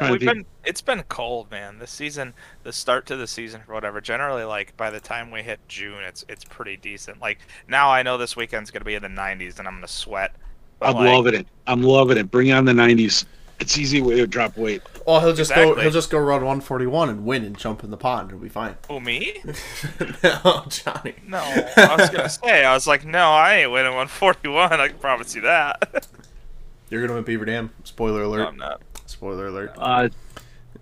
Yeah, 0.00 0.10
we've 0.10 0.20
think- 0.20 0.32
been 0.32 0.46
it's 0.64 0.80
been 0.80 1.02
cold, 1.04 1.50
man. 1.50 1.78
This 1.78 1.90
season, 1.90 2.34
the 2.62 2.72
start 2.72 3.06
to 3.06 3.16
the 3.16 3.26
season 3.26 3.62
for 3.66 3.74
whatever. 3.74 4.00
Generally, 4.00 4.44
like 4.44 4.76
by 4.76 4.90
the 4.90 5.00
time 5.00 5.30
we 5.30 5.42
hit 5.42 5.60
June, 5.68 6.02
it's 6.02 6.24
it's 6.28 6.44
pretty 6.44 6.76
decent. 6.76 7.20
Like 7.20 7.38
now, 7.68 7.90
I 7.90 8.02
know 8.02 8.16
this 8.18 8.36
weekend's 8.36 8.70
gonna 8.70 8.84
be 8.84 8.94
in 8.94 9.02
the 9.02 9.08
90s, 9.08 9.58
and 9.58 9.68
I'm 9.68 9.74
gonna 9.74 9.88
sweat. 9.88 10.32
But 10.78 10.88
I'm 10.90 10.94
like, 10.96 11.12
loving 11.12 11.34
it. 11.34 11.46
I'm 11.66 11.82
loving 11.82 12.16
it. 12.18 12.30
Bring 12.30 12.50
on 12.52 12.64
the 12.64 12.72
90s. 12.72 13.24
It's 13.60 13.78
easy 13.78 14.02
way 14.02 14.16
to 14.16 14.26
drop 14.26 14.56
weight. 14.56 14.82
Oh, 15.06 15.20
he'll 15.20 15.32
just 15.32 15.54
go. 15.54 15.60
Exactly. 15.62 15.82
He'll 15.84 15.92
just 15.92 16.10
go 16.10 16.18
run 16.18 16.40
141 16.44 17.08
and 17.08 17.24
win 17.24 17.44
and 17.44 17.56
jump 17.56 17.84
in 17.84 17.90
the 17.90 17.96
pond. 17.96 18.30
It'll 18.30 18.40
be 18.40 18.48
fine. 18.48 18.76
Oh 18.90 18.98
me? 18.98 19.40
no, 20.24 20.64
Johnny. 20.68 21.14
No, 21.26 21.38
I 21.76 21.96
was 21.96 22.10
gonna 22.10 22.28
say. 22.28 22.64
I 22.64 22.74
was 22.74 22.86
like, 22.88 23.04
no, 23.04 23.30
I 23.30 23.58
ain't 23.58 23.70
winning 23.70 23.94
141. 23.94 24.72
I 24.80 24.88
can 24.88 24.98
promise 24.98 25.34
you 25.36 25.42
that. 25.42 26.06
You're 26.90 27.00
gonna 27.02 27.14
win 27.14 27.24
Beaver 27.24 27.44
Dam. 27.44 27.70
Spoiler 27.84 28.22
alert. 28.22 28.40
no, 28.40 28.48
I'm 28.48 28.56
not. 28.56 28.82
Spoiler 29.14 29.46
alert. 29.46 29.72
Uh, 29.78 30.08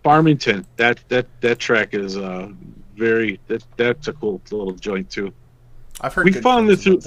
Farmington. 0.03 0.67
That 0.77 1.01
that 1.09 1.27
that 1.43 1.59
track 1.59 1.93
is 1.93 2.17
uh 2.17 2.49
very 2.97 3.39
that 3.47 3.63
that's 3.77 4.09
a 4.09 4.15
cool 4.15 4.41
little 4.51 4.73
joint 4.73 5.11
too. 5.11 5.33
I've 6.01 6.15
heard 6.15 6.25
we 6.25 6.33
found 6.33 6.69
that 6.71 6.79
through 6.79 7.03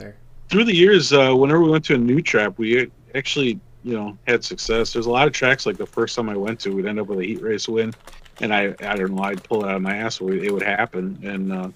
through 0.50 0.66
the 0.66 0.76
years. 0.76 1.12
Uh, 1.12 1.34
whenever 1.34 1.62
we 1.62 1.70
went 1.72 1.84
to 1.86 1.96
a 1.96 1.98
new 1.98 2.22
trap, 2.22 2.60
we 2.60 2.92
actually 3.16 3.60
you 3.84 3.94
know 3.94 4.16
had 4.28 4.44
success. 4.44 4.94
There's 4.94 5.08
a 5.08 5.12
lot 5.12 5.26
of 5.26 5.34
tracks 5.34 5.66
like 5.66 5.78
the 5.78 5.86
first 5.88 6.16
time 6.16 6.30
I 6.30 6.38
went 6.38 6.60
to, 6.62 6.70
we'd 6.76 6.86
end 6.86 7.00
up 7.00 7.08
with 7.08 7.20
a 7.20 7.26
heat 7.26 7.42
race 7.42 7.68
win, 7.68 7.92
and 8.40 8.54
I 8.54 8.76
I 8.82 8.96
don't 8.96 9.16
know 9.16 9.24
I'd 9.24 9.44
pull 9.44 9.66
it 9.66 9.70
out 9.70 9.78
of 9.78 9.82
my 9.82 9.98
ass. 9.98 10.22
It 10.22 10.54
would 10.54 10.62
happen, 10.62 11.20
and 11.24 11.52
uh, 11.52 11.70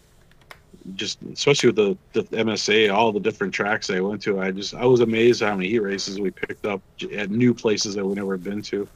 just 0.94 1.20
especially 1.34 1.72
with 1.72 1.76
the 2.14 2.22
the 2.22 2.38
MSA, 2.38 2.94
all 2.94 3.12
the 3.12 3.20
different 3.20 3.52
tracks 3.52 3.90
I 3.90 4.00
went 4.00 4.22
to, 4.24 4.40
I 4.40 4.52
just 4.52 4.76
I 4.76 4.86
was 4.86 5.02
amazed 5.02 5.42
how 5.42 5.56
many 5.56 5.70
heat 5.70 5.80
races 5.80 6.20
we 6.20 6.30
picked 6.30 6.66
up 6.66 6.82
at 7.14 7.32
new 7.32 7.54
places 7.54 7.96
that 7.96 8.06
we 8.06 8.14
never 8.14 8.38
been 8.38 8.62
to. 8.64 8.88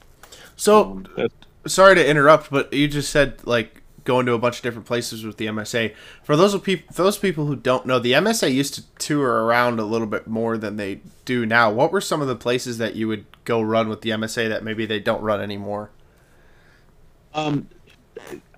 So, 0.56 1.02
Um, 1.18 1.30
sorry 1.68 1.96
to 1.96 2.08
interrupt, 2.08 2.50
but 2.52 2.74
you 2.74 2.88
just 2.88 3.12
said 3.12 3.46
like 3.46 3.82
going 4.06 4.26
to 4.26 4.34
a 4.34 4.40
bunch 4.40 4.58
of 4.58 4.64
different 4.64 4.86
places 4.86 5.24
with 5.26 5.38
the 5.38 5.48
MSA. 5.48 5.94
For 6.24 6.36
those 6.36 6.60
people, 6.60 6.94
those 6.96 7.18
people 7.18 7.46
who 7.46 7.56
don't 7.56 7.86
know, 7.86 8.00
the 8.00 8.14
MSA 8.14 8.54
used 8.54 8.74
to 8.76 8.84
tour 9.00 9.46
around 9.46 9.80
a 9.80 9.86
little 9.86 10.08
bit 10.08 10.28
more 10.28 10.58
than 10.58 10.76
they 10.78 11.02
do 11.26 11.46
now. 11.46 11.72
What 11.72 11.92
were 11.92 12.02
some 12.02 12.22
of 12.22 12.28
the 12.28 12.36
places 12.36 12.78
that 12.80 12.96
you 12.96 13.08
would 13.08 13.26
go 13.46 13.62
run 13.62 13.88
with 13.90 14.02
the 14.02 14.12
MSA 14.12 14.50
that 14.50 14.64
maybe 14.64 14.86
they 14.86 15.00
don't 15.00 15.22
run 15.22 15.42
anymore? 15.42 15.92
Um, 17.34 17.68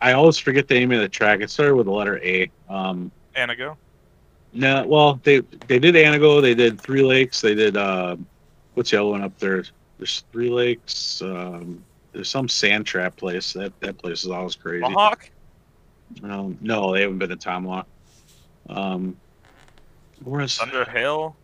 I 0.02 0.14
always 0.14 0.38
forget 0.38 0.68
the 0.68 0.76
name 0.76 0.92
of 0.92 1.00
the 1.00 1.10
track. 1.10 1.42
It 1.42 1.50
started 1.50 1.76
with 1.76 1.86
the 1.88 1.92
letter 1.92 2.20
A. 2.24 2.52
Um, 2.70 3.12
Anago. 3.36 3.78
no, 4.54 4.86
well, 4.88 5.20
they 5.24 5.40
they 5.68 5.80
did 5.80 5.96
Anago. 5.96 6.42
They 6.42 6.56
did 6.56 6.80
Three 6.80 7.04
Lakes. 7.04 7.42
They 7.42 7.56
did 7.56 7.78
uh, 7.78 8.16
what's 8.74 8.92
the 8.92 8.98
other 9.02 9.10
one 9.10 9.24
up 9.24 9.38
there? 9.40 9.64
There's 9.98 10.24
Three 10.32 10.50
Lakes. 10.50 11.22
Um, 11.22 11.84
there's 12.12 12.30
some 12.30 12.48
sand 12.48 12.86
trap 12.86 13.16
place. 13.16 13.54
That 13.54 13.78
that 13.82 13.98
place 13.98 14.24
is 14.24 14.32
always 14.32 14.56
crazy. 14.56 14.82
Mohawk. 14.82 15.30
Um, 16.24 16.58
no, 16.62 16.94
they 16.94 17.02
haven't 17.02 17.18
been 17.18 17.30
to 17.30 17.36
Tomahawk. 17.36 17.88
Um, 18.70 19.18
where's 20.24 20.58
Thunder 20.58 20.86
Hill. 20.86 21.36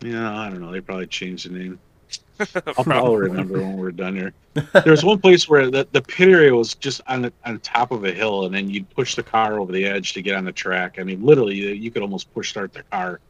Yeah, 0.00 0.38
I 0.38 0.50
don't 0.50 0.60
know. 0.60 0.70
They 0.70 0.80
probably 0.80 1.06
changed 1.06 1.48
the 1.48 1.58
name. 1.58 1.78
I'll 2.38 2.46
Probably. 2.46 2.84
probably 2.84 3.16
remember 3.16 3.58
when 3.60 3.76
we're 3.78 3.90
done 3.92 4.14
here. 4.14 4.34
There's 4.84 5.04
one 5.04 5.18
place 5.18 5.48
where 5.48 5.70
the, 5.70 5.88
the 5.92 6.02
pit 6.02 6.28
area 6.28 6.54
was 6.54 6.74
just 6.74 7.00
on 7.06 7.22
the, 7.22 7.32
on 7.46 7.58
top 7.60 7.92
of 7.92 8.04
a 8.04 8.12
hill, 8.12 8.44
and 8.44 8.54
then 8.54 8.68
you'd 8.68 8.88
push 8.90 9.14
the 9.14 9.22
car 9.22 9.58
over 9.58 9.72
the 9.72 9.86
edge 9.86 10.12
to 10.12 10.22
get 10.22 10.36
on 10.36 10.44
the 10.44 10.52
track. 10.52 10.98
I 10.98 11.02
mean, 11.02 11.24
literally, 11.24 11.54
you 11.54 11.68
you 11.68 11.90
could 11.90 12.02
almost 12.02 12.32
push 12.34 12.50
start 12.50 12.74
the 12.74 12.82
car. 12.84 13.20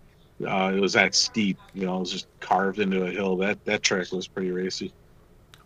Uh, 0.45 0.73
it 0.75 0.81
was 0.81 0.93
that 0.95 1.15
steep, 1.15 1.59
you 1.73 1.87
know, 1.87 1.97
it 1.97 2.01
was 2.01 2.13
just 2.13 2.29
carved 2.41 2.79
into 2.79 3.05
a 3.05 3.11
hill. 3.11 3.37
That 3.37 3.65
that 3.65 3.83
track 3.83 4.13
was 4.13 4.29
pretty 4.29 4.51
racy. 4.51 4.93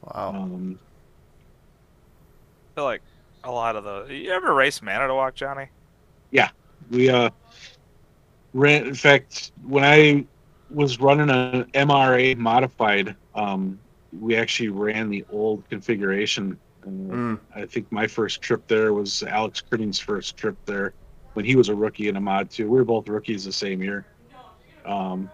Wow. 0.03 0.31
Um, 0.35 0.79
I 2.67 2.71
feel 2.75 2.85
like 2.85 3.03
a 3.45 3.51
lot 3.51 3.77
of 3.77 3.85
the. 3.85 4.15
You 4.15 4.33
ever 4.33 4.53
race 4.55 4.83
Manitowoc, 4.83 5.35
Johnny? 5.35 5.71
yeah, 6.31 6.51
we 6.91 7.09
uh 7.11 7.31
ran. 8.53 8.87
In 8.87 8.95
fact, 8.95 9.53
when 9.63 9.85
I 9.85 10.27
was 10.71 11.01
running 11.01 11.31
an 11.31 11.65
MRA 11.75 12.35
modified, 12.37 13.17
um, 13.35 13.81
we 14.13 14.37
actually 14.37 14.69
ran 14.69 15.11
the 15.11 15.25
old 15.29 15.69
configuration. 15.69 16.61
Uh, 16.85 16.89
Mm. 17.13 17.41
I 17.55 17.67
think 17.67 17.91
my 17.91 18.07
first 18.07 18.41
trip 18.41 18.67
there 18.69 18.93
was 18.93 19.23
Alex 19.23 19.61
Crinning's 19.61 19.99
first 19.99 20.37
trip 20.37 20.57
there 20.67 20.95
when 21.35 21.45
he 21.45 21.57
was 21.57 21.69
a 21.69 21.75
rookie 21.75 22.09
in 22.09 22.17
a 22.17 22.21
mod 22.21 22.51
too. 22.51 22.71
We 22.71 22.79
were 22.79 22.85
both 22.85 23.09
rookies 23.09 23.45
the 23.45 23.53
same 23.53 23.83
year. 23.83 24.07
Um, 24.85 25.31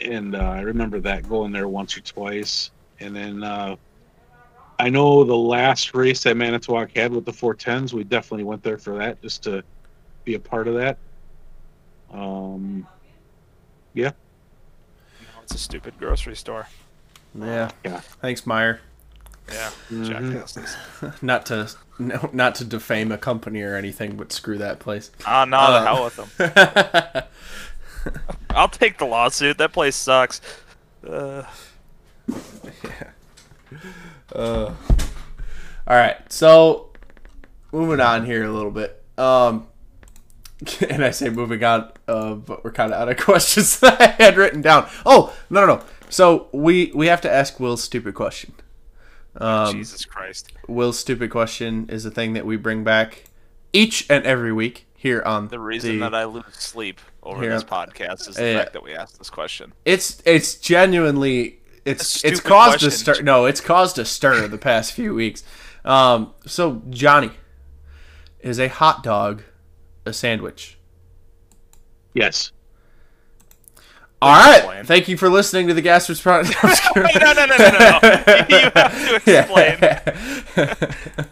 and 0.00 0.34
uh, 0.34 0.38
I 0.38 0.60
remember 0.62 1.00
that 1.00 1.28
going 1.28 1.52
there 1.52 1.68
once 1.68 1.96
or 1.96 2.00
twice. 2.00 2.70
And 3.00 3.14
then 3.14 3.42
uh, 3.42 3.76
I 4.78 4.88
know 4.90 5.24
the 5.24 5.36
last 5.36 5.94
race 5.94 6.22
that 6.24 6.36
Manitowoc 6.36 6.90
had 6.96 7.12
with 7.12 7.24
the 7.24 7.32
410s, 7.32 7.92
we 7.92 8.04
definitely 8.04 8.44
went 8.44 8.62
there 8.62 8.78
for 8.78 8.96
that 8.98 9.20
just 9.22 9.42
to 9.44 9.62
be 10.24 10.34
a 10.34 10.40
part 10.40 10.68
of 10.68 10.74
that. 10.74 10.98
Um, 12.12 12.86
yeah. 13.94 14.10
No, 15.20 15.42
it's 15.42 15.54
a 15.54 15.58
stupid 15.58 15.94
grocery 15.98 16.36
store. 16.36 16.66
Yeah. 17.34 17.70
Yeah. 17.84 18.00
Thanks, 18.00 18.42
Meijer. 18.42 18.78
Yeah, 19.52 19.70
Mhm. 19.90 21.22
not 21.22 21.46
to 21.46 21.68
no, 21.98 22.30
not 22.32 22.54
to 22.56 22.64
defame 22.64 23.10
a 23.10 23.18
company 23.18 23.62
or 23.62 23.74
anything, 23.74 24.16
but 24.16 24.30
screw 24.32 24.56
that 24.58 24.78
place. 24.78 25.10
Oh 25.26 25.44
no, 25.44 25.56
Uh, 25.58 25.80
the 25.80 25.86
hell 25.86 26.04
with 26.04 26.16
them. 27.16 27.24
I'll 28.50 28.68
take 28.68 28.98
the 28.98 29.06
lawsuit. 29.06 29.58
That 29.58 29.72
place 29.72 29.96
sucks. 29.96 30.40
Uh, 31.06 31.44
Uh, 34.32 34.74
all 35.86 35.96
right, 35.96 36.16
so 36.32 36.90
moving 37.72 38.00
on 38.00 38.24
here 38.26 38.44
a 38.44 38.52
little 38.52 38.70
bit. 38.70 39.02
Um, 39.18 39.66
and 40.88 41.04
I 41.04 41.10
say 41.10 41.30
moving 41.30 41.62
on, 41.64 41.90
uh, 42.06 42.34
but 42.34 42.62
we're 42.62 42.72
kind 42.72 42.92
of 42.92 43.00
out 43.00 43.08
of 43.08 43.16
questions 43.16 43.80
that 43.80 44.00
I 44.00 44.22
had 44.22 44.36
written 44.36 44.60
down. 44.60 44.88
Oh 45.04 45.34
no, 45.48 45.66
no, 45.66 45.76
no. 45.76 45.84
So 46.08 46.48
we 46.52 46.92
we 46.94 47.06
have 47.06 47.20
to 47.22 47.30
ask 47.32 47.58
Will's 47.58 47.82
stupid 47.82 48.14
question. 48.14 48.54
Um, 49.36 49.72
Jesus 49.72 50.04
Christ. 50.04 50.52
Will's 50.68 50.98
stupid 50.98 51.30
question 51.30 51.88
is 51.88 52.04
a 52.04 52.10
thing 52.10 52.32
that 52.34 52.44
we 52.44 52.56
bring 52.56 52.84
back 52.84 53.24
each 53.72 54.06
and 54.10 54.24
every 54.24 54.52
week 54.52 54.86
here 54.96 55.22
on 55.22 55.48
The 55.48 55.60
reason 55.60 56.00
that 56.00 56.14
I 56.14 56.24
lose 56.24 56.44
sleep 56.50 57.00
over 57.30 57.42
Here, 57.42 57.52
this 57.52 57.64
podcast 57.64 58.28
is 58.28 58.36
the 58.36 58.44
Yeah. 58.52 58.58
fact 58.58 58.72
that 58.74 58.82
we 58.82 58.94
asked 58.94 59.18
this 59.18 59.30
question. 59.30 59.72
It's 59.84 60.20
it's 60.24 60.54
genuinely 60.56 61.60
it's 61.84 62.24
A 62.24 62.28
it's 62.28 62.38
stupid 62.38 62.44
caused 62.44 62.82
a 62.82 62.90
stir. 62.90 63.22
No, 63.22 63.46
it's 63.46 63.60
caused 63.60 63.98
a 63.98 64.04
stir 64.04 64.48
the 64.48 64.58
past 64.58 64.92
few 64.92 65.14
weeks. 65.14 65.42
Um, 65.84 66.34
so 66.46 66.82
Johnny 66.90 67.30
is 68.40 68.58
a 68.58 68.68
hot 68.68 69.02
dog 69.02 69.42
a 70.04 70.12
sandwich? 70.12 70.78
Yes. 72.14 72.52
All 74.22 74.32
right. 74.32 74.84
Thank 74.86 75.08
you 75.08 75.16
for 75.16 75.30
listening 75.30 75.68
to 75.68 75.74
the 75.74 75.80
Gas 75.80 76.08
Response. 76.08 76.50
no, 76.96 77.02
no, 77.02 77.32
no, 77.32 77.46
no, 77.46 77.56
no, 77.56 77.78
no. 77.78 78.00
You 78.50 78.70
have 78.74 79.14
to 79.14 80.34
explain. 80.74 81.30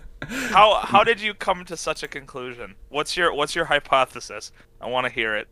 how 0.51 0.75
how 0.77 1.05
did 1.05 1.21
you 1.21 1.35
come 1.35 1.65
to 1.67 1.77
such 1.77 2.03
a 2.03 2.09
conclusion? 2.09 2.75
What's 2.89 3.17
your 3.17 3.35
what's 3.35 3.55
your 3.55 3.67
hypothesis? 3.67 4.53
I 4.81 4.87
want 4.89 5.07
to 5.07 5.13
hear 5.13 5.37
it. 5.37 5.49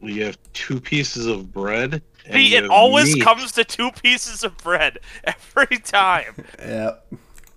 You 0.00 0.24
have 0.24 0.38
two 0.52 0.80
pieces 0.80 1.26
of 1.26 1.52
bread. 1.52 2.02
and 2.26 2.34
See, 2.34 2.54
it 2.54 2.68
always 2.68 3.14
meat. 3.14 3.22
comes 3.24 3.52
to 3.52 3.64
two 3.64 3.90
pieces 3.92 4.44
of 4.44 4.56
bread 4.58 4.98
every 5.24 5.78
time. 5.78 6.34
Yeah. 6.58 6.96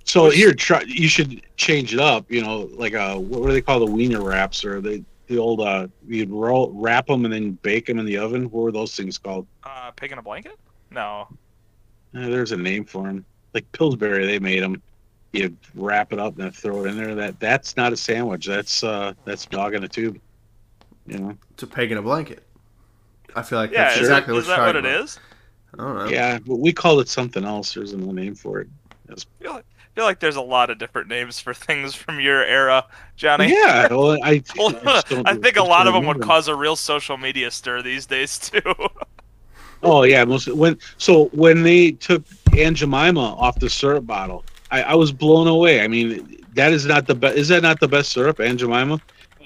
So 0.06 0.32
here, 0.32 0.54
try. 0.54 0.82
You 0.88 1.08
should 1.08 1.44
change 1.56 1.94
it 1.94 2.00
up. 2.00 2.32
You 2.32 2.42
know, 2.42 2.68
like 2.74 2.96
uh, 2.96 3.18
what 3.18 3.46
do 3.46 3.52
they 3.54 3.62
call 3.62 3.80
the 3.80 3.86
wiener 3.86 4.24
wraps 4.24 4.66
or 4.66 4.82
the 4.82 5.04
the 5.28 5.38
old 5.38 5.62
uh, 5.62 5.88
you'd 6.08 6.32
roll 6.32 6.72
wrap 6.74 7.06
them 7.06 7.26
and 7.26 7.34
then 7.34 7.52
bake 7.62 7.86
them 7.86 8.00
in 8.00 8.06
the 8.06 8.18
oven. 8.18 8.46
What 8.46 8.64
were 8.64 8.72
those 8.72 8.96
things 8.96 9.20
called? 9.20 9.46
Uh, 9.64 9.92
pig 9.92 10.12
in 10.12 10.18
a 10.18 10.22
blanket? 10.24 10.58
No. 10.90 11.28
Uh, 12.16 12.28
there's 12.28 12.52
a 12.52 12.58
name 12.58 12.86
for 12.86 13.04
them. 13.04 13.24
Like 13.54 13.72
Pillsbury, 13.72 14.26
they 14.26 14.40
made 14.40 14.64
them. 14.64 14.82
You 15.32 15.56
wrap 15.76 16.12
it 16.12 16.18
up 16.18 16.34
and 16.34 16.46
then 16.46 16.52
throw 16.52 16.86
it 16.86 16.90
in 16.90 16.98
there. 16.98 17.14
That 17.14 17.40
that's 17.40 17.78
not 17.78 17.94
a 17.94 17.98
sandwich. 17.98 18.48
That's 18.48 18.84
uh, 18.84 19.14
that's 19.26 19.46
dog 19.46 19.76
in 19.76 19.84
a 19.84 19.88
tube. 19.88 20.20
You 21.10 21.20
know. 21.20 21.38
It's 21.51 21.64
a 21.64 21.68
pig 21.68 21.91
in 21.91 21.97
a 21.97 22.01
blanket. 22.01 22.43
I 23.36 23.41
feel 23.43 23.60
like 23.60 23.72
Yeah, 23.72 23.84
that's 23.86 23.95
is, 23.95 24.01
exactly 24.01 24.32
that, 24.32 24.36
what 24.36 24.41
is 24.41 24.47
that 24.47 24.60
what 24.60 24.66
talking 24.74 24.86
it 24.86 24.93
about. 24.93 25.03
is? 25.03 25.20
I 25.74 25.78
don't 25.78 25.95
know. 25.97 26.05
Yeah, 26.07 26.39
but 26.39 26.55
we 26.57 26.74
call 26.74 26.99
it 26.99 27.10
something 27.10 27.43
else. 27.45 27.74
There's 27.74 27.93
no 27.93 28.12
name 28.12 28.36
for 28.36 28.60
it. 28.62 28.68
It's- 29.07 29.26
I 29.39 29.43
feel, 29.43 29.53
like, 29.53 29.66
I 29.66 29.95
feel 29.95 30.03
like 30.05 30.20
there's 30.20 30.36
a 30.36 30.41
lot 30.41 30.70
of 30.70 30.78
different 30.80 31.10
names 31.10 31.39
for 31.39 31.53
things 31.53 31.93
from 31.93 32.20
your 32.20 32.43
era, 32.43 32.86
Johnny. 33.16 33.49
Yeah, 33.49 33.88
well, 33.91 34.12
I, 34.24 34.30
I, 34.30 34.38
just 34.39 34.55
don't- 35.10 35.28
I 35.28 35.36
think 35.36 35.57
a 35.57 35.64
lot 35.64 35.88
of 35.88 35.93
them 35.93 36.05
would 36.07 36.22
cause 36.22 36.47
a 36.47 36.55
real 36.55 36.76
social 36.76 37.18
media 37.18 37.51
stir 37.51 37.82
these 37.82 38.05
days 38.05 38.38
too. 38.39 38.62
Oh 39.82 40.03
yeah, 40.03 40.26
most 40.26 40.49
when 40.53 40.78
so 40.97 41.28
when 41.28 41.64
they 41.64 41.91
took 41.91 42.26
Aunt 42.57 42.76
Jemima 42.76 43.34
off 43.36 43.57
the 43.60 43.70
syrup 43.70 44.05
bottle, 44.05 44.43
I, 44.72 44.82
I 44.84 44.95
was 44.95 45.14
blown 45.14 45.47
away. 45.47 45.80
I 45.82 45.88
mean, 45.88 46.43
that 46.55 46.74
is 46.74 46.86
not 46.86 47.07
the 47.07 47.16
best. 47.16 47.38
Is 47.38 47.47
that 47.47 47.62
not 47.64 47.80
the 47.80 47.88
best 47.88 48.12
syrup, 48.12 48.41
Aunt 48.41 48.60
Jemima? 48.60 48.99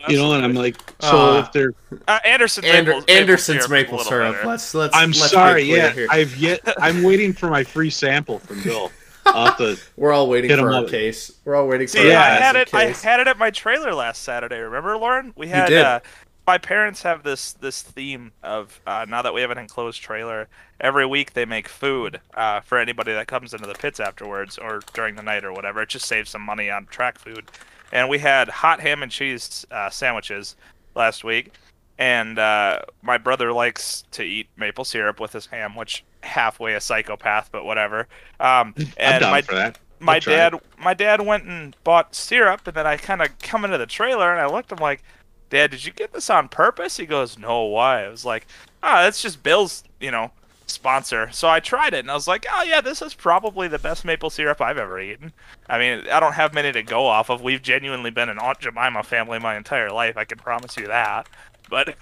You 0.09 0.17
know, 0.17 0.33
and 0.33 0.43
I'm 0.43 0.53
like, 0.53 0.75
so 0.99 1.17
Uh, 1.35 1.39
if 1.39 1.51
they're, 1.53 1.73
Uh, 2.07 2.19
Anderson's 2.25 2.67
Ander- 2.67 2.95
maple, 2.95 3.13
Anderson's 3.13 3.59
syrup 3.65 3.71
maple 3.71 3.97
little 3.97 4.09
syrup. 4.11 4.43
Let's 4.43 4.73
let's. 4.73 4.95
I'm 4.95 5.11
let's 5.11 5.31
sorry, 5.31 5.63
yeah, 5.63 5.91
here. 5.91 6.07
I've 6.09 6.35
yet. 6.37 6.59
I'm 6.81 7.03
waiting 7.03 7.31
for 7.33 7.49
my 7.49 7.63
free 7.63 7.89
sample 7.89 8.39
from 8.39 8.61
Bill. 8.63 8.91
I'll 9.25 9.45
have 9.45 9.57
to 9.59 9.77
We're 9.95 10.11
all 10.11 10.27
waiting 10.27 10.49
for 10.51 10.57
him 10.57 10.65
our 10.65 10.83
up. 10.83 10.89
case. 10.89 11.31
We're 11.45 11.55
all 11.55 11.67
waiting 11.67 11.87
for 11.87 11.93
See, 11.93 12.11
our 12.11 12.17
I 12.21 12.25
had 12.35 12.55
massive 12.55 12.73
it. 12.73 12.73
I 12.73 12.85
had 13.07 13.19
it 13.21 13.27
at 13.27 13.37
my 13.37 13.51
trailer 13.51 13.93
last 13.93 14.23
Saturday. 14.23 14.59
Remember, 14.59 14.97
Lauren? 14.97 15.31
We 15.37 15.47
had. 15.47 15.69
did. 15.69 15.85
Uh, 15.85 15.99
my 16.45 16.57
parents 16.57 17.01
have 17.03 17.23
this 17.23 17.53
this 17.53 17.81
theme 17.81 18.33
of 18.43 18.81
uh, 18.85 19.05
now 19.07 19.21
that 19.21 19.33
we 19.33 19.39
have 19.39 19.51
an 19.51 19.57
enclosed 19.57 20.01
trailer. 20.01 20.49
Every 20.81 21.05
week 21.05 21.31
they 21.31 21.45
make 21.45 21.69
food 21.69 22.19
uh, 22.33 22.59
for 22.59 22.77
anybody 22.77 23.13
that 23.13 23.27
comes 23.27 23.53
into 23.53 23.65
the 23.65 23.73
pits 23.75 24.01
afterwards 24.01 24.57
or 24.57 24.81
during 24.93 25.15
the 25.15 25.23
night 25.23 25.45
or 25.45 25.53
whatever. 25.53 25.81
It 25.83 25.87
just 25.89 26.05
saves 26.05 26.29
some 26.31 26.41
money 26.41 26.69
on 26.69 26.87
track 26.87 27.17
food. 27.17 27.45
And 27.93 28.09
we 28.09 28.17
had 28.17 28.49
hot 28.49 28.81
ham 28.81 29.03
and 29.03 29.11
cheese 29.11 29.65
uh, 29.71 29.89
sandwiches 29.89 30.55
last 30.95 31.23
week. 31.23 31.53
And 31.99 32.39
uh, 32.39 32.79
my 33.03 33.19
brother 33.19 33.53
likes 33.53 34.03
to 34.11 34.23
eat 34.23 34.47
maple 34.57 34.83
syrup 34.83 35.19
with 35.19 35.31
his 35.31 35.45
ham, 35.45 35.75
which 35.75 36.03
halfway 36.23 36.73
a 36.73 36.81
psychopath, 36.81 37.49
but 37.51 37.65
whatever. 37.65 38.07
Um, 38.39 38.73
I'm 38.77 38.87
and 38.97 39.21
down 39.21 39.31
my, 39.31 39.41
for 39.43 39.53
that. 39.53 39.79
my 39.99 40.19
dad 40.19 40.55
it. 40.55 40.63
my 40.79 40.95
dad 40.95 41.21
went 41.21 41.43
and 41.45 41.77
bought 41.83 42.15
syrup 42.15 42.67
and 42.67 42.75
then 42.75 42.87
I 42.87 42.97
kind 42.97 43.21
of 43.21 43.37
come 43.39 43.63
into 43.63 43.77
the 43.77 43.85
trailer 43.85 44.31
and 44.31 44.41
I 44.41 44.47
looked 44.47 44.71
I'm 44.71 44.79
like 44.79 45.03
dad 45.49 45.71
did 45.71 45.85
you 45.85 45.93
get 45.93 46.11
this 46.11 46.29
on 46.29 46.49
purpose 46.49 46.97
he 46.97 47.05
goes 47.05 47.37
no 47.37 47.63
why 47.63 48.03
I 48.03 48.09
was 48.09 48.25
like 48.25 48.47
ah 48.81 49.03
that's 49.03 49.21
just 49.21 49.43
Bill's 49.43 49.83
you 50.01 50.11
know 50.11 50.31
sponsor 50.73 51.29
so 51.31 51.47
I 51.47 51.59
tried 51.59 51.93
it 51.93 51.99
and 51.99 52.11
I 52.11 52.13
was 52.13 52.27
like 52.27 52.45
oh 52.51 52.63
yeah 52.63 52.81
this 52.81 53.01
is 53.01 53.13
probably 53.13 53.67
the 53.67 53.79
best 53.79 54.03
maple 54.03 54.29
syrup 54.29 54.59
I've 54.61 54.77
ever 54.77 54.99
eaten 54.99 55.31
I 55.69 55.77
mean 55.77 56.07
I 56.09 56.19
don't 56.19 56.33
have 56.33 56.53
many 56.53 56.71
to 56.71 56.83
go 56.83 57.05
off 57.05 57.29
of 57.29 57.41
we've 57.41 57.61
genuinely 57.61 58.11
been 58.11 58.29
an 58.29 58.39
Aunt 58.39 58.59
Jemima 58.59 59.03
family 59.03 59.39
my 59.39 59.55
entire 59.55 59.91
life 59.91 60.17
I 60.17 60.25
can 60.25 60.37
promise 60.37 60.75
you 60.77 60.87
that 60.87 61.27
but 61.69 61.95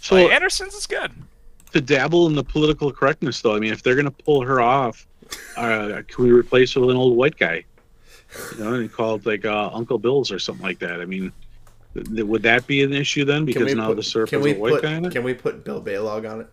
So 0.00 0.14
like, 0.16 0.32
Anderson's 0.32 0.74
is 0.74 0.86
good 0.86 1.12
to 1.72 1.80
dabble 1.80 2.26
in 2.26 2.34
the 2.34 2.44
political 2.44 2.92
correctness, 2.92 3.40
though, 3.40 3.54
I 3.54 3.60
mean, 3.60 3.72
if 3.72 3.82
they're 3.82 3.96
gonna 3.96 4.10
pull 4.10 4.42
her 4.42 4.60
off, 4.60 5.06
uh, 5.56 6.02
can 6.06 6.24
we 6.24 6.30
replace 6.30 6.72
her 6.74 6.80
with 6.80 6.90
an 6.90 6.96
old 6.96 7.16
white 7.16 7.36
guy? 7.36 7.64
You 8.52 8.64
know, 8.64 8.74
and 8.74 8.92
call 8.92 9.16
it 9.16 9.26
like 9.26 9.44
uh, 9.44 9.70
Uncle 9.72 9.98
Bill's 9.98 10.30
or 10.30 10.38
something 10.38 10.64
like 10.64 10.78
that. 10.80 11.00
I 11.00 11.04
mean, 11.04 11.32
th- 11.94 12.24
would 12.24 12.42
that 12.42 12.66
be 12.66 12.82
an 12.82 12.92
issue 12.92 13.24
then? 13.24 13.44
Because 13.44 13.74
now 13.74 13.88
put, 13.88 13.96
the 13.96 14.02
syrup 14.02 14.32
is 14.32 14.46
has 14.46 14.56
a 14.56 14.58
white 14.58 14.70
put, 14.74 14.82
guy 14.82 14.92
in 14.92 15.04
it. 15.04 15.12
Can 15.12 15.24
we 15.24 15.34
put 15.34 15.64
Bill 15.64 15.82
Balog 15.82 16.30
on 16.30 16.40
it? 16.42 16.48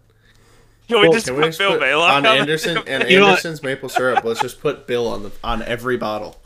can 0.89 1.01
we 1.01 1.03
Well, 1.07 1.13
just 1.13 1.25
Can 1.27 1.35
put 1.35 1.41
we 1.43 1.47
just 1.49 1.59
Bill 1.59 1.71
put 1.73 1.81
Balog 1.81 2.09
on 2.09 2.23
the- 2.23 2.29
Anderson 2.29 2.77
and 2.88 3.09
You? 3.09 3.23
Anderson's 3.25 3.61
maple 3.63 3.89
syrup? 3.89 4.23
Let's 4.23 4.41
just 4.41 4.59
put 4.61 4.88
Bill 4.88 5.07
on 5.07 5.23
the 5.23 5.31
on 5.43 5.61
every 5.63 5.97
bottle. 5.97 6.39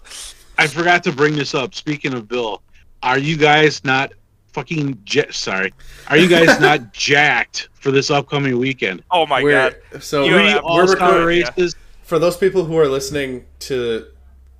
I 0.57 0.67
forgot 0.67 1.03
to 1.05 1.11
bring 1.11 1.35
this 1.35 1.55
up. 1.55 1.73
Speaking 1.73 2.13
of 2.13 2.27
Bill, 2.27 2.61
are 3.03 3.17
you 3.17 3.37
guys 3.37 3.83
not 3.83 4.13
fucking 4.53 4.99
jet? 5.05 5.33
Sorry, 5.33 5.73
are 6.09 6.17
you 6.17 6.27
guys 6.27 6.59
not 6.61 6.93
jacked 6.93 7.69
for 7.73 7.91
this 7.91 8.11
upcoming 8.11 8.57
weekend? 8.59 9.03
oh 9.11 9.25
my 9.25 9.41
We're- 9.41 9.71
god 9.91 10.03
So 10.03 10.25
You 10.25 10.35
we, 10.35 10.41
have 10.47 10.63
we're 10.63 10.69
all-star 10.69 11.09
recording 11.13 11.39
yeah. 11.41 11.47
races. 11.57 11.75
for 12.03 12.19
those 12.19 12.37
people 12.37 12.65
who 12.65 12.77
are 12.77 12.87
listening 12.87 13.45
to 13.59 14.07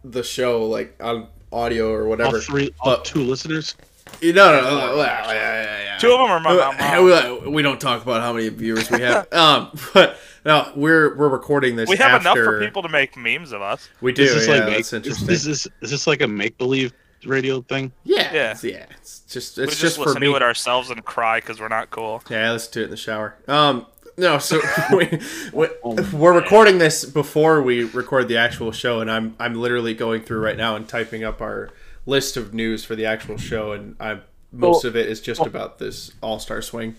the 0.03 0.23
show 0.23 0.65
like 0.65 0.95
on 1.03 1.27
audio 1.51 1.91
or 1.91 2.03
All 2.03 2.09
whatever. 2.09 2.39
three, 2.39 2.73
all 2.79 2.95
But- 2.95 3.05
two 3.05 3.19
listeners. 3.21 3.75
No, 4.21 4.31
no, 4.31 4.61
no, 4.61 4.61
no, 4.61 4.95
yeah, 4.97 5.25
yeah, 5.25 5.33
yeah, 5.33 5.83
yeah. 5.83 5.97
two 5.97 6.11
of 6.11 6.19
them 6.19 6.29
are 6.29 6.39
my 6.39 6.51
Uh, 6.51 6.71
mom 6.77 7.43
we, 7.45 7.49
we 7.49 7.61
don't 7.61 7.81
talk 7.81 8.03
about 8.03 8.21
how 8.21 8.33
many 8.33 8.49
viewers 8.49 8.89
we 8.91 9.01
have. 9.01 9.31
um, 9.33 9.71
but 9.93 10.17
no, 10.45 10.71
we're 10.75 11.15
we're 11.15 11.29
recording 11.29 11.75
this. 11.75 11.89
we 11.89 11.97
have 11.97 12.21
enough 12.21 12.35
for 12.37 12.59
people 12.59 12.81
to 12.83 12.89
make 12.89 13.17
memes 13.17 13.51
of 13.51 13.61
us 13.61 13.89
We 14.01 14.13
do. 14.13 14.23
Is 14.23 14.33
this 14.33 14.47
yeah, 14.47 14.53
like 14.55 14.65
make, 14.65 14.75
that's 14.77 14.87
is, 14.89 14.93
interesting. 14.93 15.29
is 15.29 15.43
this 15.43 15.67
is 15.81 15.91
this 15.91 16.07
like 16.07 16.21
a 16.21 16.27
make 16.27 16.57
believe 16.57 16.93
radio 17.25 17.61
thing? 17.61 17.91
yeah, 18.03 18.33
Yeah. 18.33 18.51
it's, 18.51 18.63
yeah. 18.63 18.85
It's 18.99 19.19
just 19.27 19.57
we 19.57 19.63
it's 19.63 19.73
just, 19.73 19.81
just, 19.81 19.95
for 19.97 20.05
listen 20.05 20.21
me. 20.21 20.27
to 20.27 20.35
it 20.35 20.41
ourselves 20.43 20.89
and 20.89 21.03
cry 21.05 21.39
because 21.39 21.59
we're 21.59 21.67
not 21.67 21.89
cool. 21.91 22.21
Yeah, 22.29 22.51
let's 22.51 22.67
do 22.67 22.81
it 22.81 22.85
in 22.85 22.89
the 22.91 22.97
shower. 22.97 23.35
Um, 23.47 23.85
no, 24.17 24.37
so 24.39 24.59
we, 24.91 25.19
we, 25.53 25.67
Oh, 25.83 25.95
we're 26.13 26.33
recording 26.33 26.77
this 26.77 27.05
before 27.05 27.61
we 27.61 27.83
record 27.85 28.27
the 28.27 28.37
actual 28.37 28.71
show, 28.71 29.01
and 29.01 29.09
I'm 29.09 29.35
I'm 29.39 29.55
literally 29.55 29.93
going 29.93 30.21
through 30.21 30.39
right 30.39 30.57
now 30.57 30.75
and 30.75 30.87
typing 30.87 31.23
up 31.23 31.41
our 31.41 31.69
list 32.05 32.37
of 32.37 32.53
news 32.53 32.83
for 32.83 32.95
the 32.95 33.05
actual 33.05 33.37
show, 33.37 33.71
and 33.73 33.95
I'm 33.99 34.21
most 34.51 34.83
Well- 34.83 34.89
of 34.89 34.95
it 34.95 35.07
is 35.07 35.21
just 35.21 35.41
about 35.45 35.79
this 35.79 36.11
All 36.21 36.39
Star 36.39 36.61
Swing. 36.61 36.95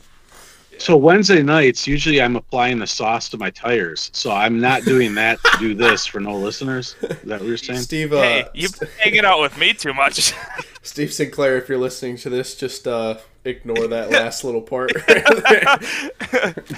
So 0.79 0.97
Wednesday 0.97 1.43
nights, 1.43 1.87
usually 1.87 2.21
I'm 2.21 2.35
applying 2.35 2.79
the 2.79 2.87
sauce 2.87 3.29
to 3.29 3.37
my 3.37 3.51
tires. 3.51 4.11
So 4.15 4.33
I'm 4.33 4.59
not 4.59 4.85
doing 4.85 5.15
that 5.17 5.39
to 5.45 5.59
do 5.59 5.75
this 5.75 6.07
for 6.07 6.19
no 6.19 6.35
listeners. 6.35 6.97
Is 7.03 7.09
that 7.25 7.41
what 7.41 7.43
you're 7.47 7.57
saying? 7.59 7.81
Steve, 7.81 8.13
uh, 8.15 8.23
Hey, 8.23 8.45
you've 8.55 8.81
been 8.81 8.89
hanging 8.99 9.25
out 9.27 9.41
with 9.43 9.57
me 9.59 9.75
too 9.75 9.93
much. 9.93 10.33
Steve 10.83 11.13
Sinclair, 11.13 11.59
if 11.59 11.69
you're 11.69 11.77
listening 11.79 12.17
to 12.17 12.31
this, 12.31 12.57
just 12.57 12.89
uh, 12.89 13.19
ignore 13.45 13.87
that 13.87 14.11
last 14.19 14.45
little 14.45 14.63
part. 14.63 14.93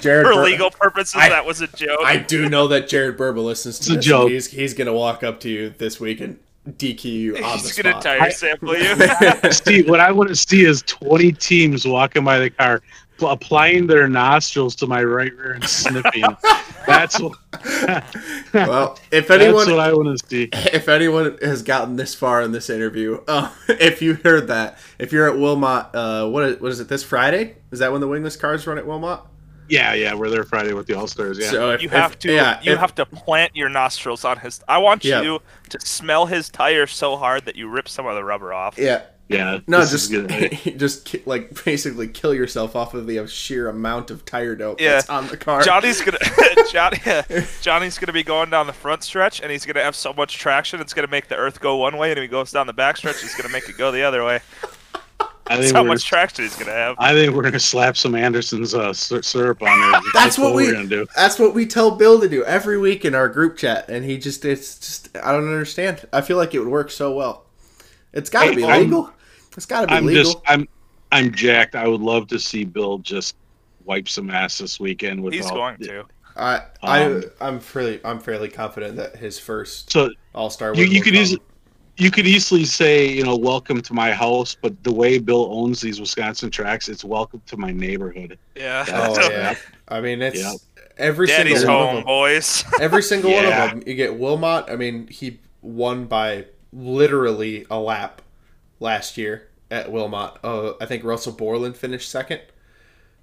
Jared 0.01 0.25
For 0.27 0.33
Bur- 0.33 0.43
legal 0.43 0.71
purposes, 0.71 1.15
I- 1.15 1.29
that 1.29 1.45
was 1.45 1.61
a 1.61 1.67
joke. 1.67 2.01
I 2.03 2.17
do 2.17 2.49
know 2.49 2.67
that 2.67 2.87
Jared 2.87 3.17
Burba 3.17 3.43
listens 3.43 3.79
to 3.79 3.93
It's 3.95 4.05
a 4.05 4.09
joke. 4.09 4.29
He's 4.29 4.47
he's 4.47 4.73
gonna 4.73 4.93
walk 4.93 5.23
up 5.23 5.39
to 5.41 5.49
you 5.49 5.69
this 5.69 5.99
week 5.99 6.19
and 6.21 6.37
DQ 6.71 7.03
you 7.05 7.37
on 7.37 7.43
He's 7.59 7.75
the 7.75 7.83
gonna 7.83 8.01
spot. 8.01 8.19
tire 8.19 8.31
sample 8.31 8.75
you. 8.77 9.51
Steve, 9.51 9.87
what 9.87 9.99
I 9.99 10.11
want 10.11 10.29
to 10.29 10.35
see 10.35 10.65
is 10.65 10.81
20 10.83 11.31
teams 11.33 11.85
walking 11.85 12.23
by 12.23 12.39
the 12.39 12.49
car, 12.49 12.81
pl- 13.17 13.29
applying 13.29 13.85
their 13.87 14.07
nostrils 14.07 14.75
to 14.77 14.87
my 14.87 15.03
right 15.03 15.31
rear 15.35 15.53
and 15.53 15.63
sniffing. 15.63 16.23
That's 16.87 17.19
what, 17.19 17.33
well, 18.53 18.99
if 19.11 19.31
anyone, 19.31 19.65
that's 19.65 19.67
anyone 19.67 19.71
what 19.71 19.79
I 19.79 19.93
want 19.93 20.19
to 20.19 20.27
see. 20.27 20.49
if 20.53 20.87
anyone 20.87 21.35
has 21.41 21.63
gotten 21.63 21.95
this 21.95 22.13
far 22.13 22.43
in 22.43 22.51
this 22.51 22.69
interview, 22.69 23.21
uh, 23.27 23.51
if 23.67 24.03
you 24.03 24.15
heard 24.23 24.47
that, 24.49 24.77
if 24.99 25.11
you're 25.11 25.27
at 25.27 25.35
Wilmot, 25.35 25.87
uh, 25.95 26.29
what 26.29 26.43
is, 26.43 26.61
what 26.61 26.71
is 26.71 26.79
it? 26.79 26.87
This 26.87 27.03
Friday 27.03 27.55
is 27.71 27.79
that 27.79 27.91
when 27.91 28.01
the 28.01 28.07
wingless 28.07 28.35
cars 28.35 28.67
run 28.67 28.77
at 28.77 28.85
Wilmot? 28.85 29.21
Yeah, 29.67 29.93
yeah, 29.93 30.13
we're 30.13 30.29
there 30.29 30.43
Friday 30.43 30.73
with 30.73 30.87
the 30.87 30.93
All 30.93 31.07
Stars. 31.07 31.37
Yeah. 31.39 31.49
So 31.49 31.71
if, 31.71 31.81
You 31.81 31.87
if- 31.87 31.93
have 31.93 32.19
to. 32.19 32.31
yeah, 32.33 32.59
you 32.61 32.73
if- 32.73 32.79
have 32.79 32.93
to 32.95 33.05
plant 33.05 33.55
your 33.55 33.69
nostrils 33.69 34.23
on 34.25 34.37
his. 34.39 34.61
I 34.67 34.77
want 34.77 35.03
Yeah. 35.03 35.21
you 35.21 35.39
to 35.69 35.79
smell 35.81 36.25
his 36.27 36.49
tire 36.49 36.87
so 36.87 37.15
hard 37.17 37.45
that 37.45 37.55
you 37.55 37.67
rip 37.67 37.89
some 37.89 38.05
of 38.05 38.15
the 38.15 38.23
rubber 38.23 38.53
off. 38.53 38.77
yeah. 38.77 39.01
yeah. 39.27 39.57
No, 39.65 39.79
just 39.79 39.93
is 39.93 40.07
good. 40.09 40.29
just 40.77 41.25
like 41.25 41.63
basically 41.65 42.07
kill 42.07 42.31
yourself 42.33 42.75
off 42.75 42.93
of 42.93 43.07
the 43.07 43.25
sheer 43.27 43.67
amount 43.69 44.11
of 44.11 44.23
tire 44.23 44.55
dope 44.55 44.79
Yeah. 44.79 44.91
that's 44.93 45.09
on 45.09 45.27
the 45.29 45.37
car. 45.37 45.63
Johnny's 45.63 45.99
gonna 46.01 46.19
Johnny 46.71 46.99
Johnny's 47.61 47.97
gonna 47.97 48.13
be 48.13 48.21
going 48.23 48.51
down 48.51 48.67
the 48.67 48.73
front 48.73 49.01
stretch 49.03 49.41
and 49.41 49.51
he's 49.51 49.65
gonna 49.65 49.81
have 49.83 49.95
so 49.95 50.13
much 50.13 50.37
traction 50.37 50.79
it's 50.79 50.93
gonna 50.93 51.07
make 51.07 51.27
the 51.27 51.35
earth 51.35 51.59
go 51.59 51.77
one 51.77 51.97
way 51.97 52.11
and 52.11 52.19
if 52.19 52.21
he 52.21 52.27
goes 52.27 52.51
down 52.51 52.67
the 52.67 52.73
back 52.73 52.97
stretch 52.97 53.19
he's 53.21 53.33
gonna 53.33 53.49
make 53.51 53.67
it 53.67 53.77
go 53.79 53.91
the 53.91 54.03
other 54.03 54.23
way. 54.23 54.41
I 55.47 55.55
That's 55.57 55.67
think 55.67 55.75
how 55.75 55.83
much 55.83 56.03
traction 56.05 56.43
he's 56.45 56.55
gonna 56.55 56.71
have. 56.71 56.95
I 56.97 57.13
think 57.13 57.33
we're 57.35 57.43
gonna 57.43 57.59
slap 57.59 57.95
some 57.97 58.15
Anderson's 58.15 58.73
uh, 58.73 58.91
sy- 58.93 59.21
syrup 59.21 59.61
on 59.61 59.91
there. 59.91 60.01
That's 60.13 60.37
what 60.39 60.55
we. 60.55 60.65
we're 60.65 60.73
gonna 60.73 60.87
do. 60.87 61.05
That's 61.15 61.37
what 61.37 61.53
we 61.53 61.65
tell 61.67 61.91
Bill 61.91 62.19
to 62.19 62.27
do 62.27 62.43
every 62.45 62.79
week 62.79 63.05
in 63.05 63.13
our 63.13 63.29
group 63.29 63.57
chat, 63.57 63.87
and 63.89 64.03
he 64.03 64.17
just 64.17 64.43
it's 64.43 64.79
just 64.79 65.15
I 65.17 65.31
don't 65.31 65.43
understand. 65.47 66.07
I 66.11 66.21
feel 66.21 66.37
like 66.37 66.53
it 66.55 66.59
would 66.59 66.67
work 66.67 66.89
so 66.89 67.13
well. 67.13 67.45
It's 68.13 68.29
got 68.29 68.45
to 68.45 68.49
Hey, 68.51 68.55
be 68.55 68.63
I'm- 68.63 68.81
legal. 68.83 69.11
It's 69.55 69.65
got 69.65 69.81
to 69.81 69.87
be 69.87 69.93
I'm 69.93 70.05
legal. 70.05 70.23
just 70.23 70.37
I'm 70.47 70.67
I'm 71.11 71.31
jacked. 71.31 71.75
I 71.75 71.87
would 71.87 72.01
love 72.01 72.27
to 72.29 72.39
see 72.39 72.63
Bill 72.63 72.97
just 72.97 73.35
wipe 73.85 74.09
some 74.09 74.29
ass 74.31 74.57
this 74.57 74.79
weekend. 74.79 75.21
With 75.23 75.33
He's 75.35 75.45
all, 75.45 75.55
going 75.55 75.77
to. 75.79 76.05
I 76.35 76.63
I 76.81 77.03
Um, 77.03 77.23
I'm 77.39 77.59
fairly 77.59 78.01
I'm 78.03 78.19
fairly 78.19 78.49
confident 78.49 78.95
that 78.97 79.15
his 79.15 79.37
first 79.39 79.91
So 79.91 80.09
All 80.33 80.49
Star. 80.49 80.73
you, 80.75 80.85
you 80.85 81.01
could 81.01 81.15
easily 81.15 81.41
you 81.97 82.11
could 82.11 82.27
easily 82.27 82.65
say 82.65 83.07
you 83.07 83.23
know 83.23 83.35
welcome 83.37 83.81
to 83.81 83.93
my 83.93 84.11
house, 84.11 84.55
but 84.59 84.83
the 84.83 84.93
way 84.93 85.17
Bill 85.19 85.47
owns 85.51 85.81
these 85.81 85.99
Wisconsin 85.99 86.49
tracks, 86.51 86.89
it's 86.89 87.03
welcome 87.03 87.41
to 87.47 87.57
my 87.57 87.71
neighborhood. 87.71 88.37
Yeah. 88.55 88.85
Oh 88.89 89.29
yeah. 89.31 89.55
I 89.87 90.01
mean 90.01 90.21
it's 90.21 90.39
Yep. 90.39 90.55
every 90.97 91.27
Daddy's 91.27 91.59
single 91.59 91.77
one 91.77 91.87
of 91.89 91.95
them. 91.95 92.03
boys. 92.05 92.63
Every 92.81 93.01
single 93.03 93.31
one 93.31 93.45
of 93.45 93.51
them. 93.51 93.83
You 93.85 93.95
get 93.95 94.17
Wilmot. 94.17 94.65
I 94.69 94.75
mean, 94.75 95.07
he 95.07 95.39
won 95.61 96.05
by 96.05 96.45
literally 96.73 97.65
a 97.69 97.79
lap 97.79 98.21
last 98.79 99.17
year 99.17 99.47
at 99.71 99.91
Wilmot. 99.91 100.37
Uh, 100.43 100.73
I 100.81 100.85
think 100.85 101.03
Russell 101.03 101.33
Borland 101.33 101.75
finished 101.77 102.09
second. 102.09 102.41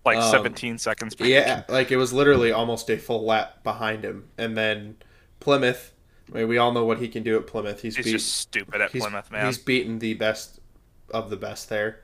like 0.05 0.19
Um, 0.19 0.31
17 0.31 0.79
seconds. 0.79 1.15
back. 1.15 1.29
Yeah, 1.29 1.63
like 1.69 1.91
it 1.93 1.97
was 1.97 2.13
literally 2.13 2.51
almost 2.53 2.91
a 2.91 2.97
full 2.99 3.25
lap 3.25 3.63
behind 3.63 4.05
him. 4.05 4.29
And 4.39 4.57
then 4.57 4.97
Plymouth. 5.41 5.93
I 6.33 6.39
mean, 6.39 6.49
we 6.49 6.59
all 6.59 6.73
know 6.73 6.85
what 6.85 6.99
he 6.99 7.09
can 7.09 7.23
do 7.23 7.37
at 7.37 7.47
Plymouth. 7.47 7.83
He's, 7.83 7.97
He's 7.97 8.05
beat- 8.07 8.13
just 8.13 8.37
stupid 8.37 8.81
at 8.81 8.91
he's- 8.91 9.03
Plymouth, 9.05 9.31
man. 9.31 9.47
He's 9.47 9.59
beaten 9.59 9.99
the 9.99 10.15
best 10.15 10.61
of 11.13 11.31
the 11.31 11.37
best 11.37 11.69
there. 11.69 12.01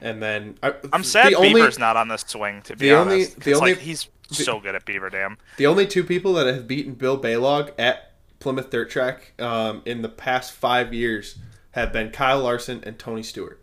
And 0.00 0.22
then 0.22 0.58
I, 0.62 0.74
I'm 0.92 1.04
sad 1.04 1.32
the 1.32 1.36
only- 1.36 1.54
Beaver's 1.54 1.78
not 1.78 1.96
on 1.96 2.08
this 2.08 2.24
swing. 2.26 2.60
To 2.62 2.76
be 2.76 2.88
the 2.88 2.94
only- 2.96 3.14
honest, 3.16 3.40
the 3.40 3.52
'cause, 3.52 3.60
only- 3.60 3.72
like 3.74 3.82
he's 3.82 4.08
so 4.30 4.60
good 4.60 4.74
at 4.74 4.84
Beaver 4.84 5.10
Dam. 5.10 5.38
The 5.58 5.66
only 5.66 5.86
two 5.86 6.04
people 6.04 6.32
that 6.34 6.46
have 6.46 6.66
beaten 6.66 6.94
Bill 6.94 7.18
Balog 7.20 7.72
at 7.78 8.12
Plymouth 8.40 8.70
Dirt 8.70 8.90
Track 8.90 9.32
um, 9.40 9.82
in 9.84 10.02
the 10.02 10.08
past 10.08 10.52
five 10.52 10.92
years 10.92 11.38
have 11.72 11.92
been 11.92 12.10
Kyle 12.10 12.40
Larson 12.40 12.82
and 12.84 12.98
Tony 12.98 13.22
Stewart. 13.22 13.62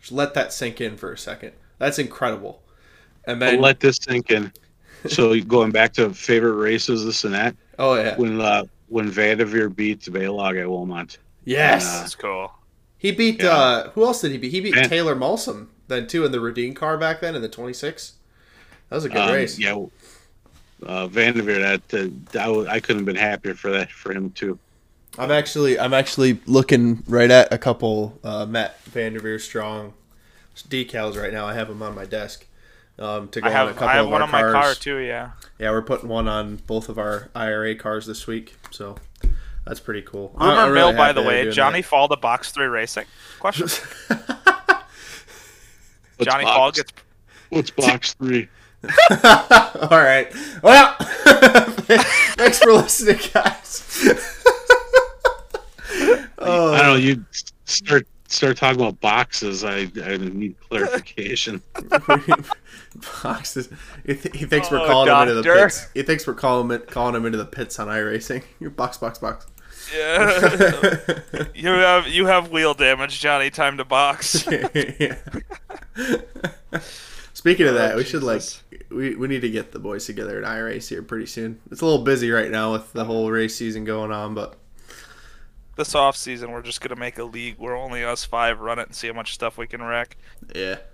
Just 0.00 0.12
let 0.12 0.32
that 0.34 0.52
sink 0.52 0.80
in 0.80 0.96
for 0.96 1.12
a 1.12 1.18
second. 1.18 1.52
That's 1.78 1.98
incredible. 1.98 2.62
And 3.24 3.40
But 3.40 3.46
then, 3.50 3.60
let 3.60 3.80
this 3.80 3.98
sink 4.00 4.30
in. 4.30 4.52
So 5.08 5.38
going 5.42 5.70
back 5.72 5.92
to 5.94 6.10
favorite 6.14 6.54
races, 6.54 7.04
this 7.04 7.24
and 7.24 7.34
that. 7.34 7.56
oh 7.78 7.94
yeah, 7.96 8.16
When 8.16 8.40
uh, 8.40 8.64
when 8.90 9.08
Vanderveer 9.10 9.74
beats 9.74 10.08
Balog 10.08 10.60
at 10.60 10.68
Wilmot. 10.68 11.16
yes, 11.44 12.00
That's 12.00 12.14
cool. 12.14 12.52
he 12.98 13.12
beat. 13.12 13.40
yeah. 13.42 13.48
Uh, 13.50 13.90
who 13.90 14.04
else 14.04 14.20
did 14.20 14.32
he 14.32 14.38
beat? 14.38 14.50
He 14.52 14.60
beat 14.60 14.74
Man. 14.74 14.88
Taylor 14.88 15.16
Malsom 15.16 15.68
then 15.88 16.06
too 16.06 16.24
in 16.24 16.32
the 16.32 16.40
Redeem 16.40 16.74
car 16.74 16.98
back 16.98 17.20
then 17.20 17.34
in 17.34 17.40
the 17.42 17.48
26. 17.48 18.12
That 18.88 18.96
was 18.96 19.04
a 19.04 19.08
good 19.08 19.16
Um, 19.18 19.32
race. 19.32 19.58
Yeah. 19.58 19.86
Uh, 20.84 21.06
Vanderveer, 21.08 21.58
that 21.60 21.94
uh, 21.94 22.38
I, 22.40 22.46
w- 22.46 22.66
I 22.68 22.80
couldn't 22.80 23.00
have 23.00 23.06
been 23.06 23.16
happier 23.16 23.54
for 23.54 23.70
that 23.70 23.90
for 23.90 24.12
him 24.12 24.30
too. 24.30 24.58
I'm 25.18 25.30
actually 25.30 25.78
I'm 25.78 25.92
actually 25.92 26.38
looking 26.46 27.02
right 27.08 27.30
at 27.30 27.52
a 27.52 27.58
couple 27.58 28.18
uh, 28.24 28.46
Matt 28.46 28.82
Vanderveer 28.84 29.38
strong 29.40 29.92
decals 30.56 31.20
right 31.20 31.32
now. 31.32 31.46
I 31.46 31.54
have 31.54 31.68
them 31.68 31.82
on 31.82 31.94
my 31.94 32.04
desk. 32.06 32.46
Um, 33.00 33.28
to 33.28 33.40
go 33.40 33.48
I 33.48 33.50
on 33.50 33.54
a 33.54 33.58
have 33.58 33.68
couple 33.76 33.88
I 33.88 33.92
have 33.94 34.04
of 34.04 34.10
one 34.12 34.20
our 34.20 34.26
on 34.26 34.32
my 34.32 34.42
car 34.52 34.74
too. 34.74 34.98
Yeah. 34.98 35.30
Yeah, 35.58 35.70
we're 35.70 35.80
putting 35.82 36.08
one 36.08 36.28
on 36.28 36.56
both 36.66 36.88
of 36.90 36.98
our 36.98 37.30
IRA 37.34 37.74
cars 37.74 38.04
this 38.06 38.26
week, 38.26 38.54
so 38.70 38.96
that's 39.64 39.80
pretty 39.80 40.02
cool. 40.02 40.34
I- 40.36 40.48
Rumor 40.50 40.60
I'm 40.60 40.74
mill, 40.74 40.92
by 40.92 41.12
the 41.12 41.22
way, 41.22 41.50
Johnny 41.50 41.80
that. 41.80 41.88
Fall 41.88 42.08
to 42.08 42.16
box 42.16 42.52
three 42.52 42.66
racing? 42.66 43.06
Question. 43.38 43.68
Johnny 46.20 46.44
box- 46.44 46.56
Fall 46.56 46.72
gets 46.72 46.92
What's 47.48 47.70
box 47.70 48.12
three? 48.14 48.48
All 49.24 49.88
right. 49.98 50.28
Well, 50.62 50.94
thanks 52.36 52.58
for 52.58 52.72
listening, 52.72 53.18
guys. 53.32 54.08
oh, 56.38 56.72
I 56.74 56.78
don't 56.82 56.86
know. 56.86 56.94
You 56.96 57.24
start 57.64 58.06
start 58.30 58.56
talking 58.56 58.80
about 58.80 59.00
boxes. 59.00 59.64
I 59.64 59.90
I 60.04 60.16
need 60.16 60.56
clarification. 60.68 61.62
boxes. 63.22 63.68
He, 64.06 64.14
th- 64.14 64.36
he 64.36 64.46
thinks 64.46 64.70
we're 64.70 64.80
Oh, 64.80 64.86
calling 64.86 65.08
him 65.10 65.20
into 65.28 65.34
the 65.34 65.42
pits. 65.42 65.88
He 65.94 66.02
thinks 66.02 66.26
we're 66.26 66.34
calling 66.34 66.70
him 66.70 66.82
calling 66.86 67.14
him 67.14 67.26
into 67.26 67.38
the 67.38 67.44
pits 67.46 67.78
on 67.78 67.88
iRacing. 67.88 68.42
Your 68.60 68.70
box, 68.70 68.98
box, 68.98 69.18
box. 69.18 69.46
Yeah. 69.96 71.20
you 71.54 71.68
have 71.70 72.06
you 72.06 72.26
have 72.26 72.50
wheel 72.50 72.74
damage, 72.74 73.18
Johnny. 73.20 73.50
Time 73.50 73.76
to 73.78 73.84
box. 73.84 74.46
Yeah. 74.48 75.16
Speaking 77.32 77.66
of 77.66 77.74
Oh, 77.74 77.78
that, 77.78 77.96
we 77.96 78.04
should 78.04 78.22
like 78.22 78.42
we, 78.90 79.14
we 79.16 79.26
need 79.28 79.40
to 79.40 79.50
get 79.50 79.72
the 79.72 79.78
boys 79.78 80.04
together 80.06 80.42
at 80.42 80.44
iRace 80.44 80.88
here 80.88 81.02
pretty 81.02 81.26
soon. 81.26 81.58
It's 81.70 81.80
a 81.80 81.86
little 81.86 82.04
busy 82.04 82.30
right 82.30 82.50
now 82.50 82.72
with 82.72 82.92
the 82.92 83.04
whole 83.04 83.30
race 83.30 83.56
season 83.56 83.84
going 83.84 84.12
on, 84.12 84.34
but 84.34 84.56
this 85.80 85.94
off 85.94 86.16
season, 86.16 86.50
we're 86.52 86.62
just 86.62 86.80
gonna 86.80 86.94
make 86.96 87.18
a 87.18 87.24
league 87.24 87.56
where 87.58 87.74
only 87.74 88.04
us 88.04 88.24
five 88.24 88.60
run 88.60 88.78
it 88.78 88.86
and 88.86 88.94
see 88.94 89.06
how 89.08 89.12
much 89.14 89.34
stuff 89.34 89.58
we 89.58 89.66
can 89.66 89.82
wreck. 89.82 90.16
yeah. 90.54 90.76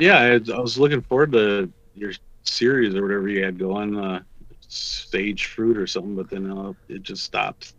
Yeah, 0.00 0.18
I, 0.18 0.52
I 0.52 0.60
was 0.60 0.78
looking 0.78 1.00
forward 1.02 1.32
to 1.32 1.70
your 1.94 2.12
series 2.42 2.94
or 2.94 3.02
whatever 3.02 3.28
you 3.28 3.44
had 3.44 3.58
going, 3.58 3.98
uh, 3.98 4.20
stage 4.68 5.46
fruit 5.46 5.76
or 5.78 5.86
something, 5.86 6.14
but 6.14 6.28
then 6.28 6.50
uh, 6.50 6.72
it 6.88 7.02
just 7.02 7.22
stopped. 7.24 7.72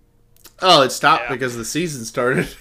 Oh, 0.62 0.82
it 0.82 0.92
stopped 0.92 1.24
Yeah. 1.24 1.34
because 1.34 1.56
the 1.56 1.66
season 1.66 2.06
started. 2.06 2.48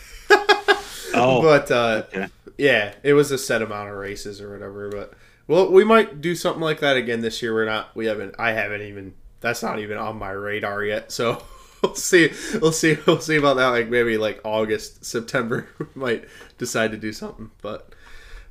Oh, 1.15 1.41
but 1.43 1.71
uh, 1.71 2.03
okay. 2.15 2.27
yeah, 2.59 2.95
it 3.03 3.15
was 3.15 3.33
a 3.33 3.39
set 3.39 3.61
amount 3.63 3.89
of 3.89 3.97
races 3.97 4.41
or 4.41 4.53
whatever. 4.53 4.89
But 4.91 5.15
well, 5.49 5.73
we 5.73 5.83
might 5.83 6.21
do 6.21 6.35
something 6.35 6.61
like 6.63 6.81
that 6.81 6.97
again 6.97 7.23
this 7.23 7.43
year. 7.43 7.55
We're 7.55 7.65
not. 7.65 7.97
We 7.97 8.07
haven't. 8.07 8.37
I 8.39 8.53
haven't 8.53 8.83
even. 8.83 9.15
That's 9.41 9.63
not 9.63 9.81
even 9.81 9.97
on 9.99 10.19
my 10.19 10.31
radar 10.31 10.85
yet. 10.85 11.11
So 11.11 11.43
we'll 11.83 11.95
see. 11.95 12.33
We'll 12.61 12.73
see. 12.73 12.97
We'll 13.07 13.21
see 13.21 13.37
about 13.37 13.57
that. 13.57 13.69
Like 13.69 13.89
maybe 13.89 14.19
like 14.19 14.41
August, 14.45 15.05
September. 15.05 15.69
We 15.79 15.87
might 15.95 16.25
decide 16.59 16.91
to 16.93 16.97
do 16.97 17.13
something. 17.13 17.51
But 17.63 17.95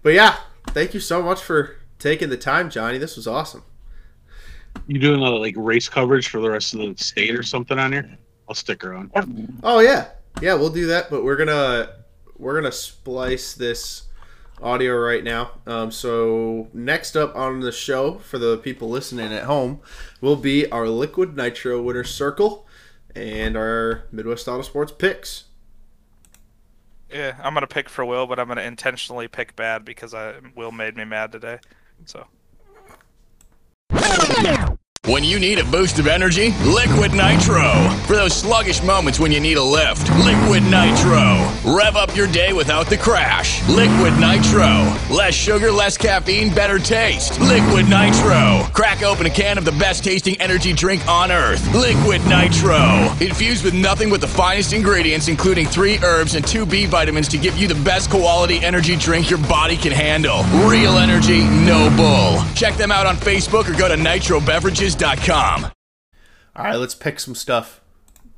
but 0.02 0.14
yeah, 0.14 0.38
thank 0.68 0.94
you 0.94 1.00
so 1.00 1.22
much 1.22 1.42
for 1.42 1.78
taking 2.00 2.30
the 2.30 2.38
time, 2.38 2.70
Johnny. 2.70 2.98
This 2.98 3.16
was 3.16 3.28
awesome. 3.28 3.64
You 4.86 5.00
doing 5.00 5.22
uh, 5.22 5.32
like 5.32 5.56
race 5.58 5.90
coverage 5.90 6.30
for 6.30 6.40
the 6.40 6.50
rest 6.50 6.74
of 6.74 6.80
the 6.80 6.96
state 7.04 7.36
or 7.36 7.44
something 7.44 7.78
on 7.78 7.92
here? 7.92 8.18
I'll 8.48 8.56
stick 8.56 8.86
around. 8.86 9.12
Oh 9.64 9.80
yeah, 9.80 10.10
yeah, 10.42 10.54
we'll 10.54 10.70
do 10.70 10.88
that. 10.88 11.10
But 11.10 11.24
we're 11.24 11.36
gonna 11.36 12.04
we're 12.38 12.56
gonna 12.56 12.72
splice 12.72 13.54
this 13.54 14.04
audio 14.62 14.96
right 14.96 15.24
now. 15.24 15.52
Um, 15.66 15.92
so 15.92 16.68
next 16.74 17.16
up 17.16 17.36
on 17.36 17.60
the 17.60 17.72
show 17.72 18.20
for 18.20 18.38
the 18.38 18.58
people 18.58 18.90
listening 18.90 19.34
at 19.34 19.44
home 19.44 19.82
will 20.22 20.36
be 20.36 20.70
our 20.72 20.88
Liquid 20.88 21.36
Nitro 21.36 21.82
Winner 21.82 22.04
Circle 22.04 22.67
and 23.18 23.58
our 23.58 24.04
Midwest 24.12 24.48
Auto 24.48 24.62
Sports 24.62 24.92
picks. 24.92 25.46
Yeah, 27.12 27.36
I'm 27.42 27.54
gonna 27.54 27.68
pick 27.68 27.90
for 27.90 28.06
Will, 28.06 28.28
but 28.28 28.40
I'm 28.40 28.48
gonna 28.48 28.62
intentionally 28.62 29.28
pick 29.28 29.56
bad 29.56 29.86
because 29.86 30.14
I 30.14 30.36
Will 30.56 30.72
made 30.72 30.96
me 30.96 31.06
mad 31.06 31.32
today. 31.32 31.60
So 32.06 32.28
When 35.08 35.24
you 35.24 35.40
need 35.40 35.58
a 35.58 35.64
boost 35.64 36.00
of 36.00 36.08
energy, 36.08 36.52
Liquid 36.66 37.14
Nitro. 37.14 37.72
For 38.08 38.18
those 38.18 38.36
sluggish 38.36 38.84
moments 38.84 39.22
when 39.22 39.32
you 39.32 39.40
need 39.40 39.56
a 39.56 39.64
lift, 39.64 40.10
Liquid 40.26 40.64
Nitro. 40.64 41.50
Rev 41.64 41.96
up 41.96 42.14
your 42.14 42.28
day 42.28 42.52
without 42.52 42.88
the 42.88 42.98
crash. 42.98 43.66
Liquid 43.70 44.20
Nitro. 44.20 44.94
Less 45.10 45.34
sugar, 45.34 45.72
less 45.72 45.96
caffeine, 45.96 46.54
better 46.54 46.78
taste. 46.78 47.40
Liquid 47.40 47.88
Nitro. 47.88 48.68
Crack 48.74 49.02
open 49.02 49.26
a 49.26 49.30
can 49.30 49.58
of 49.58 49.64
the 49.64 49.72
best 49.72 50.04
tasting 50.04 50.36
energy 50.42 50.74
drink 50.74 51.08
on 51.08 51.32
earth. 51.32 51.66
Liquid 51.74 52.20
Nitro. 52.28 53.08
Infused 53.22 53.64
with 53.64 53.74
nothing 53.74 54.10
but 54.10 54.20
the 54.20 54.28
finest 54.28 54.74
ingredients, 54.74 55.30
including 55.30 55.68
three 55.68 56.00
herbs 56.04 56.36
and 56.36 56.46
two 56.46 56.66
B 56.66 56.86
vitamins 56.86 57.30
to 57.30 57.38
give 57.38 57.58
you 57.58 57.70
the 57.70 57.82
best 57.86 58.10
quality 58.10 58.60
energy 58.62 58.98
drink 58.98 59.30
your 59.30 59.40
body 59.48 59.78
can 59.78 59.94
handle. 59.94 60.44
Real 60.68 60.98
energy, 60.98 61.46
no 61.46 61.90
bull. 61.96 62.44
Check 62.56 62.76
them 62.76 62.92
out 62.92 63.06
on 63.06 63.16
Facebook 63.16 63.70
or 63.70 63.78
go 63.78 63.88
to 63.88 63.96
nitrobeverages.com. 63.96 64.97
All 66.56 66.66
right, 66.66 66.76
let's 66.76 66.96
pick 66.96 67.20
some 67.20 67.36
stuff. 67.36 67.82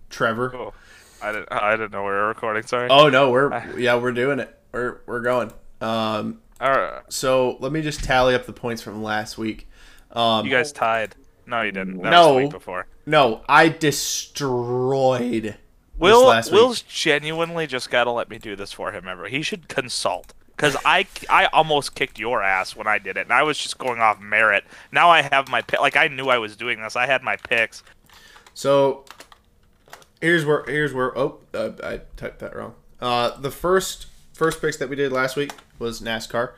Trevor. 0.10 0.54
oh, 0.54 0.74
I 1.22 1.32
didn't 1.32 1.48
I 1.52 1.72
didn't 1.72 1.92
know 1.94 2.02
we 2.02 2.10
were 2.10 2.28
recording. 2.28 2.64
Sorry. 2.64 2.90
Oh 2.90 3.08
no, 3.10 3.32
we're 3.32 3.66
yeah, 3.78 3.96
we're 3.98 4.12
doing 4.12 4.40
it. 4.40 4.60
We're 4.74 5.00
we're 5.06 5.22
going. 5.22 5.54
Um, 5.80 6.42
All 6.60 6.72
right. 6.72 7.02
so 7.08 7.56
let 7.62 7.72
me 7.72 7.82
just 7.82 8.04
tally 8.04 8.36
up 8.36 8.46
the 8.46 8.52
points 8.52 8.82
from 8.82 9.02
last 9.02 9.38
week. 9.38 9.70
Um, 10.12 10.46
You 10.46 10.52
guys 10.52 10.74
tied. 10.74 11.16
No, 11.48 11.62
you 11.62 11.72
didn't. 11.72 12.02
That 12.02 12.10
no, 12.10 12.34
was 12.34 12.44
week 12.44 12.52
before. 12.52 12.88
no, 13.06 13.42
I 13.48 13.70
destroyed. 13.70 15.56
Will 15.98 16.20
this 16.22 16.28
last 16.28 16.52
week. 16.52 16.60
Will's 16.60 16.82
genuinely 16.82 17.68
just 17.68 17.90
got 17.90 18.04
to 18.04 18.12
let 18.12 18.30
me 18.30 18.38
do 18.38 18.58
this 18.58 18.74
for 18.74 18.92
him. 18.92 19.08
Ever 19.08 19.28
he 19.30 19.42
should 19.42 19.70
consult 19.70 20.34
because 20.60 20.76
I 20.84 21.08
I 21.30 21.46
almost 21.46 21.96
kicked 21.96 22.20
your 22.20 22.44
ass 22.44 22.76
when 22.76 22.86
I 22.86 22.98
did 22.98 23.16
it, 23.16 23.22
and 23.22 23.32
I 23.32 23.44
was 23.44 23.58
just 23.58 23.78
going 23.78 24.02
off 24.02 24.20
merit. 24.20 24.66
Now 24.92 25.10
I 25.10 25.22
have 25.22 25.48
my 25.48 25.62
pick. 25.62 25.80
Like 25.80 25.96
I 25.96 26.10
knew 26.10 26.26
I 26.26 26.38
was 26.38 26.58
doing 26.58 26.82
this. 26.82 26.98
I 26.98 27.06
had 27.06 27.24
my 27.24 27.38
picks. 27.38 27.82
So 28.54 29.06
here's 30.20 30.46
where 30.46 30.66
here's 30.66 30.94
where 30.94 31.18
oh 31.18 31.40
uh, 31.54 31.72
I 31.82 32.02
typed 32.18 32.40
that 32.40 32.54
wrong. 32.56 32.76
Uh, 33.00 33.38
the 33.40 33.52
first 33.52 34.08
first 34.34 34.60
picks 34.60 34.76
that 34.78 34.90
we 34.90 34.98
did 34.98 35.14
last 35.14 35.38
week 35.38 35.54
was 35.80 36.02
NASCAR. 36.02 36.52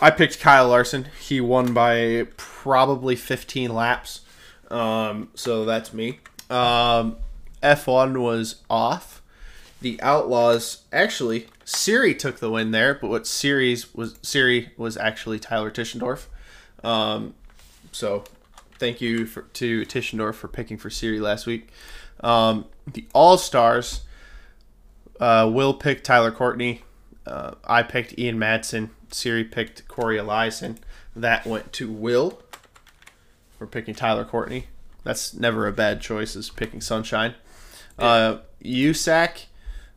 I 0.00 0.10
picked 0.10 0.38
Kyle 0.38 0.68
Larson. 0.68 1.08
He 1.18 1.40
won 1.40 1.72
by 1.72 2.26
probably 2.36 3.16
15 3.16 3.72
laps. 3.72 4.20
Um, 4.70 5.28
so 5.34 5.64
that's 5.64 5.94
me. 5.94 6.20
Um, 6.50 7.16
F1 7.62 8.20
was 8.20 8.56
off. 8.68 9.22
The 9.80 10.00
Outlaws 10.02 10.82
actually 10.92 11.46
Siri 11.64 12.14
took 12.14 12.38
the 12.38 12.50
win 12.50 12.70
there, 12.70 12.94
but 12.94 13.08
what 13.08 13.26
Siri's 13.26 13.94
was 13.94 14.18
Siri 14.22 14.70
was 14.76 14.96
actually 14.96 15.38
Tyler 15.38 15.70
Tischendorf. 15.70 16.26
Um, 16.82 17.34
so 17.92 18.24
thank 18.78 19.00
you 19.00 19.26
for, 19.26 19.42
to 19.42 19.82
Tischendorf 19.82 20.34
for 20.34 20.48
picking 20.48 20.76
for 20.76 20.90
Siri 20.90 21.20
last 21.20 21.46
week. 21.46 21.68
Um, 22.20 22.66
the 22.92 23.06
All 23.12 23.38
Stars. 23.38 24.02
Uh, 25.20 25.48
Will 25.52 25.74
pick 25.74 26.02
Tyler 26.02 26.32
Courtney. 26.32 26.82
Uh, 27.24 27.52
I 27.64 27.84
picked 27.84 28.18
Ian 28.18 28.38
Madsen. 28.38 28.90
Siri 29.12 29.44
picked 29.44 29.86
Cory 29.86 30.16
Eliason. 30.16 30.78
That 31.14 31.46
went 31.46 31.72
to 31.74 31.90
Will 31.90 32.42
for 33.56 33.66
picking 33.66 33.94
Tyler 33.94 34.24
Courtney. 34.24 34.66
That's 35.04 35.34
never 35.34 35.66
a 35.66 35.72
bad 35.72 36.00
choice, 36.00 36.34
is 36.34 36.50
picking 36.50 36.80
Sunshine. 36.80 37.34
Uh, 37.98 38.38
USAC, 38.64 39.46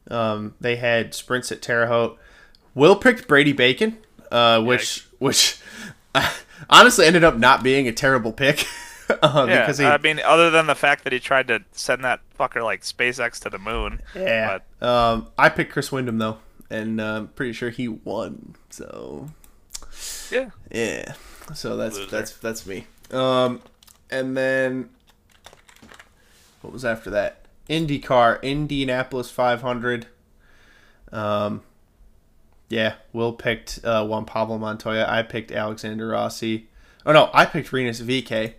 um, 0.09 0.55
they 0.59 0.75
had 0.75 1.13
sprints 1.13 1.51
at 1.51 1.61
Terre 1.61 1.87
Haute. 1.87 2.17
Will 2.73 2.95
picked 2.95 3.27
Brady 3.27 3.53
Bacon, 3.53 3.97
uh, 4.31 4.61
which 4.61 5.07
which 5.19 5.59
honestly 6.69 7.05
ended 7.05 7.23
up 7.23 7.37
not 7.37 7.63
being 7.63 7.87
a 7.87 7.93
terrible 7.93 8.33
pick. 8.33 8.65
uh, 9.21 9.45
yeah, 9.47 9.61
because 9.61 9.77
he, 9.77 9.85
I 9.85 9.97
mean, 9.97 10.19
other 10.19 10.49
than 10.49 10.67
the 10.67 10.75
fact 10.75 11.03
that 11.03 11.13
he 11.13 11.19
tried 11.19 11.47
to 11.47 11.63
send 11.71 12.03
that 12.03 12.21
fucker 12.37 12.63
like 12.63 12.81
SpaceX 12.81 13.39
to 13.41 13.49
the 13.49 13.59
moon. 13.59 14.01
Yeah. 14.15 14.59
Um, 14.81 15.27
I 15.37 15.49
picked 15.49 15.71
Chris 15.71 15.91
Windom 15.91 16.17
though, 16.17 16.39
and 16.69 16.99
uh, 16.99 17.17
I'm 17.17 17.27
pretty 17.29 17.53
sure 17.53 17.69
he 17.69 17.87
won. 17.87 18.55
So. 18.69 19.29
Yeah. 20.31 20.49
Yeah. 20.71 21.13
So 21.53 21.77
that's 21.77 21.97
Loser. 21.97 22.11
that's 22.11 22.31
that's 22.37 22.65
me. 22.65 22.87
Um, 23.11 23.61
and 24.09 24.35
then 24.35 24.89
what 26.61 26.73
was 26.73 26.83
after 26.83 27.11
that? 27.11 27.44
IndyCar, 27.69 28.41
Indianapolis 28.41 29.29
500. 29.31 30.07
Um, 31.11 31.61
yeah, 32.69 32.95
Will 33.13 33.33
picked 33.33 33.79
uh, 33.83 34.05
Juan 34.05 34.25
Pablo 34.25 34.57
Montoya. 34.57 35.05
I 35.07 35.21
picked 35.23 35.51
Alexander 35.51 36.07
Rossi. 36.07 36.67
Oh 37.05 37.11
no, 37.11 37.29
I 37.33 37.45
picked 37.45 37.71
Rinus 37.71 38.01
VeeKay. 38.01 38.53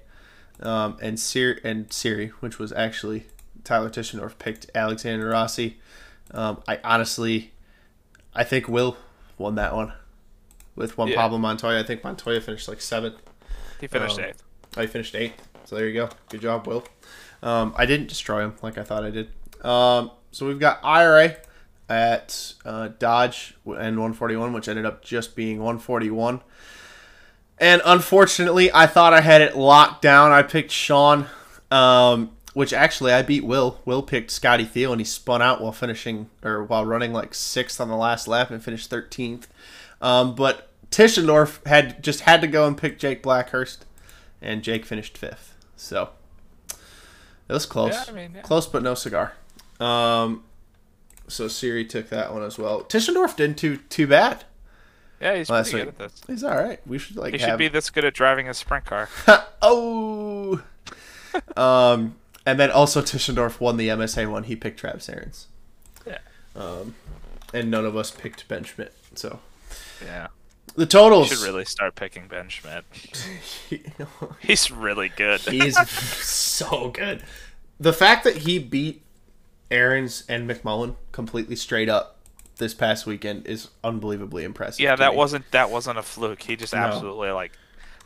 Um, 0.61 0.97
and 1.03 1.21
Siri 1.21 1.61
and 1.65 1.93
Siri, 1.93 2.29
which 2.41 2.59
was 2.59 2.73
actually 2.73 3.27
Tyler 3.63 3.91
Tischendorf 3.91 4.39
picked 4.39 4.71
Alexander 4.75 5.29
Rossi. 5.29 5.77
Um, 6.31 6.63
I 6.67 6.79
honestly, 6.83 7.53
I 8.35 8.43
think 8.43 8.67
Will 8.69 8.97
won 9.37 9.57
that 9.57 9.75
one 9.75 9.93
with 10.75 10.97
Juan 10.97 11.09
Yeah. 11.09 11.17
Pablo 11.17 11.37
Montoya. 11.39 11.81
I 11.81 11.83
think 11.83 12.03
Montoya 12.03 12.41
finished 12.41 12.69
like 12.69 12.81
seventh. 12.81 13.17
He 13.81 13.87
finished 13.87 14.19
Um, 14.19 14.25
eighth. 14.25 14.43
Oh, 14.79 14.81
he 14.81 14.87
finished 14.87 15.15
eighth. 15.15 15.47
So 15.67 15.77
there 15.77 15.87
you 15.89 15.93
go. 15.95 16.09
Good 16.31 16.41
job, 16.41 16.67
Will. 16.67 16.85
Um, 17.43 17.75
I 17.77 17.87
didn't 17.87 18.09
destroy 18.09 18.43
him 18.45 18.55
like 18.63 18.79
I 18.79 18.83
thought 18.83 19.05
I 19.05 19.11
did. 19.11 19.29
Um, 19.65 20.11
so 20.31 20.47
we've 20.47 20.61
got 20.61 20.81
IRA 20.83 21.37
at 21.89 22.55
uh, 22.65 22.89
Dodge 22.99 23.55
and 23.65 23.97
141, 23.99 24.53
which 24.53 24.69
ended 24.69 24.87
up 24.87 25.03
just 25.03 25.37
being 25.37 25.59
141. 25.59 26.41
And 27.59 27.81
unfortunately, 27.85 28.71
I 28.73 28.87
thought 28.87 29.15
I 29.15 29.21
had 29.21 29.41
it 29.41 29.57
locked 29.57 30.03
down. 30.03 30.33
I 30.33 30.43
picked 30.43 30.71
Sean, 30.71 31.27
um, 31.71 32.33
which 32.53 32.73
actually 32.73 33.13
I 33.13 33.23
beat 33.23 33.45
Will. 33.45 33.81
Will 33.85 34.03
picked 34.03 34.31
Scotty 34.31 34.65
Thiel, 34.65 34.93
and 34.93 35.01
he 35.01 35.05
spun 35.05 35.41
out 35.41 35.61
while 35.61 35.73
finishing 35.73 36.29
or 36.43 36.65
while 36.65 36.85
running 36.85 37.13
like 37.13 37.35
sixth 37.35 37.81
on 37.81 37.89
the 37.89 37.97
last 37.97 38.29
lap 38.29 38.51
and 38.51 38.63
finished 38.63 38.91
13th. 38.91 39.45
Um, 40.03 40.35
but 40.35 40.69
Tischendorf 40.91 41.65
had 41.67 42.03
just 42.03 42.21
had 42.21 42.41
to 42.43 42.47
go 42.47 42.67
and 42.67 42.77
pick 42.77 42.99
Jake 42.99 43.23
Blackhurst, 43.23 43.79
and 44.43 44.63
Jake 44.63 44.85
finished 44.85 45.17
fifth. 45.17 45.55
So 45.77 46.11
it 47.49 47.53
was 47.53 47.67
close, 47.67 47.93
Yeah, 47.95 48.05
I 48.09 48.13
mean, 48.13 48.33
yeah. 48.37 48.43
close 48.43 48.67
but 48.67 48.83
no 48.83 48.95
cigar. 48.95 49.33
Um, 49.81 50.45
so 51.29 51.49
Siri 51.49 51.85
took 51.85 52.09
that 52.11 52.33
one 52.33 52.43
as 52.43 52.59
well. 52.59 52.83
Tischendorf 52.85 53.37
didn't 53.37 53.59
too 53.59 53.79
too 53.89 54.07
bad. 54.07 54.45
Yeah, 55.21 55.37
he's 55.37 55.49
last 55.49 55.71
pretty 55.71 55.87
week. 55.87 55.97
good 55.99 56.05
at 56.05 56.13
this. 56.13 56.23
He's 56.27 56.45
all 56.45 56.57
right. 56.57 56.81
We 56.87 56.99
should 56.99 57.17
like 57.17 57.33
he 57.35 57.41
have 57.41 57.51
should 57.51 57.59
be 57.59 57.69
this 57.69 57.91
good 57.91 58.05
at 58.05 58.15
driving 58.15 58.49
a 58.49 58.55
sprint 58.55 58.85
car. 58.85 59.09
oh. 59.63 60.63
um, 61.57 62.17
and 62.45 62.61
then 62.61 62.71
also 62.71 63.01
Tischendorf 63.03 63.59
won 63.61 63.77
the 63.77 63.89
MSA 63.89 64.31
one. 64.31 64.45
He 64.45 64.57
picked 64.57 64.79
Travis 64.79 65.09
Arenz. 65.09 65.47
Yeah. 66.07 66.19
Um, 66.55 66.95
and 67.55 67.71
none 67.71 67.85
of 67.87 67.97
us 67.97 68.11
picked 68.11 68.47
Ben 68.49 68.65
Schmidt. 68.65 68.95
So 69.15 69.41
Yeah. 70.05 70.29
The 70.77 70.87
totals. 70.87 71.31
You 71.31 71.37
should 71.37 71.47
really 71.47 71.65
start 71.65 71.95
picking 71.95 72.29
Ben 72.29 72.49
Schmidt. 72.49 72.85
He's 74.41 74.71
really 74.71 75.09
good. 75.09 75.41
He's 75.41 75.77
so 75.91 76.91
good. 76.91 77.23
The 77.81 77.93
fact 77.93 78.25
that 78.25 78.39
he 78.39 78.59
beat 78.59 79.03
Arenz 79.71 80.25
and 80.29 80.49
McMullen 80.49 80.97
completely 81.13 81.57
straight 81.57 81.89
up 81.89 82.17
this 82.59 82.73
past 82.75 83.07
weekend 83.07 83.47
is 83.47 83.69
unbelievably 83.85 84.45
impressive. 84.45 84.81
yeah, 84.81 84.97
that 84.97 85.13
me. 85.13 85.17
wasn't 85.17 85.51
that 85.51 85.71
wasn't 85.71 85.99
a 85.99 86.03
fluke. 86.03 86.43
He 86.43 86.57
just 86.57 86.73
No. 86.73 86.81
absolutely 86.81 87.31
like, 87.31 87.53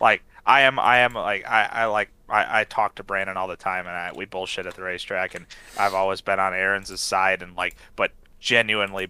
like 0.01 0.23
I 0.47 0.63
am 0.63 0.79
I 0.79 0.99
am 0.99 1.15
like 1.15 1.47
I 1.47 1.65
I 1.71 1.85
like 1.87 2.11
I, 2.29 2.61
I 2.61 2.65
talk 2.65 2.97
to 2.97 3.05
Brandon 3.05 3.37
all 3.37 3.47
the 3.49 3.57
time 3.57 3.87
and 3.87 3.95
I 3.97 4.13
we 4.15 4.25
bullshit 4.25 4.67
at 4.67 4.75
the 4.75 4.83
racetrack 4.83 5.35
and 5.35 5.47
I've 5.79 5.95
always 5.95 6.21
been 6.21 6.41
on 6.41 6.53
Aaron's 6.55 6.99
side 7.01 7.43
and 7.43 7.55
like 7.55 7.77
but 7.97 8.13
genuinely 8.41 9.09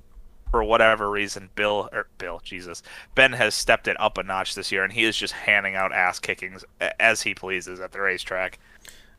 for 0.51 0.63
whatever 0.65 1.11
reason 1.11 1.49
Bill 1.55 1.89
or 1.93 2.09
Bill 2.19 2.41
Jesus 2.43 2.83
Ben 3.15 3.33
has 3.33 3.55
stepped 3.55 3.87
it 3.89 3.97
up 4.01 4.19
a 4.19 4.23
notch 4.23 4.55
this 4.55 4.73
year 4.73 4.83
and 4.85 4.93
he 4.93 5.05
is 5.05 5.17
just 5.17 5.33
handing 5.33 5.75
out 5.77 5.93
ass 5.93 6.19
kickings 6.19 6.65
as 6.99 7.23
he 7.23 7.35
pleases 7.35 7.81
at 7.81 7.93
the 7.93 8.01
racetrack. 8.01 8.59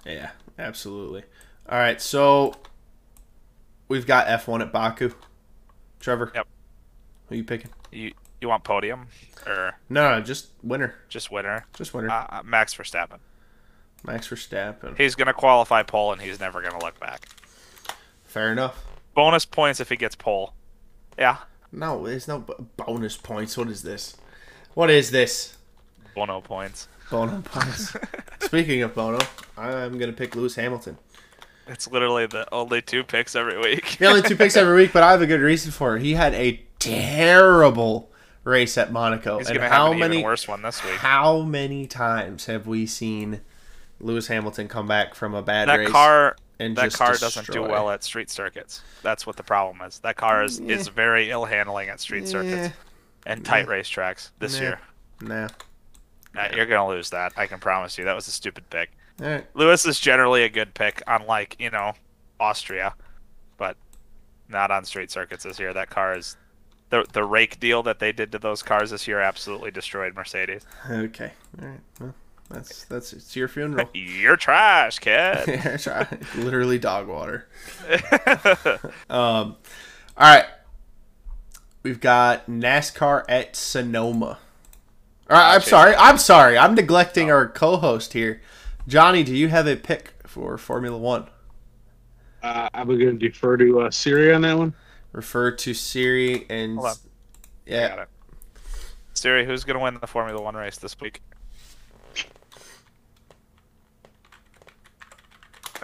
Yeah, 0.05 0.31
absolutely. 0.59 1.23
All 1.69 1.77
right, 1.77 2.01
so 2.01 2.53
we've 3.87 4.05
got 4.07 4.27
F1 4.27 4.61
at 4.61 4.71
Baku. 4.71 5.11
Trevor. 5.99 6.31
Yep. 6.33 6.47
Who 7.29 7.35
you 7.35 7.43
picking? 7.43 7.69
You 7.91 8.11
you 8.41 8.49
want 8.49 8.63
podium 8.63 9.05
or 9.45 9.77
No, 9.89 10.15
no, 10.17 10.21
just 10.21 10.47
winner. 10.63 10.95
just 11.09 11.31
winner? 11.31 11.65
Just 11.75 11.93
winner. 11.93 12.09
Uh, 12.09 12.25
uh, 12.29 12.41
Max 12.43 12.73
Verstappen. 12.73 13.19
Max 14.03 14.27
Verstappen. 14.27 14.97
He's 14.97 15.13
gonna 15.13 15.33
qualify 15.33 15.83
pole 15.83 16.11
and 16.11 16.19
he's 16.21 16.39
never 16.39 16.61
gonna 16.61 16.83
look 16.83 16.99
back. 16.99 17.27
Fair 18.23 18.51
enough. 18.51 18.83
Bonus 19.13 19.45
points 19.45 19.79
if 19.79 19.89
he 19.89 19.95
gets 19.95 20.15
pole. 20.15 20.53
Yeah. 21.17 21.37
No, 21.71 22.05
there's 22.05 22.27
no 22.27 22.39
b- 22.39 22.53
bonus 22.77 23.17
points. 23.17 23.57
What 23.57 23.69
is 23.69 23.83
this? 23.83 24.17
What 24.73 24.89
is 24.89 25.11
this? 25.11 25.57
Bono 26.15 26.41
points. 26.41 26.87
Bono 27.09 27.41
points. 27.41 27.95
Speaking 28.41 28.81
of 28.81 28.93
Bono, 28.93 29.19
I'm 29.57 29.97
gonna 29.97 30.13
pick 30.13 30.35
Lewis 30.35 30.55
Hamilton. 30.55 30.97
It's 31.67 31.89
literally 31.89 32.25
the 32.25 32.51
only 32.53 32.81
two 32.81 33.03
picks 33.03 33.35
every 33.35 33.57
week. 33.57 33.85
He 33.85 34.05
only 34.05 34.21
two 34.21 34.35
picks 34.35 34.57
every 34.57 34.75
week, 34.75 34.91
but 34.91 35.03
I 35.03 35.11
have 35.11 35.21
a 35.21 35.27
good 35.27 35.39
reason 35.41 35.71
for 35.71 35.95
it. 35.95 36.01
He 36.01 36.13
had 36.13 36.33
a 36.33 36.61
terrible 36.79 38.11
race 38.43 38.77
at 38.77 38.91
Monaco. 38.91 39.37
He's 39.37 39.47
and 39.47 39.57
gonna 39.57 39.69
how 39.69 39.85
have 39.85 39.93
an 39.93 39.99
many 39.99 40.15
even 40.17 40.25
worse 40.25 40.47
one 40.47 40.61
this 40.61 40.83
week. 40.83 40.95
How 40.95 41.41
many 41.41 41.87
times 41.87 42.47
have 42.47 42.67
we 42.67 42.85
seen 42.85 43.41
Lewis 43.99 44.27
Hamilton 44.27 44.67
come 44.67 44.87
back 44.87 45.15
from 45.15 45.33
a 45.33 45.41
bad 45.41 45.67
that 45.69 45.79
race 45.79 45.89
car 45.89 46.35
and 46.61 46.75
that 46.75 46.93
car 46.93 47.15
doesn't 47.15 47.47
do 47.51 47.61
well 47.61 47.89
at 47.89 48.03
street 48.03 48.29
circuits. 48.29 48.81
That's 49.03 49.25
what 49.25 49.35
the 49.35 49.43
problem 49.43 49.85
is. 49.87 49.99
That 49.99 50.15
car 50.15 50.43
is, 50.43 50.59
is 50.59 50.87
very 50.87 51.29
ill 51.31 51.45
handling 51.45 51.89
at 51.89 51.99
street 51.99 52.27
circuits 52.27 52.75
and 53.25 53.43
tight 53.45 53.67
racetracks 53.67 54.29
this 54.39 54.55
Nah. 54.55 54.61
year. 54.61 54.79
Nah. 55.21 55.47
Uh, 56.37 56.47
you're 56.55 56.65
gonna 56.65 56.87
lose 56.87 57.09
that. 57.09 57.33
I 57.35 57.45
can 57.47 57.59
promise 57.59 57.97
you. 57.97 58.05
That 58.05 58.15
was 58.15 58.27
a 58.27 58.31
stupid 58.31 58.69
pick. 58.69 58.91
All 59.21 59.27
right. 59.27 59.45
Lewis 59.53 59.85
is 59.85 59.99
generally 59.99 60.43
a 60.43 60.49
good 60.49 60.73
pick, 60.73 61.01
unlike 61.07 61.55
you 61.59 61.69
know 61.69 61.93
Austria, 62.39 62.93
but 63.57 63.75
not 64.47 64.71
on 64.71 64.85
street 64.85 65.11
circuits 65.11 65.43
this 65.43 65.59
year. 65.59 65.73
That 65.73 65.89
car 65.89 66.15
is 66.17 66.37
the 66.89 67.05
the 67.11 67.23
rake 67.23 67.59
deal 67.59 67.83
that 67.83 67.99
they 67.99 68.11
did 68.11 68.31
to 68.31 68.39
those 68.39 68.63
cars 68.63 68.91
this 68.91 69.07
year 69.07 69.19
absolutely 69.19 69.71
destroyed 69.71 70.15
Mercedes. 70.15 70.65
Okay. 70.89 71.31
All 71.61 71.67
right. 71.67 71.79
Well, 71.99 72.15
that's 72.53 72.85
that's 72.85 73.13
it's 73.13 73.35
your 73.35 73.47
funeral. 73.47 73.89
You're 73.93 74.37
trash, 74.37 74.99
kid. 74.99 75.43
Yeah, 75.47 75.77
try- 75.77 76.07
Literally 76.35 76.79
dog 76.79 77.07
water. 77.07 77.47
um, 79.09 79.55
all 80.17 80.35
right. 80.35 80.45
We've 81.83 81.99
got 81.99 82.47
NASCAR 82.47 83.23
at 83.27 83.55
Sonoma. 83.55 84.37
All 85.29 85.37
right, 85.37 85.55
I'm 85.55 85.61
sorry. 85.61 85.95
I'm 85.95 86.17
sorry. 86.17 86.57
I'm 86.57 86.75
neglecting 86.75 87.31
our 87.31 87.47
co-host 87.47 88.13
here. 88.13 88.41
Johnny, 88.87 89.23
do 89.23 89.35
you 89.35 89.47
have 89.47 89.65
a 89.67 89.75
pick 89.75 90.13
for 90.27 90.57
Formula 90.57 90.97
One? 90.97 91.27
Uh, 92.43 92.67
I'm 92.73 92.87
going 92.87 92.99
to 92.99 93.29
defer 93.29 93.57
to 93.57 93.81
uh, 93.81 93.91
Siri 93.91 94.33
on 94.33 94.41
that 94.41 94.57
one. 94.57 94.73
Refer 95.13 95.51
to 95.51 95.73
Siri 95.73 96.45
and 96.49 96.75
Hold 96.75 96.87
on. 96.89 96.95
yeah. 97.65 97.87
Got 97.89 97.99
it. 97.99 98.07
Siri, 99.13 99.45
who's 99.45 99.63
gonna 99.63 99.79
win 99.79 99.97
the 99.99 100.07
Formula 100.07 100.41
One 100.41 100.55
race 100.55 100.77
this 100.77 100.99
week? 100.99 101.21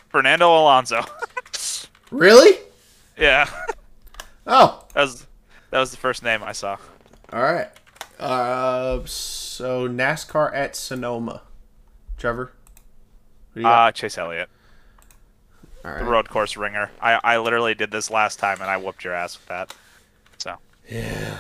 Fernando 0.10 0.50
Alonso. 0.50 1.02
Really? 2.10 2.58
yeah. 3.18 3.50
Oh, 4.46 4.86
As 4.96 5.28
That 5.72 5.80
was 5.82 5.92
the 5.92 5.98
first 5.98 6.24
name 6.24 6.42
I 6.42 6.54
saw. 6.54 6.78
All 7.34 7.42
right. 7.42 7.68
Uh, 8.18 9.02
so 9.06 9.90
NASCAR 9.90 10.54
at 10.56 10.78
Sonoma. 10.78 11.42
Trevor. 12.18 12.54
Who 13.54 13.56
do 13.56 13.60
you 13.62 13.66
got? 13.66 13.88
Uh, 13.88 13.92
Chase 13.92 14.18
Elliott, 14.18 14.48
All 15.84 15.98
the 15.98 16.06
road 16.06 16.30
course 16.30 16.56
ringer. 16.56 16.90
I, 17.02 17.20
I 17.22 17.38
literally 17.40 17.76
did 17.76 17.92
this 17.92 18.10
last 18.10 18.40
time 18.40 18.62
and 18.62 18.70
I 18.70 18.78
whooped 18.78 19.04
your 19.04 19.14
ass 19.14 19.38
with 19.38 19.48
that. 19.48 19.76
So 20.38 20.56
Yeah. 20.90 21.40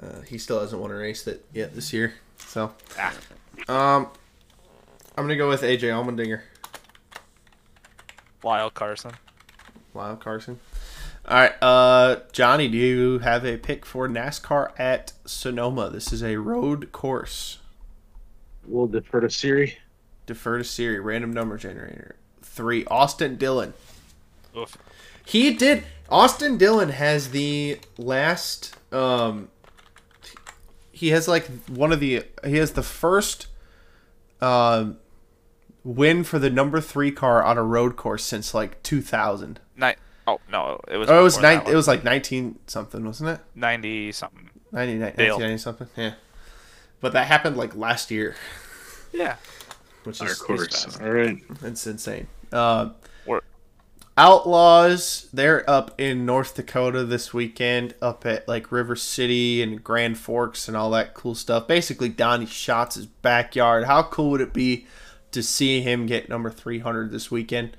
Uh, 0.00 0.20
he 0.20 0.38
still 0.38 0.60
hasn't 0.60 0.80
won 0.80 0.92
a 0.92 0.94
race 0.94 1.24
that 1.24 1.44
yet 1.52 1.74
this 1.74 1.92
year. 1.92 2.14
So, 2.38 2.72
ah, 2.96 3.14
um, 3.68 4.06
I'm 5.16 5.24
gonna 5.24 5.36
go 5.36 5.48
with 5.48 5.62
AJ 5.62 5.80
Allmendinger. 5.82 6.42
Lyle 8.42 8.70
Carson. 8.70 9.12
Lyle 9.94 10.16
Carson. 10.16 10.60
All 11.26 11.36
right, 11.36 11.62
uh, 11.62 12.20
Johnny, 12.32 12.68
do 12.68 12.76
you 12.78 13.18
have 13.18 13.44
a 13.44 13.56
pick 13.58 13.84
for 13.84 14.08
NASCAR 14.08 14.72
at 14.78 15.12
Sonoma? 15.26 15.90
This 15.90 16.12
is 16.12 16.22
a 16.22 16.36
road 16.36 16.92
course. 16.92 17.58
We'll 18.66 18.86
defer 18.86 19.20
to 19.20 19.30
Siri. 19.30 19.78
Defer 20.26 20.58
to 20.58 20.64
Siri. 20.64 20.98
Random 20.98 21.32
number 21.32 21.56
generator. 21.56 22.16
Three. 22.42 22.84
Austin 22.86 23.36
Dillon. 23.36 23.74
Oof. 24.56 24.76
He 25.24 25.54
did. 25.54 25.84
Austin 26.08 26.56
Dillon 26.56 26.90
has 26.90 27.30
the 27.30 27.78
last. 27.98 28.74
Um, 28.92 29.48
he 30.90 31.08
has 31.10 31.28
like 31.28 31.46
one 31.68 31.92
of 31.92 32.00
the. 32.00 32.24
He 32.44 32.56
has 32.56 32.72
the 32.72 32.82
first. 32.82 33.46
Um, 34.40 34.98
win 35.84 36.24
for 36.24 36.38
the 36.38 36.50
number 36.50 36.80
three 36.80 37.10
car 37.12 37.42
on 37.42 37.56
a 37.58 37.62
road 37.62 37.96
course 37.96 38.24
since 38.24 38.52
like 38.54 38.82
2000. 38.82 39.60
Ni- 39.76 39.94
oh 40.26 40.40
no, 40.50 40.80
it 40.88 40.96
was. 40.96 41.08
Oh, 41.10 41.20
it 41.20 41.22
was 41.22 41.36
before 41.36 41.50
nine. 41.56 41.66
It 41.66 41.74
was 41.74 41.88
like 41.88 42.04
19 42.04 42.58
something, 42.66 43.04
wasn't 43.04 43.30
it? 43.30 43.40
ninety 43.54 44.12
something. 44.12 44.50
90, 44.72 44.92
Dale. 44.98 45.04
1990 45.38 45.58
something. 45.58 45.88
Yeah. 45.96 46.12
But 47.00 47.12
that 47.14 47.26
happened 47.26 47.56
like 47.56 47.74
last 47.74 48.10
year, 48.10 48.36
Yeah. 49.12 49.36
which 50.04 50.20
Our 50.20 50.28
is 50.28 50.38
course. 50.40 50.98
All 51.00 51.10
right. 51.10 51.38
It's 51.62 51.86
insane. 51.86 52.26
Uh, 52.52 52.90
Outlaws, 54.18 55.28
they're 55.32 55.68
up 55.70 55.98
in 55.98 56.26
North 56.26 56.54
Dakota 56.54 57.04
this 57.04 57.32
weekend, 57.32 57.94
up 58.02 58.26
at 58.26 58.46
like 58.46 58.70
River 58.70 58.94
City 58.94 59.62
and 59.62 59.82
Grand 59.82 60.18
Forks 60.18 60.68
and 60.68 60.76
all 60.76 60.90
that 60.90 61.14
cool 61.14 61.34
stuff. 61.34 61.66
Basically, 61.66 62.10
Donny 62.10 62.44
Schatz' 62.44 63.06
backyard. 63.06 63.84
How 63.84 64.02
cool 64.02 64.30
would 64.32 64.42
it 64.42 64.52
be 64.52 64.86
to 65.32 65.42
see 65.42 65.80
him 65.80 66.06
get 66.06 66.28
number 66.28 66.50
300 66.50 67.10
this 67.10 67.30
weekend? 67.30 67.76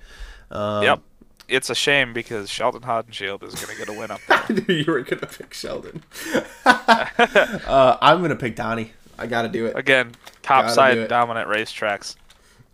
Um, 0.50 0.84
yep. 0.84 1.00
It's 1.48 1.70
a 1.70 1.76
shame 1.76 2.14
because 2.14 2.50
Sheldon 2.50 2.82
Haudenschild 2.84 3.44
is 3.44 3.56
going 3.56 3.76
to 3.76 3.78
get 3.78 3.90
a 3.90 4.00
win 4.00 4.10
up 4.10 4.22
there. 4.28 4.44
I 4.50 4.54
knew 4.54 4.74
you 4.74 4.86
were 4.92 5.02
going 5.02 5.20
to 5.20 5.28
pick 5.28 5.54
Sheldon. 5.54 6.02
uh, 6.66 7.98
I'm 8.02 8.20
going 8.20 8.30
to 8.30 8.36
pick 8.38 8.56
Donny. 8.56 8.94
I 9.20 9.28
got 9.28 9.42
to 9.44 9.50
do 9.50 9.66
it. 9.66 9.76
Again, 9.78 10.08
Gotta 10.08 10.18
do 10.18 10.42
topside 10.44 10.98
it. 10.98 11.08
dominant 11.10 11.50
racetracks. 11.50 12.16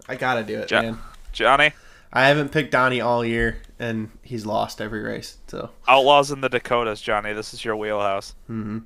I 0.07 0.15
got 0.15 0.35
to 0.35 0.43
do 0.43 0.59
it, 0.59 0.67
Jo- 0.67 0.81
man. 0.81 0.99
Johnny, 1.33 1.71
I 2.13 2.27
haven't 2.27 2.51
picked 2.51 2.71
Donny 2.71 3.01
all 3.01 3.25
year, 3.25 3.57
and 3.79 4.09
he's 4.21 4.45
lost 4.45 4.79
every 4.79 5.01
race. 5.01 5.37
So, 5.47 5.71
Outlaws 5.87 6.31
in 6.31 6.41
the 6.41 6.49
Dakotas, 6.49 7.01
Johnny. 7.01 7.33
This 7.33 7.53
is 7.53 7.65
your 7.65 7.75
wheelhouse. 7.75 8.35
Mm-hmm. 8.49 8.79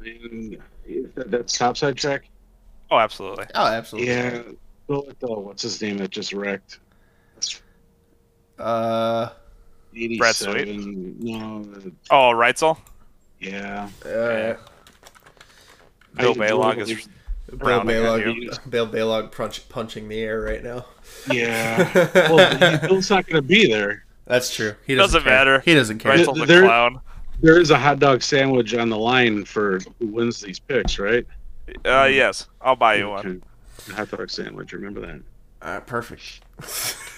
And 0.00 0.62
that- 1.14 1.30
that's 1.30 1.56
topside 1.58 1.96
track. 1.96 2.28
Oh, 2.90 2.98
absolutely. 2.98 3.46
oh, 3.54 3.66
absolutely. 3.66 4.10
Yeah. 4.10 4.42
Go 4.88 5.04
with 5.06 5.18
the 5.18 5.28
what's 5.28 5.62
his 5.62 5.80
name 5.80 5.98
that 5.98 6.10
just 6.10 6.32
wrecked. 6.32 6.78
Uh, 8.58 9.30
Brad 10.18 10.34
Sweet? 10.34 10.68
No. 11.22 11.62
the- 11.64 11.92
Oh, 12.10 12.30
Reitzel. 12.34 12.78
Yeah. 13.40 13.88
uh, 14.04 14.54
Bill 16.16 16.32
I- 16.42 16.46
Balog 16.48 16.78
is 16.78 17.08
Bill 17.50 17.58
rounding 17.58 18.06
on 18.06 18.20
you. 18.20 18.50
Balog, 18.50 18.70
Bill 18.70 18.88
Balog 18.88 19.32
punch, 19.32 19.68
punching 19.68 20.08
the 20.08 20.20
air 20.20 20.40
right 20.40 20.62
now. 20.62 20.86
Yeah. 21.30 21.90
well, 22.30 22.80
Bill's 22.80 23.10
not 23.10 23.26
going 23.26 23.42
to 23.42 23.46
be 23.46 23.66
there. 23.66 24.04
That's 24.26 24.54
true. 24.54 24.74
He 24.86 24.94
doesn't, 24.94 25.18
Doesn't 25.20 25.30
matter. 25.30 25.60
He 25.60 25.74
doesn't 25.74 25.98
care. 25.98 26.12
Reitzel's 26.16 26.40
a 26.42 26.46
There- 26.46 26.62
clown. 26.64 27.00
There 27.40 27.60
is 27.60 27.70
a 27.72 27.78
hot 27.78 27.98
dog 27.98 28.22
sandwich 28.22 28.74
on 28.74 28.88
the 28.88 28.96
line 28.96 29.44
for 29.44 29.80
who 29.98 30.06
wins 30.06 30.40
these 30.40 30.60
picks, 30.60 30.98
right? 31.00 31.26
Uh, 31.84 32.04
yes, 32.04 32.46
I'll 32.60 32.76
buy 32.76 32.94
you 32.94 33.08
one. 33.10 33.26
Okay. 33.26 33.38
A 33.38 33.40
hot 33.92 34.10
dog 34.10 34.30
sandwich. 34.30 34.72
Remember 34.72 35.00
that. 35.00 35.20
All 35.62 35.74
right, 35.74 35.86
perfect. 35.86 36.40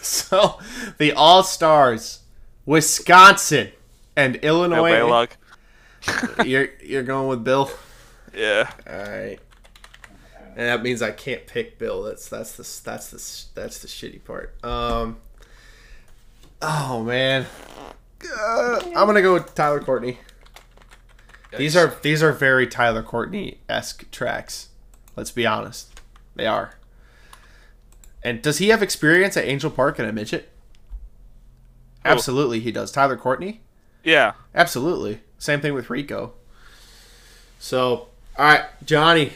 so, 0.05 0.59
the 0.99 1.13
All 1.13 1.43
Stars, 1.43 2.21
Wisconsin, 2.65 3.73
and 4.15 4.41
Bill 4.41 4.65
Illinois. 4.65 4.93
Balog. 4.93 5.31
you're 6.47 6.69
you're 6.83 7.03
going 7.03 7.29
with 7.29 7.45
Bill. 7.45 7.71
Yeah. 8.35 8.71
All 8.89 8.99
right. 8.99 9.39
And 10.57 10.69
that 10.69 10.83
means 10.83 11.03
I 11.03 11.11
can't 11.11 11.47
pick 11.47 11.79
Bill. 11.79 12.03
That's 12.03 12.29
that's 12.29 12.53
the 12.53 12.81
that's 12.85 13.11
the 13.11 13.61
that's 13.61 13.81
the 13.81 13.89
shitty 13.89 14.25
part. 14.25 14.55
Um. 14.65 15.19
Oh 16.63 17.03
man. 17.03 17.47
Uh, 18.25 18.81
I'm 18.87 19.07
gonna 19.07 19.23
go 19.23 19.35
with 19.35 19.55
Tyler 19.55 19.81
Courtney. 19.81 20.19
These 21.57 21.77
are 21.77 21.95
these 22.03 22.23
are 22.23 22.33
very 22.33 22.67
Tyler 22.67 23.03
Courtney 23.03 23.59
esque 23.69 24.11
tracks. 24.11 24.69
Let's 25.15 25.31
be 25.31 25.47
honest, 25.47 25.96
they 26.37 26.47
are. 26.47 26.75
And 28.23 28.43
does 28.43 28.59
he 28.59 28.69
have 28.69 28.83
experience 28.83 29.37
at 29.37 29.45
Angel 29.45 29.71
Park 29.71 29.99
and 29.99 30.09
a 30.09 30.13
midget? 30.13 30.49
Who? 32.05 32.11
Absolutely, 32.11 32.61
he 32.61 32.71
does. 32.73 32.91
Tyler 32.93 33.17
Courtney. 33.17 33.61
Yeah. 34.05 34.33
Absolutely. 34.55 35.21
Same 35.39 35.61
thing 35.61 35.75
with 35.75 35.91
Rico. 35.91 36.33
So, 37.59 38.09
all 38.39 38.45
right, 38.45 38.65
Johnny. 38.85 39.33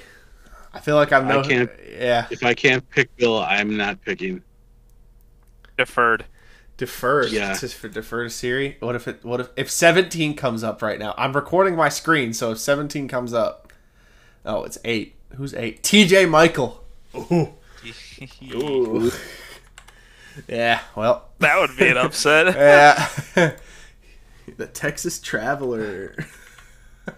I 0.72 0.78
feel 0.80 0.94
like 0.96 1.12
I'm 1.12 1.26
no. 1.26 1.40
I 1.40 1.42
can't- 1.42 1.70
Yeah, 1.98 2.26
If 2.30 2.44
I 2.44 2.54
can't 2.54 2.88
pick 2.90 3.14
Bill, 3.16 3.38
I'm 3.38 3.76
not 3.76 4.00
picking. 4.02 4.42
Deferred. 5.76 6.24
deferred. 6.76 7.30
Yeah. 7.30 7.56
Just 7.58 7.74
for 7.74 7.88
defer 7.88 8.24
to 8.24 8.30
Siri. 8.30 8.76
What 8.80 8.94
if 8.94 9.08
it? 9.08 9.24
What 9.24 9.40
if 9.40 9.48
if 9.56 9.70
17 9.70 10.34
comes 10.34 10.62
up 10.62 10.80
right 10.82 10.98
now? 10.98 11.14
I'm 11.18 11.32
recording 11.32 11.74
my 11.74 11.88
screen, 11.88 12.32
so 12.32 12.52
if 12.52 12.58
17 12.58 13.08
comes 13.08 13.32
up, 13.34 13.72
oh, 14.44 14.62
it's 14.64 14.78
eight. 14.84 15.16
Who's 15.36 15.54
eight? 15.54 15.82
T.J. 15.82 16.26
Michael. 16.26 16.79
Ooh. 17.14 17.48
Ooh. 18.54 19.10
yeah. 20.48 20.80
Well. 20.94 21.28
That 21.38 21.58
would 21.58 21.76
be 21.76 21.88
an 21.88 21.96
upset. 21.96 22.54
Yeah. 22.54 23.08
the 24.56 24.66
Texas 24.66 25.20
Traveler. 25.20 26.14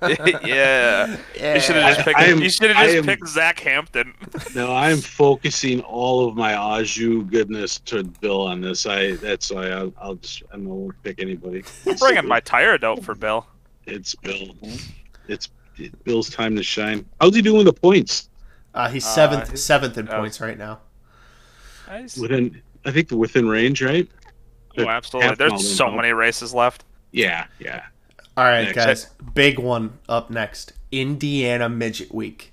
yeah. 0.00 1.16
You 1.34 1.60
should 1.60 1.76
have 1.76 1.94
just 1.96 2.06
picked. 2.06 2.18
Am- 2.20 2.42
you 2.42 2.48
should 2.48 2.70
have 2.70 2.84
just 2.84 2.96
am- 2.98 3.04
picked 3.04 3.28
Zach 3.28 3.58
Hampton. 3.60 4.14
No, 4.54 4.74
I'm 4.74 4.98
focusing 4.98 5.80
all 5.82 6.28
of 6.28 6.34
my 6.36 6.54
Aju 6.54 7.24
goodness 7.24 7.78
to 7.80 8.04
Bill 8.04 8.42
on 8.42 8.60
this. 8.60 8.86
I 8.86 9.12
that's 9.16 9.50
why 9.50 9.68
I'll, 9.70 9.92
I'll 10.00 10.14
just 10.14 10.42
I 10.52 10.56
won't 10.56 10.94
pick 11.02 11.20
anybody. 11.20 11.64
I'm 11.86 11.96
bringing 11.96 12.26
my 12.26 12.40
tire 12.40 12.78
out 12.82 13.02
for 13.04 13.14
Bill. 13.14 13.46
It's 13.86 14.14
Bill. 14.14 14.54
It's 15.28 15.50
Bill's 16.04 16.30
time 16.30 16.56
to 16.56 16.62
shine. 16.62 17.04
How's 17.20 17.34
he 17.34 17.42
doing 17.42 17.58
with 17.58 17.66
the 17.66 17.72
points? 17.80 18.28
Uh, 18.74 18.88
he's 18.88 19.04
Uh, 19.04 19.08
seventh, 19.08 19.48
he's- 19.48 19.62
seventh 19.62 19.98
in 19.98 20.08
uh, 20.08 20.16
points 20.18 20.40
right 20.40 20.56
now. 20.58 20.80
Nice. 21.88 22.16
Within, 22.16 22.62
I 22.84 22.90
think 22.90 23.10
within 23.10 23.48
range, 23.48 23.82
right? 23.82 24.08
Oh, 24.78 24.88
absolutely. 24.88 25.28
Half 25.28 25.38
There's 25.38 25.76
so 25.76 25.90
huh? 25.90 25.96
many 25.96 26.12
races 26.12 26.54
left. 26.54 26.84
Yeah, 27.10 27.46
yeah. 27.58 27.82
All 28.36 28.44
right, 28.44 28.64
Next. 28.74 28.76
guys. 28.76 29.06
Big 29.34 29.58
one 29.58 29.98
up 30.08 30.30
next. 30.30 30.72
Indiana 30.90 31.68
Midget 31.68 32.14
Week. 32.14 32.52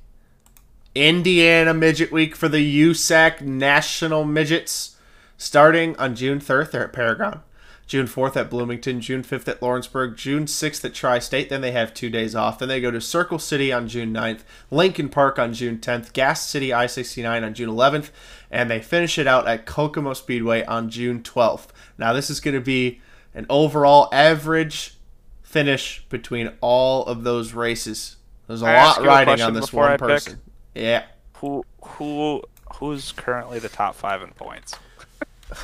Indiana 0.96 1.74
Midget 1.74 2.12
Week 2.12 2.36
for 2.36 2.50
the 2.50 2.82
USAC 2.82 3.42
National 3.42 4.26
Midgets. 4.26 4.98
Starting 5.38 5.96
on 5.98 6.16
June 6.16 6.40
3rd, 6.40 6.72
they're 6.72 6.84
at 6.84 6.92
Paragon. 6.94 7.42
June 7.90 8.06
4th 8.06 8.36
at 8.36 8.52
Bloomington. 8.52 9.02
June 9.02 9.24
5th 9.24 9.48
at 9.48 9.64
Lawrenceburg. 9.64 10.16
June 10.16 10.46
6th 10.46 10.86
at 10.86 10.94
Tri 10.94 11.18
State. 11.18 11.50
Then 11.50 11.62
they 11.62 11.72
have 11.72 11.92
two 11.92 12.12
days 12.12 12.36
off. 12.36 12.60
Then 12.60 12.70
they 12.70 12.80
go 12.80 12.92
to 12.92 13.02
Circle 13.02 13.40
City 13.40 13.74
on 13.74 13.88
June 13.88 14.14
9th. 14.14 14.42
Lincoln 14.70 15.10
Park 15.10 15.40
on 15.40 15.54
June 15.54 15.80
10th. 15.80 16.14
Gas 16.14 16.48
City 16.48 16.72
I 16.72 16.86
69 16.86 17.44
on 17.44 17.54
June 17.56 17.68
11th. 17.68 18.12
And 18.52 18.70
they 18.70 18.80
finish 18.80 19.18
it 19.18 19.26
out 19.26 19.48
at 19.48 19.66
Kokomo 19.66 20.14
Speedway 20.14 20.64
on 20.66 20.92
June 20.92 21.24
12th. 21.24 21.70
Now, 21.98 22.14
this 22.14 22.30
is 22.30 22.40
going 22.40 22.54
to 22.54 22.62
be 22.62 23.02
an 23.34 23.48
overall 23.50 24.08
average 24.14 24.96
finish 25.42 26.06
between 26.10 26.52
all 26.62 27.08
of 27.08 27.24
those 27.24 27.54
races. 27.54 28.18
There's 28.46 28.62
a 28.62 28.68
I 28.68 28.84
lot 28.84 28.98
you 28.98 29.06
a 29.06 29.08
riding 29.08 29.42
on 29.42 29.56
this 29.56 29.66
before 29.66 29.86
I 29.86 29.90
one 29.90 29.98
pick? 29.98 30.08
person. 30.10 30.42
Yeah. 30.76 31.06
Who 31.38 31.66
who 31.82 32.44
who's 32.76 33.12
currently 33.14 33.58
the 33.58 33.70
top 33.70 33.96
five 33.96 34.22
in 34.22 34.30
points? 34.30 34.76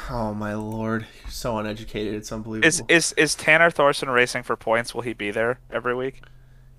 Oh 0.09 0.33
my 0.33 0.53
lord, 0.55 1.05
you're 1.21 1.31
so 1.31 1.57
uneducated. 1.57 2.15
It's 2.15 2.31
unbelievable. 2.31 2.67
Is 2.67 2.83
is 2.89 3.13
is 3.13 3.35
Tanner 3.35 3.69
Thorson 3.69 4.09
racing 4.09 4.43
for 4.43 4.55
points? 4.55 4.95
Will 4.95 5.01
he 5.03 5.13
be 5.13 5.31
there 5.31 5.59
every 5.71 5.95
week? 5.95 6.21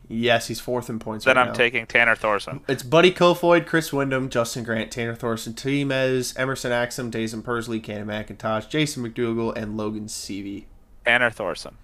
yes, 0.08 0.46
he's 0.46 0.60
fourth 0.60 0.88
in 0.88 1.00
points. 1.00 1.24
Then 1.24 1.34
right 1.36 1.42
I'm 1.42 1.48
now. 1.48 1.54
taking 1.54 1.84
Tanner 1.86 2.14
Thorson. 2.14 2.60
It's 2.68 2.84
Buddy 2.84 3.10
Kofoid, 3.12 3.66
Chris 3.66 3.92
Windom, 3.92 4.28
Justin 4.28 4.62
Grant, 4.62 4.92
Tanner 4.92 5.16
Thorson, 5.16 5.52
Timez, 5.54 6.32
Emerson 6.38 6.70
Axum, 6.70 7.10
Daison 7.10 7.42
Pursley, 7.42 7.80
Cannon 7.80 8.06
McIntosh, 8.06 8.68
Jason 8.68 9.02
McDougal, 9.04 9.56
and 9.56 9.76
Logan 9.76 10.06
Seavey. 10.06 10.64
Tanner 11.04 11.30
Thorson. 11.30 11.76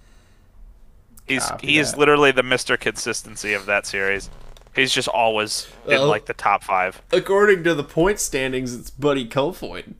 He's 1.27 1.44
Copy 1.47 1.66
he 1.66 1.78
is 1.78 1.93
that. 1.93 1.99
literally 1.99 2.31
the 2.32 2.43
Mr. 2.43 2.78
Consistency 2.78 3.53
of 3.55 3.66
that 3.66 3.86
series. 3.86 4.31
He's 4.74 4.93
just 4.93 5.09
always 5.09 5.69
in 5.86 5.93
Well- 5.99 6.07
like 6.07 6.27
the 6.27 6.35
top 6.35 6.62
five. 6.65 7.03
According 7.12 7.65
to 7.65 7.74
the 7.74 7.85
point 7.85 8.19
standings, 8.20 8.73
it's 8.74 8.90
Buddy 8.90 9.27
Kofoid. 9.27 9.94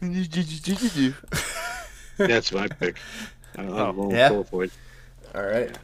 That's 2.18 2.52
my 2.52 2.68
pick. 2.68 2.96
I 3.56 3.64
Oh, 3.64 3.68
love 3.70 3.98
Lone 3.98 4.10
yeah. 4.10 4.30
Kofoid. 4.30 4.70
All 5.34 5.42
right. 5.44 5.76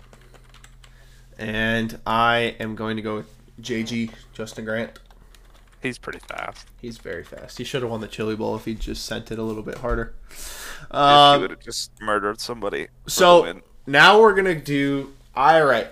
And 1.38 1.98
I 2.06 2.56
am 2.60 2.74
going 2.74 2.96
to 2.96 3.02
go 3.02 3.16
with 3.16 3.26
JG 3.60 4.10
Justin 4.32 4.64
Grant. 4.64 4.98
He's 5.82 5.98
pretty 5.98 6.20
fast. 6.20 6.66
He's 6.80 6.98
very 6.98 7.24
fast. 7.24 7.58
He 7.58 7.64
should 7.64 7.82
have 7.82 7.90
won 7.90 8.00
the 8.00 8.06
Chili 8.08 8.36
Bowl 8.36 8.54
if 8.54 8.64
he 8.64 8.74
just 8.74 9.04
sent 9.04 9.32
it 9.32 9.38
a 9.38 9.42
little 9.42 9.64
bit 9.64 9.78
harder. 9.78 10.14
if 10.30 10.86
he 10.90 10.96
Um, 10.96 11.40
would 11.40 11.50
have 11.50 11.60
just 11.60 11.90
murdered 12.00 12.40
somebody. 12.40 12.88
so 13.08 13.60
now 13.86 14.20
we're 14.20 14.34
gonna 14.34 14.54
do 14.54 15.12
IRA. 15.34 15.88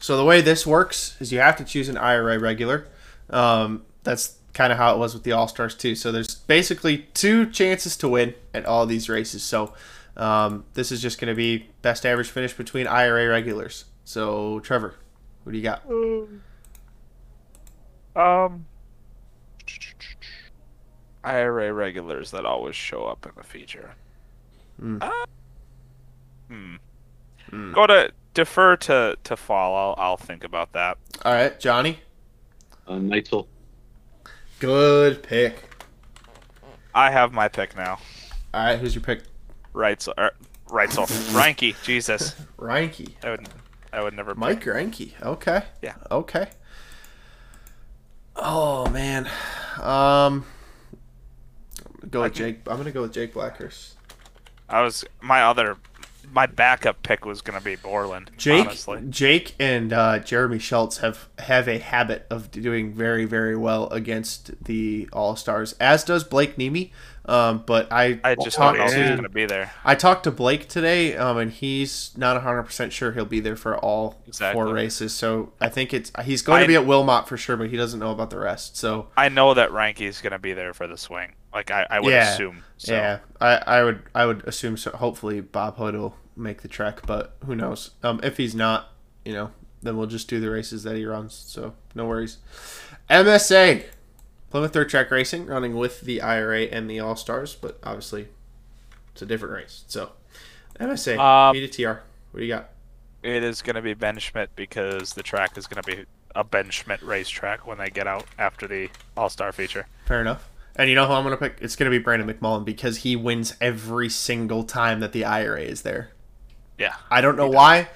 So 0.00 0.16
the 0.16 0.24
way 0.24 0.40
this 0.40 0.66
works 0.66 1.16
is 1.20 1.32
you 1.32 1.38
have 1.38 1.56
to 1.58 1.64
choose 1.64 1.88
an 1.88 1.96
IRA 1.96 2.38
regular. 2.40 2.86
Um, 3.30 3.82
that's 4.02 4.34
kind 4.54 4.72
of 4.72 4.78
how 4.78 4.94
it 4.94 4.98
was 4.98 5.12
with 5.12 5.24
the 5.24 5.32
All 5.32 5.48
Stars 5.48 5.74
too. 5.74 5.94
So 5.94 6.10
there's 6.10 6.34
basically 6.34 7.08
two 7.12 7.50
chances 7.50 7.96
to 7.98 8.08
win 8.08 8.34
at 8.54 8.64
all 8.64 8.86
these 8.86 9.08
races. 9.08 9.42
So 9.42 9.74
um, 10.16 10.64
this 10.74 10.90
is 10.90 11.02
just 11.02 11.20
gonna 11.20 11.34
be 11.34 11.68
best 11.82 12.06
average 12.06 12.30
finish 12.30 12.54
between 12.54 12.86
IRA 12.86 13.28
regulars. 13.28 13.84
So 14.04 14.60
Trevor, 14.60 14.94
what 15.42 15.52
do 15.52 15.58
you 15.58 15.64
got? 15.64 15.82
Um, 18.16 18.66
IRA 21.24 21.72
regulars 21.72 22.30
that 22.30 22.46
always 22.46 22.76
show 22.76 23.04
up 23.04 23.26
in 23.26 23.32
the 23.36 23.42
feature. 23.42 23.94
Hmm. 24.78 24.98
Uh, 25.00 25.10
hmm. 26.48 27.72
Go 27.72 27.86
to 27.86 28.12
defer 28.34 28.76
to 28.76 29.16
to 29.24 29.36
fall. 29.36 29.74
I'll 29.98 30.04
I'll 30.04 30.16
think 30.16 30.44
about 30.44 30.72
that. 30.72 30.98
All 31.24 31.32
right, 31.32 31.58
Johnny. 31.58 32.00
Uh, 32.86 32.94
Neitzel. 32.94 33.46
Good 34.64 35.22
pick. 35.22 35.62
I 36.94 37.10
have 37.10 37.34
my 37.34 37.48
pick 37.48 37.76
now. 37.76 37.98
All 38.54 38.64
right, 38.64 38.78
who's 38.78 38.94
your 38.94 39.04
pick? 39.04 39.20
Right, 39.74 40.00
so 40.00 40.14
er, 40.16 40.30
so 40.70 41.04
Reinke. 41.36 41.74
Jesus, 41.82 42.34
Reinke. 42.56 43.12
I 43.22 43.30
would 43.32 43.48
I 43.92 44.02
would 44.02 44.14
never. 44.14 44.34
Mike 44.34 44.60
pick. 44.60 44.72
Reinke. 44.72 45.10
Okay. 45.22 45.64
Yeah. 45.82 45.96
Okay. 46.10 46.48
Oh 48.36 48.88
man. 48.88 49.28
Um. 49.82 50.46
Go 52.10 52.22
with 52.22 52.32
Jake. 52.32 52.60
I'm 52.66 52.78
gonna 52.78 52.90
go 52.90 53.02
with 53.02 53.12
Jake 53.12 53.34
Blackhurst. 53.34 53.96
I 54.70 54.80
was 54.80 55.04
my 55.20 55.42
other 55.42 55.76
my 56.32 56.46
backup 56.46 57.02
pick 57.02 57.24
was 57.24 57.40
gonna 57.40 57.60
be 57.60 57.76
Borland. 57.76 58.30
Jake, 58.36 58.66
honestly. 58.66 59.02
Jake, 59.08 59.54
and 59.58 59.92
uh, 59.92 60.18
Jeremy 60.18 60.58
Schultz 60.58 60.98
have 60.98 61.28
have 61.38 61.68
a 61.68 61.78
habit 61.78 62.26
of 62.30 62.50
doing 62.50 62.92
very, 62.92 63.24
very 63.24 63.56
well 63.56 63.88
against 63.88 64.64
the 64.64 65.08
All 65.12 65.36
Stars, 65.36 65.74
as 65.80 66.04
does 66.04 66.24
Blake 66.24 66.58
Nemi. 66.58 66.92
Um, 67.26 67.62
but 67.64 67.90
I 67.90 68.20
I 68.22 68.34
just 68.34 68.58
don't 68.58 68.76
know 68.76 69.16
gonna 69.16 69.28
be 69.28 69.46
there. 69.46 69.72
I 69.84 69.94
talked 69.94 70.24
to 70.24 70.30
Blake 70.30 70.68
today, 70.68 71.16
um, 71.16 71.38
and 71.38 71.50
he's 71.50 72.12
not 72.16 72.36
100 72.36 72.64
percent 72.64 72.92
sure 72.92 73.12
he'll 73.12 73.24
be 73.24 73.40
there 73.40 73.56
for 73.56 73.78
all 73.78 74.20
Exactly. 74.26 74.54
four 74.54 74.72
races. 74.72 75.14
So 75.14 75.52
I 75.60 75.68
think 75.70 75.94
it's 75.94 76.12
he's 76.22 76.42
going 76.42 76.62
to 76.62 76.68
be 76.68 76.74
at 76.74 76.86
Wilmot 76.86 77.26
for 77.26 77.36
sure, 77.36 77.56
but 77.56 77.70
he 77.70 77.76
doesn't 77.76 77.98
know 77.98 78.10
about 78.10 78.30
the 78.30 78.38
rest. 78.38 78.76
So 78.76 79.08
I 79.16 79.30
know 79.30 79.54
that 79.54 79.72
Reinke's 79.72 80.20
gonna 80.20 80.38
be 80.38 80.52
there 80.52 80.74
for 80.74 80.86
the 80.86 80.98
swing. 80.98 81.32
Like 81.54 81.70
I, 81.70 81.86
I 81.88 82.00
would 82.00 82.10
yeah, 82.12 82.32
assume. 82.32 82.64
So. 82.76 82.92
yeah, 82.92 83.20
I, 83.40 83.56
I 83.56 83.84
would 83.84 84.02
I 84.14 84.26
would 84.26 84.46
assume 84.46 84.76
so. 84.76 84.90
Hopefully 84.90 85.40
Bob 85.40 85.76
Hood 85.76 85.94
will 85.94 86.16
make 86.36 86.62
the 86.62 86.68
trek, 86.68 87.02
but 87.06 87.36
who 87.46 87.54
knows? 87.54 87.92
Um, 88.02 88.20
if 88.22 88.36
he's 88.36 88.54
not, 88.54 88.90
you 89.24 89.32
know, 89.32 89.50
then 89.82 89.96
we'll 89.96 90.08
just 90.08 90.28
do 90.28 90.40
the 90.40 90.50
races 90.50 90.82
that 90.82 90.96
he 90.96 91.06
runs. 91.06 91.34
So 91.34 91.74
no 91.94 92.06
worries. 92.06 92.38
MSA, 93.08 93.84
Plymouth 94.54 94.70
Dirt 94.70 94.88
Track 94.88 95.10
Racing, 95.10 95.46
running 95.46 95.74
with 95.74 96.02
the 96.02 96.20
IRA 96.22 96.66
and 96.66 96.88
the 96.88 97.00
All 97.00 97.16
Stars, 97.16 97.56
but 97.56 97.76
obviously 97.82 98.28
it's 99.10 99.20
a 99.20 99.26
different 99.26 99.52
race. 99.52 99.82
So 99.88 100.12
MSA, 100.78 101.18
Um, 101.18 101.52
B 101.54 101.66
to 101.66 101.66
TR. 101.66 102.02
What 102.30 102.38
do 102.38 102.46
you 102.46 102.54
got? 102.54 102.70
It 103.24 103.42
is 103.42 103.62
going 103.62 103.74
to 103.74 103.82
be 103.82 103.94
Ben 103.94 104.16
Schmidt 104.20 104.54
because 104.54 105.14
the 105.14 105.24
track 105.24 105.58
is 105.58 105.66
going 105.66 105.82
to 105.82 105.96
be 105.96 106.04
a 106.36 106.44
Ben 106.44 106.70
Schmidt 106.70 107.02
racetrack 107.02 107.66
when 107.66 107.78
they 107.78 107.90
get 107.90 108.06
out 108.06 108.26
after 108.38 108.68
the 108.68 108.90
All 109.16 109.28
Star 109.28 109.50
feature. 109.50 109.88
Fair 110.06 110.20
enough. 110.20 110.48
And 110.76 110.88
you 110.88 110.94
know 110.94 111.08
who 111.08 111.14
I'm 111.14 111.24
going 111.24 111.36
to 111.36 111.48
pick? 111.48 111.56
It's 111.60 111.74
going 111.74 111.90
to 111.90 111.98
be 111.98 112.00
Brandon 112.00 112.32
McMullen 112.32 112.64
because 112.64 112.98
he 112.98 113.16
wins 113.16 113.56
every 113.60 114.08
single 114.08 114.62
time 114.62 115.00
that 115.00 115.10
the 115.10 115.24
IRA 115.24 115.62
is 115.62 115.82
there. 115.82 116.10
Yeah. 116.78 116.94
I 117.10 117.20
don't 117.22 117.36
know 117.36 117.48
why. 117.48 117.88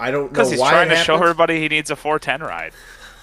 I 0.00 0.10
don't 0.10 0.22
know 0.22 0.28
Because 0.30 0.50
he's 0.52 0.58
trying 0.58 0.90
it 0.90 0.94
to 0.94 1.04
show 1.04 1.16
everybody 1.16 1.60
he 1.60 1.68
needs 1.68 1.90
a 1.90 1.96
410 1.96 2.40
ride. 2.48 2.72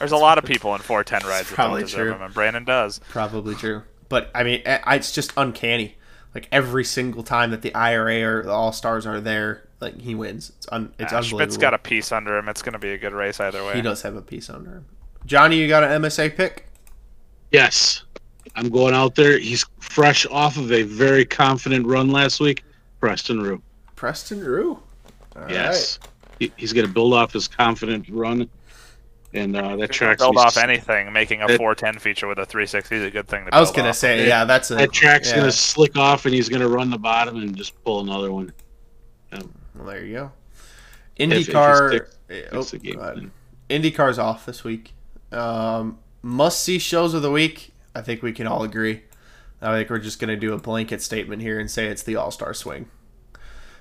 There's 0.03 0.11
a 0.11 0.17
lot 0.17 0.37
of 0.37 0.45
people 0.45 0.75
in 0.75 0.81
410 0.81 1.29
rides 1.29 1.49
that 1.49 1.55
don't 1.55 1.65
probably 1.65 1.81
deserve 1.83 1.99
true. 1.99 2.09
them, 2.13 2.21
and 2.21 2.33
Brandon 2.33 2.63
does. 2.65 2.99
Probably 3.09 3.55
true. 3.55 3.83
But 4.09 4.29
I 4.35 4.43
mean, 4.43 4.61
it's 4.65 5.11
just 5.11 5.33
uncanny. 5.37 5.95
Like 6.35 6.47
every 6.51 6.83
single 6.83 7.23
time 7.23 7.51
that 7.51 7.61
the 7.61 7.73
IRA 7.73 8.21
or 8.23 8.43
the 8.43 8.51
All 8.51 8.71
Stars 8.73 9.05
are 9.05 9.21
there, 9.21 9.67
like 9.79 10.01
he 10.01 10.15
wins. 10.15 10.51
It's 10.57 10.67
un- 10.71 10.93
it's 10.99 11.13
Ah, 11.13 11.17
unbelievable. 11.17 11.39
Schmidt's 11.39 11.57
got 11.57 11.73
a 11.73 11.77
piece 11.77 12.11
under 12.11 12.37
him. 12.37 12.49
It's 12.49 12.61
going 12.61 12.73
to 12.73 12.79
be 12.79 12.91
a 12.91 12.97
good 12.97 13.13
race 13.13 13.39
either 13.39 13.63
way. 13.63 13.75
He 13.75 13.81
does 13.81 14.01
have 14.01 14.15
a 14.15 14.21
piece 14.21 14.49
under 14.49 14.71
him. 14.71 14.85
Johnny, 15.25 15.57
you 15.57 15.67
got 15.67 15.83
an 15.83 16.01
MSA 16.01 16.35
pick? 16.35 16.67
Yes. 17.51 18.03
I'm 18.55 18.69
going 18.69 18.93
out 18.93 19.15
there. 19.15 19.37
He's 19.37 19.65
fresh 19.79 20.25
off 20.27 20.57
of 20.57 20.71
a 20.71 20.83
very 20.83 21.23
confident 21.25 21.85
run 21.87 22.11
last 22.11 22.39
week. 22.39 22.63
Preston 22.99 23.41
Rue. 23.41 23.61
Preston 23.95 24.43
Rue. 24.43 24.79
All 25.35 25.49
yes. 25.49 25.99
He, 26.39 26.51
he's 26.57 26.73
going 26.73 26.85
to 26.87 26.91
build 26.91 27.13
off 27.13 27.31
his 27.33 27.47
confident 27.47 28.07
run. 28.09 28.49
And 29.35 29.55
uh, 29.55 29.75
that 29.77 29.91
track's 29.91 30.21
build 30.21 30.35
gonna 30.35 30.47
off 30.47 30.57
anything. 30.57 31.11
Making 31.11 31.41
a 31.41 31.47
That- 31.47 31.57
410 31.57 31.99
feature 31.99 32.27
with 32.27 32.37
a 32.37 32.45
360 32.45 32.95
is 32.97 33.03
a 33.03 33.09
good 33.11 33.27
thing 33.27 33.45
to 33.45 33.55
I 33.55 33.59
was 33.59 33.71
gonna 33.71 33.89
off 33.89 33.95
say, 33.95 34.27
yeah, 34.27 34.45
that's 34.45 34.69
a 34.69 34.75
that 34.75 34.91
track's 34.91 35.29
yeah. 35.29 35.37
going 35.37 35.47
to 35.47 35.51
slick 35.51 35.97
off 35.97 36.25
and 36.25 36.35
he's 36.35 36.49
going 36.49 36.61
to 36.61 36.67
run 36.69 36.89
the 36.91 36.99
bottom 36.99 37.37
and 37.37 37.55
just 37.55 37.81
pull 37.83 38.01
another 38.01 38.31
one. 38.31 38.53
Um, 39.31 39.51
Well, 39.75 39.87
there 39.87 40.05
you 40.05 40.13
go. 40.13 40.31
if- 41.17 41.31
if 41.31 41.47
he 41.47 41.51
IndyCar. 41.53 41.87
sticks- 41.89 42.17
eh, 42.29 42.33
sticks 42.41 42.53
oh, 42.53 42.61
the 42.63 42.77
game 42.77 42.93
go 42.95 42.99
ahead. 43.01 43.13
plan. 43.15 43.31
IndyCar's 43.69 44.19
off 44.19 44.45
this 44.45 44.63
week. 44.63 44.93
Um, 45.31 45.97
must 46.21 46.61
see 46.61 46.77
shows 46.77 47.15
of 47.15 47.23
the 47.23 47.31
week. 47.31 47.71
I 47.95 48.01
think 48.01 48.21
we 48.21 48.33
can 48.33 48.45
all 48.45 48.63
agree. 48.63 49.01
I 49.63 49.73
think 49.77 49.89
we're 49.89 49.97
just 49.99 50.19
going 50.19 50.29
to 50.29 50.35
do 50.35 50.53
a 50.53 50.57
blanket 50.59 51.01
statement 51.01 51.41
here 51.41 51.59
and 51.59 51.71
say 51.71 51.87
it's 51.87 52.03
the 52.03 52.17
All 52.17 52.29
Star 52.31 52.53
Swing. 52.53 52.87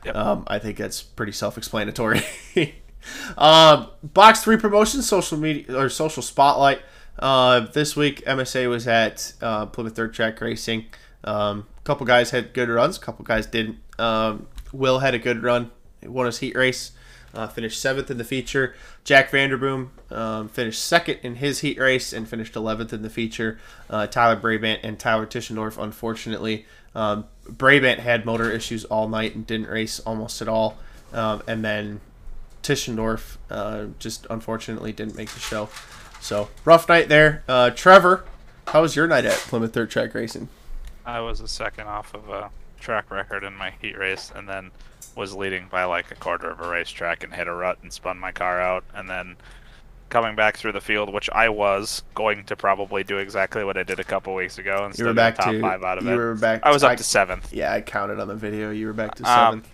Yep. 0.07 0.17
Um, 0.17 0.45
I 0.47 0.59
think 0.59 0.79
that's 0.79 1.03
pretty 1.03 1.33
self-explanatory. 1.33 2.23
um, 3.39 3.89
box 4.03 4.43
three 4.43 4.57
promotions, 4.57 5.09
social 5.09 5.39
media 5.39 5.77
or 5.77 5.89
social 5.89 6.23
spotlight. 6.23 6.81
Uh, 7.19 7.61
this 7.61 7.95
week, 7.95 8.25
MSA 8.25 8.69
was 8.69 8.89
at 8.89 9.35
uh, 9.41 9.67
Plymouth 9.67 9.95
Dirt 9.95 10.15
Track 10.15 10.41
Racing. 10.41 10.87
Um, 11.25 11.67
a 11.79 11.83
couple 11.83 12.07
guys 12.07 12.31
had 12.31 12.53
good 12.53 12.69
runs, 12.69 12.97
a 12.97 13.01
couple 13.01 13.25
guys 13.25 13.47
didn't. 13.47 13.79
Um, 13.99 14.49
Will 14.73 15.01
had 15.01 15.15
a 15.15 15.19
good 15.19 15.43
run, 15.43 15.71
He 16.01 16.09
won 16.09 16.27
his 16.27 16.39
heat 16.39 16.57
race, 16.57 16.93
uh, 17.35 17.47
finished 17.47 17.81
seventh 17.81 18.11
in 18.11 18.19
the 18.19 18.25
feature. 18.25 18.75
Jack 19.05 19.31
Vanderboom 19.31 19.91
um, 20.11 20.49
finished 20.49 20.83
second 20.83 21.19
in 21.23 21.37
his 21.37 21.61
heat 21.61 21.79
race 21.79 22.13
and 22.13 22.29
finished 22.29 22.55
11th 22.55 22.93
in 22.93 23.03
the 23.03 23.11
feature. 23.11 23.59
Uh, 23.91 24.07
Tyler 24.07 24.37
Brabant 24.37 24.81
and 24.83 24.99
Tyler 24.99 25.27
Tischendorf, 25.27 25.83
unfortunately, 25.83 26.67
um, 26.95 27.27
Brabant 27.49 28.01
had 28.01 28.25
motor 28.25 28.51
issues 28.51 28.85
all 28.85 29.09
night 29.09 29.35
and 29.35 29.47
didn't 29.47 29.69
race 29.69 30.01
almost 30.01 30.43
at 30.43 30.49
all. 30.49 30.79
Um, 31.13 31.43
and 31.47 31.65
then 31.65 32.01
Tischendorf 32.63 33.37
uh, 33.51 33.87
just 33.99 34.27
unfortunately 34.31 34.93
didn't 34.93 35.17
make 35.17 35.31
the 35.31 35.41
show. 35.41 35.69
So 36.21 36.49
rough 36.65 36.89
night 36.89 37.09
there. 37.09 37.43
Uh, 37.49 37.71
Trevor, 37.71 38.25
how 38.69 38.83
was 38.83 38.95
your 38.97 39.07
night 39.09 39.25
at 39.25 39.33
Plymouth 39.33 39.73
Dirt 39.73 39.91
Track 39.91 40.15
Racing? 40.15 40.49
I 41.05 41.21
was 41.21 41.41
a 41.41 41.49
second 41.49 41.89
off 41.89 42.15
of 42.15 42.29
a 42.29 42.51
track 42.79 43.11
record 43.11 43.43
in 43.45 43.55
my 43.57 43.73
heat 43.81 43.99
race, 43.99 44.31
and 44.35 44.49
then 44.49 44.71
was 45.17 45.35
leading 45.35 45.67
by 45.69 45.85
like 45.85 46.11
a 46.11 46.15
quarter 46.15 46.49
of 46.49 46.61
a 46.61 46.69
racetrack 46.69 47.25
and 47.25 47.35
hit 47.35 47.49
a 47.49 47.53
rut 47.53 47.79
and 47.83 47.93
spun 47.93 48.19
my 48.19 48.31
car 48.33 48.61
out, 48.61 48.85
and 48.95 49.11
then 49.11 49.37
coming 50.09 50.37
back 50.37 50.57
through 50.59 50.73
the 50.73 50.81
field, 50.81 51.13
which 51.13 51.29
I 51.31 51.49
was 51.49 52.03
going 52.15 52.45
to 52.45 52.55
probably 52.55 53.03
do 53.03 53.17
exactly 53.19 53.65
what 53.65 53.77
I 53.79 53.83
did 53.83 53.99
a 53.99 54.05
couple 54.05 54.35
weeks 54.35 54.59
ago 54.59 54.85
and 54.85 54.97
You 54.99 55.07
were 55.07 55.15
back 55.15 55.37
top 55.37 55.53
to 55.53 55.61
five 55.61 55.83
out 55.83 55.97
of 55.99 56.05
you 56.05 56.11
it. 56.13 56.17
were 56.17 56.35
back. 56.35 56.61
I 56.65 56.71
was 56.71 56.85
I- 56.85 56.93
up 56.93 56.99
to 56.99 57.03
seventh. 57.05 57.53
Yeah, 57.53 57.73
I 57.73 57.81
counted 57.81 58.21
on 58.21 58.29
the 58.29 58.35
video. 58.35 58.71
You 58.71 58.87
were 58.89 58.93
back 58.93 59.15
to 59.17 59.23
Um, 59.25 59.29
seventh. 59.63 59.69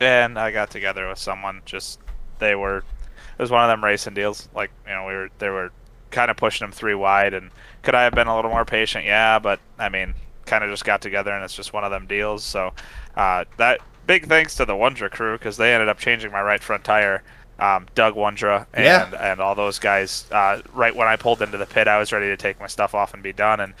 and 0.00 0.38
I 0.38 0.50
got 0.50 0.70
together 0.70 1.06
with 1.08 1.18
someone. 1.18 1.60
Just 1.66 2.00
they 2.38 2.54
were. 2.54 2.78
It 2.78 3.42
was 3.42 3.50
one 3.50 3.62
of 3.62 3.68
them 3.68 3.84
racing 3.84 4.14
deals. 4.14 4.48
Like 4.54 4.70
you 4.86 4.92
know, 4.94 5.06
we 5.06 5.14
were 5.14 5.28
they 5.38 5.48
were 5.50 5.70
kind 6.10 6.30
of 6.30 6.36
pushing 6.36 6.64
them 6.64 6.72
three 6.72 6.94
wide. 6.94 7.34
And 7.34 7.50
could 7.82 7.94
I 7.94 8.04
have 8.04 8.14
been 8.14 8.26
a 8.28 8.34
little 8.36 8.50
more 8.50 8.64
patient? 8.64 9.04
Yeah, 9.04 9.38
but 9.38 9.60
I 9.78 9.88
mean, 9.88 10.14
kind 10.46 10.64
of 10.64 10.70
just 10.70 10.84
got 10.84 11.00
together, 11.02 11.32
and 11.32 11.44
it's 11.44 11.54
just 11.54 11.72
one 11.72 11.84
of 11.84 11.90
them 11.90 12.06
deals. 12.06 12.44
So 12.44 12.72
uh, 13.16 13.44
that 13.58 13.80
big 14.06 14.26
thanks 14.28 14.54
to 14.56 14.64
the 14.64 14.72
Wondra 14.74 15.10
crew 15.10 15.36
because 15.36 15.56
they 15.56 15.74
ended 15.74 15.88
up 15.88 15.98
changing 15.98 16.30
my 16.32 16.40
right 16.42 16.62
front 16.62 16.84
tire. 16.84 17.22
Um, 17.58 17.86
Doug 17.94 18.14
Wondra 18.16 18.66
and 18.74 18.84
Yeah. 18.84 19.30
and 19.32 19.40
all 19.40 19.54
those 19.54 19.78
guys. 19.78 20.26
Uh, 20.30 20.60
right 20.74 20.94
when 20.94 21.08
I 21.08 21.16
pulled 21.16 21.40
into 21.42 21.56
the 21.58 21.66
pit, 21.66 21.88
I 21.88 21.98
was 21.98 22.12
ready 22.12 22.26
to 22.26 22.36
take 22.36 22.60
my 22.60 22.66
stuff 22.66 22.94
off 22.94 23.14
and 23.14 23.22
be 23.22 23.32
done. 23.32 23.60
And 23.60 23.74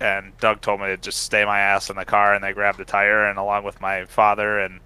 and 0.00 0.36
Doug 0.38 0.60
told 0.60 0.80
me 0.80 0.86
to 0.86 0.96
just 0.96 1.22
stay 1.24 1.44
my 1.44 1.58
ass 1.58 1.90
in 1.90 1.96
the 1.96 2.04
car, 2.04 2.32
and 2.34 2.42
they 2.44 2.52
grabbed 2.52 2.78
the 2.78 2.84
tire, 2.84 3.24
and 3.26 3.38
along 3.38 3.64
with 3.64 3.80
my 3.80 4.04
father 4.06 4.58
and 4.60 4.80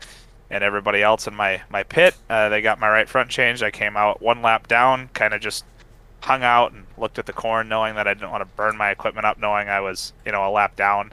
and 0.53 0.63
everybody 0.63 1.03
else 1.03 1.27
in 1.27 1.35
my 1.35 1.63
my 1.71 1.83
pit. 1.83 2.15
Uh, 2.31 2.49
they 2.51 2.61
got 2.61 2.79
my 2.79 2.89
right 2.89 3.09
front 3.09 3.31
changed. 3.31 3.63
I 3.63 3.71
came 3.73 3.97
out 3.97 4.23
one 4.23 4.43
lap 4.43 4.69
down, 4.69 5.09
kind 5.15 5.35
of 5.35 5.41
just 5.41 5.65
hung 6.21 6.45
out 6.45 6.73
and 6.73 6.87
looked 6.97 7.19
at 7.19 7.27
the 7.27 7.33
corn, 7.33 7.69
knowing 7.69 7.97
that 7.97 8.07
I 8.07 8.15
didn't 8.15 8.31
want 8.31 8.43
to 8.43 8.57
burn 8.57 8.77
my 8.77 8.91
equipment 8.91 9.27
up, 9.27 9.39
knowing 9.39 9.69
I 9.69 9.81
was 9.81 10.13
you 10.25 10.31
know 10.31 10.47
a 10.47 10.53
lap 10.53 10.77
down, 10.77 11.13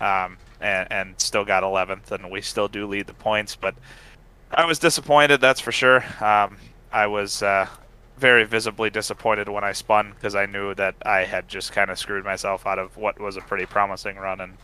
um, 0.00 0.38
and 0.60 0.90
and 0.90 1.20
still 1.20 1.44
got 1.44 1.64
11th, 1.64 2.12
and 2.12 2.30
we 2.30 2.40
still 2.40 2.68
do 2.68 2.86
lead 2.86 3.08
the 3.08 3.14
points, 3.14 3.56
but 3.56 3.74
I 4.50 4.64
was 4.64 4.78
disappointed, 4.78 5.40
that's 5.40 5.60
for 5.60 5.72
sure. 5.72 6.04
Um, 6.24 6.56
I 6.90 7.06
was 7.06 7.42
uh, 7.42 7.66
very 8.16 8.44
visibly 8.44 8.88
disappointed 8.90 9.48
when 9.48 9.64
I 9.64 9.72
spun 9.72 10.12
because 10.14 10.34
I 10.34 10.46
knew 10.46 10.74
that 10.76 10.94
I 11.04 11.24
had 11.24 11.48
just 11.48 11.72
kind 11.72 11.90
of 11.90 11.98
screwed 11.98 12.24
myself 12.24 12.66
out 12.66 12.78
of 12.78 12.96
what 12.96 13.20
was 13.20 13.36
a 13.36 13.40
pretty 13.42 13.66
promising 13.66 14.16
run, 14.16 14.40
and 14.40 14.56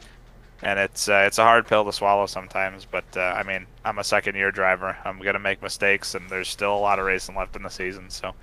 and 0.64 0.78
it's 0.78 1.08
uh, 1.08 1.24
it's 1.26 1.38
a 1.38 1.44
hard 1.44 1.66
pill 1.66 1.84
to 1.84 1.92
swallow 1.92 2.26
sometimes. 2.26 2.86
But 2.86 3.04
uh, 3.16 3.20
I 3.20 3.42
mean, 3.42 3.66
I'm 3.84 3.98
a 3.98 4.04
second 4.04 4.34
year 4.34 4.50
driver. 4.50 4.96
I'm 5.04 5.20
gonna 5.20 5.38
make 5.38 5.62
mistakes, 5.62 6.14
and 6.14 6.28
there's 6.28 6.48
still 6.48 6.74
a 6.74 6.78
lot 6.78 6.98
of 6.98 7.04
racing 7.04 7.36
left 7.36 7.54
in 7.54 7.62
the 7.62 7.68
season. 7.68 8.10
So 8.10 8.34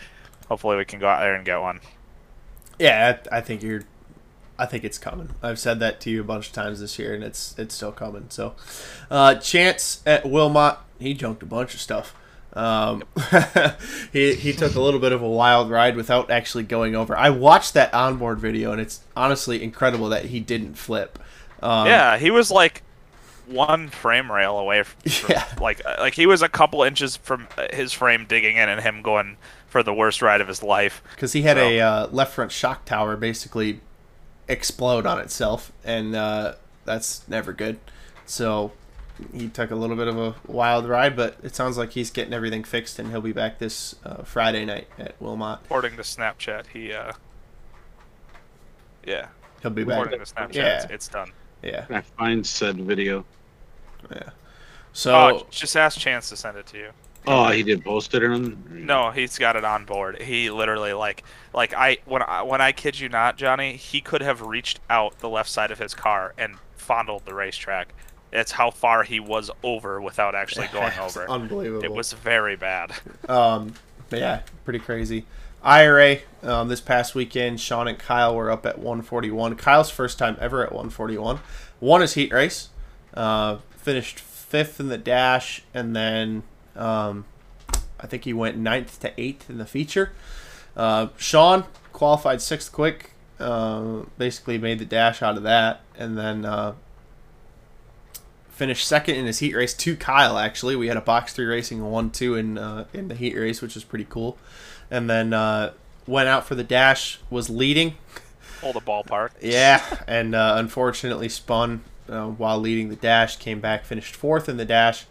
hopefully 0.48 0.77
we 0.77 0.85
can 0.85 0.99
go 0.99 1.07
out 1.07 1.19
there 1.19 1.35
and 1.35 1.43
get 1.43 1.60
one. 1.60 1.81
Yeah, 2.80 3.18
I, 3.31 3.38
I 3.38 3.41
think 3.41 3.64
you're. 3.64 3.84
I 4.60 4.68
think 4.68 4.84
it's 4.84 4.99
coming. 4.99 5.31
I've 5.41 5.57
said 5.57 5.80
that 5.80 5.99
to 6.02 6.11
you 6.11 6.22
a 6.22 6.23
bunch 6.23 6.48
of 6.48 6.53
times 6.53 6.80
this 6.80 6.99
year, 6.99 7.15
and 7.15 7.23
it's 7.23 7.57
it's 7.57 7.73
still 7.73 7.91
coming. 7.91 8.27
So, 8.30 8.53
uh, 9.10 9.35
Chance 9.35 10.03
at 10.06 10.30
Wilmot, 10.30 10.77
he 10.99 11.15
junked 11.15 11.41
a 11.41 11.48
bunch 11.48 11.73
of 11.73 11.81
stuff. 11.81 12.15
Um, 12.53 13.03
he 14.14 14.35
he 14.35 14.53
took 14.53 14.76
a 14.76 14.81
little 14.81 14.99
bit 14.99 15.11
of 15.11 15.23
a 15.23 15.30
wild 15.30 15.72
ride 15.72 15.95
without 15.95 16.30
actually 16.30 16.65
going 16.65 16.95
over. 16.95 17.18
I 17.18 17.31
watched 17.31 17.73
that 17.73 17.91
onboard 17.95 18.39
video, 18.39 18.72
and 18.72 18.80
it's 18.80 18.99
honestly 19.15 19.64
incredible 19.64 20.10
that 20.10 20.26
he 20.26 20.39
didn't 20.39 20.76
flip. 20.76 21.18
Um, 21.62 21.88
yeah, 21.88 22.18
he 22.18 22.32
was 22.32 22.50
like 22.52 22.84
one 23.48 23.90
frame 23.90 24.32
rail 24.32 24.58
away 24.58 24.84
from, 25.06 25.30
Yeah. 25.30 25.46
like 25.60 25.82
uh, 25.86 25.96
like 26.00 26.14
he 26.16 26.26
was 26.26 26.42
a 26.42 26.50
couple 26.50 26.84
inches 26.84 27.18
from 27.18 27.48
uh, 27.58 27.68
his 27.74 27.92
frame 27.94 28.26
digging 28.28 28.56
in 28.58 28.70
and 28.70 28.82
him 28.82 29.02
going 29.02 29.38
for 29.68 29.84
the 29.84 29.94
worst 29.94 30.22
ride 30.22 30.42
of 30.42 30.48
his 30.48 30.62
life. 30.64 31.02
because 31.16 31.34
he 31.34 31.44
had 31.44 31.58
So- 31.58 31.68
a 31.68 31.80
uh, 31.80 32.08
left 32.08 32.34
front 32.34 32.52
shock 32.52 32.86
tower 32.86 33.16
basically 33.16 33.80
explode 34.48 35.06
on 35.06 35.20
itself, 35.20 35.72
and 35.86 36.16
uh, 36.16 36.56
that's 36.86 37.28
never 37.28 37.54
good. 37.54 37.80
So 38.26 38.72
he 39.34 39.48
took 39.48 39.70
a 39.72 39.76
little 39.76 39.96
bit 39.96 40.08
of 40.08 40.18
a 40.18 40.36
wild 40.48 40.88
ride, 40.88 41.16
but 41.16 41.38
it 41.44 41.56
sounds 41.56 41.78
like 41.78 41.92
he's 41.92 42.10
getting 42.10 42.34
everything 42.34 42.64
fixed, 42.64 42.98
and 43.00 43.12
he'll 43.12 43.22
be 43.22 43.32
back 43.34 43.60
this 43.60 43.96
uh, 44.04 44.24
Friday 44.24 44.66
night 44.66 44.88
at 44.98 45.16
Wilmot. 45.22 45.60
According 45.66 45.96
to 45.98 46.02
Snapchat, 46.02 46.68
he 46.68 46.92
uh 46.94 47.14
yeah. 49.06 49.28
He'll 49.62 49.72
be 49.72 49.84
back. 49.84 50.00
According 50.00 50.26
to 50.26 50.34
Snapchat, 50.34 50.54
Yeah. 50.56 50.84
it's, 50.84 50.92
it's 50.92 51.08
done. 51.08 51.32
Yeah. 51.64 51.86
Can 51.86 51.96
I 51.96 52.02
find 52.02 52.46
said 52.46 52.78
video? 52.78 53.26
Yeah. 54.12 54.30
So 54.94 55.40
So 55.40 55.48
just 55.50 55.76
ask 55.76 56.00
Chance 56.00 56.30
to 56.30 56.36
send 56.36 56.58
it 56.58 56.66
to 56.68 56.78
you. 56.78 56.90
Oh, 57.28 57.50
he 57.52 57.62
did 57.62 57.84
post 57.86 58.16
it 58.16 58.24
on. 58.24 58.64
No, 58.72 59.12
he's 59.12 59.38
got 59.38 59.56
it 59.56 59.64
on 59.64 59.86
board. 59.86 60.22
He 60.22 60.50
literally 60.50 60.94
like 60.94 61.24
like 61.54 61.74
I 61.74 62.00
when 62.06 62.24
I 62.24 62.42
when 62.42 62.62
I 62.62 62.72
kid 62.72 63.00
you 63.00 63.10
not, 63.10 63.38
Johnny, 63.38 63.76
he 63.76 64.02
could 64.02 64.22
have 64.22 64.42
reached 64.42 64.80
out 64.90 65.20
the 65.20 65.30
left 65.30 65.50
side 65.50 65.70
of 65.72 65.78
his 65.78 65.94
car 65.94 66.34
and 66.38 66.56
fondled 66.76 67.26
the 67.26 67.36
racetrack. 67.36 67.94
It's 68.34 68.54
how 68.54 68.72
far 68.72 69.04
he 69.04 69.20
was 69.20 69.52
over 69.62 70.02
without 70.02 70.34
actually 70.36 70.68
going 70.74 70.98
over. 71.00 71.30
unbelievable. 71.30 71.84
It 71.84 71.92
was 71.92 72.14
very 72.14 72.56
bad. 72.56 72.94
Um, 73.30 73.74
but 74.10 74.20
yeah, 74.20 74.42
pretty 74.66 74.80
crazy. 74.80 75.26
IRA 75.64 76.18
um, 76.44 76.70
this 76.70 76.82
past 76.82 77.14
weekend, 77.14 77.60
Sean 77.60 77.88
and 77.88 77.98
Kyle 77.98 78.36
were 78.36 78.50
up 78.50 78.66
at 78.66 78.78
141. 78.78 79.56
Kyle's 79.56 79.90
first 79.90 80.18
time 80.18 80.38
ever 80.40 80.64
at 80.64 80.72
141. 80.72 81.40
Won 81.80 82.02
his 82.02 82.14
heat 82.14 82.32
race, 82.32 82.70
uh, 83.14 83.58
finished 83.72 84.20
fifth 84.20 84.80
in 84.80 84.88
the 84.88 84.98
dash, 84.98 85.64
and 85.74 85.96
then 85.96 86.44
um, 86.76 87.26
I 88.00 88.08
think 88.08 88.24
he 88.26 88.34
went 88.34 88.58
ninth 88.58 89.00
to 89.02 89.14
eighth 89.18 89.50
in 89.50 89.58
the 89.58 89.66
feature. 89.66 90.12
Uh, 90.76 91.08
Sean 91.18 91.66
qualified 91.94 92.42
sixth 92.42 92.72
quick, 92.72 93.12
uh, 93.40 94.04
basically 94.18 94.58
made 94.58 94.80
the 94.80 94.86
dash 94.86 95.22
out 95.22 95.38
of 95.38 95.44
that, 95.44 95.82
and 95.98 96.18
then 96.18 96.46
uh, 96.46 96.74
finished 98.50 98.88
second 98.88 99.16
in 99.16 99.26
his 99.26 99.40
heat 99.40 99.56
race 99.56 99.74
to 99.74 99.96
Kyle. 99.96 100.38
Actually, 100.38 100.76
we 100.76 100.88
had 100.88 100.98
a 100.98 101.02
box 101.02 101.34
three 101.34 101.46
racing 101.46 101.84
one 101.84 102.10
two 102.10 102.36
in 102.36 102.58
uh, 102.58 102.86
in 102.94 103.08
the 103.08 103.16
heat 103.16 103.36
race, 103.36 103.62
which 103.62 103.76
was 103.76 103.84
pretty 103.84 104.06
cool. 104.10 104.38
And 104.91 105.09
then 105.09 105.34
uh, 105.34 105.73
went 106.05 106.27
out 106.27 106.45
for 106.45 106.53
the 106.53 106.63
dash, 106.63 107.19
was 107.31 107.49
leading. 107.49 107.95
Hold 108.61 108.76
the 108.76 108.81
ballpark. 108.81 109.31
Yeah, 109.41 109.84
and 110.07 110.35
uh, 110.35 110.53
unfortunately 110.57 111.30
spun 111.30 111.84
uh, 112.07 112.27
while 112.27 112.59
leading 112.59 112.89
the 112.89 112.95
dash. 112.95 113.38
Came 113.38 113.59
back, 113.59 113.85
finished 113.85 114.15
fourth 114.15 114.47
in 114.47 114.57
the 114.57 114.65
dash, 114.65 115.05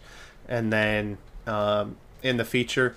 and 0.47 0.71
then 0.71 1.17
um, 1.47 1.97
in 2.23 2.37
the 2.37 2.45
feature 2.45 2.95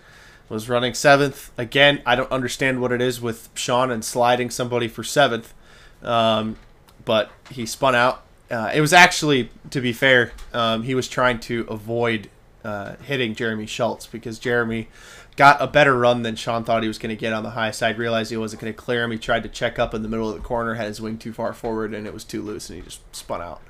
was 0.48 0.68
running 0.68 0.94
seventh. 0.94 1.50
Again, 1.58 2.02
I 2.06 2.14
don't 2.14 2.30
understand 2.30 2.80
what 2.80 2.92
it 2.92 3.00
is 3.00 3.20
with 3.20 3.48
Sean 3.54 3.90
and 3.90 4.04
sliding 4.04 4.50
somebody 4.50 4.88
for 4.88 5.02
seventh, 5.02 5.54
um, 6.02 6.56
but 7.04 7.30
he 7.50 7.66
spun 7.66 7.94
out. 7.94 8.22
Uh, 8.50 8.70
it 8.74 8.80
was 8.80 8.92
actually, 8.92 9.50
to 9.70 9.80
be 9.80 9.92
fair, 9.92 10.32
um, 10.52 10.82
he 10.82 10.94
was 10.94 11.08
trying 11.08 11.40
to 11.40 11.66
avoid 11.68 12.28
uh, 12.62 12.96
hitting 12.96 13.34
Jeremy 13.34 13.66
Schultz 13.66 14.06
because 14.06 14.38
Jeremy 14.38 14.88
got 15.36 15.60
a 15.60 15.66
better 15.66 15.96
run 15.96 16.22
than 16.22 16.36
Sean 16.36 16.64
thought 16.64 16.82
he 16.82 16.88
was 16.88 16.98
going 16.98 17.14
to 17.14 17.20
get 17.20 17.32
on 17.32 17.42
the 17.42 17.50
high 17.50 17.70
side. 17.70 17.98
Realized 17.98 18.30
he 18.30 18.36
wasn't 18.36 18.62
going 18.62 18.72
to 18.72 18.76
clear 18.76 19.04
him. 19.04 19.10
He 19.10 19.18
tried 19.18 19.42
to 19.42 19.48
check 19.48 19.78
up 19.78 19.94
in 19.94 20.02
the 20.02 20.08
middle 20.08 20.28
of 20.28 20.34
the 20.34 20.42
corner, 20.42 20.74
had 20.74 20.86
his 20.86 21.00
wing 21.00 21.18
too 21.18 21.32
far 21.32 21.52
forward, 21.52 21.94
and 21.94 22.06
it 22.06 22.14
was 22.14 22.24
too 22.24 22.42
loose, 22.42 22.70
and 22.70 22.78
he 22.78 22.84
just 22.84 23.00
spun 23.14 23.40
out. 23.40 23.60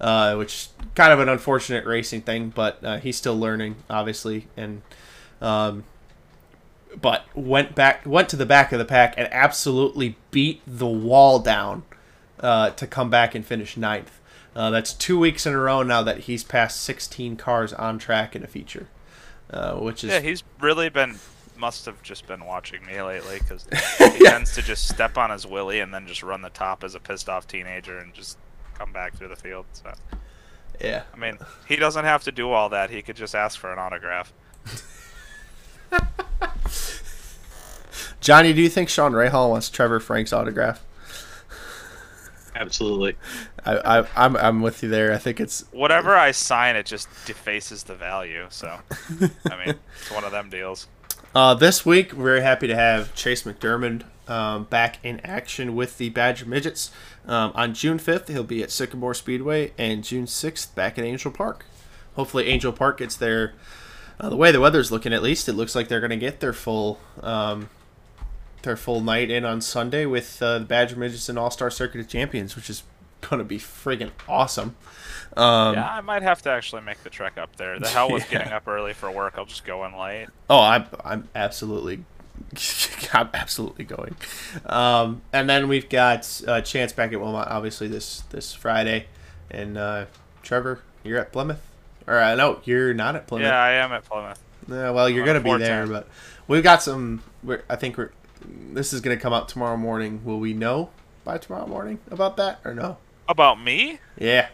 Uh, 0.00 0.34
which 0.34 0.68
kind 0.94 1.12
of 1.12 1.20
an 1.20 1.28
unfortunate 1.28 1.86
racing 1.86 2.20
thing, 2.20 2.50
but 2.50 2.82
uh, 2.84 2.98
he's 2.98 3.16
still 3.16 3.38
learning, 3.38 3.76
obviously, 3.88 4.48
and 4.56 4.82
um, 5.40 5.84
but 7.00 7.24
went 7.34 7.74
back, 7.74 8.04
went 8.04 8.28
to 8.28 8.36
the 8.36 8.46
back 8.46 8.72
of 8.72 8.78
the 8.78 8.84
pack, 8.84 9.14
and 9.16 9.32
absolutely 9.32 10.16
beat 10.30 10.60
the 10.66 10.86
wall 10.86 11.38
down 11.38 11.84
uh, 12.40 12.70
to 12.70 12.86
come 12.86 13.08
back 13.08 13.34
and 13.34 13.46
finish 13.46 13.76
ninth. 13.76 14.20
Uh, 14.54 14.70
that's 14.70 14.92
two 14.92 15.18
weeks 15.18 15.46
in 15.46 15.52
a 15.52 15.58
row 15.58 15.82
now 15.82 16.02
that 16.02 16.20
he's 16.20 16.44
passed 16.44 16.80
16 16.82 17.36
cars 17.36 17.72
on 17.72 17.98
track 17.98 18.36
in 18.36 18.44
a 18.44 18.46
feature, 18.46 18.88
uh, 19.54 19.74
which 19.76 20.04
is 20.04 20.10
Yeah, 20.10 20.20
he's 20.20 20.42
really 20.60 20.88
been 20.88 21.16
must 21.56 21.86
have 21.86 22.02
just 22.02 22.26
been 22.26 22.44
watching 22.44 22.84
me 22.84 23.00
lately 23.00 23.38
because 23.38 23.66
he 23.98 24.24
tends 24.24 24.54
to 24.54 24.62
just 24.62 24.88
step 24.88 25.16
on 25.16 25.30
his 25.30 25.46
willy 25.46 25.80
and 25.80 25.94
then 25.94 26.06
just 26.06 26.22
run 26.22 26.42
the 26.42 26.50
top 26.50 26.82
as 26.82 26.96
a 26.96 27.00
pissed 27.00 27.28
off 27.28 27.46
teenager 27.46 27.98
and 27.98 28.12
just 28.12 28.38
come 28.74 28.92
back 28.92 29.14
through 29.14 29.28
the 29.28 29.36
field. 29.36 29.66
So 29.72 29.92
yeah. 30.80 31.04
I 31.12 31.16
mean, 31.16 31.38
he 31.68 31.76
doesn't 31.76 32.04
have 32.04 32.24
to 32.24 32.32
do 32.32 32.50
all 32.50 32.68
that. 32.70 32.90
He 32.90 33.02
could 33.02 33.16
just 33.16 33.34
ask 33.34 33.58
for 33.58 33.72
an 33.72 33.78
autograph. 33.78 34.32
Johnny, 38.20 38.52
do 38.52 38.60
you 38.60 38.68
think 38.68 38.88
Sean 38.88 39.12
Rahal 39.12 39.50
wants 39.50 39.70
Trevor 39.70 40.00
Frank's 40.00 40.32
autograph? 40.32 40.82
Absolutely. 42.54 43.16
I, 43.64 44.00
I, 44.00 44.06
I'm, 44.16 44.36
I'm 44.36 44.62
with 44.62 44.82
you 44.82 44.88
there. 44.88 45.12
I 45.12 45.18
think 45.18 45.40
it's 45.40 45.64
Whatever 45.72 46.14
I 46.14 46.30
sign, 46.30 46.76
it 46.76 46.86
just 46.86 47.08
defaces 47.26 47.82
the 47.82 47.94
value. 47.94 48.46
So, 48.50 48.78
I 49.50 49.66
mean, 49.66 49.76
it's 50.00 50.10
one 50.10 50.24
of 50.24 50.32
them 50.32 50.50
deals. 50.50 50.88
Uh, 51.34 51.52
this 51.52 51.84
week, 51.84 52.12
we're 52.12 52.22
very 52.22 52.42
happy 52.42 52.68
to 52.68 52.76
have 52.76 53.12
Chase 53.16 53.42
McDermott 53.42 54.04
um, 54.28 54.64
back 54.64 55.04
in 55.04 55.18
action 55.24 55.74
with 55.74 55.98
the 55.98 56.08
Badger 56.10 56.46
Midgets. 56.46 56.92
Um, 57.26 57.50
on 57.56 57.74
June 57.74 57.98
5th, 57.98 58.28
he'll 58.28 58.44
be 58.44 58.62
at 58.62 58.70
Sycamore 58.70 59.14
Speedway, 59.14 59.72
and 59.76 60.04
June 60.04 60.26
6th, 60.26 60.72
back 60.76 60.96
at 60.96 61.04
Angell 61.04 61.32
Park. 61.32 61.66
Hopefully, 62.14 62.46
Angell 62.48 62.72
Park 62.72 62.98
gets 62.98 63.16
their. 63.16 63.54
Uh, 64.20 64.28
the 64.28 64.36
way 64.36 64.52
the 64.52 64.60
weather's 64.60 64.92
looking, 64.92 65.12
at 65.12 65.24
least, 65.24 65.48
it 65.48 65.54
looks 65.54 65.74
like 65.74 65.88
they're 65.88 65.98
going 65.98 66.10
to 66.10 66.16
get 66.16 66.38
their 66.38 66.52
full. 66.52 67.00
Um, 67.20 67.68
their 68.64 68.76
full 68.76 69.00
night 69.00 69.30
in 69.30 69.44
on 69.44 69.60
Sunday 69.60 70.04
with 70.06 70.42
uh, 70.42 70.58
the 70.58 70.64
Badger 70.64 70.96
Midgets 70.96 71.28
and 71.28 71.38
All 71.38 71.50
Star 71.50 71.70
Circuit 71.70 72.00
of 72.00 72.08
Champions, 72.08 72.56
which 72.56 72.68
is 72.68 72.82
going 73.20 73.38
to 73.38 73.44
be 73.44 73.58
friggin' 73.58 74.10
awesome. 74.28 74.76
Um, 75.36 75.74
yeah, 75.74 75.88
I 75.88 76.00
might 76.00 76.22
have 76.22 76.42
to 76.42 76.50
actually 76.50 76.82
make 76.82 77.02
the 77.02 77.10
trek 77.10 77.38
up 77.38 77.56
there. 77.56 77.78
The 77.80 77.88
hell 77.88 78.10
with 78.10 78.24
Yeah. 78.32 78.38
getting 78.38 78.52
up 78.52 78.68
early 78.68 78.92
for 78.92 79.10
work. 79.10 79.34
I'll 79.38 79.46
just 79.46 79.64
go 79.64 79.84
in 79.84 79.96
late. 79.96 80.28
Oh, 80.50 80.60
I'm 80.60 80.86
I'm 81.04 81.28
absolutely 81.34 82.04
I'm 83.12 83.30
absolutely 83.34 83.84
going. 83.84 84.16
Um, 84.66 85.22
and 85.32 85.48
then 85.48 85.68
we've 85.68 85.88
got 85.88 86.42
uh, 86.46 86.60
Chance 86.60 86.92
back 86.92 87.12
at 87.12 87.20
Wilmot, 87.20 87.48
obviously 87.48 87.88
this 87.88 88.20
this 88.30 88.52
Friday, 88.52 89.06
and 89.50 89.76
uh, 89.78 90.06
Trevor, 90.42 90.80
you're 91.02 91.18
at 91.18 91.32
Plymouth, 91.32 91.60
or 92.06 92.18
uh, 92.18 92.34
no, 92.34 92.60
you're 92.64 92.94
not 92.94 93.16
at 93.16 93.26
Plymouth. 93.26 93.46
Yeah, 93.46 93.58
I 93.60 93.72
am 93.72 93.92
at 93.92 94.04
Plymouth. 94.04 94.40
Yeah, 94.68 94.90
well, 94.90 95.08
you're 95.08 95.22
I'm 95.22 95.42
gonna 95.42 95.58
be 95.58 95.64
there, 95.64 95.86
but 95.86 96.08
we've 96.48 96.62
got 96.62 96.82
some. 96.82 97.22
We're, 97.42 97.62
I 97.68 97.76
think 97.76 97.96
we're. 97.98 98.10
This 98.44 98.92
is 98.92 99.00
gonna 99.00 99.16
come 99.16 99.32
out 99.32 99.48
tomorrow 99.48 99.76
morning. 99.76 100.20
Will 100.24 100.38
we 100.38 100.52
know 100.52 100.90
by 101.24 101.38
tomorrow 101.38 101.66
morning 101.66 101.98
about 102.10 102.36
that 102.36 102.60
or 102.64 102.74
no? 102.74 102.98
About 103.28 103.60
me? 103.60 104.00
Yeah. 104.18 104.48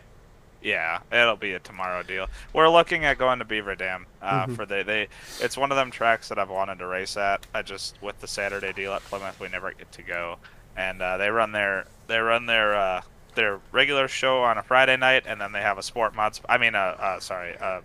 Yeah, 0.63 1.01
it'll 1.11 1.37
be 1.37 1.53
a 1.55 1.59
tomorrow 1.59 2.03
deal. 2.03 2.27
We're 2.53 2.69
looking 2.69 3.05
at 3.05 3.17
going 3.17 3.39
to 3.39 3.45
Beaver 3.47 3.75
Dam 3.77 4.07
uh, 4.21 4.47
Mhm. 4.47 4.57
for 4.57 4.67
the 4.67 4.83
they. 4.85 5.09
It's 5.41 5.57
one 5.57 5.71
of 5.71 5.77
them 5.77 5.91
tracks 5.91 6.29
that 6.29 6.39
I've 6.39 6.51
wanted 6.51 6.79
to 6.81 6.87
race 6.87 7.17
at. 7.17 7.47
I 7.55 7.63
just 7.63 8.01
with 8.03 8.21
the 8.21 8.29
Saturday 8.29 8.73
deal 8.73 8.93
at 8.93 9.03
Plymouth, 9.05 9.41
we 9.41 9.49
never 9.49 9.73
get 9.73 9.91
to 9.93 10.03
go, 10.03 10.39
and 10.77 11.01
uh, 11.01 11.17
they 11.17 11.31
run 11.31 11.53
their 11.53 11.87
they 12.09 12.19
run 12.19 12.45
their 12.45 12.75
uh, 12.75 13.03
their 13.35 13.61
regular 13.73 14.07
show 14.07 14.43
on 14.43 14.59
a 14.59 14.63
Friday 14.63 14.99
night, 14.99 15.25
and 15.27 15.41
then 15.41 15.53
they 15.53 15.63
have 15.63 15.79
a 15.79 15.83
sport 15.83 16.15
mods. 16.15 16.43
I 16.47 16.59
mean, 16.59 16.75
uh, 16.75 16.97
uh 17.01 17.21
sorry, 17.21 17.57
um, 17.57 17.85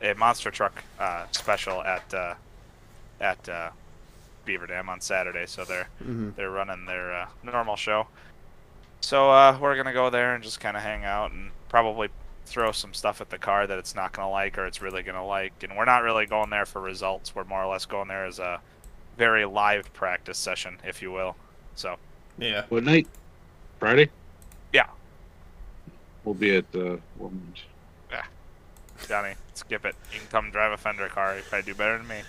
a 0.00 0.14
monster 0.14 0.50
truck 0.50 0.82
uh, 0.98 1.26
special 1.32 1.82
at 1.82 2.14
uh, 2.14 2.34
at 3.20 3.46
uh, 3.46 3.70
Beaver 4.46 4.66
Dam 4.66 4.88
on 4.88 5.00
Saturday, 5.02 5.44
so 5.46 5.64
they're 5.64 5.88
Mhm. 6.02 6.34
they're 6.36 6.50
running 6.50 6.86
their 6.86 7.12
uh, 7.12 7.28
normal 7.42 7.76
show. 7.76 8.06
So 9.02 9.30
uh, 9.30 9.58
we're 9.60 9.76
gonna 9.76 9.92
go 9.92 10.08
there 10.08 10.34
and 10.34 10.42
just 10.42 10.58
kind 10.60 10.76
of 10.76 10.82
hang 10.82 11.04
out 11.04 11.32
and 11.32 11.50
probably 11.68 12.08
throw 12.46 12.72
some 12.72 12.94
stuff 12.94 13.20
at 13.20 13.28
the 13.28 13.38
car 13.38 13.66
that 13.66 13.76
it's 13.78 13.94
not 13.94 14.12
gonna 14.12 14.30
like 14.30 14.56
or 14.56 14.64
it's 14.66 14.80
really 14.80 15.02
gonna 15.02 15.24
like. 15.26 15.52
And 15.62 15.76
we're 15.76 15.84
not 15.84 16.02
really 16.02 16.24
going 16.26 16.48
there 16.48 16.64
for 16.64 16.80
results. 16.80 17.34
We're 17.34 17.44
more 17.44 17.62
or 17.62 17.70
less 17.70 17.84
going 17.86 18.08
there 18.08 18.24
as 18.24 18.38
a 18.38 18.60
very 19.18 19.44
live 19.44 19.92
practice 19.92 20.38
session, 20.38 20.78
if 20.84 21.02
you 21.02 21.10
will. 21.12 21.36
So 21.74 21.96
Yeah. 22.38 22.64
What 22.68 22.84
night? 22.84 23.06
Friday? 23.78 24.10
yeah, 24.72 24.86
We'll 26.24 26.34
be 26.34 26.56
at 26.56 26.70
the 26.72 27.00
woman's. 27.18 27.62
yeah. 28.10 28.24
Johnny, 29.06 29.34
skip 29.54 29.84
it. 29.84 29.94
You 30.12 30.18
can 30.20 30.28
come 30.28 30.50
drive 30.50 30.72
a 30.72 30.76
Fender 30.76 31.08
car. 31.08 31.36
You 31.36 31.42
probably 31.42 31.72
do 31.72 31.74
better 31.76 31.98
than 31.98 32.08
me. 32.08 32.22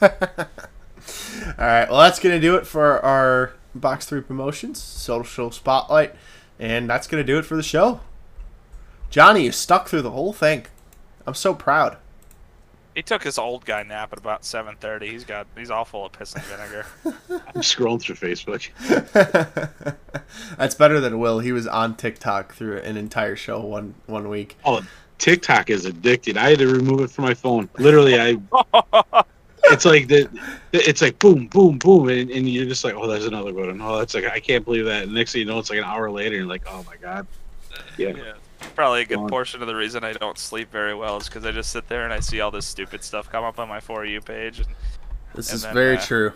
All 1.58 1.66
right, 1.66 1.88
well, 1.88 2.00
that's 2.00 2.18
going 2.18 2.34
to 2.34 2.40
do 2.40 2.56
it 2.56 2.66
for 2.66 3.04
our 3.04 3.52
Box 3.74 4.06
3 4.06 4.22
promotions, 4.22 4.82
social 4.82 5.50
spotlight, 5.50 6.14
and 6.58 6.88
that's 6.88 7.06
going 7.06 7.22
to 7.22 7.26
do 7.26 7.38
it 7.38 7.44
for 7.44 7.56
the 7.56 7.62
show. 7.62 8.00
Johnny, 9.10 9.44
you 9.44 9.52
stuck 9.52 9.88
through 9.88 10.02
the 10.02 10.10
whole 10.10 10.32
thing. 10.32 10.66
I'm 11.26 11.34
so 11.34 11.54
proud. 11.54 11.98
He 12.94 13.02
took 13.02 13.22
his 13.22 13.36
old 13.36 13.66
guy 13.66 13.82
nap 13.82 14.12
at 14.12 14.18
about 14.18 14.42
7:30. 14.42 15.10
He's 15.10 15.24
got 15.24 15.46
he's 15.54 15.70
all 15.70 15.84
full 15.84 16.06
of 16.06 16.12
piss 16.12 16.34
and 16.34 16.42
vinegar. 16.44 16.86
I'm 17.54 17.60
scrolling 17.60 18.00
through 18.00 18.14
Facebook. 18.14 18.70
That's 20.56 20.74
better 20.74 20.98
than 20.98 21.18
Will. 21.18 21.40
He 21.40 21.52
was 21.52 21.66
on 21.66 21.96
TikTok 21.96 22.54
through 22.54 22.78
an 22.78 22.96
entire 22.96 23.36
show 23.36 23.60
one 23.60 23.94
one 24.06 24.30
week. 24.30 24.56
Oh, 24.64 24.80
TikTok 25.18 25.68
is 25.68 25.84
addicted. 25.84 26.38
I 26.38 26.48
had 26.50 26.58
to 26.60 26.68
remove 26.68 27.00
it 27.00 27.10
from 27.10 27.26
my 27.26 27.34
phone. 27.34 27.68
Literally, 27.78 28.18
I. 28.18 29.22
it's 29.70 29.84
like 29.84 30.08
the, 30.08 30.28
it's 30.72 31.02
like 31.02 31.18
boom, 31.18 31.46
boom, 31.48 31.78
boom, 31.78 32.08
and, 32.08 32.30
and 32.30 32.48
you're 32.48 32.66
just 32.66 32.84
like, 32.84 32.94
oh, 32.94 33.06
there's 33.06 33.26
another 33.26 33.52
one. 33.52 33.80
Oh, 33.80 33.98
that's 33.98 34.14
like 34.14 34.24
I 34.26 34.40
can't 34.40 34.64
believe 34.64 34.84
that. 34.86 35.04
And 35.04 35.14
next 35.14 35.32
thing 35.32 35.40
you 35.40 35.46
know, 35.46 35.58
it's 35.58 35.70
like 35.70 35.78
an 35.78 35.84
hour 35.84 36.10
later, 36.10 36.36
and 36.36 36.36
you're 36.36 36.46
like, 36.46 36.66
oh 36.68 36.84
my 36.86 36.96
god. 36.96 37.26
Yeah. 37.96 38.08
Yeah. 38.16 38.32
Probably 38.74 39.02
a 39.02 39.04
good 39.04 39.18
Gone. 39.18 39.28
portion 39.28 39.60
of 39.60 39.68
the 39.68 39.74
reason 39.76 40.02
I 40.02 40.12
don't 40.14 40.38
sleep 40.38 40.70
very 40.70 40.94
well 40.94 41.18
is 41.18 41.26
because 41.28 41.44
I 41.44 41.52
just 41.52 41.70
sit 41.70 41.88
there 41.88 42.04
and 42.04 42.12
I 42.12 42.20
see 42.20 42.40
all 42.40 42.50
this 42.50 42.66
stupid 42.66 43.04
stuff 43.04 43.30
come 43.30 43.44
up 43.44 43.58
on 43.58 43.68
my 43.68 43.80
for 43.80 44.04
you 44.04 44.20
page. 44.20 44.58
And, 44.60 44.68
This 45.34 45.50
and 45.50 45.56
is 45.56 45.62
then, 45.62 45.74
very 45.74 45.96
uh, 45.96 46.00
true. 46.00 46.32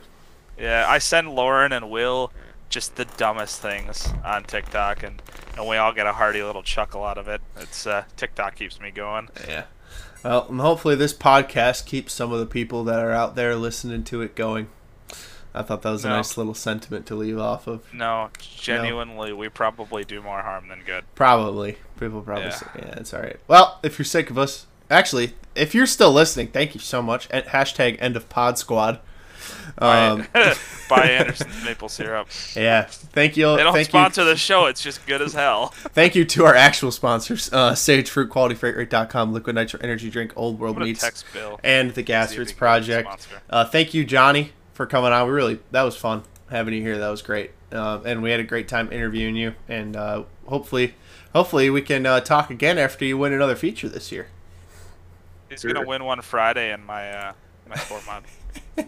Yeah, 0.58 0.84
I 0.86 0.98
send 0.98 1.30
Lauren 1.30 1.72
and 1.72 1.90
Will 1.90 2.30
just 2.68 2.96
the 2.96 3.04
dumbest 3.16 3.60
things 3.60 4.08
on 4.24 4.44
TikTok, 4.44 5.02
and, 5.02 5.20
and 5.56 5.66
we 5.66 5.76
all 5.76 5.92
get 5.92 6.06
a 6.06 6.12
hearty 6.12 6.42
little 6.42 6.62
chuckle 6.62 7.04
out 7.04 7.18
of 7.18 7.26
it. 7.26 7.40
It's 7.58 7.86
uh, 7.86 8.04
TikTok 8.16 8.54
keeps 8.54 8.80
me 8.80 8.90
going. 8.90 9.28
Yeah. 9.48 9.64
Well, 10.22 10.46
and 10.48 10.60
hopefully 10.60 10.94
this 10.96 11.14
podcast 11.14 11.86
keeps 11.86 12.12
some 12.12 12.32
of 12.32 12.38
the 12.40 12.46
people 12.46 12.84
that 12.84 12.98
are 13.00 13.10
out 13.12 13.36
there 13.36 13.56
listening 13.56 14.04
to 14.04 14.20
it 14.22 14.34
going. 14.34 14.68
I 15.54 15.62
thought 15.62 15.82
that 15.82 15.90
was 15.90 16.04
a 16.04 16.08
No. 16.10 16.16
nice 16.16 16.36
little 16.36 16.54
sentiment 16.54 17.06
to 17.06 17.14
leave 17.16 17.38
off 17.38 17.66
of. 17.66 17.82
No, 17.92 18.30
genuinely, 18.38 19.32
we 19.32 19.48
probably 19.48 20.04
do 20.04 20.22
more 20.22 20.42
harm 20.42 20.68
than 20.68 20.82
good. 20.86 21.04
Probably. 21.14 21.78
People 21.98 22.20
probably 22.22 22.44
Yeah. 22.44 22.50
say, 22.50 22.66
yeah, 22.76 22.94
it's 22.98 23.12
all 23.14 23.20
right. 23.22 23.40
Well, 23.48 23.80
if 23.82 23.98
you're 23.98 24.04
sick 24.06 24.30
of 24.30 24.38
us, 24.38 24.66
actually, 24.90 25.34
if 25.56 25.74
you're 25.74 25.86
still 25.86 26.12
listening, 26.12 26.48
thank 26.48 26.74
you 26.74 26.80
so 26.80 27.02
much. 27.02 27.26
And 27.32 27.44
hashtag 27.46 27.96
end 28.00 28.14
of 28.16 28.28
pod 28.28 28.58
squad. 28.58 29.00
Um, 29.78 30.26
Buy, 30.88 31.02
Anderson's 31.10 31.64
maple 31.64 31.88
syrup. 31.88 32.28
yeah. 32.56 32.86
Thank 32.88 33.36
you. 33.36 33.56
They 33.56 33.62
don't 33.62 33.72
thank 33.72 33.88
sponsor 33.88 34.22
you. 34.22 34.28
the 34.28 34.36
show. 34.36 34.66
It's 34.66 34.82
just 34.82 35.06
good 35.06 35.22
as 35.22 35.32
hell. 35.32 35.68
Thank 35.92 36.14
you 36.14 36.24
to 36.24 36.44
our 36.44 36.54
actual 36.54 36.90
sponsors, 36.90 37.52
uh, 37.52 37.74
Sage 37.74 38.10
Fruit, 38.10 38.30
QualityFreightRate.com, 38.30 39.32
Liquid 39.32 39.54
Nitro 39.54 39.80
Energy 39.82 40.10
Drink, 40.10 40.32
Old 40.36 40.58
World 40.58 40.76
I'm 40.78 40.84
Meats, 40.84 41.24
and 41.62 41.92
the 41.94 42.02
Gas 42.02 42.36
Roots 42.36 42.52
Project. 42.52 43.28
Uh, 43.48 43.64
thank 43.64 43.94
you, 43.94 44.04
Johnny, 44.04 44.52
for 44.72 44.86
coming 44.86 45.12
on. 45.12 45.26
We 45.26 45.32
really 45.32 45.60
that 45.70 45.82
was 45.82 45.96
fun 45.96 46.22
having 46.50 46.74
you 46.74 46.82
here. 46.82 46.98
That 46.98 47.10
was 47.10 47.22
great, 47.22 47.52
uh, 47.72 48.00
and 48.04 48.22
we 48.22 48.30
had 48.30 48.40
a 48.40 48.44
great 48.44 48.68
time 48.68 48.92
interviewing 48.92 49.36
you. 49.36 49.54
And 49.68 49.96
uh, 49.96 50.24
hopefully, 50.46 50.94
hopefully 51.32 51.70
we 51.70 51.82
can 51.82 52.06
uh, 52.06 52.20
talk 52.20 52.50
again 52.50 52.78
after 52.78 53.04
you 53.04 53.16
win 53.18 53.32
another 53.32 53.56
feature 53.56 53.88
this 53.88 54.10
year. 54.10 54.28
He's 55.48 55.64
gonna 55.64 55.86
win 55.86 56.04
one 56.04 56.20
Friday 56.22 56.72
in 56.72 56.84
my 56.84 57.10
uh, 57.10 57.32
my 57.68 57.76
four 57.76 58.00
month. 58.06 58.39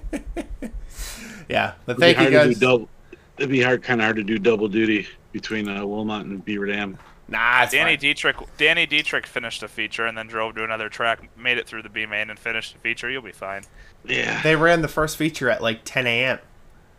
Yeah, 1.48 1.74
but 1.84 1.92
It'd 1.98 2.00
thank 2.00 2.18
be 2.18 2.24
you 2.24 2.38
hard 2.38 2.48
guys. 2.50 2.58
double. 2.58 2.88
It'd 3.36 3.50
be 3.50 3.60
hard, 3.62 3.82
kind 3.82 4.00
of 4.00 4.04
hard 4.04 4.16
to 4.16 4.22
do 4.24 4.38
double 4.38 4.68
duty 4.68 5.06
between 5.32 5.68
uh, 5.68 5.84
Wilmot 5.84 6.24
and 6.24 6.42
Beaver 6.44 6.66
Dam. 6.66 6.96
Nah, 7.28 7.62
it's 7.64 7.72
Danny 7.72 7.92
fine. 7.92 7.98
Dietrich, 7.98 8.36
Danny 8.56 8.86
Dietrich 8.86 9.26
finished 9.26 9.62
a 9.62 9.68
feature 9.68 10.06
and 10.06 10.16
then 10.16 10.26
drove 10.28 10.54
to 10.54 10.64
another 10.64 10.88
track, 10.88 11.28
made 11.36 11.58
it 11.58 11.66
through 11.66 11.82
the 11.82 11.88
B 11.88 12.06
main 12.06 12.30
and 12.30 12.38
finished 12.38 12.74
the 12.74 12.78
feature. 12.78 13.10
You'll 13.10 13.22
be 13.22 13.32
fine. 13.32 13.62
Yeah. 14.06 14.40
They 14.42 14.56
ran 14.56 14.82
the 14.82 14.88
first 14.88 15.16
feature 15.16 15.50
at 15.50 15.62
like 15.62 15.80
10 15.84 16.06
a.m. 16.06 16.38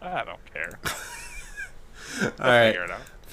I 0.01 0.23
don't 0.23 0.53
care. 0.53 0.79
All 2.39 2.47
right. 2.47 2.75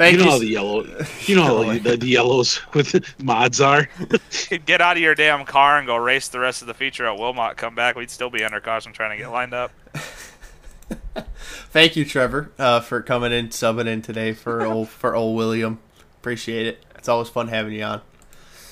Figure 0.01 0.21
it 0.21 0.21
out. 0.21 0.21
Thank 0.21 0.21
you 0.21 0.21
you. 0.21 0.25
know 0.25 0.31
how 0.31 0.39
the 0.39 0.47
yellow, 0.47 1.05
you 1.27 1.37
know 1.37 1.63
how 1.65 1.79
the, 1.79 1.97
the 1.97 2.07
yellows 2.07 2.61
with 2.75 3.23
mods 3.23 3.61
are. 3.61 3.89
Get 4.67 4.81
out 4.81 4.97
of 4.97 5.03
your 5.03 5.15
damn 5.15 5.45
car 5.45 5.79
and 5.79 5.87
go 5.87 5.97
race 5.97 6.29
the 6.29 6.39
rest 6.41 6.63
of 6.63 6.69
the 6.69 6.75
feature 6.75 7.07
at 7.07 7.19
Wilmot. 7.19 7.57
Come 7.57 7.75
back, 7.75 7.97
we'd 7.97 8.11
still 8.11 8.31
be 8.31 8.45
under 8.45 8.61
caution 8.61 8.93
trying 8.93 9.17
to 9.17 9.23
get 9.23 9.31
lined 9.31 9.55
up. 9.55 9.73
Thank 11.71 11.97
you, 11.97 12.05
Trevor, 12.05 12.53
uh, 12.59 12.81
for 12.81 13.03
coming 13.03 13.33
in, 13.33 13.49
subbing 13.49 13.87
in 13.87 14.03
today 14.03 14.33
for 14.33 14.63
old 14.67 14.89
for 14.89 15.15
old 15.15 15.37
William. 15.37 15.79
Appreciate 16.21 16.67
it. 16.67 16.85
It's 16.97 17.09
always 17.09 17.29
fun 17.29 17.49
having 17.49 17.73
you 17.73 17.85
on. 17.85 18.01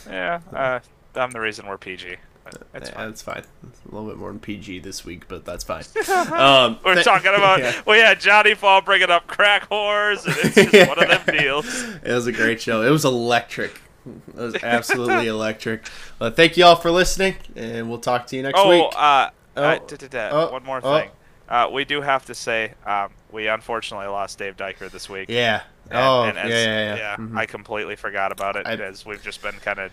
Yeah, 0.06 0.40
uh, 0.52 0.80
I'm 1.14 1.30
the 1.30 1.40
reason 1.40 1.66
we're 1.66 1.78
PG. 1.78 2.16
But 2.50 2.82
It's 2.82 2.90
fine. 2.90 3.06
That's 3.08 3.22
fine. 3.22 3.42
It's 3.68 3.80
a 3.90 3.94
little 3.94 4.08
bit 4.08 4.16
more 4.18 4.30
than 4.30 4.40
PG 4.40 4.80
this 4.80 5.04
week, 5.04 5.28
but 5.28 5.44
that's 5.44 5.64
fine. 5.64 5.84
Um, 6.08 6.78
We're 6.84 6.94
th- 6.94 7.04
talking 7.04 7.34
about 7.34 7.58
yeah. 7.60 7.80
well, 7.86 7.96
yeah, 7.96 8.14
Johnny 8.14 8.54
Fall 8.54 8.80
bringing 8.80 9.10
up 9.10 9.26
crack 9.26 9.68
whores, 9.70 10.24
and 10.26 10.36
it's 10.38 10.70
just 10.72 10.88
one 10.88 11.02
of 11.02 11.08
them 11.26 11.36
deals. 11.38 11.84
It 12.02 12.12
was 12.12 12.26
a 12.26 12.32
great 12.32 12.60
show. 12.60 12.82
It 12.82 12.90
was 12.90 13.04
electric. 13.04 13.80
It 14.06 14.34
was 14.34 14.56
absolutely 14.62 15.26
electric. 15.26 15.86
Well, 16.18 16.30
thank 16.30 16.56
you 16.56 16.64
all 16.64 16.76
for 16.76 16.90
listening, 16.90 17.36
and 17.56 17.88
we'll 17.88 17.98
talk 17.98 18.26
to 18.28 18.36
you 18.36 18.42
next 18.42 18.58
oh, 18.58 18.68
week. 18.70 18.92
uh, 18.96 19.30
Oh, 19.56 19.62
uh, 19.62 19.78
da- 19.78 19.96
da- 19.96 20.08
da, 20.08 20.28
oh, 20.30 20.52
one 20.52 20.62
more 20.64 20.80
oh. 20.82 20.98
thing. 21.00 21.10
Uh, 21.48 21.68
we 21.72 21.84
do 21.84 22.00
have 22.00 22.24
to 22.26 22.34
say 22.34 22.74
um, 22.86 23.10
we 23.32 23.48
unfortunately 23.48 24.06
lost 24.06 24.38
Dave 24.38 24.56
Diker 24.56 24.88
this 24.90 25.08
week. 25.08 25.26
Yeah. 25.28 25.62
And, 25.90 25.98
Oh, 25.98 26.22
and 26.24 26.38
as- 26.38 26.50
yeah, 26.50 26.64
yeah, 26.64 26.96
yeah. 26.96 27.16
Mhm. 27.16 27.36
I 27.36 27.46
completely 27.46 27.96
forgot 27.96 28.30
about 28.32 28.56
it 28.56 28.66
I- 28.66 28.74
as 28.74 29.04
we've 29.04 29.22
just 29.22 29.42
been 29.42 29.54
kind 29.54 29.78
of 29.78 29.90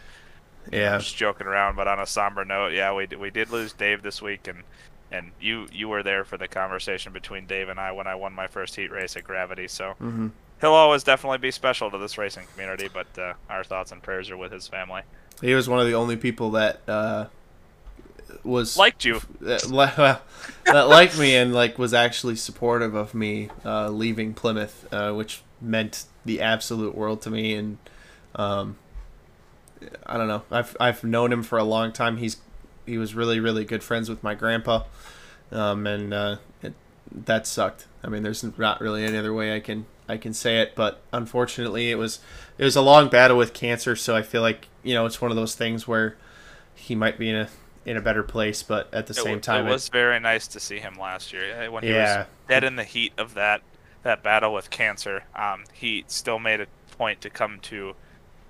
Yeah. 0.71 0.97
just 0.97 1.15
joking 1.15 1.47
around. 1.47 1.75
But 1.75 1.87
on 1.87 1.99
a 1.99 2.05
somber 2.05 2.43
note, 2.45 2.73
yeah, 2.73 2.93
we 2.93 3.07
we 3.17 3.29
did 3.29 3.49
lose 3.51 3.73
Dave 3.73 4.01
this 4.01 4.21
week, 4.21 4.47
and 4.47 4.63
and 5.11 5.31
you 5.39 5.67
you 5.71 5.87
were 5.87 6.03
there 6.03 6.23
for 6.25 6.37
the 6.37 6.47
conversation 6.47 7.13
between 7.13 7.45
Dave 7.45 7.69
and 7.69 7.79
I 7.79 7.91
when 7.91 8.07
I 8.07 8.15
won 8.15 8.33
my 8.33 8.47
first 8.47 8.75
heat 8.75 8.91
race 8.91 9.15
at 9.15 9.23
Gravity. 9.23 9.67
So 9.67 9.93
Mhm. 10.01 10.31
he'll 10.61 10.71
always 10.71 11.03
definitely 11.03 11.37
be 11.39 11.51
special 11.51 11.91
to 11.91 11.97
this 11.97 12.17
racing 12.17 12.47
community. 12.53 12.89
But 12.91 13.07
uh, 13.17 13.33
our 13.49 13.63
thoughts 13.63 13.91
and 13.91 14.01
prayers 14.01 14.29
are 14.29 14.37
with 14.37 14.51
his 14.51 14.67
family. 14.67 15.01
He 15.41 15.53
was 15.53 15.67
one 15.69 15.79
of 15.79 15.85
the 15.87 15.93
only 15.95 16.15
people 16.15 16.51
that 16.51 16.79
uh, 16.87 17.25
was 18.43 18.77
Liked 18.77 19.05
you. 19.05 19.21
that, 19.41 19.65
well, 19.97 20.21
that 20.65 20.87
liked 20.87 21.17
me 21.17 21.35
and 21.35 21.53
like 21.53 21.77
was 21.77 21.93
actually 21.93 22.35
supportive 22.35 22.95
of 22.95 23.13
me 23.13 23.49
uh, 23.63 23.89
leaving 23.89 24.33
Plymouth, 24.33 24.87
uh, 24.93 25.11
which 25.13 25.41
meant 25.61 26.05
the 26.25 26.41
absolute 26.41 26.95
world 26.95 27.21
to 27.23 27.29
me. 27.29 27.53
And 27.55 27.77
um, 28.35 28.77
I 30.05 30.17
don't 30.17 30.27
know, 30.27 30.43
I've 30.51 30.75
I've 30.79 31.03
known 31.03 31.31
him 31.31 31.43
for 31.43 31.57
a 31.57 31.63
long 31.63 31.91
time. 31.91 32.17
He's 32.17 32.37
he 32.85 32.97
was 32.97 33.15
really 33.15 33.39
really 33.39 33.65
good 33.65 33.83
friends 33.83 34.09
with 34.09 34.23
my 34.23 34.35
grandpa, 34.35 34.83
um, 35.51 35.87
and 35.87 36.13
uh, 36.13 36.37
it, 36.61 36.73
that 37.11 37.47
sucked. 37.47 37.85
I 38.03 38.07
mean, 38.07 38.23
there's 38.23 38.43
not 38.57 38.81
really 38.81 39.03
any 39.03 39.17
other 39.17 39.33
way 39.33 39.55
I 39.55 39.59
can 39.59 39.85
I 40.07 40.17
can 40.17 40.33
say 40.33 40.59
it, 40.61 40.73
but 40.75 41.01
unfortunately, 41.11 41.91
it 41.91 41.95
was 41.95 42.19
it 42.57 42.63
was 42.63 42.75
a 42.75 42.81
long 42.81 43.09
battle 43.09 43.37
with 43.37 43.53
cancer. 43.53 43.95
So 43.95 44.15
I 44.15 44.21
feel 44.21 44.41
like 44.41 44.67
you 44.83 44.93
know 44.93 45.05
it's 45.05 45.21
one 45.21 45.31
of 45.31 45.37
those 45.37 45.55
things 45.55 45.87
where 45.87 46.15
he 46.75 46.95
might 46.95 47.17
be 47.17 47.29
in 47.29 47.35
a 47.35 47.49
in 47.85 47.97
a 47.97 48.01
better 48.01 48.23
place, 48.23 48.63
but 48.63 48.91
at 48.93 49.07
the 49.07 49.13
It 49.15 49.15
same 49.15 49.39
time, 49.41 49.67
it 49.67 49.71
was 49.71 49.89
very 49.89 50.19
nice 50.19 50.47
to 50.47 50.59
see 50.59 50.79
him 50.79 50.95
last 50.95 51.31
year 51.33 51.69
when 51.71 51.83
he 51.83 51.89
Yeah. 51.89 52.17
was 52.17 52.27
dead 52.47 52.63
in 52.63 52.75
the 52.75 52.83
heat 52.83 53.13
of 53.17 53.33
that 53.35 53.61
that 54.03 54.21
battle 54.23 54.53
with 54.53 54.69
cancer. 54.69 55.23
Um, 55.35 55.63
he 55.73 56.03
still 56.07 56.39
made 56.39 56.61
a 56.61 56.67
point 56.97 57.21
to 57.21 57.29
come 57.29 57.59
to 57.61 57.95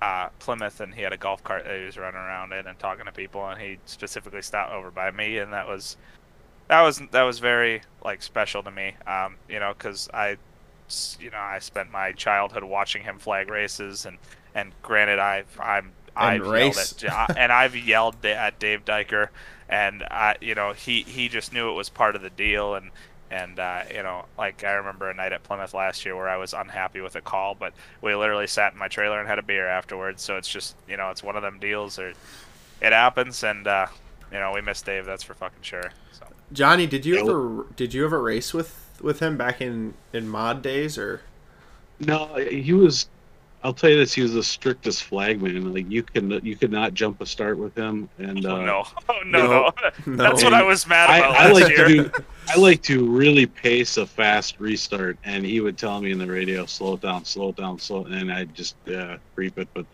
uh, 0.01 0.30
Plymouth, 0.39 0.80
and 0.80 0.93
he 0.93 1.01
had 1.01 1.13
a 1.13 1.17
golf 1.17 1.43
cart 1.43 1.65
that 1.65 1.77
he 1.77 1.85
was 1.85 1.97
running 1.97 2.19
around 2.19 2.53
in 2.53 2.67
and 2.67 2.77
talking 2.77 3.05
to 3.05 3.11
people, 3.11 3.47
and 3.47 3.59
he 3.61 3.80
specifically 3.85 4.41
stopped 4.41 4.72
over 4.72 4.91
by 4.91 5.11
me, 5.11 5.38
and 5.38 5.53
that 5.53 5.67
was 5.67 5.97
that 6.67 6.81
was 6.81 7.01
that 7.11 7.23
was 7.23 7.39
very 7.39 7.81
like 8.03 8.22
special 8.22 8.63
to 8.63 8.72
me. 8.72 8.95
Um, 9.07 9.35
you 9.49 9.59
know, 9.59 9.73
because 9.77 10.09
I 10.13 10.38
you 11.19 11.31
know, 11.31 11.39
I 11.39 11.59
spent 11.59 11.91
my 11.91 12.11
childhood 12.11 12.63
watching 12.63 13.03
him 13.03 13.19
flag 13.19 13.49
races, 13.49 14.05
and 14.05 14.17
and 14.53 14.72
granted, 14.81 15.19
I've 15.19 15.59
I'm 15.59 15.91
I've 16.15 16.45
yelled 16.45 16.77
at 16.77 17.38
and 17.38 17.51
I've 17.51 17.76
yelled 17.76 18.26
at 18.26 18.59
Dave 18.59 18.85
Diker, 18.85 19.30
and 19.69 20.03
I, 20.03 20.35
you 20.41 20.55
know, 20.55 20.73
he 20.73 21.01
he 21.03 21.27
just 21.30 21.53
knew 21.53 21.69
it 21.69 21.73
was 21.73 21.89
part 21.89 22.15
of 22.15 22.22
the 22.22 22.30
deal, 22.30 22.76
and 22.76 22.91
and 23.36 23.60
uh, 23.60 23.82
you 23.94 24.02
know, 24.02 24.26
like 24.38 24.64
I 24.64 24.72
remember 24.72 25.10
a 25.10 25.14
night 25.14 25.34
at 25.34 25.44
Plymouth 25.44 25.74
last 25.74 26.06
year 26.06 26.16
where 26.16 26.30
I 26.30 26.38
was 26.38 26.53
unhappy 26.53 27.02
with 27.02 27.18
a 27.18 27.22
call, 27.22 27.53
but 27.53 27.74
we 28.02 28.16
literally 28.16 28.48
sat 28.48 28.72
in 28.72 28.80
my 28.80 28.88
trailer 28.88 29.20
and 29.20 29.28
had 29.28 29.40
a 29.40 29.44
beer 29.44 29.68
afterwards. 29.68 30.24
So 30.24 30.38
it's 30.38 30.48
just, 30.48 30.78
you 30.88 30.95
know, 30.95 31.10
it's 31.10 31.22
one 31.22 31.36
of 31.36 31.41
them 31.41 31.60
deals, 31.60 31.99
or 31.99 32.14
it 32.82 32.94
happens, 32.94 33.44
and 33.44 33.68
uh, 33.68 33.88
you 34.32 34.40
know 34.40 34.53
we 34.53 34.62
miss 34.62 34.82
Dave. 34.82 35.06
That's 35.06 35.24
for 35.24 35.34
fucking 35.34 35.62
sure. 35.62 35.91
So 36.14 36.26
Johnny, 36.53 36.88
did 36.88 37.06
you 37.06 37.20
ever 37.20 37.66
did 37.76 37.94
you 37.94 38.06
ever 38.06 38.22
race 38.22 38.53
with 38.53 38.90
with 39.02 39.20
him 39.20 39.36
back 39.36 39.60
in 39.60 39.95
in 40.14 40.30
mod 40.30 40.62
days 40.62 40.98
or? 40.98 41.22
No, 41.99 42.36
he 42.36 42.72
was. 42.72 43.07
I'll 43.65 43.73
tell 43.73 43.89
you 43.89 43.97
this: 43.97 44.13
he 44.13 44.21
was 44.21 44.33
the 44.33 44.43
strictest 44.43 45.05
flagman. 45.05 45.73
Like 45.73 45.89
you 45.89 46.03
can, 46.03 46.29
you 46.45 46.55
could 46.55 46.71
not 46.71 46.93
jump 46.93 47.19
a 47.19 47.25
start 47.25 47.57
with 47.57 47.75
him. 47.75 48.07
And 48.19 48.45
uh, 48.45 48.49
oh 48.57 48.63
no, 48.63 48.83
oh 49.09 49.19
no, 49.25 49.39
no. 49.47 49.71
no. 50.05 50.15
that's 50.17 50.43
what 50.43 50.53
I 50.53 50.61
was 50.61 50.85
mad 50.85 51.09
I, 51.09 51.17
about 51.17 51.31
I 51.35 51.45
last 51.51 51.53
like 51.53 51.75
year. 51.75 51.87
to 51.87 52.03
do. 52.03 52.11
I 52.47 52.57
like 52.59 52.83
to 52.83 53.09
really 53.09 53.47
pace 53.47 53.97
a 53.97 54.05
fast 54.05 54.59
restart, 54.59 55.17
and 55.23 55.43
he 55.43 55.61
would 55.61 55.79
tell 55.79 55.99
me 55.99 56.11
in 56.11 56.19
the 56.19 56.27
radio, 56.27 56.67
"Slow 56.67 56.93
it 56.93 57.01
down, 57.01 57.25
slow 57.25 57.49
it 57.49 57.55
down, 57.55 57.79
slow," 57.79 58.05
and 58.05 58.31
I 58.31 58.43
just 58.45 58.75
uh, 58.87 59.17
creep 59.33 59.57
it. 59.57 59.67
But 59.73 59.87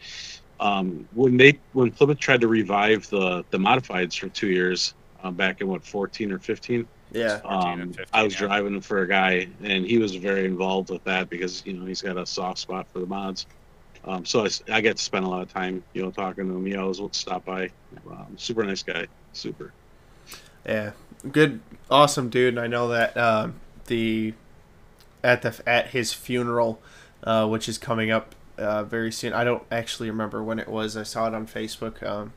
um, 0.60 1.08
when 1.14 1.38
they 1.38 1.58
when 1.72 1.92
Plymouth 1.92 2.20
tried 2.20 2.42
to 2.42 2.50
revive 2.50 3.10
the 3.10 3.46
the 3.52 3.58
modifieds 3.58 4.20
for 4.20 4.28
two 4.28 4.48
years 4.50 4.96
uh, 5.24 5.32
back 5.32 5.62
in 5.62 5.70
what 5.70 5.82
14 5.86 6.30
or 6.34 6.40
15, 6.40 6.86
Yeah. 7.14 7.40
um, 7.46 7.94
I 8.12 8.22
was 8.24 8.36
driving 8.36 8.82
for 8.82 9.04
a 9.04 9.08
guy, 9.08 9.48
and 9.64 9.86
he 9.86 9.98
was 9.98 10.14
very 10.16 10.44
involved 10.44 10.90
with 10.90 11.06
that 11.06 11.30
because 11.30 11.66
you 11.66 11.72
know 11.72 11.86
he's 11.86 12.02
got 12.02 12.18
a 12.18 12.26
soft 12.26 12.60
spot 12.60 12.86
for 12.92 13.00
the 13.00 13.06
mods. 13.06 13.46
Um, 14.04 14.26
so 14.26 14.48
I 14.72 14.82
get 14.82 14.98
to 14.98 15.04
spend 15.04 15.26
a 15.26 15.30
lot 15.30 15.44
of 15.44 15.54
time, 15.54 15.84
you 15.94 16.02
know, 16.02 16.12
talking 16.12 16.48
to 16.48 16.56
him. 16.56 16.66
He 16.66 16.76
always 16.76 17.00
would 17.00 17.14
stop 17.14 17.46
by. 17.46 17.70
Um, 18.10 18.36
super 18.38 18.64
nice 18.64 18.84
guy. 18.84 19.08
Super. 19.34 19.74
Yeah, 20.66 20.92
good, 21.32 21.60
awesome 21.90 22.30
dude. 22.30 22.56
And 22.56 22.60
I 22.60 22.68
know 22.68 22.88
that 22.90 23.16
um, 23.18 23.56
the 23.88 24.34
at 25.24 25.44
the 25.44 25.62
at 25.68 25.88
his 25.88 26.14
funeral, 26.14 26.82
uh, 27.24 27.48
which 27.48 27.70
is 27.70 27.78
coming 27.78 28.10
up 28.10 28.36
uh, 28.58 28.84
very 28.84 29.12
soon. 29.12 29.34
I 29.34 29.44
don't 29.44 29.64
actually 29.72 30.10
remember 30.10 30.42
when 30.42 30.58
it 30.58 30.68
was. 30.68 30.98
I 30.98 31.04
saw 31.04 31.28
it 31.28 31.36
on 31.36 31.48
Facebook. 31.48 32.02
Um, 32.04 32.34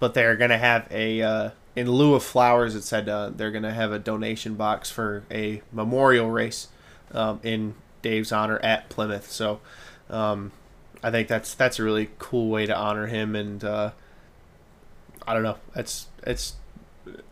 but 0.00 0.14
they're 0.14 0.36
gonna 0.36 0.58
have 0.58 0.86
a 0.90 1.22
uh, 1.22 1.50
in 1.76 1.90
lieu 1.90 2.14
of 2.14 2.24
flowers. 2.24 2.74
It 2.74 2.82
said 2.82 3.08
uh, 3.08 3.30
they're 3.30 3.52
gonna 3.52 3.74
have 3.74 3.92
a 3.92 3.98
donation 3.98 4.54
box 4.54 4.90
for 4.90 5.24
a 5.30 5.62
memorial 5.72 6.30
race 6.30 6.68
um, 7.12 7.40
in 7.44 7.74
Dave's 8.02 8.32
honor 8.32 8.58
at 8.60 8.88
Plymouth. 8.88 9.30
So. 9.30 9.60
Um, 10.10 10.52
I 11.02 11.10
think 11.10 11.28
that's 11.28 11.54
that's 11.54 11.78
a 11.78 11.82
really 11.82 12.10
cool 12.18 12.48
way 12.48 12.66
to 12.66 12.76
honor 12.76 13.06
him, 13.06 13.36
and 13.36 13.62
uh, 13.62 13.90
I 15.26 15.34
don't 15.34 15.42
know. 15.42 15.58
It's 15.74 16.06
it's 16.24 16.54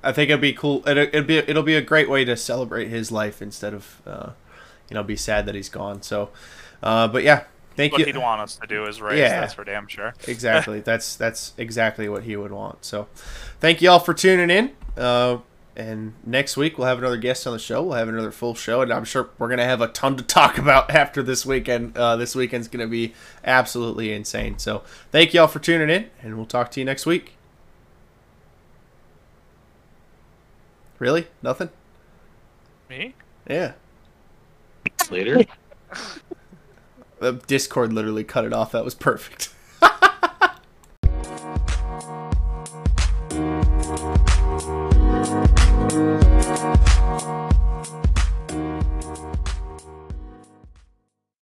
I 0.02 0.12
think 0.12 0.30
it'd 0.30 0.40
be 0.40 0.52
cool. 0.52 0.86
It'll, 0.86 1.04
it'll 1.04 1.22
be 1.24 1.38
it'll 1.38 1.62
be 1.62 1.76
a 1.76 1.82
great 1.82 2.08
way 2.08 2.24
to 2.24 2.36
celebrate 2.36 2.88
his 2.88 3.10
life 3.10 3.42
instead 3.42 3.74
of 3.74 4.02
uh, 4.06 4.30
you 4.88 4.94
know 4.94 5.02
be 5.02 5.16
sad 5.16 5.46
that 5.46 5.54
he's 5.54 5.68
gone. 5.68 6.02
So, 6.02 6.30
uh, 6.82 7.08
but 7.08 7.22
yeah, 7.22 7.44
thank 7.74 7.92
what 7.92 8.00
you. 8.00 8.06
he'd 8.06 8.16
want 8.16 8.40
us 8.40 8.56
to 8.56 8.66
do 8.66 8.84
is 8.84 9.00
race. 9.00 9.18
Yeah. 9.18 9.40
That's 9.40 9.54
for 9.54 9.64
damn 9.64 9.88
sure. 9.88 10.14
exactly. 10.28 10.80
That's 10.80 11.16
that's 11.16 11.52
exactly 11.58 12.08
what 12.08 12.22
he 12.24 12.36
would 12.36 12.52
want. 12.52 12.84
So, 12.84 13.08
thank 13.60 13.82
you 13.82 13.90
all 13.90 14.00
for 14.00 14.14
tuning 14.14 14.50
in. 14.50 14.72
And 15.76 16.14
next 16.24 16.56
week 16.56 16.78
we'll 16.78 16.86
have 16.86 16.98
another 16.98 17.18
guest 17.18 17.46
on 17.46 17.52
the 17.52 17.58
show. 17.58 17.82
We'll 17.82 17.98
have 17.98 18.08
another 18.08 18.30
full 18.30 18.54
show, 18.54 18.80
and 18.80 18.90
I'm 18.90 19.04
sure 19.04 19.28
we're 19.38 19.48
gonna 19.48 19.64
have 19.64 19.82
a 19.82 19.88
ton 19.88 20.16
to 20.16 20.22
talk 20.24 20.56
about 20.56 20.90
after 20.90 21.22
this 21.22 21.44
weekend. 21.44 21.96
Uh, 21.96 22.16
this 22.16 22.34
weekend's 22.34 22.66
gonna 22.68 22.86
be 22.86 23.12
absolutely 23.44 24.12
insane. 24.12 24.58
So, 24.58 24.82
thank 25.12 25.34
you 25.34 25.42
all 25.42 25.48
for 25.48 25.58
tuning 25.58 25.90
in, 25.90 26.08
and 26.22 26.36
we'll 26.36 26.46
talk 26.46 26.70
to 26.72 26.80
you 26.80 26.86
next 26.86 27.04
week. 27.04 27.34
Really? 30.98 31.26
Nothing? 31.42 31.68
Me? 32.88 33.14
Yeah. 33.48 33.72
Later. 35.10 35.44
The 37.18 37.32
Discord 37.32 37.94
literally 37.94 38.24
cut 38.24 38.44
it 38.44 38.52
off. 38.52 38.72
That 38.72 38.84
was 38.84 38.94
perfect. 38.94 39.48